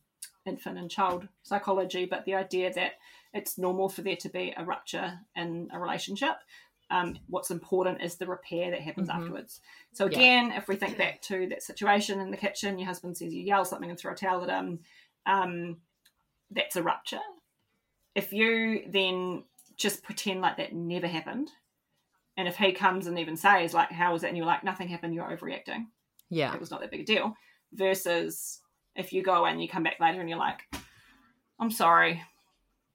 infant 0.45 0.77
and 0.79 0.91
child 0.91 1.29
psychology 1.43 2.05
but 2.05 2.25
the 2.25 2.35
idea 2.35 2.73
that 2.73 2.93
it's 3.33 3.57
normal 3.59 3.89
for 3.89 4.03
there 4.03 4.17
to 4.17 4.29
be 4.29 4.53
a 4.57 4.65
rupture 4.65 5.19
in 5.37 5.69
a 5.73 5.79
relationship 5.79 6.37
um, 6.93 7.19
what's 7.29 7.51
important 7.51 8.03
is 8.03 8.17
the 8.17 8.27
repair 8.27 8.71
that 8.71 8.81
happens 8.83 9.09
Mhm. 9.09 9.15
afterwards. 9.15 9.61
So 9.93 10.05
Yeah. 10.05 10.19
again, 10.19 10.53
if 10.53 10.69
we 10.69 10.77
think 10.77 10.99
back 10.99 11.23
to 11.23 11.47
that 11.49 11.63
situation 11.63 12.21
in 12.21 12.31
the 12.31 12.37
kitchen, 12.37 12.79
your 12.79 12.87
husband 12.87 13.17
says 13.17 13.33
you 13.35 13.43
yell 13.43 13.65
something 13.65 13.89
and 13.89 13.99
throw 13.99 14.13
a 14.13 14.17
towel 14.17 14.43
at 14.43 14.51
him, 14.51 14.85
um, 15.25 15.81
that's 16.51 16.77
a 16.77 16.83
rupture. 16.83 17.23
If 18.15 18.33
you 18.33 18.85
then 18.89 19.45
just 19.77 20.03
pretend 20.03 20.43
like 20.43 20.59
that 20.59 20.75
never 20.75 21.07
happened, 21.07 21.51
and 22.37 22.47
if 22.47 22.57
he 22.57 22.73
comes 22.73 23.07
and 23.07 23.19
even 23.19 23.37
says 23.37 23.73
like, 23.73 23.91
"How 23.91 24.13
was 24.13 24.23
it?" 24.23 24.29
and 24.29 24.37
you're 24.37 24.47
like, 24.47 24.63
"Nothing 24.63 24.89
happened. 24.89 25.15
You're 25.15 25.25
overreacting. 25.35 25.87
Yeah. 26.29 26.53
It 26.53 26.61
was 26.61 26.71
not 26.71 26.81
that 26.81 26.91
big 26.91 27.01
a 27.01 27.05
deal," 27.05 27.35
versus 27.73 28.61
if 28.95 29.15
you 29.15 29.23
go 29.23 29.47
and 29.47 29.63
you 29.63 29.69
come 29.69 29.83
back 29.83 29.99
later 29.99 30.21
and 30.21 30.29
you're 30.29 30.39
like, 30.39 30.61
"I'm 31.59 31.71
sorry, 31.71 32.23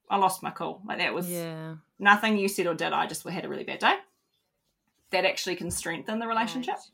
I 0.09 0.17
lost 0.17 0.43
my 0.43 0.51
cool." 0.51 0.81
Like 0.85 0.99
that 0.99 1.13
was 1.13 1.29
Yeah. 1.29 1.75
nothing 1.99 2.37
you 2.37 2.47
said 2.47 2.67
or 2.67 2.73
did. 2.73 2.93
I 2.93 3.07
just 3.07 3.27
had 3.27 3.45
a 3.45 3.49
really 3.49 3.63
bad 3.63 3.79
day. 3.79 3.95
That 5.11 5.25
actually 5.25 5.55
can 5.55 5.71
strengthen 5.71 6.19
the 6.19 6.27
relationship. 6.27 6.75
Right. 6.75 6.91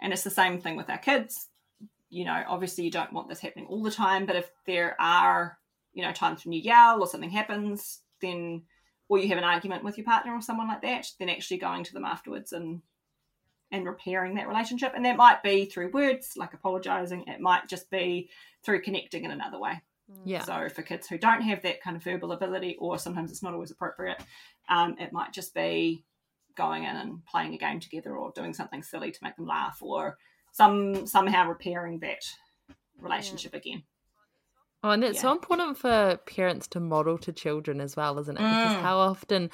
And 0.00 0.12
it's 0.12 0.24
the 0.24 0.30
same 0.30 0.60
thing 0.60 0.76
with 0.76 0.90
our 0.90 0.98
kids. 0.98 1.48
You 2.08 2.24
know, 2.24 2.44
obviously 2.46 2.84
you 2.84 2.90
don't 2.90 3.12
want 3.12 3.28
this 3.28 3.40
happening 3.40 3.66
all 3.66 3.82
the 3.82 3.90
time, 3.90 4.26
but 4.26 4.36
if 4.36 4.50
there 4.66 4.94
are, 5.00 5.58
you 5.92 6.02
know, 6.02 6.12
times 6.12 6.44
when 6.44 6.52
you 6.52 6.60
yell 6.60 7.00
or 7.00 7.06
something 7.06 7.30
happens, 7.30 8.02
then 8.20 8.64
or 9.08 9.18
you 9.18 9.28
have 9.28 9.38
an 9.38 9.44
argument 9.44 9.84
with 9.84 9.96
your 9.96 10.04
partner 10.04 10.34
or 10.34 10.42
someone 10.42 10.68
like 10.68 10.82
that, 10.82 11.10
then 11.18 11.28
actually 11.28 11.58
going 11.58 11.84
to 11.84 11.92
them 11.92 12.04
afterwards 12.04 12.52
and 12.52 12.82
and 13.72 13.84
repairing 13.84 14.36
that 14.36 14.46
relationship. 14.46 14.92
And 14.94 15.04
that 15.04 15.16
might 15.16 15.42
be 15.42 15.64
through 15.64 15.90
words 15.90 16.34
like 16.36 16.54
apologizing. 16.54 17.24
It 17.26 17.40
might 17.40 17.68
just 17.68 17.90
be 17.90 18.30
through 18.62 18.82
connecting 18.82 19.24
in 19.24 19.32
another 19.32 19.58
way. 19.58 19.82
Yeah. 20.24 20.42
So 20.42 20.68
for 20.68 20.82
kids 20.82 21.06
who 21.08 21.18
don't 21.18 21.42
have 21.42 21.62
that 21.62 21.80
kind 21.82 21.96
of 21.96 22.02
verbal 22.04 22.32
ability, 22.32 22.76
or 22.78 22.98
sometimes 22.98 23.30
it's 23.30 23.42
not 23.42 23.54
always 23.54 23.70
appropriate, 23.70 24.22
um, 24.68 24.96
it 24.98 25.12
might 25.12 25.32
just 25.32 25.54
be 25.54 26.04
going 26.54 26.84
in 26.84 26.96
and 26.96 27.24
playing 27.26 27.54
a 27.54 27.58
game 27.58 27.80
together, 27.80 28.16
or 28.16 28.32
doing 28.32 28.54
something 28.54 28.82
silly 28.82 29.10
to 29.10 29.18
make 29.22 29.36
them 29.36 29.46
laugh, 29.46 29.78
or 29.82 30.16
some 30.52 31.06
somehow 31.06 31.48
repairing 31.48 31.98
that 32.00 32.22
relationship 33.00 33.52
again. 33.54 33.82
Oh, 34.82 34.90
and 34.90 35.02
it's 35.02 35.20
so 35.20 35.32
important 35.32 35.76
for 35.78 36.18
parents 36.26 36.68
to 36.68 36.80
model 36.80 37.18
to 37.18 37.32
children 37.32 37.80
as 37.80 37.96
well, 37.96 38.18
isn't 38.20 38.36
it? 38.36 38.40
Because 38.40 38.72
Mm. 38.76 38.82
how 38.82 38.98
often 38.98 39.50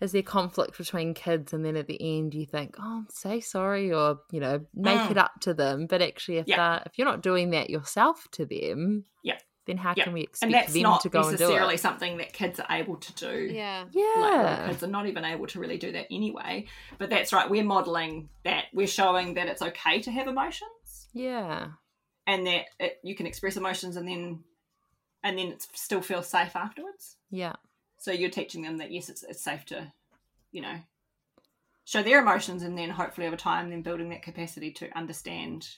is 0.00 0.12
there 0.12 0.22
conflict 0.22 0.78
between 0.78 1.12
kids, 1.14 1.52
and 1.52 1.64
then 1.64 1.76
at 1.76 1.88
the 1.88 2.00
end 2.00 2.34
you 2.34 2.46
think, 2.46 2.76
"Oh, 2.78 3.04
say 3.08 3.40
sorry," 3.40 3.92
or 3.92 4.20
you 4.30 4.38
know, 4.38 4.64
make 4.74 5.00
Mm. 5.00 5.10
it 5.12 5.18
up 5.18 5.40
to 5.40 5.54
them. 5.54 5.86
But 5.86 6.02
actually, 6.02 6.38
if 6.38 6.46
Yeah. 6.46 6.56
that 6.56 6.86
if 6.86 6.98
you're 6.98 7.06
not 7.08 7.22
doing 7.22 7.50
that 7.50 7.70
yourself 7.70 8.28
to 8.32 8.46
them, 8.46 9.06
Yeah. 9.22 9.38
Then 9.66 9.76
how 9.76 9.94
Yeah. 9.96 10.04
can 10.04 10.12
we 10.12 10.20
And 10.20 10.28
expect 10.28 10.52
that's 10.52 10.72
them 10.72 10.82
not 10.82 11.00
to 11.02 11.08
go 11.08 11.18
and 11.28 11.36
do 11.36 11.44
it? 11.44 11.46
necessarily 11.48 11.76
something 11.76 12.16
that 12.18 12.32
kids 12.32 12.58
are 12.60 12.66
able 12.70 12.96
to 12.96 13.12
do. 13.14 13.50
Yeah. 13.52 13.84
Yeah. 13.92 14.04
Like 14.16 14.32
little 14.32 14.42
Yeah, 14.44 14.66
kids 14.68 14.82
are 14.82 14.86
not 14.88 15.06
even 15.06 15.24
able 15.24 15.46
to 15.48 15.60
really 15.60 15.78
do 15.78 15.92
that 15.92 16.06
anyway. 16.10 16.66
But 16.98 17.10
that's 17.10 17.32
right. 17.32 17.50
We're 17.50 17.64
modeling 17.64 18.28
that. 18.44 18.66
We're 18.72 18.86
showing 18.86 19.34
that 19.34 19.48
it's 19.48 19.62
okay 19.62 20.00
to 20.02 20.10
have 20.12 20.28
emotions. 20.28 21.08
yeah, 21.12 21.68
and 22.26 22.46
that 22.46 22.64
it, 22.80 22.98
you 23.02 23.14
can 23.14 23.26
express 23.26 23.56
emotions 23.56 23.96
and 23.96 24.06
then 24.08 24.42
and 25.22 25.38
then 25.38 25.48
it 25.48 25.66
still 25.74 26.00
feels 26.02 26.28
safe 26.28 26.54
afterwards 26.54 27.16
yeah, 27.30 27.54
so 27.98 28.10
you're 28.12 28.30
teaching 28.30 28.62
them 28.62 28.76
that 28.78 28.90
yes 28.92 29.08
it's, 29.08 29.22
it's 29.22 29.40
safe 29.42 29.64
to 29.66 29.92
you 30.52 30.60
know 30.60 30.76
show 31.84 32.02
their 32.02 32.20
emotions 32.20 32.62
and 32.62 32.76
then 32.76 32.90
hopefully 32.90 33.26
over 33.26 33.36
time 33.36 33.70
then 33.70 33.82
building 33.82 34.08
that 34.10 34.22
capacity 34.22 34.70
to 34.72 34.90
understand 34.98 35.68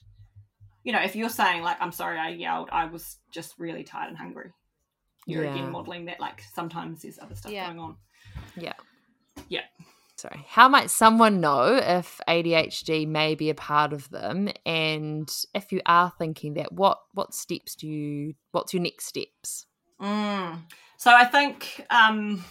you 0.85 0.93
know 0.93 1.01
if 1.01 1.15
you're 1.17 1.29
saying 1.29 1.63
like 1.63 1.77
i'm 1.81 1.93
sorry 1.93 2.19
i 2.19 2.29
yelled 2.31 2.69
i 2.73 2.85
was 2.87 3.17
just 3.33 3.55
really 3.59 3.85
tired 3.85 4.09
and 4.09 4.17
hungry 4.19 4.53
you're 5.27 5.45
Yeah. 5.45 5.53
again 5.53 5.71
modeling 5.73 6.05
that 6.07 6.21
like 6.21 6.43
sometimes 6.55 7.03
there's 7.03 7.19
other 7.19 7.35
stuff 7.35 7.53
Yeah. 7.53 7.67
going 7.67 7.79
on 7.81 7.97
yeah. 8.57 8.73
Yeah. 9.49 9.63
Sorry, 10.17 10.45
how 10.49 10.69
might 10.69 10.91
someone 10.91 11.41
know 11.41 11.77
if 11.77 12.21
ADHD 12.29 13.07
may 13.07 13.37
be 13.37 13.51
a 13.51 13.55
part 13.55 13.93
of 13.93 14.11
them? 14.11 14.49
And 14.67 15.31
if 15.55 15.71
you 15.71 15.81
are 15.87 16.13
thinking 16.19 16.55
that, 16.55 16.73
what 16.73 16.99
what 17.15 17.33
steps 17.35 17.77
do 17.77 17.87
you? 17.87 18.35
What's 18.51 18.75
your 18.75 18.83
next 18.83 19.07
steps? 19.07 19.67
Mm. 20.01 20.63
So 20.97 21.13
I 21.15 21.25
think, 21.25 21.87
um, 21.91 22.45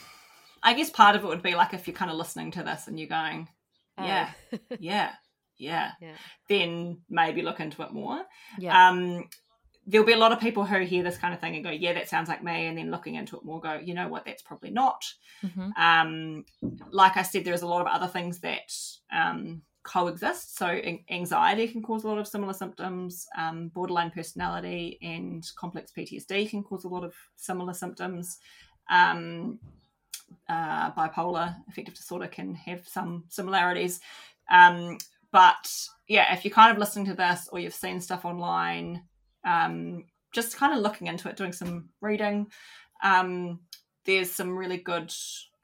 I 0.64 0.74
guess 0.76 0.90
part 0.90 1.18
of 1.18 1.26
it 1.26 1.28
would 1.28 1.44
be 1.44 1.56
like 1.56 1.74
if 1.74 1.88
you're 1.88 1.96
kind 1.96 2.10
of 2.10 2.16
listening 2.16 2.52
to 2.52 2.64
this 2.64 2.88
and 2.88 2.98
you're 2.98 3.10
going, 3.10 3.50
yeah, 3.98 4.30
Oh. 4.54 4.58
yeah, 4.80 5.12
yeah, 5.58 5.92
yeah. 6.02 6.16
then 6.50 7.00
maybe 7.10 7.42
look 7.42 7.60
into 7.60 7.82
it 7.84 7.92
more. 7.92 8.24
Yeah, 8.58 8.90
Um, 8.90 9.30
there'll 9.86 10.06
be 10.06 10.14
a 10.14 10.18
lot 10.18 10.34
of 10.34 10.40
people 10.40 10.66
who 10.66 10.80
hear 10.82 11.02
this 11.02 11.18
kind 11.18 11.34
of 11.34 11.40
thing 11.40 11.56
and 11.56 11.64
go, 11.64 11.72
yeah, 11.72 11.94
that 11.94 12.10
sounds 12.10 12.28
like 12.28 12.44
me, 12.44 12.68
and 12.68 12.78
then 12.78 12.92
looking 12.92 13.16
into 13.16 13.38
it 13.38 13.46
more, 13.46 13.62
go, 13.62 13.80
you 13.82 13.94
know 13.94 14.08
what, 14.10 14.26
that's 14.26 14.42
probably 14.42 14.70
not. 14.70 15.02
Mhm. 15.44 15.72
Um, 15.78 16.46
like 16.92 17.16
I 17.16 17.22
said, 17.22 17.46
there's 17.46 17.62
a 17.62 17.68
lot 17.68 17.82
of 17.82 17.88
other 17.88 18.08
things 18.08 18.40
that 18.40 18.70
um, 19.14 19.62
coexist. 19.84 20.58
So 20.58 20.80
anxiety 21.10 21.68
can 21.70 21.82
cause 21.82 22.04
a 22.04 22.08
lot 22.08 22.18
of 22.18 22.28
similar 22.28 22.54
symptoms. 22.54 23.26
Um, 23.38 23.70
borderline 23.70 24.12
personality 24.12 25.00
and 25.02 25.50
complex 25.56 25.92
PTSD 25.98 26.50
can 26.50 26.64
cause 26.64 26.84
a 26.84 26.90
lot 26.90 27.06
of 27.06 27.14
similar 27.38 27.74
symptoms. 27.74 28.40
Um, 28.90 29.60
uh, 30.50 30.92
bipolar 30.92 31.56
affective 31.70 31.96
disorder 31.96 32.28
can 32.28 32.54
have 32.56 32.86
some 32.86 33.24
similarities. 33.30 34.02
But 35.32 35.72
yeah, 36.08 36.34
if 36.34 36.46
you're 36.46 36.54
kind 36.54 36.72
of 36.72 36.78
listening 36.78 37.06
to 37.08 37.14
this 37.14 37.50
or 37.52 37.60
you've 37.60 37.74
seen 37.74 38.00
stuff 38.00 38.26
online, 38.26 39.04
um, 39.46 40.06
just 40.34 40.58
kind 40.58 40.74
of 40.74 40.80
looking 40.80 41.08
into 41.08 41.30
it, 41.30 41.38
doing 41.38 41.54
some 41.54 41.90
reading. 42.02 42.48
Um, 43.04 43.60
there's 44.06 44.32
some 44.32 44.58
really 44.58 44.78
good 44.78 45.14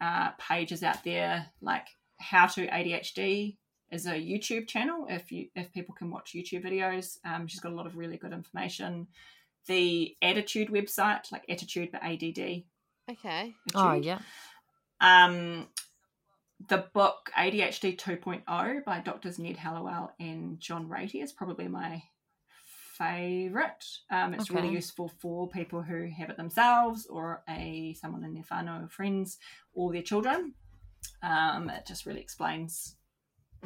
uh, 0.01 0.31
pages 0.37 0.83
out 0.83 1.03
there, 1.03 1.45
like 1.61 1.87
How 2.19 2.47
to 2.47 2.67
ADHD 2.67 3.57
is 3.91 4.05
a 4.07 4.11
YouTube 4.13 4.67
channel. 4.67 5.05
If 5.09 5.31
you 5.31 5.47
if 5.55 5.71
people 5.71 5.95
can 5.95 6.09
watch 6.09 6.33
YouTube 6.35 6.65
videos, 6.65 7.17
um, 7.25 7.47
she's 7.47 7.59
got 7.59 7.71
a 7.71 7.75
lot 7.75 7.85
of 7.85 7.95
really 7.95 8.17
good 8.17 8.33
information. 8.33 9.07
The 9.67 10.15
ADDitude 10.21 10.69
website, 10.69 11.31
like 11.31 11.45
Attitude 11.47 11.89
but 11.91 12.03
ADD. 12.03 12.63
Okay. 13.09 13.53
oh 13.75 13.93
yeah, 13.93 14.19
Um, 14.99 15.67
the 16.69 16.85
book 16.93 17.31
ADHD 17.37 17.97
2.0 17.97 18.83
by 18.83 18.99
Doctors 18.99 19.39
Ned 19.39 19.57
Hallowell 19.57 20.13
and 20.19 20.59
John 20.59 20.87
Ratey 20.87 21.23
is 21.23 21.31
probably 21.31 21.67
my 21.67 22.03
favorite. 22.93 23.85
Um, 24.11 24.33
it's 24.33 24.51
really 24.51 24.69
useful 24.69 25.11
for 25.19 25.49
people 25.49 25.81
who 25.81 26.07
have 26.15 26.29
it 26.29 26.37
themselves 26.37 27.07
or 27.07 27.41
a 27.49 27.95
someone 27.99 28.23
in 28.23 28.33
their 28.33 28.43
whānau, 28.43 28.89
friends, 28.89 29.39
or 29.73 29.91
their 29.91 30.03
children. 30.03 30.53
Um, 31.21 31.69
it 31.69 31.85
just 31.85 32.05
really 32.05 32.21
explains 32.21 32.95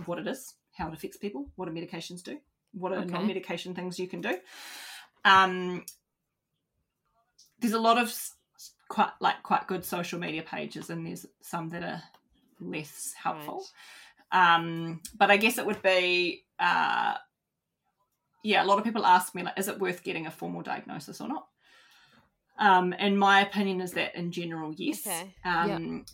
what 0.06 0.18
it 0.20 0.28
is, 0.28 0.56
how 0.76 0.88
it 0.88 0.94
affects 0.94 1.18
people, 1.18 1.48
what 1.56 1.68
do 1.68 1.72
medications 1.72 2.24
do, 2.24 2.40
what 2.72 2.94
are 2.94 3.00
Okay. 3.00 3.12
non-medication 3.12 3.76
things 3.76 4.00
you 4.00 4.08
can 4.08 4.22
do. 4.22 4.38
Um, 5.26 5.86
there's 7.60 7.74
a 7.74 7.80
lot 7.80 7.98
of 7.98 8.14
quite 8.88 9.12
like 9.20 9.44
quite 9.44 9.68
good 9.68 9.84
social 9.84 10.20
media 10.20 10.42
pages, 10.44 10.90
and 10.90 11.06
there's 11.06 11.26
some 11.42 11.70
that 11.70 11.84
are 11.84 12.02
less 12.60 13.14
helpful. 13.22 13.66
Um, 14.32 15.02
but 15.18 15.32
I 15.32 15.38
guess 15.38 15.58
it 15.58 15.66
would 15.66 15.82
be, 15.82 16.44
uh, 16.60 17.16
yeah, 18.44 18.64
a 18.64 18.66
lot 18.66 18.78
of 18.78 18.84
people 18.84 19.06
ask 19.06 19.34
me, 19.36 19.44
like, 19.44 19.58
is 19.58 19.68
it 19.68 19.80
worth 19.80 20.04
getting 20.04 20.28
a 20.28 20.32
formal 20.32 20.62
diagnosis 20.62 21.22
or 21.22 21.28
not? 21.28 21.48
Um, 22.60 22.94
and 22.98 23.18
my 23.20 23.42
opinion 23.42 23.82
is 23.82 23.92
that 23.94 24.16
in 24.16 24.32
general, 24.32 24.74
yes. 24.76 25.06
Okay. 25.06 25.34
Um, 25.46 26.06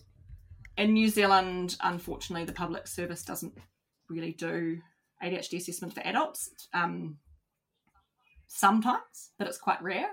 In 0.75 0.93
New 0.93 1.07
Zealand, 1.07 1.77
unfortunately, 1.81 2.45
the 2.45 2.51
public 2.53 2.87
service 2.87 3.23
doesn't 3.23 3.55
really 4.09 4.31
do 4.33 4.79
ADHD 5.23 5.57
assessment 5.57 5.93
for 5.93 6.01
adults. 6.01 6.49
Um, 6.73 7.17
sometimes, 8.47 9.31
but 9.37 9.47
it's 9.47 9.57
quite 9.57 9.81
rare. 9.81 10.09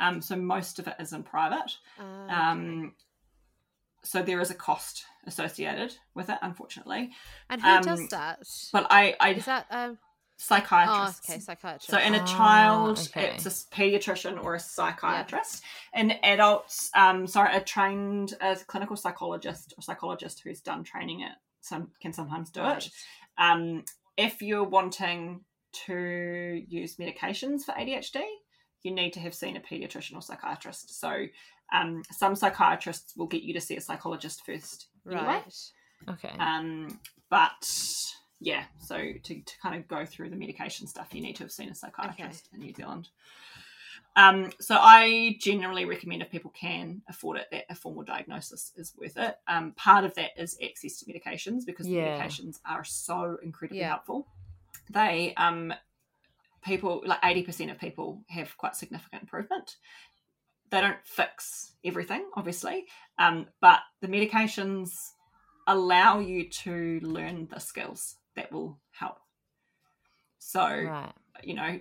Um, 0.00 0.20
so 0.22 0.36
most 0.36 0.78
of 0.78 0.86
it 0.88 0.94
is 1.00 1.12
in 1.12 1.22
private. 1.22 1.76
Uh, 1.98 2.32
Um, 2.32 2.94
so 4.02 4.22
there 4.22 4.40
is 4.40 4.50
a 4.50 4.54
cost 4.54 5.04
associated 5.26 5.96
with 6.14 6.28
it, 6.30 6.38
unfortunately. 6.42 7.10
and 7.50 7.60
who 7.60 7.68
um, 7.68 7.82
does 7.82 8.08
that? 8.10 8.40
But 8.72 8.86
I, 8.90 9.14
I 9.20 9.30
Is 9.30 9.44
that 9.46 9.66
um? 9.70 9.98
Oh, 10.50 10.54
okay, 10.56 11.38
psychiatrist. 11.38 11.88
So 11.88 11.98
in 11.98 12.14
a 12.14 12.20
Ah, 12.20 12.24
child, 12.24 12.98
okay. 12.98 13.32
it's 13.34 13.46
a 13.46 13.50
pediatrician 13.74 14.42
or 14.44 14.54
a 14.54 14.60
psychiatrist. 14.60 15.62
In 15.94 16.10
adults, 16.22 16.90
um, 16.94 17.26
sorry, 17.26 17.56
a 17.56 17.60
trained 17.62 18.34
as 18.42 18.62
clinical 18.62 18.96
psychologist 18.96 19.72
or 19.78 19.82
psychologist 19.82 20.42
who's 20.44 20.60
done 20.60 20.84
training 20.84 21.20
it 21.20 21.32
some 21.66 21.90
can 22.00 22.12
sometimes 22.12 22.50
do 22.50 22.60
Right. 22.60 22.86
it. 22.86 22.92
Um, 23.38 23.84
if 24.16 24.40
you're 24.40 24.64
wanting 24.64 25.44
to 25.86 26.64
use 26.68 26.96
medications 26.96 27.62
for 27.64 27.72
ADHD, 27.72 28.24
you 28.82 28.92
need 28.92 29.12
to 29.14 29.20
have 29.20 29.34
seen 29.34 29.56
a 29.56 29.60
pediatrician 29.60 30.14
or 30.14 30.22
psychiatrist. 30.22 30.98
So 30.98 31.26
um, 31.72 32.02
some 32.12 32.36
psychiatrists 32.36 33.16
will 33.16 33.26
get 33.26 33.42
you 33.42 33.52
to 33.54 33.60
see 33.60 33.76
a 33.76 33.80
psychologist 33.80 34.44
first. 34.46 34.88
Anyway. 35.06 35.22
Right. 35.24 35.54
okay, 36.08 36.32
Um, 36.38 37.00
but 37.30 37.68
yeah, 38.40 38.64
so 38.78 38.96
to, 38.96 39.40
to 39.40 39.58
kind 39.62 39.76
of 39.76 39.88
go 39.88 40.04
through 40.04 40.30
the 40.30 40.36
medication 40.36 40.86
stuff, 40.86 41.08
you 41.14 41.20
need 41.22 41.36
to 41.36 41.44
have 41.44 41.52
seen 41.52 41.68
a 41.68 41.74
psychiatrist 41.74 42.48
in 42.52 42.60
New 42.60 42.74
Zealand. 42.74 43.08
Um, 44.16 44.50
so 44.60 44.76
I 44.80 45.36
generally 45.40 45.84
recommend 45.84 46.22
if 46.22 46.30
people 46.30 46.50
can 46.58 47.02
afford 47.08 47.36
it, 47.38 47.48
that 47.52 47.64
a 47.68 47.74
formal 47.74 48.02
diagnosis 48.02 48.72
is 48.76 48.94
worth 48.98 49.18
it. 49.18 49.36
Um, 49.46 49.72
part 49.72 50.04
of 50.04 50.14
that 50.14 50.30
is 50.38 50.56
access 50.64 50.98
to 51.00 51.04
medications 51.06 51.66
because 51.66 51.86
Yeah. 51.86 52.16
the 52.16 52.24
medications 52.24 52.60
are 52.64 52.82
so 52.84 53.36
incredibly 53.42 53.80
Yeah. 53.80 53.88
helpful. 53.88 54.26
They 54.88 55.34
um, 55.36 55.74
people 56.64 57.02
like 57.04 57.18
eighty 57.24 57.42
percent 57.42 57.70
of 57.70 57.78
people 57.78 58.22
have 58.28 58.56
quite 58.56 58.74
significant 58.74 59.22
improvement. 59.22 59.76
They 60.70 60.80
don't 60.80 60.96
fix 61.04 61.72
everything, 61.84 62.26
obviously, 62.34 62.86
um, 63.18 63.46
but 63.60 63.80
the 64.00 64.08
medications 64.08 64.90
allow 65.66 66.18
you 66.18 66.48
to 66.48 67.00
learn 67.02 67.48
the 67.50 67.60
skills 67.60 68.16
that 68.34 68.52
will 68.52 68.78
help. 68.90 69.18
So, 70.38 70.60
right, 70.60 71.12
you 71.42 71.54
know, 71.54 71.78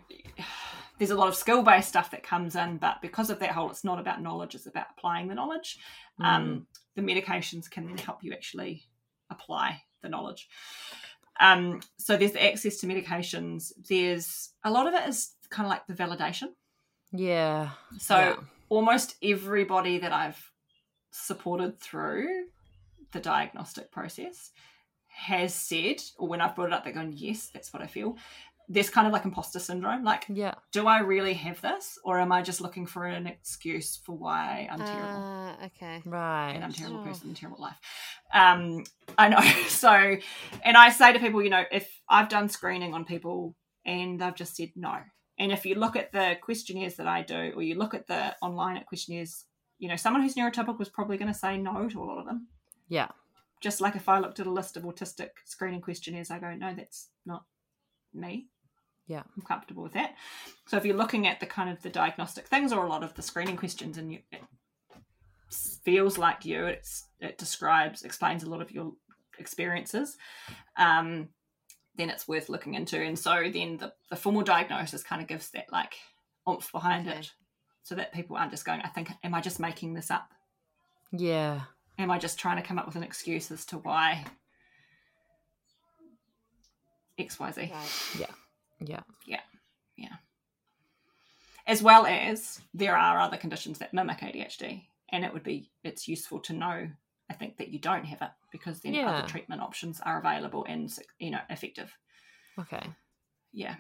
there's 0.98 1.12
a 1.12 1.16
lot 1.16 1.28
of 1.28 1.36
skill 1.36 1.64
based 1.64 1.90
stuff 1.90 2.12
that 2.12 2.24
comes 2.24 2.56
in, 2.56 2.78
but 2.78 3.02
because 3.02 3.30
of 3.30 3.40
that 3.40 3.52
whole, 3.52 3.70
it's 3.70 3.84
not 3.84 4.00
about 4.00 4.22
knowledge, 4.22 4.56
it's 4.56 4.66
about 4.66 4.88
applying 4.98 5.28
the 5.28 5.36
knowledge. 5.36 5.78
Mm. 6.20 6.26
Um, 6.26 6.68
the 6.96 7.02
medications 7.02 7.70
can 7.70 7.88
then 7.88 7.98
help 7.98 8.24
you 8.24 8.34
actually 8.34 8.84
apply 9.30 9.82
the 10.02 10.10
knowledge. 10.10 10.48
Um, 11.40 11.82
so 11.98 12.16
there's 12.16 12.32
the 12.32 12.44
access 12.44 12.78
to 12.78 12.88
medications. 12.88 13.74
There's 13.90 14.52
a 14.64 14.72
lot 14.72 14.88
of 14.88 14.94
it 14.94 15.08
is 15.10 15.32
kind 15.50 15.66
of 15.66 15.70
like 15.70 15.86
the 15.88 15.94
validation. 15.94 16.50
yeah, 17.12 17.72
So 18.00 18.18
yeah. 18.18 18.36
Almost 18.70 19.16
everybody 19.22 19.98
that 20.00 20.12
I've 20.14 20.52
supported 21.12 21.80
through 21.80 22.28
the 23.12 23.20
diagnostic 23.20 23.92
process 23.92 24.52
has 25.08 25.54
said, 25.54 26.02
or 26.18 26.28
when 26.28 26.42
I've 26.42 26.56
brought 26.56 26.68
it 26.68 26.74
up, 26.74 26.84
they're 26.84 26.94
going, 26.94 27.14
yes, 27.16 27.50
that's 27.54 27.72
what 27.74 27.82
I 27.82 27.88
feel. 27.88 28.18
There's 28.68 28.90
kind 28.90 29.06
of 29.08 29.14
like 29.14 29.26
imposter 29.26 29.60
syndrome. 29.60 30.04
Like, 30.04 30.26
yeah, 30.28 30.56
do 30.72 30.88
I 30.88 31.00
really 31.00 31.36
have 31.36 31.62
this? 31.62 32.00
Or 32.04 32.20
am 32.20 32.32
I 32.32 32.42
just 32.42 32.62
looking 32.62 32.86
for 32.88 33.06
an 33.06 33.28
excuse 33.28 33.96
for 34.04 34.18
why 34.18 34.68
I'm 34.72 34.80
terrible? 34.80 35.22
Ah, 35.24 35.66
okay. 35.66 36.02
right, 36.04 36.52
and 36.52 36.64
I'm 36.64 36.72
a 36.72 36.74
terrible 36.74 37.00
Oh. 37.00 37.04
person, 37.04 37.34
terrible 37.36 37.62
life. 37.62 37.78
Um, 38.34 38.84
I 39.18 39.30
know. 39.30 39.40
So, 39.70 40.18
and 40.64 40.76
I 40.78 40.90
say 40.90 41.14
to 41.14 41.20
people, 41.20 41.44
you 41.44 41.50
know, 41.52 41.64
if 41.72 41.88
I've 42.10 42.28
done 42.28 42.50
screening 42.50 42.94
on 42.96 43.06
people 43.06 43.56
and 43.86 44.20
they've 44.20 44.34
just 44.36 44.56
said 44.56 44.72
no, 44.76 44.98
and 45.38 45.52
if 45.52 45.66
you 45.66 45.76
look 45.76 45.96
at 45.96 46.12
the 46.12 46.38
questionnaires 46.42 46.96
that 46.96 47.08
I 47.08 47.22
do, 47.22 47.52
or 47.56 47.62
you 47.62 47.76
look 47.76 47.94
at 47.94 48.08
the 48.08 48.36
online 48.42 48.78
at 48.78 48.86
questionnaires, 48.86 49.46
you 49.80 49.90
know, 49.90 49.96
someone 49.96 50.22
who's 50.22 50.36
neurotypical 50.36 50.82
is 50.82 50.90
probably 50.90 51.18
going 51.18 51.32
to 51.32 51.38
say 51.38 51.58
no 51.58 51.90
to 51.90 52.02
a 52.02 52.06
lot 52.06 52.20
of 52.20 52.26
them. 52.26 52.48
yeah, 52.88 53.10
Just 53.62 53.82
like 53.82 53.96
if 53.96 54.08
I 54.08 54.20
looked 54.20 54.40
at 54.40 54.48
a 54.48 54.52
list 54.52 54.78
of 54.78 54.84
autistic 54.84 55.30
screening 55.46 55.82
questionnaires, 55.82 56.32
I 56.32 56.40
go, 56.40 56.54
no, 56.56 56.74
that's 56.74 57.10
not 57.26 57.44
me. 58.14 58.48
Yeah. 59.08 59.24
I'm 59.36 59.44
comfortable 59.44 59.84
with 59.84 59.94
that. 59.94 60.16
So 60.68 60.78
if 60.78 60.86
you're 60.86 60.98
looking 60.98 61.28
at 61.28 61.40
the 61.40 61.46
kind 61.46 61.70
of 61.70 61.82
the 61.82 61.90
diagnostic 61.90 62.48
things 62.48 62.72
or 62.72 62.86
a 62.86 62.90
lot 62.90 63.04
of 63.04 63.14
the 63.14 63.22
screening 63.22 63.58
questions 63.58 63.98
and 63.98 64.12
you 64.12 64.20
it 64.32 64.42
feels 65.84 66.18
like 66.18 66.44
you, 66.46 66.66
it's 66.66 67.06
it 67.20 67.38
describes, 67.38 68.02
explains 68.04 68.44
a 68.44 68.50
lot 68.50 68.62
of 68.62 68.72
your 68.72 68.94
experiences, 69.38 70.18
um, 70.78 71.30
then 71.98 72.10
it's 72.10 72.28
worth 72.28 72.50
looking 72.50 72.74
into. 72.74 73.00
And 73.02 73.18
so 73.18 73.50
then 73.52 73.78
the, 73.78 73.94
the 74.10 74.16
formal 74.16 74.42
diagnosis 74.42 75.04
kind 75.04 75.22
of 75.22 75.28
gives 75.28 75.50
that 75.52 75.72
like 75.72 75.96
oomph 76.50 76.72
behind 76.72 77.08
Okay. 77.08 77.20
it. 77.20 77.32
So 77.84 77.94
that 77.96 78.14
people 78.14 78.36
aren't 78.36 78.52
just 78.52 78.66
going, 78.66 78.82
I 78.82 78.88
think, 78.88 79.10
am 79.24 79.36
I 79.36 79.42
just 79.42 79.60
making 79.60 79.94
this 79.94 80.10
up? 80.10 80.30
yeah, 81.12 81.62
Am 81.98 82.10
I 82.12 82.18
just 82.18 82.38
trying 82.40 82.58
to 82.58 82.68
come 82.68 82.78
up 82.80 82.86
with 82.88 82.96
an 82.96 83.04
excuse 83.04 83.52
as 83.52 83.64
to 83.68 83.78
why 83.78 84.26
XYZ? 87.20 87.72
Right. 87.72 88.20
yeah, 88.20 88.26
Yeah. 88.80 89.00
Yeah. 89.26 89.40
Yeah. 89.98 90.16
as 91.68 91.82
well 91.82 92.06
as 92.06 92.60
there 92.74 92.98
are 92.98 93.20
other 93.20 93.38
conditions 93.38 93.78
that 93.80 93.94
mimic 93.94 94.20
ADHD, 94.20 94.84
and 95.10 95.24
it 95.24 95.32
would 95.34 95.44
be 95.44 95.70
it's 95.84 96.08
useful 96.08 96.40
to 96.42 96.54
know 96.54 96.90
I 97.30 97.34
think 97.34 97.58
that 97.58 97.70
you 97.70 97.80
don't 97.80 98.06
have 98.06 98.22
it 98.22 98.32
because 98.52 98.82
then 98.82 98.94
Yeah. 98.94 99.10
other 99.10 99.28
treatment 99.28 99.62
options 99.62 100.00
are 100.02 100.20
available 100.20 100.66
and 100.68 100.92
you 101.20 101.32
know 101.32 101.42
effective. 101.50 101.98
Okay. 102.60 102.84
Yeah. 103.52 103.76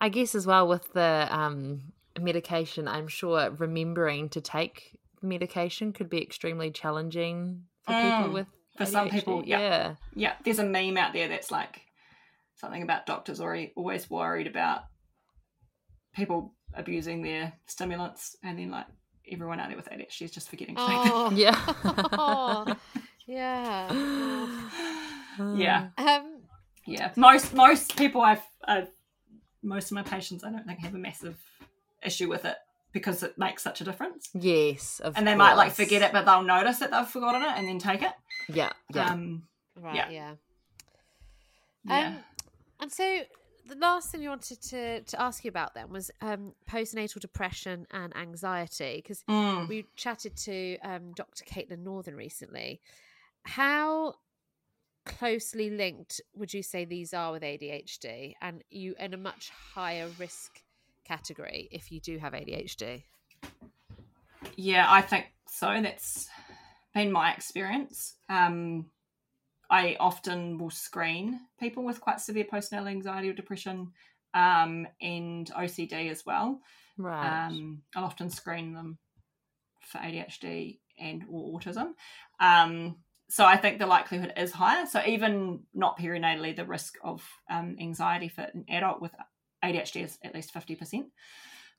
I 0.00 0.08
guess 0.08 0.34
as 0.34 0.46
well 0.46 0.68
with 0.68 0.92
the 0.92 1.26
um, 1.30 1.92
medication, 2.20 2.86
I'm 2.86 3.08
sure 3.08 3.50
remembering 3.50 4.28
to 4.30 4.40
take 4.40 4.96
medication 5.22 5.92
could 5.92 6.08
be 6.08 6.22
extremely 6.22 6.70
challenging 6.70 7.64
for 7.82 7.94
people 7.94 8.28
Mm, 8.28 8.32
with 8.32 8.46
for 8.76 8.86
some 8.86 9.08
people, 9.08 9.42
yeah. 9.44 9.58
yeah. 9.58 9.94
Yeah, 10.14 10.32
there's 10.44 10.60
a 10.60 10.64
meme 10.64 10.96
out 10.96 11.12
there 11.12 11.26
that's 11.26 11.50
like 11.50 11.82
something 12.54 12.82
about 12.82 13.06
doctors 13.06 13.40
already 13.40 13.72
always 13.74 14.08
worried 14.08 14.46
about 14.46 14.82
people 16.14 16.54
abusing 16.74 17.22
their 17.22 17.54
stimulants, 17.66 18.36
and 18.44 18.58
then 18.58 18.70
like 18.70 18.86
everyone 19.30 19.60
out 19.60 19.68
there 19.68 19.76
with 19.76 19.88
ADHD 19.88 20.22
is 20.22 20.30
just 20.30 20.48
forgetting 20.48 20.76
to 20.76 20.86
take. 20.86 20.88
Oh. 22.12 22.76
Yeah. 23.26 23.92
yeah. 23.92 24.64
Yeah, 25.54 25.90
Um, 25.96 26.40
yeah. 26.84 27.12
Most 27.14 27.54
most 27.54 27.96
people 27.96 28.22
I've, 28.22 28.42
I've 28.64 28.88
most 29.62 29.92
of 29.92 29.94
my 29.94 30.02
patients 30.02 30.42
I 30.42 30.50
don't 30.50 30.66
think 30.66 30.80
have 30.80 30.96
a 30.96 30.98
massive 30.98 31.36
issue 32.02 32.28
with 32.28 32.44
it 32.44 32.56
because 32.92 33.22
it 33.22 33.38
makes 33.38 33.62
such 33.62 33.80
a 33.80 33.84
difference. 33.84 34.30
Yes, 34.34 34.98
of 35.00 35.16
And 35.16 35.26
they 35.26 35.36
might 35.36 35.54
like 35.54 35.72
forget 35.72 36.02
it, 36.02 36.12
but 36.12 36.24
they'll 36.24 36.42
notice 36.42 36.78
that 36.78 36.90
they've 36.90 37.06
forgotten 37.06 37.42
it 37.42 37.52
and 37.56 37.68
then 37.68 37.78
take 37.78 38.02
it. 38.02 38.10
Yeah, 38.48 38.72
yeah. 38.92 39.12
Um, 39.12 39.44
right. 39.76 39.94
Yeah. 39.94 40.10
Yeah. 40.10 40.32
yeah. 41.84 42.06
Um, 42.08 42.16
and 42.80 42.92
so 42.92 43.20
the 43.68 43.76
last 43.76 44.10
thing 44.10 44.20
we 44.22 44.28
wanted 44.28 44.60
to, 44.62 45.02
to 45.02 45.20
ask 45.20 45.44
you 45.44 45.48
about 45.48 45.74
then 45.74 45.90
was 45.90 46.10
um, 46.20 46.52
postnatal 46.70 47.20
depression 47.20 47.86
and 47.90 48.16
anxiety 48.16 48.96
because 48.96 49.22
Mm. 49.28 49.68
we 49.68 49.86
chatted 49.94 50.36
to 50.36 50.78
um, 50.78 51.12
Dr. 51.12 51.44
Caitlin 51.44 51.80
Northern 51.84 52.16
recently. 52.16 52.80
How 53.44 54.14
closely 55.04 55.70
linked 55.70 56.20
would 56.34 56.52
you 56.52 56.62
say 56.62 56.84
these 56.84 57.12
are 57.14 57.32
with 57.32 57.42
ADHD, 57.42 58.34
and 58.40 58.62
you 58.70 58.94
in 58.98 59.14
a 59.14 59.16
much 59.16 59.50
higher 59.74 60.08
risk 60.18 60.62
category 61.04 61.68
if 61.70 61.90
you 61.92 62.00
do 62.00 62.18
have 62.18 62.32
ADHD? 62.32 63.04
Yeah, 64.56 64.86
I 64.88 65.02
think 65.02 65.26
so. 65.48 65.66
That's 65.80 66.28
been 66.94 67.12
my 67.12 67.32
experience. 67.32 68.14
Um, 68.28 68.86
I 69.70 69.96
often 70.00 70.58
will 70.58 70.70
screen 70.70 71.40
people 71.60 71.84
with 71.84 72.00
quite 72.00 72.20
severe 72.20 72.44
postnatal 72.44 72.88
anxiety 72.88 73.28
or 73.28 73.34
depression 73.34 73.92
um, 74.34 74.86
and 75.00 75.50
OCD 75.50 76.10
as 76.10 76.24
well. 76.24 76.60
right. 76.96 77.46
Um, 77.46 77.82
I'll 77.94 78.04
often 78.04 78.30
screen 78.30 78.72
them 78.72 78.98
for 79.82 79.98
ADHD 79.98 80.78
and 80.98 81.24
or 81.30 81.58
autism. 81.58 81.92
Um, 82.40 82.96
so 83.28 83.44
I 83.44 83.56
think 83.56 83.78
the 83.78 83.86
likelihood 83.86 84.32
is 84.36 84.52
higher. 84.52 84.86
So 84.86 85.02
even 85.06 85.60
not 85.74 85.98
perinatally, 85.98 86.56
the 86.56 86.64
risk 86.64 86.96
of 87.04 87.22
um, 87.50 87.76
anxiety 87.78 88.28
for 88.28 88.42
an 88.42 88.64
adult 88.68 89.02
with 89.02 89.12
ADHD 89.62 90.04
is 90.04 90.18
at 90.24 90.34
least 90.34 90.52
fifty 90.52 90.74
percent, 90.74 91.06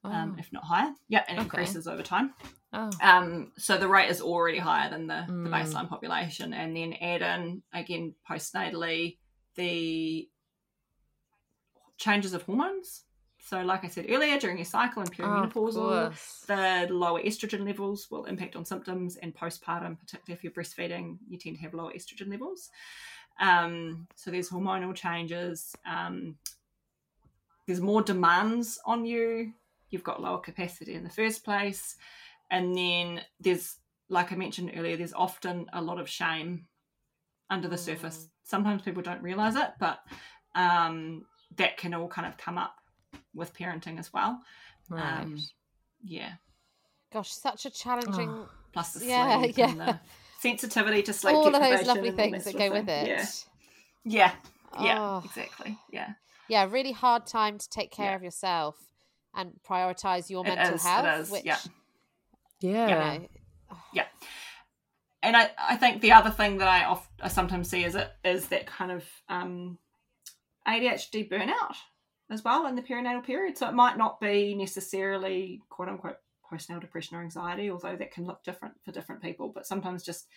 um, 0.03 0.33
Oh. 0.35 0.39
if 0.39 0.51
not 0.53 0.63
higher. 0.63 0.93
Yeah, 1.07 1.23
and 1.27 1.37
it 1.37 1.41
Okay. 1.41 1.59
increases 1.61 1.87
over 1.87 2.01
time. 2.03 2.33
oh. 2.73 2.89
Um, 3.01 3.51
so 3.57 3.77
the 3.77 3.87
rate 3.87 4.09
is 4.09 4.21
already 4.21 4.59
higher 4.59 4.89
than 4.89 5.07
the, 5.07 5.23
the 5.27 5.33
Mm. 5.33 5.49
baseline 5.49 5.89
population, 5.89 6.53
and 6.53 6.75
then 6.75 6.93
add 6.93 7.21
in 7.21 7.63
again 7.73 8.13
postnatally 8.29 9.17
the 9.55 10.29
changes 11.97 12.33
of 12.33 12.43
hormones. 12.43 13.03
So, 13.41 13.61
like 13.63 13.83
I 13.83 13.87
said 13.87 14.05
earlier, 14.09 14.37
during 14.37 14.57
your 14.57 14.65
cycle 14.65 15.01
and 15.01 15.09
Oh, 15.11 15.13
perimenopausal, 15.15 15.73
course. 16.09 16.43
the 16.47 16.87
lower 16.91 17.21
estrogen 17.21 17.65
levels 17.65 18.07
will 18.11 18.25
impact 18.25 18.55
on 18.55 18.63
symptoms, 18.65 19.15
and 19.17 19.35
postpartum, 19.35 19.97
particularly 19.99 20.33
if 20.37 20.43
you're 20.43 20.53
breastfeeding, 20.53 21.17
you 21.27 21.37
tend 21.37 21.55
to 21.55 21.61
have 21.63 21.73
lower 21.73 21.91
estrogen 21.93 22.29
levels. 22.29 22.69
Um, 23.39 24.07
so 24.15 24.29
there's 24.29 24.49
hormonal 24.49 24.93
changes. 24.93 25.75
Um, 25.85 26.37
there's 27.65 27.81
more 27.81 28.01
demands 28.01 28.79
on 28.85 29.05
you. 29.05 29.53
You've 29.89 30.03
got 30.03 30.21
lower 30.21 30.39
capacity 30.39 30.93
in 30.93 31.03
the 31.03 31.09
first 31.09 31.43
place, 31.43 31.95
and 32.51 32.75
then 32.75 33.21
there's, 33.39 33.75
like 34.09 34.31
I 34.31 34.35
mentioned 34.35 34.71
earlier, 34.75 34.97
there's 34.97 35.13
often 35.13 35.67
a 35.73 35.81
lot 35.81 35.99
of 35.99 36.09
shame 36.09 36.65
under 37.49 37.67
the 37.67 37.77
surface. 37.77 38.27
Sometimes 38.43 38.81
people 38.81 39.01
don't 39.01 39.21
realize 39.21 39.55
it, 39.55 39.71
but 39.79 39.99
um, 40.55 41.25
that 41.57 41.77
can 41.77 41.93
all 41.93 42.07
kind 42.07 42.27
of 42.27 42.37
come 42.37 42.57
up 42.57 42.75
with 43.33 43.53
parenting 43.53 43.99
as 43.99 44.13
well. 44.13 44.39
Right. 44.89 45.21
Um, 45.21 45.39
yeah. 46.03 46.33
Gosh, 47.11 47.31
such 47.31 47.65
a 47.65 47.69
challenging. 47.69 48.29
Oh. 48.29 48.49
Plus 48.71 48.93
the 48.93 49.05
Yeah, 49.05 49.39
sleep 49.39 49.57
yeah. 49.57 49.69
and 49.69 49.79
the 49.79 49.99
sensitivity 50.39 51.01
to 51.03 51.13
sleep 51.13 51.35
all 51.35 51.47
of 51.47 51.61
those 51.61 51.87
lovely 51.87 52.11
things 52.11 52.45
that 52.45 52.53
that 52.53 52.59
go 52.59 52.67
of 52.67 52.73
with 52.73 52.89
it. 52.89 53.07
Yeah. 53.07 53.25
Yeah. 54.05 54.31
Yeah. 54.79 54.99
Oh. 54.99 55.21
Exactly. 55.25 55.77
Yeah. 55.91 56.13
yeah, 56.47 56.67
really 56.69 56.91
hard 56.91 57.25
time 57.25 57.57
to 57.57 57.69
take 57.69 57.91
care 57.91 58.11
Yeah. 58.11 58.15
of 58.15 58.23
yourself 58.23 58.75
and 59.35 59.51
prioritize 59.67 60.29
your 60.29 60.45
It 60.45 60.55
mental 60.55 60.75
is, 60.75 60.83
health, 60.83 61.21
is, 61.21 61.31
which 61.31 61.45
yeah. 61.45 61.57
yeah. 62.61 63.13
you 63.13 63.21
know, 63.21 63.27
and 65.21 65.35
I, 65.35 65.51
I 65.57 65.75
think 65.75 66.01
the 66.01 66.13
other 66.13 66.29
thing 66.29 66.57
that 66.59 66.67
I, 66.67 66.85
oft, 66.85 67.09
I 67.21 67.27
sometimes 67.27 67.69
see 67.69 67.83
is 67.83 67.95
it 67.95 68.09
is 68.23 68.47
that 68.47 68.67
kind 68.67 68.91
of 68.91 69.03
um, 69.27 69.77
ADHD 70.67 71.29
burnout 71.29 71.75
as 72.31 72.43
well 72.43 72.67
in 72.67 72.75
the 72.75 72.81
perinatal 72.81 73.25
period. 73.25 73.57
So 73.57 73.67
it 73.67 73.73
might 73.73 73.97
not 73.97 74.21
be 74.21 74.55
necessarily 74.55 75.61
quote 75.69 75.89
unquote 75.89 76.17
postnatal 76.51 76.81
depression 76.81 77.17
or 77.17 77.21
anxiety, 77.21 77.69
although 77.69 77.95
that 77.95 78.11
can 78.11 78.25
look 78.25 78.43
different 78.43 78.75
for 78.85 78.91
different 78.91 79.21
people. 79.21 79.51
But 79.53 79.67
sometimes 79.67 80.03
just 80.03 80.27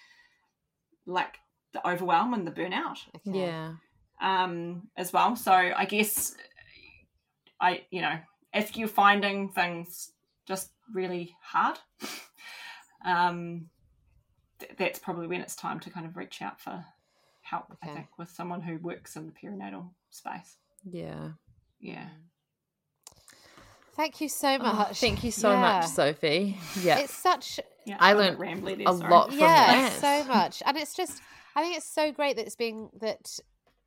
like 1.06 1.36
the 1.72 1.86
overwhelm 1.88 2.34
and 2.34 2.46
the 2.46 2.52
burnout 2.52 2.98
okay. 3.16 3.38
Yeah. 3.40 3.74
um, 4.20 4.88
as 4.96 5.12
well. 5.12 5.36
So 5.36 5.52
I 5.52 5.84
guess 5.84 6.34
I, 7.60 7.82
you 7.90 8.02
know, 8.02 8.18
if 8.54 8.76
you're 8.76 8.88
finding 8.88 9.48
things 9.48 10.12
just 10.46 10.70
really 10.92 11.36
hard, 11.42 11.78
um, 13.04 13.68
th- 14.58 14.72
that's 14.78 14.98
probably 14.98 15.26
when 15.26 15.40
it's 15.40 15.56
time 15.56 15.80
to 15.80 15.90
kind 15.90 16.06
of 16.06 16.16
reach 16.16 16.42
out 16.42 16.60
for 16.60 16.84
help. 17.42 17.76
I 17.82 17.86
think 17.88 18.06
with 18.18 18.30
someone 18.30 18.60
who 18.62 18.78
works 18.78 19.16
in 19.16 19.26
the 19.26 19.32
perinatal 19.32 19.88
space. 20.10 20.56
Yeah. 20.84 21.30
Yeah. 21.80 22.08
Thank 23.94 24.20
you 24.20 24.28
so 24.28 24.54
Oh, 24.54 24.58
much. 24.72 25.00
thank 25.00 25.22
you 25.22 25.30
so 25.30 25.50
Yeah. 25.52 25.60
much, 25.60 25.86
Sophie. 25.86 26.58
Yeah. 26.80 26.98
It's 27.00 27.12
such 27.14 27.60
Yeah. 27.84 27.96
I 28.00 28.10
I'm 28.10 28.16
a 28.16 28.20
learned 28.20 28.38
rambly 28.38 28.76
there, 28.78 28.88
a 28.88 28.96
sorry. 28.96 29.10
lot 29.10 29.28
from 29.30 29.38
yeah, 29.38 29.88
that. 29.90 29.92
so 30.00 30.24
much, 30.32 30.62
and 30.64 30.76
it's 30.76 30.94
just 30.94 31.20
I 31.54 31.62
think 31.62 31.76
it's 31.76 31.86
so 31.86 32.10
great 32.12 32.36
that 32.36 32.46
it's 32.46 32.56
being 32.56 32.88
that 33.00 33.38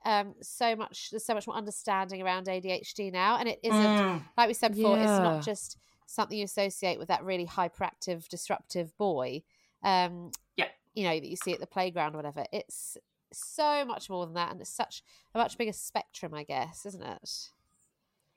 um 0.06 0.36
so 0.42 0.76
much 0.76 1.10
there's 1.12 1.26
so 1.26 1.34
much 1.34 1.48
more 1.48 1.56
understanding 1.56 2.22
around 2.22 2.48
ADHD 2.48 3.12
now, 3.12 3.38
and 3.38 3.50
it 3.50 3.60
isn't 3.64 3.84
Mm, 3.84 4.22
like 4.38 4.48
we 4.48 4.54
said 4.54 4.76
before, 4.76 4.98
it's 5.00 5.20
not 5.20 5.44
just 5.44 5.78
something 6.08 6.38
you 6.38 6.46
associate 6.46 7.00
with 7.00 7.08
that 7.08 7.24
really 7.24 7.46
hyperactive, 7.46 8.28
disruptive 8.28 8.96
boy. 8.98 9.42
Um, 9.84 10.32
Yeah. 10.56 10.68
you 10.94 11.04
know 11.04 11.20
that 11.20 11.28
you 11.28 11.36
see 11.36 11.54
at 11.54 11.60
the 11.60 11.68
playground 11.68 12.14
or 12.14 12.18
whatever. 12.18 12.46
It's 12.52 12.98
so 13.34 13.84
much 13.86 14.10
more 14.10 14.26
than 14.26 14.36
that, 14.36 14.52
and 14.52 14.62
it's 14.62 14.70
such 14.70 15.04
a 15.34 15.38
much 15.38 15.58
bigger 15.58 15.74
spectrum, 15.74 16.34
I 16.34 16.44
guess, 16.44 16.86
isn't 16.86 17.04
it? 17.04 17.50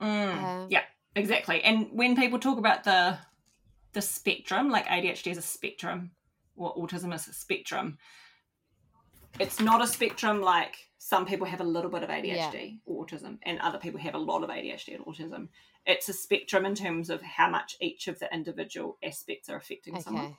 mm, 0.01 0.63
Um, 0.65 0.67
yeah, 0.71 0.83
exactly. 1.15 1.63
And 1.63 1.89
when 1.93 2.17
people 2.17 2.39
talk 2.39 2.59
about 2.59 2.85
the 2.85 3.19
the 3.93 4.03
spectrum, 4.03 4.71
like 4.71 4.87
ADHD 4.87 5.31
is 5.31 5.39
a 5.39 5.43
spectrum 5.43 6.13
or 6.57 6.75
autism 6.77 7.15
is 7.15 7.29
a 7.29 7.33
spectrum, 7.33 7.99
it's 9.39 9.61
not 9.61 9.83
a 9.83 9.87
spectrum 9.87 10.41
like 10.41 10.88
some 10.99 11.25
people 11.27 11.47
have 11.47 11.61
a 11.61 11.65
little 11.65 11.91
bit 11.91 12.03
of 12.03 12.11
ADHD 12.11 12.79
or 12.85 13.07
autism 13.07 13.39
and 13.45 13.59
other 13.61 13.79
people 13.79 14.01
have 14.01 14.15
a 14.15 14.19
lot 14.19 14.43
of 14.43 14.51
ADHD 14.51 14.95
and 14.97 15.05
autism. 15.07 15.49
It's 15.87 16.09
a 16.09 16.13
spectrum 16.13 16.67
in 16.67 16.75
terms 16.75 17.09
of 17.09 17.23
how 17.23 17.49
much 17.49 17.77
each 17.81 18.09
of 18.09 18.19
the 18.19 18.33
individual 18.35 18.99
aspects 19.03 19.49
are 19.49 19.57
affecting 19.57 20.01
someone. 20.01 20.37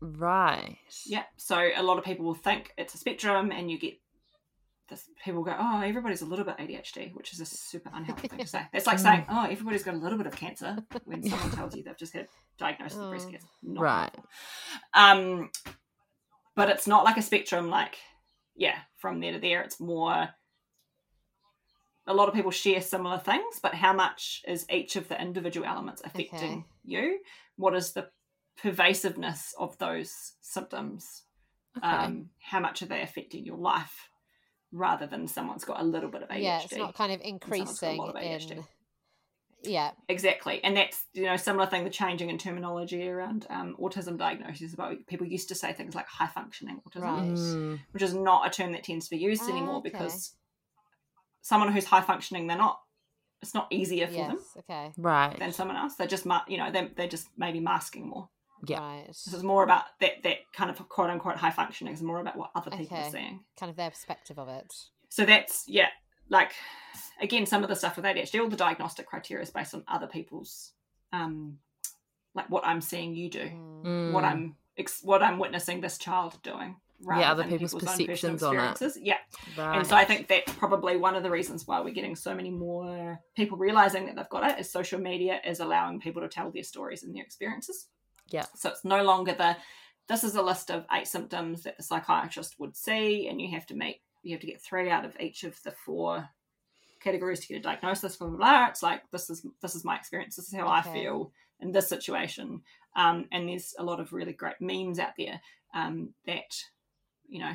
Right. 0.00 0.78
Yeah. 1.04 1.24
So 1.36 1.68
a 1.76 1.82
lot 1.82 1.98
of 1.98 2.04
people 2.04 2.24
will 2.24 2.34
think 2.34 2.72
it's 2.78 2.94
a 2.94 2.98
spectrum, 2.98 3.52
and 3.52 3.70
you 3.70 3.78
get 3.78 3.98
this. 4.88 5.04
People 5.22 5.42
go, 5.44 5.54
"Oh, 5.56 5.82
everybody's 5.82 6.22
a 6.22 6.26
little 6.26 6.46
bit 6.46 6.56
ADHD," 6.56 7.14
which 7.14 7.34
is 7.34 7.40
a 7.40 7.44
super 7.44 7.90
unhealthy 7.92 8.28
thing 8.28 8.38
to 8.38 8.46
say. 8.46 8.62
It's 8.72 8.86
like 8.86 8.98
saying, 9.06 9.26
"Oh, 9.28 9.44
everybody's 9.44 9.82
got 9.82 9.94
a 9.94 9.98
little 9.98 10.16
bit 10.16 10.26
of 10.26 10.34
cancer," 10.34 10.78
when 11.04 11.22
someone 11.22 11.50
tells 11.50 11.76
you 11.76 11.82
they've 11.82 11.98
just 11.98 12.14
had 12.14 12.28
diagnosis 12.56 12.96
of 12.98 13.10
breast 13.10 13.26
Oh. 13.28 13.30
cancer. 13.32 13.46
Not 13.62 13.82
Right. 13.82 14.00
helpful. 14.00 14.24
Um, 14.94 15.50
but 16.56 16.70
it's 16.70 16.86
not 16.86 17.04
like 17.04 17.18
a 17.18 17.22
spectrum. 17.22 17.68
Like, 17.68 17.98
yeah, 18.60 18.76
from 18.98 19.20
there 19.20 19.32
to 19.32 19.38
there, 19.38 19.62
it's 19.62 19.80
more. 19.80 20.28
A 22.06 22.14
lot 22.14 22.28
of 22.28 22.34
people 22.34 22.50
share 22.50 22.82
similar 22.82 23.18
things, 23.18 23.58
but 23.62 23.74
how 23.74 23.94
much 23.94 24.42
is 24.46 24.66
each 24.70 24.96
of 24.96 25.08
the 25.08 25.20
individual 25.20 25.66
elements 25.66 26.02
affecting 26.04 26.34
Okay. 26.34 26.64
you? 26.84 27.20
What 27.56 27.74
is 27.74 27.92
the 27.92 28.10
pervasiveness 28.62 29.54
of 29.58 29.78
those 29.78 30.34
symptoms? 30.42 31.24
Okay. 31.78 31.86
um, 31.86 32.30
how 32.40 32.58
much 32.58 32.82
are 32.82 32.86
they 32.86 33.00
affecting 33.00 33.46
your 33.46 33.56
life 33.56 34.10
rather 34.72 35.06
than 35.06 35.28
someone's 35.28 35.64
got 35.64 35.80
a 35.80 35.84
little 35.84 36.10
bit 36.10 36.22
of 36.22 36.28
ADHD. 36.28 36.42
Yeah, 36.42 36.62
it's 36.62 36.76
not 36.76 36.94
kind 36.94 37.12
of 37.12 37.20
someone's 37.20 37.40
got 37.40 37.50
a 37.50 37.60
increasing 37.62 37.96
lot 37.96 38.16
of 38.16 38.16
in 38.16 38.64
Yeah. 39.62 39.90
Exactly, 40.08 40.62
and 40.64 40.76
that's 40.76 41.04
you 41.12 41.24
know 41.24 41.36
similar 41.36 41.66
thing. 41.66 41.84
The 41.84 41.90
changing 41.90 42.30
in 42.30 42.38
terminology 42.38 43.08
around 43.08 43.46
um, 43.50 43.76
autism 43.80 44.16
diagnoses 44.18 44.72
about 44.74 44.96
people 45.06 45.26
used 45.26 45.48
to 45.48 45.54
say 45.54 45.72
things 45.72 45.94
like 45.94 46.06
high 46.06 46.26
functioning 46.28 46.80
autism, 46.88 47.02
Right. 47.02 47.22
Mm. 47.32 47.80
which 47.92 48.02
is 48.02 48.14
not 48.14 48.46
a 48.46 48.50
term 48.50 48.72
that 48.72 48.84
tends 48.84 49.06
to 49.08 49.10
be 49.16 49.18
used 49.22 49.42
Ah, 49.44 49.50
anymore 49.50 49.76
okay. 49.76 49.90
because 49.90 50.34
someone 51.42 51.72
who's 51.72 51.84
high 51.84 52.00
functioning, 52.02 52.46
they're 52.46 52.56
not. 52.56 52.80
It's 53.42 53.54
not 53.54 53.68
easier 53.70 54.06
for 54.06 54.12
them 54.12 54.38
Okay. 54.58 54.92
Right. 54.98 55.38
than 55.38 55.52
someone 55.52 55.76
else. 55.78 55.94
They're 55.94 56.06
just 56.06 56.26
you 56.46 56.58
know 56.58 56.70
they're, 56.70 56.90
they're 56.94 57.08
just 57.08 57.28
maybe 57.38 57.58
masking 57.60 58.08
more. 58.08 58.28
Yeah. 58.66 58.78
Right. 58.80 59.06
This 59.06 59.32
is 59.32 59.42
more 59.42 59.64
about 59.64 59.84
that 60.00 60.22
that 60.24 60.36
kind 60.54 60.70
of 60.70 60.86
quote 60.90 61.08
unquote 61.08 61.36
high 61.36 61.50
functioning 61.50 61.94
is 61.94 62.02
more 62.02 62.20
about 62.20 62.36
what 62.36 62.50
other 62.54 62.70
people 62.70 62.96
Okay. 62.98 63.06
are 63.06 63.10
saying. 63.10 63.40
Kind 63.58 63.70
of 63.70 63.76
their 63.76 63.88
perspective 63.90 64.38
of 64.38 64.48
it. 64.48 64.70
So 65.08 65.24
that's 65.24 65.64
yeah, 65.66 65.88
like 66.30 66.52
again, 67.20 67.44
some 67.44 67.62
of 67.62 67.68
the 67.68 67.76
stuff 67.76 67.96
with 67.96 68.04
ADHD, 68.06 68.40
all 68.40 68.48
the 68.48 68.56
diagnostic 68.56 69.06
criteria 69.06 69.42
is 69.42 69.50
based 69.50 69.74
on 69.74 69.84
other 69.86 70.06
people's, 70.06 70.72
um, 71.12 71.58
like 72.34 72.48
what 72.48 72.64
I'm 72.64 72.80
seeing 72.80 73.14
you 73.14 73.28
do, 73.28 73.50
Mm. 73.84 74.12
what. 74.12 74.24
I'm 74.24 74.56
ex- 74.78 75.02
what 75.02 75.22
I'm 75.22 75.38
witnessing 75.38 75.80
this 75.82 75.98
child 75.98 76.38
doing, 76.42 76.76
rather 77.02 77.24
other 77.42 77.44
people's 77.44 77.74
personal 77.74 78.06
perceptions 78.06 78.42
on 78.42 78.54
it. 78.56 78.70
experiences. 78.70 78.98
Yeah, 79.02 79.18
Right. 79.58 79.76
and 79.78 79.86
so 79.86 79.94
I 79.96 80.04
think 80.06 80.28
that's 80.28 80.50
probably 80.54 80.96
one 80.96 81.14
of 81.16 81.22
the 81.22 81.30
reasons 81.30 81.66
why 81.66 81.80
we're 81.80 81.92
getting 81.92 82.16
so 82.16 82.34
many 82.34 82.50
more 82.50 83.20
people 83.36 83.58
realizing 83.58 84.06
that 84.06 84.16
they've 84.16 84.28
got 84.30 84.50
it. 84.52 84.58
Is 84.58 84.70
social 84.70 84.98
media 85.00 85.40
is 85.44 85.60
allowing 85.60 86.00
people 86.00 86.22
to 86.22 86.28
tell 86.28 86.50
their 86.50 86.62
stories 86.64 87.02
and 87.02 87.14
their 87.14 87.22
experiences. 87.24 87.88
Yeah. 88.28 88.46
So 88.54 88.70
it's 88.70 88.84
no 88.84 89.02
longer 89.02 89.34
the 89.34 89.56
this 90.06 90.24
is 90.24 90.34
a 90.36 90.42
list 90.42 90.70
of 90.70 90.86
eight 90.92 91.06
symptoms 91.06 91.64
that 91.64 91.76
the 91.76 91.82
psychiatrist 91.82 92.58
would 92.58 92.76
see, 92.76 93.28
and 93.28 93.40
you 93.40 93.50
have 93.50 93.66
to 93.66 93.74
meet 93.74 94.00
you 94.22 94.32
have 94.32 94.40
to 94.40 94.46
get 94.46 94.60
three 94.62 94.90
out 94.90 95.04
of 95.04 95.16
each 95.20 95.44
of 95.44 95.60
the 95.62 95.72
four 95.72 96.28
categories 97.00 97.40
to 97.40 97.48
get 97.48 97.58
a 97.58 97.62
diagnosis. 97.62 98.16
Blah 98.16 98.28
blah 98.28 98.36
blah. 98.36 98.66
It's 98.68 98.82
like 98.82 99.02
this 99.10 99.30
is 99.30 99.44
this 99.62 99.74
is 99.74 99.84
my 99.84 99.96
experience. 99.96 100.36
This 100.36 100.48
is 100.48 100.54
how 100.54 100.68
I 100.68 100.82
feel 100.94 101.32
in 101.60 101.72
this 101.72 101.88
situation. 101.88 102.62
Um, 102.96 103.26
and 103.32 103.48
there's 103.48 103.74
a 103.78 103.84
lot 103.84 104.00
of 104.00 104.12
really 104.12 104.32
great 104.32 104.60
memes 104.60 104.98
out 104.98 105.12
there 105.16 105.40
um, 105.74 106.10
that 106.26 106.56
you 107.28 107.40
know 107.40 107.52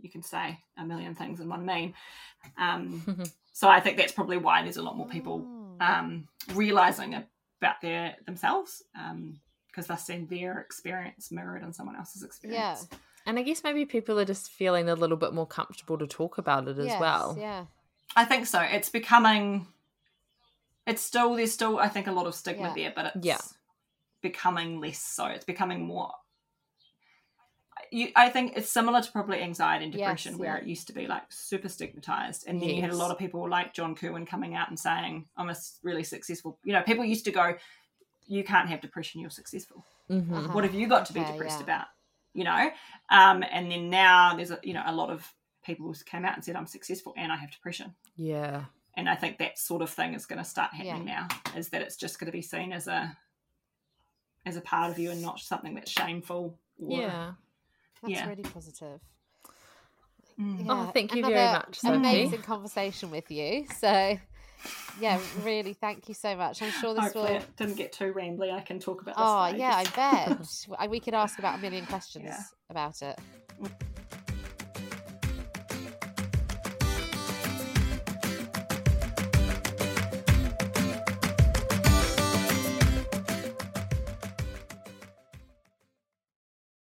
you 0.00 0.10
can 0.10 0.22
say 0.22 0.58
a 0.78 0.84
million 0.84 1.14
things 1.14 1.40
in 1.40 1.48
one 1.48 1.64
meme. 1.66 1.94
Um, 2.56 3.24
so 3.52 3.68
I 3.68 3.80
think 3.80 3.96
that's 3.96 4.12
probably 4.12 4.36
why 4.38 4.62
there's 4.62 4.76
a 4.76 4.82
lot 4.82 4.96
more 4.96 5.08
people 5.08 5.44
Mm. 5.78 5.80
um, 5.98 6.28
realizing 6.54 7.14
about 7.60 7.80
their 7.80 8.16
themselves 8.26 8.82
because 9.70 9.86
they're 9.86 9.96
seeing 9.96 10.26
their 10.26 10.58
experience 10.58 11.30
mirrored 11.30 11.62
in 11.62 11.72
someone 11.72 11.94
else's 11.96 12.22
experience. 12.24 12.88
And 13.28 13.38
I 13.38 13.42
guess 13.42 13.62
maybe 13.62 13.84
people 13.84 14.18
are 14.18 14.24
just 14.24 14.50
feeling 14.50 14.88
a 14.88 14.94
little 14.94 15.18
bit 15.18 15.34
more 15.34 15.46
comfortable 15.46 15.98
to 15.98 16.06
talk 16.06 16.38
about 16.38 16.66
it 16.66 16.78
as 16.78 16.86
Yes, 16.86 16.98
well. 16.98 17.36
Yeah. 17.38 17.66
I 18.16 18.24
think 18.24 18.46
so. 18.46 18.58
It's 18.60 18.88
becoming. 18.88 19.66
It's 20.86 21.02
still 21.02 21.34
there's 21.34 21.52
still 21.52 21.78
I 21.78 21.88
think 21.88 22.06
a 22.06 22.12
lot 22.12 22.26
of 22.26 22.34
stigma 22.34 22.68
Yeah. 22.68 22.74
there, 22.74 22.92
but 22.96 23.12
it's 23.14 23.26
Yeah. 23.26 23.36
becoming 24.22 24.80
less 24.80 24.98
so. 24.98 25.26
It's 25.26 25.44
becoming 25.44 25.82
more. 25.84 26.10
You, 27.92 28.10
I 28.16 28.30
think 28.30 28.54
it's 28.56 28.70
similar 28.70 29.02
to 29.02 29.12
probably 29.12 29.42
anxiety 29.42 29.84
and 29.84 29.92
Yes, 29.94 30.00
depression, 30.00 30.38
where 30.38 30.56
yeah. 30.56 30.62
it 30.62 30.66
used 30.66 30.86
to 30.86 30.94
be 30.94 31.06
like 31.06 31.30
super 31.30 31.68
stigmatized, 31.68 32.44
and 32.48 32.62
then 32.62 32.70
you 32.70 32.80
had 32.80 32.90
a 32.90 32.96
lot 32.96 33.10
of 33.10 33.18
people 33.18 33.46
like 33.48 33.74
John 33.74 33.94
Kirwan 33.94 34.24
coming 34.26 34.54
out 34.54 34.70
and 34.70 34.78
saying, 34.80 35.28
"I'm 35.36 35.50
a 35.50 35.56
really 35.82 36.02
successful." 36.02 36.58
You 36.64 36.72
know, 36.72 36.82
people 36.82 37.04
used 37.04 37.26
to 37.26 37.30
go, 37.30 37.56
"You 38.26 38.42
can't 38.42 38.70
have 38.70 38.80
depression. 38.80 39.20
You're 39.20 39.28
successful." 39.30 39.84
Mhm. 40.10 40.32
Uh-huh. 40.32 40.54
what 40.54 40.64
have 40.64 40.72
you 40.72 40.86
got 40.88 41.04
to 41.04 41.12
be 41.12 41.20
Okay, 41.20 41.32
depressed 41.32 41.58
yeah. 41.58 41.64
about 41.64 41.86
you 42.38 42.44
know 42.44 42.70
um 43.10 43.42
and 43.50 43.70
then 43.70 43.90
now 43.90 44.34
there's 44.36 44.50
a 44.50 44.58
you 44.62 44.72
know 44.74 44.82
a 44.86 44.94
lot 44.94 45.10
of 45.10 45.26
people 45.64 45.86
who 45.86 45.94
came 46.04 46.24
out 46.24 46.34
and 46.34 46.44
said 46.44 46.56
i'm 46.56 46.66
successful 46.66 47.12
and 47.16 47.32
i 47.32 47.36
have 47.36 47.50
depression 47.50 47.94
Yeah. 48.16 48.64
and 48.96 49.08
i 49.08 49.14
think 49.16 49.38
that 49.38 49.58
sort 49.58 49.82
of 49.82 49.90
thing 49.90 50.14
is 50.14 50.24
going 50.26 50.38
to 50.38 50.44
start 50.48 50.72
happening 50.72 51.04
now 51.04 51.26
is 51.56 51.68
that 51.70 51.82
it's 51.82 51.96
just 51.96 52.18
going 52.18 52.26
to 52.26 52.32
be 52.32 52.42
seen 52.42 52.72
as 52.72 52.86
a 52.86 53.16
as 54.46 54.56
a 54.56 54.60
part 54.60 54.90
of 54.90 54.98
you 54.98 55.10
and 55.10 55.20
not 55.20 55.40
something 55.40 55.74
that's 55.74 55.90
shameful 55.90 56.58
or, 56.78 57.00
Yeah. 57.00 57.32
That's 58.00 58.12
Yeah. 58.14 58.28
really 58.28 58.44
positive. 58.44 59.00
Mm. 60.38 60.66
Oh, 60.68 60.84
Yeah, 60.84 60.90
thank 60.92 61.14
you 61.16 61.22
very 61.22 61.34
another 61.34 61.64
much, 61.66 61.80
Sophie. 61.80 61.96
Amazing 61.96 62.42
conversation 62.42 63.10
with 63.10 63.28
you. 63.30 63.66
So, 63.76 64.16
yeah, 65.00 65.20
really, 65.42 65.72
thank 65.74 66.08
you 66.08 66.14
so 66.14 66.36
much. 66.36 66.60
I'm 66.62 66.70
sure 66.72 66.94
this 66.94 67.04
hopefully 67.04 67.32
will. 67.32 67.36
it 67.38 67.56
didn't 67.56 67.76
get 67.76 67.92
too 67.92 68.12
rambly 68.12 68.52
i 68.52 68.60
can 68.60 68.78
talk 68.78 69.02
about 69.02 69.16
this 69.16 69.24
Oh 69.26 69.46
yeah, 69.56 69.76
I 69.76 69.84
bet. 69.94 70.88
We 70.90 71.00
could 71.00 71.14
ask 71.14 71.38
about 71.38 71.58
a 71.58 71.62
million 71.62 71.86
questions 71.86 72.24
Yeah. 72.26 72.42
about 72.70 73.02
it. 73.02 73.18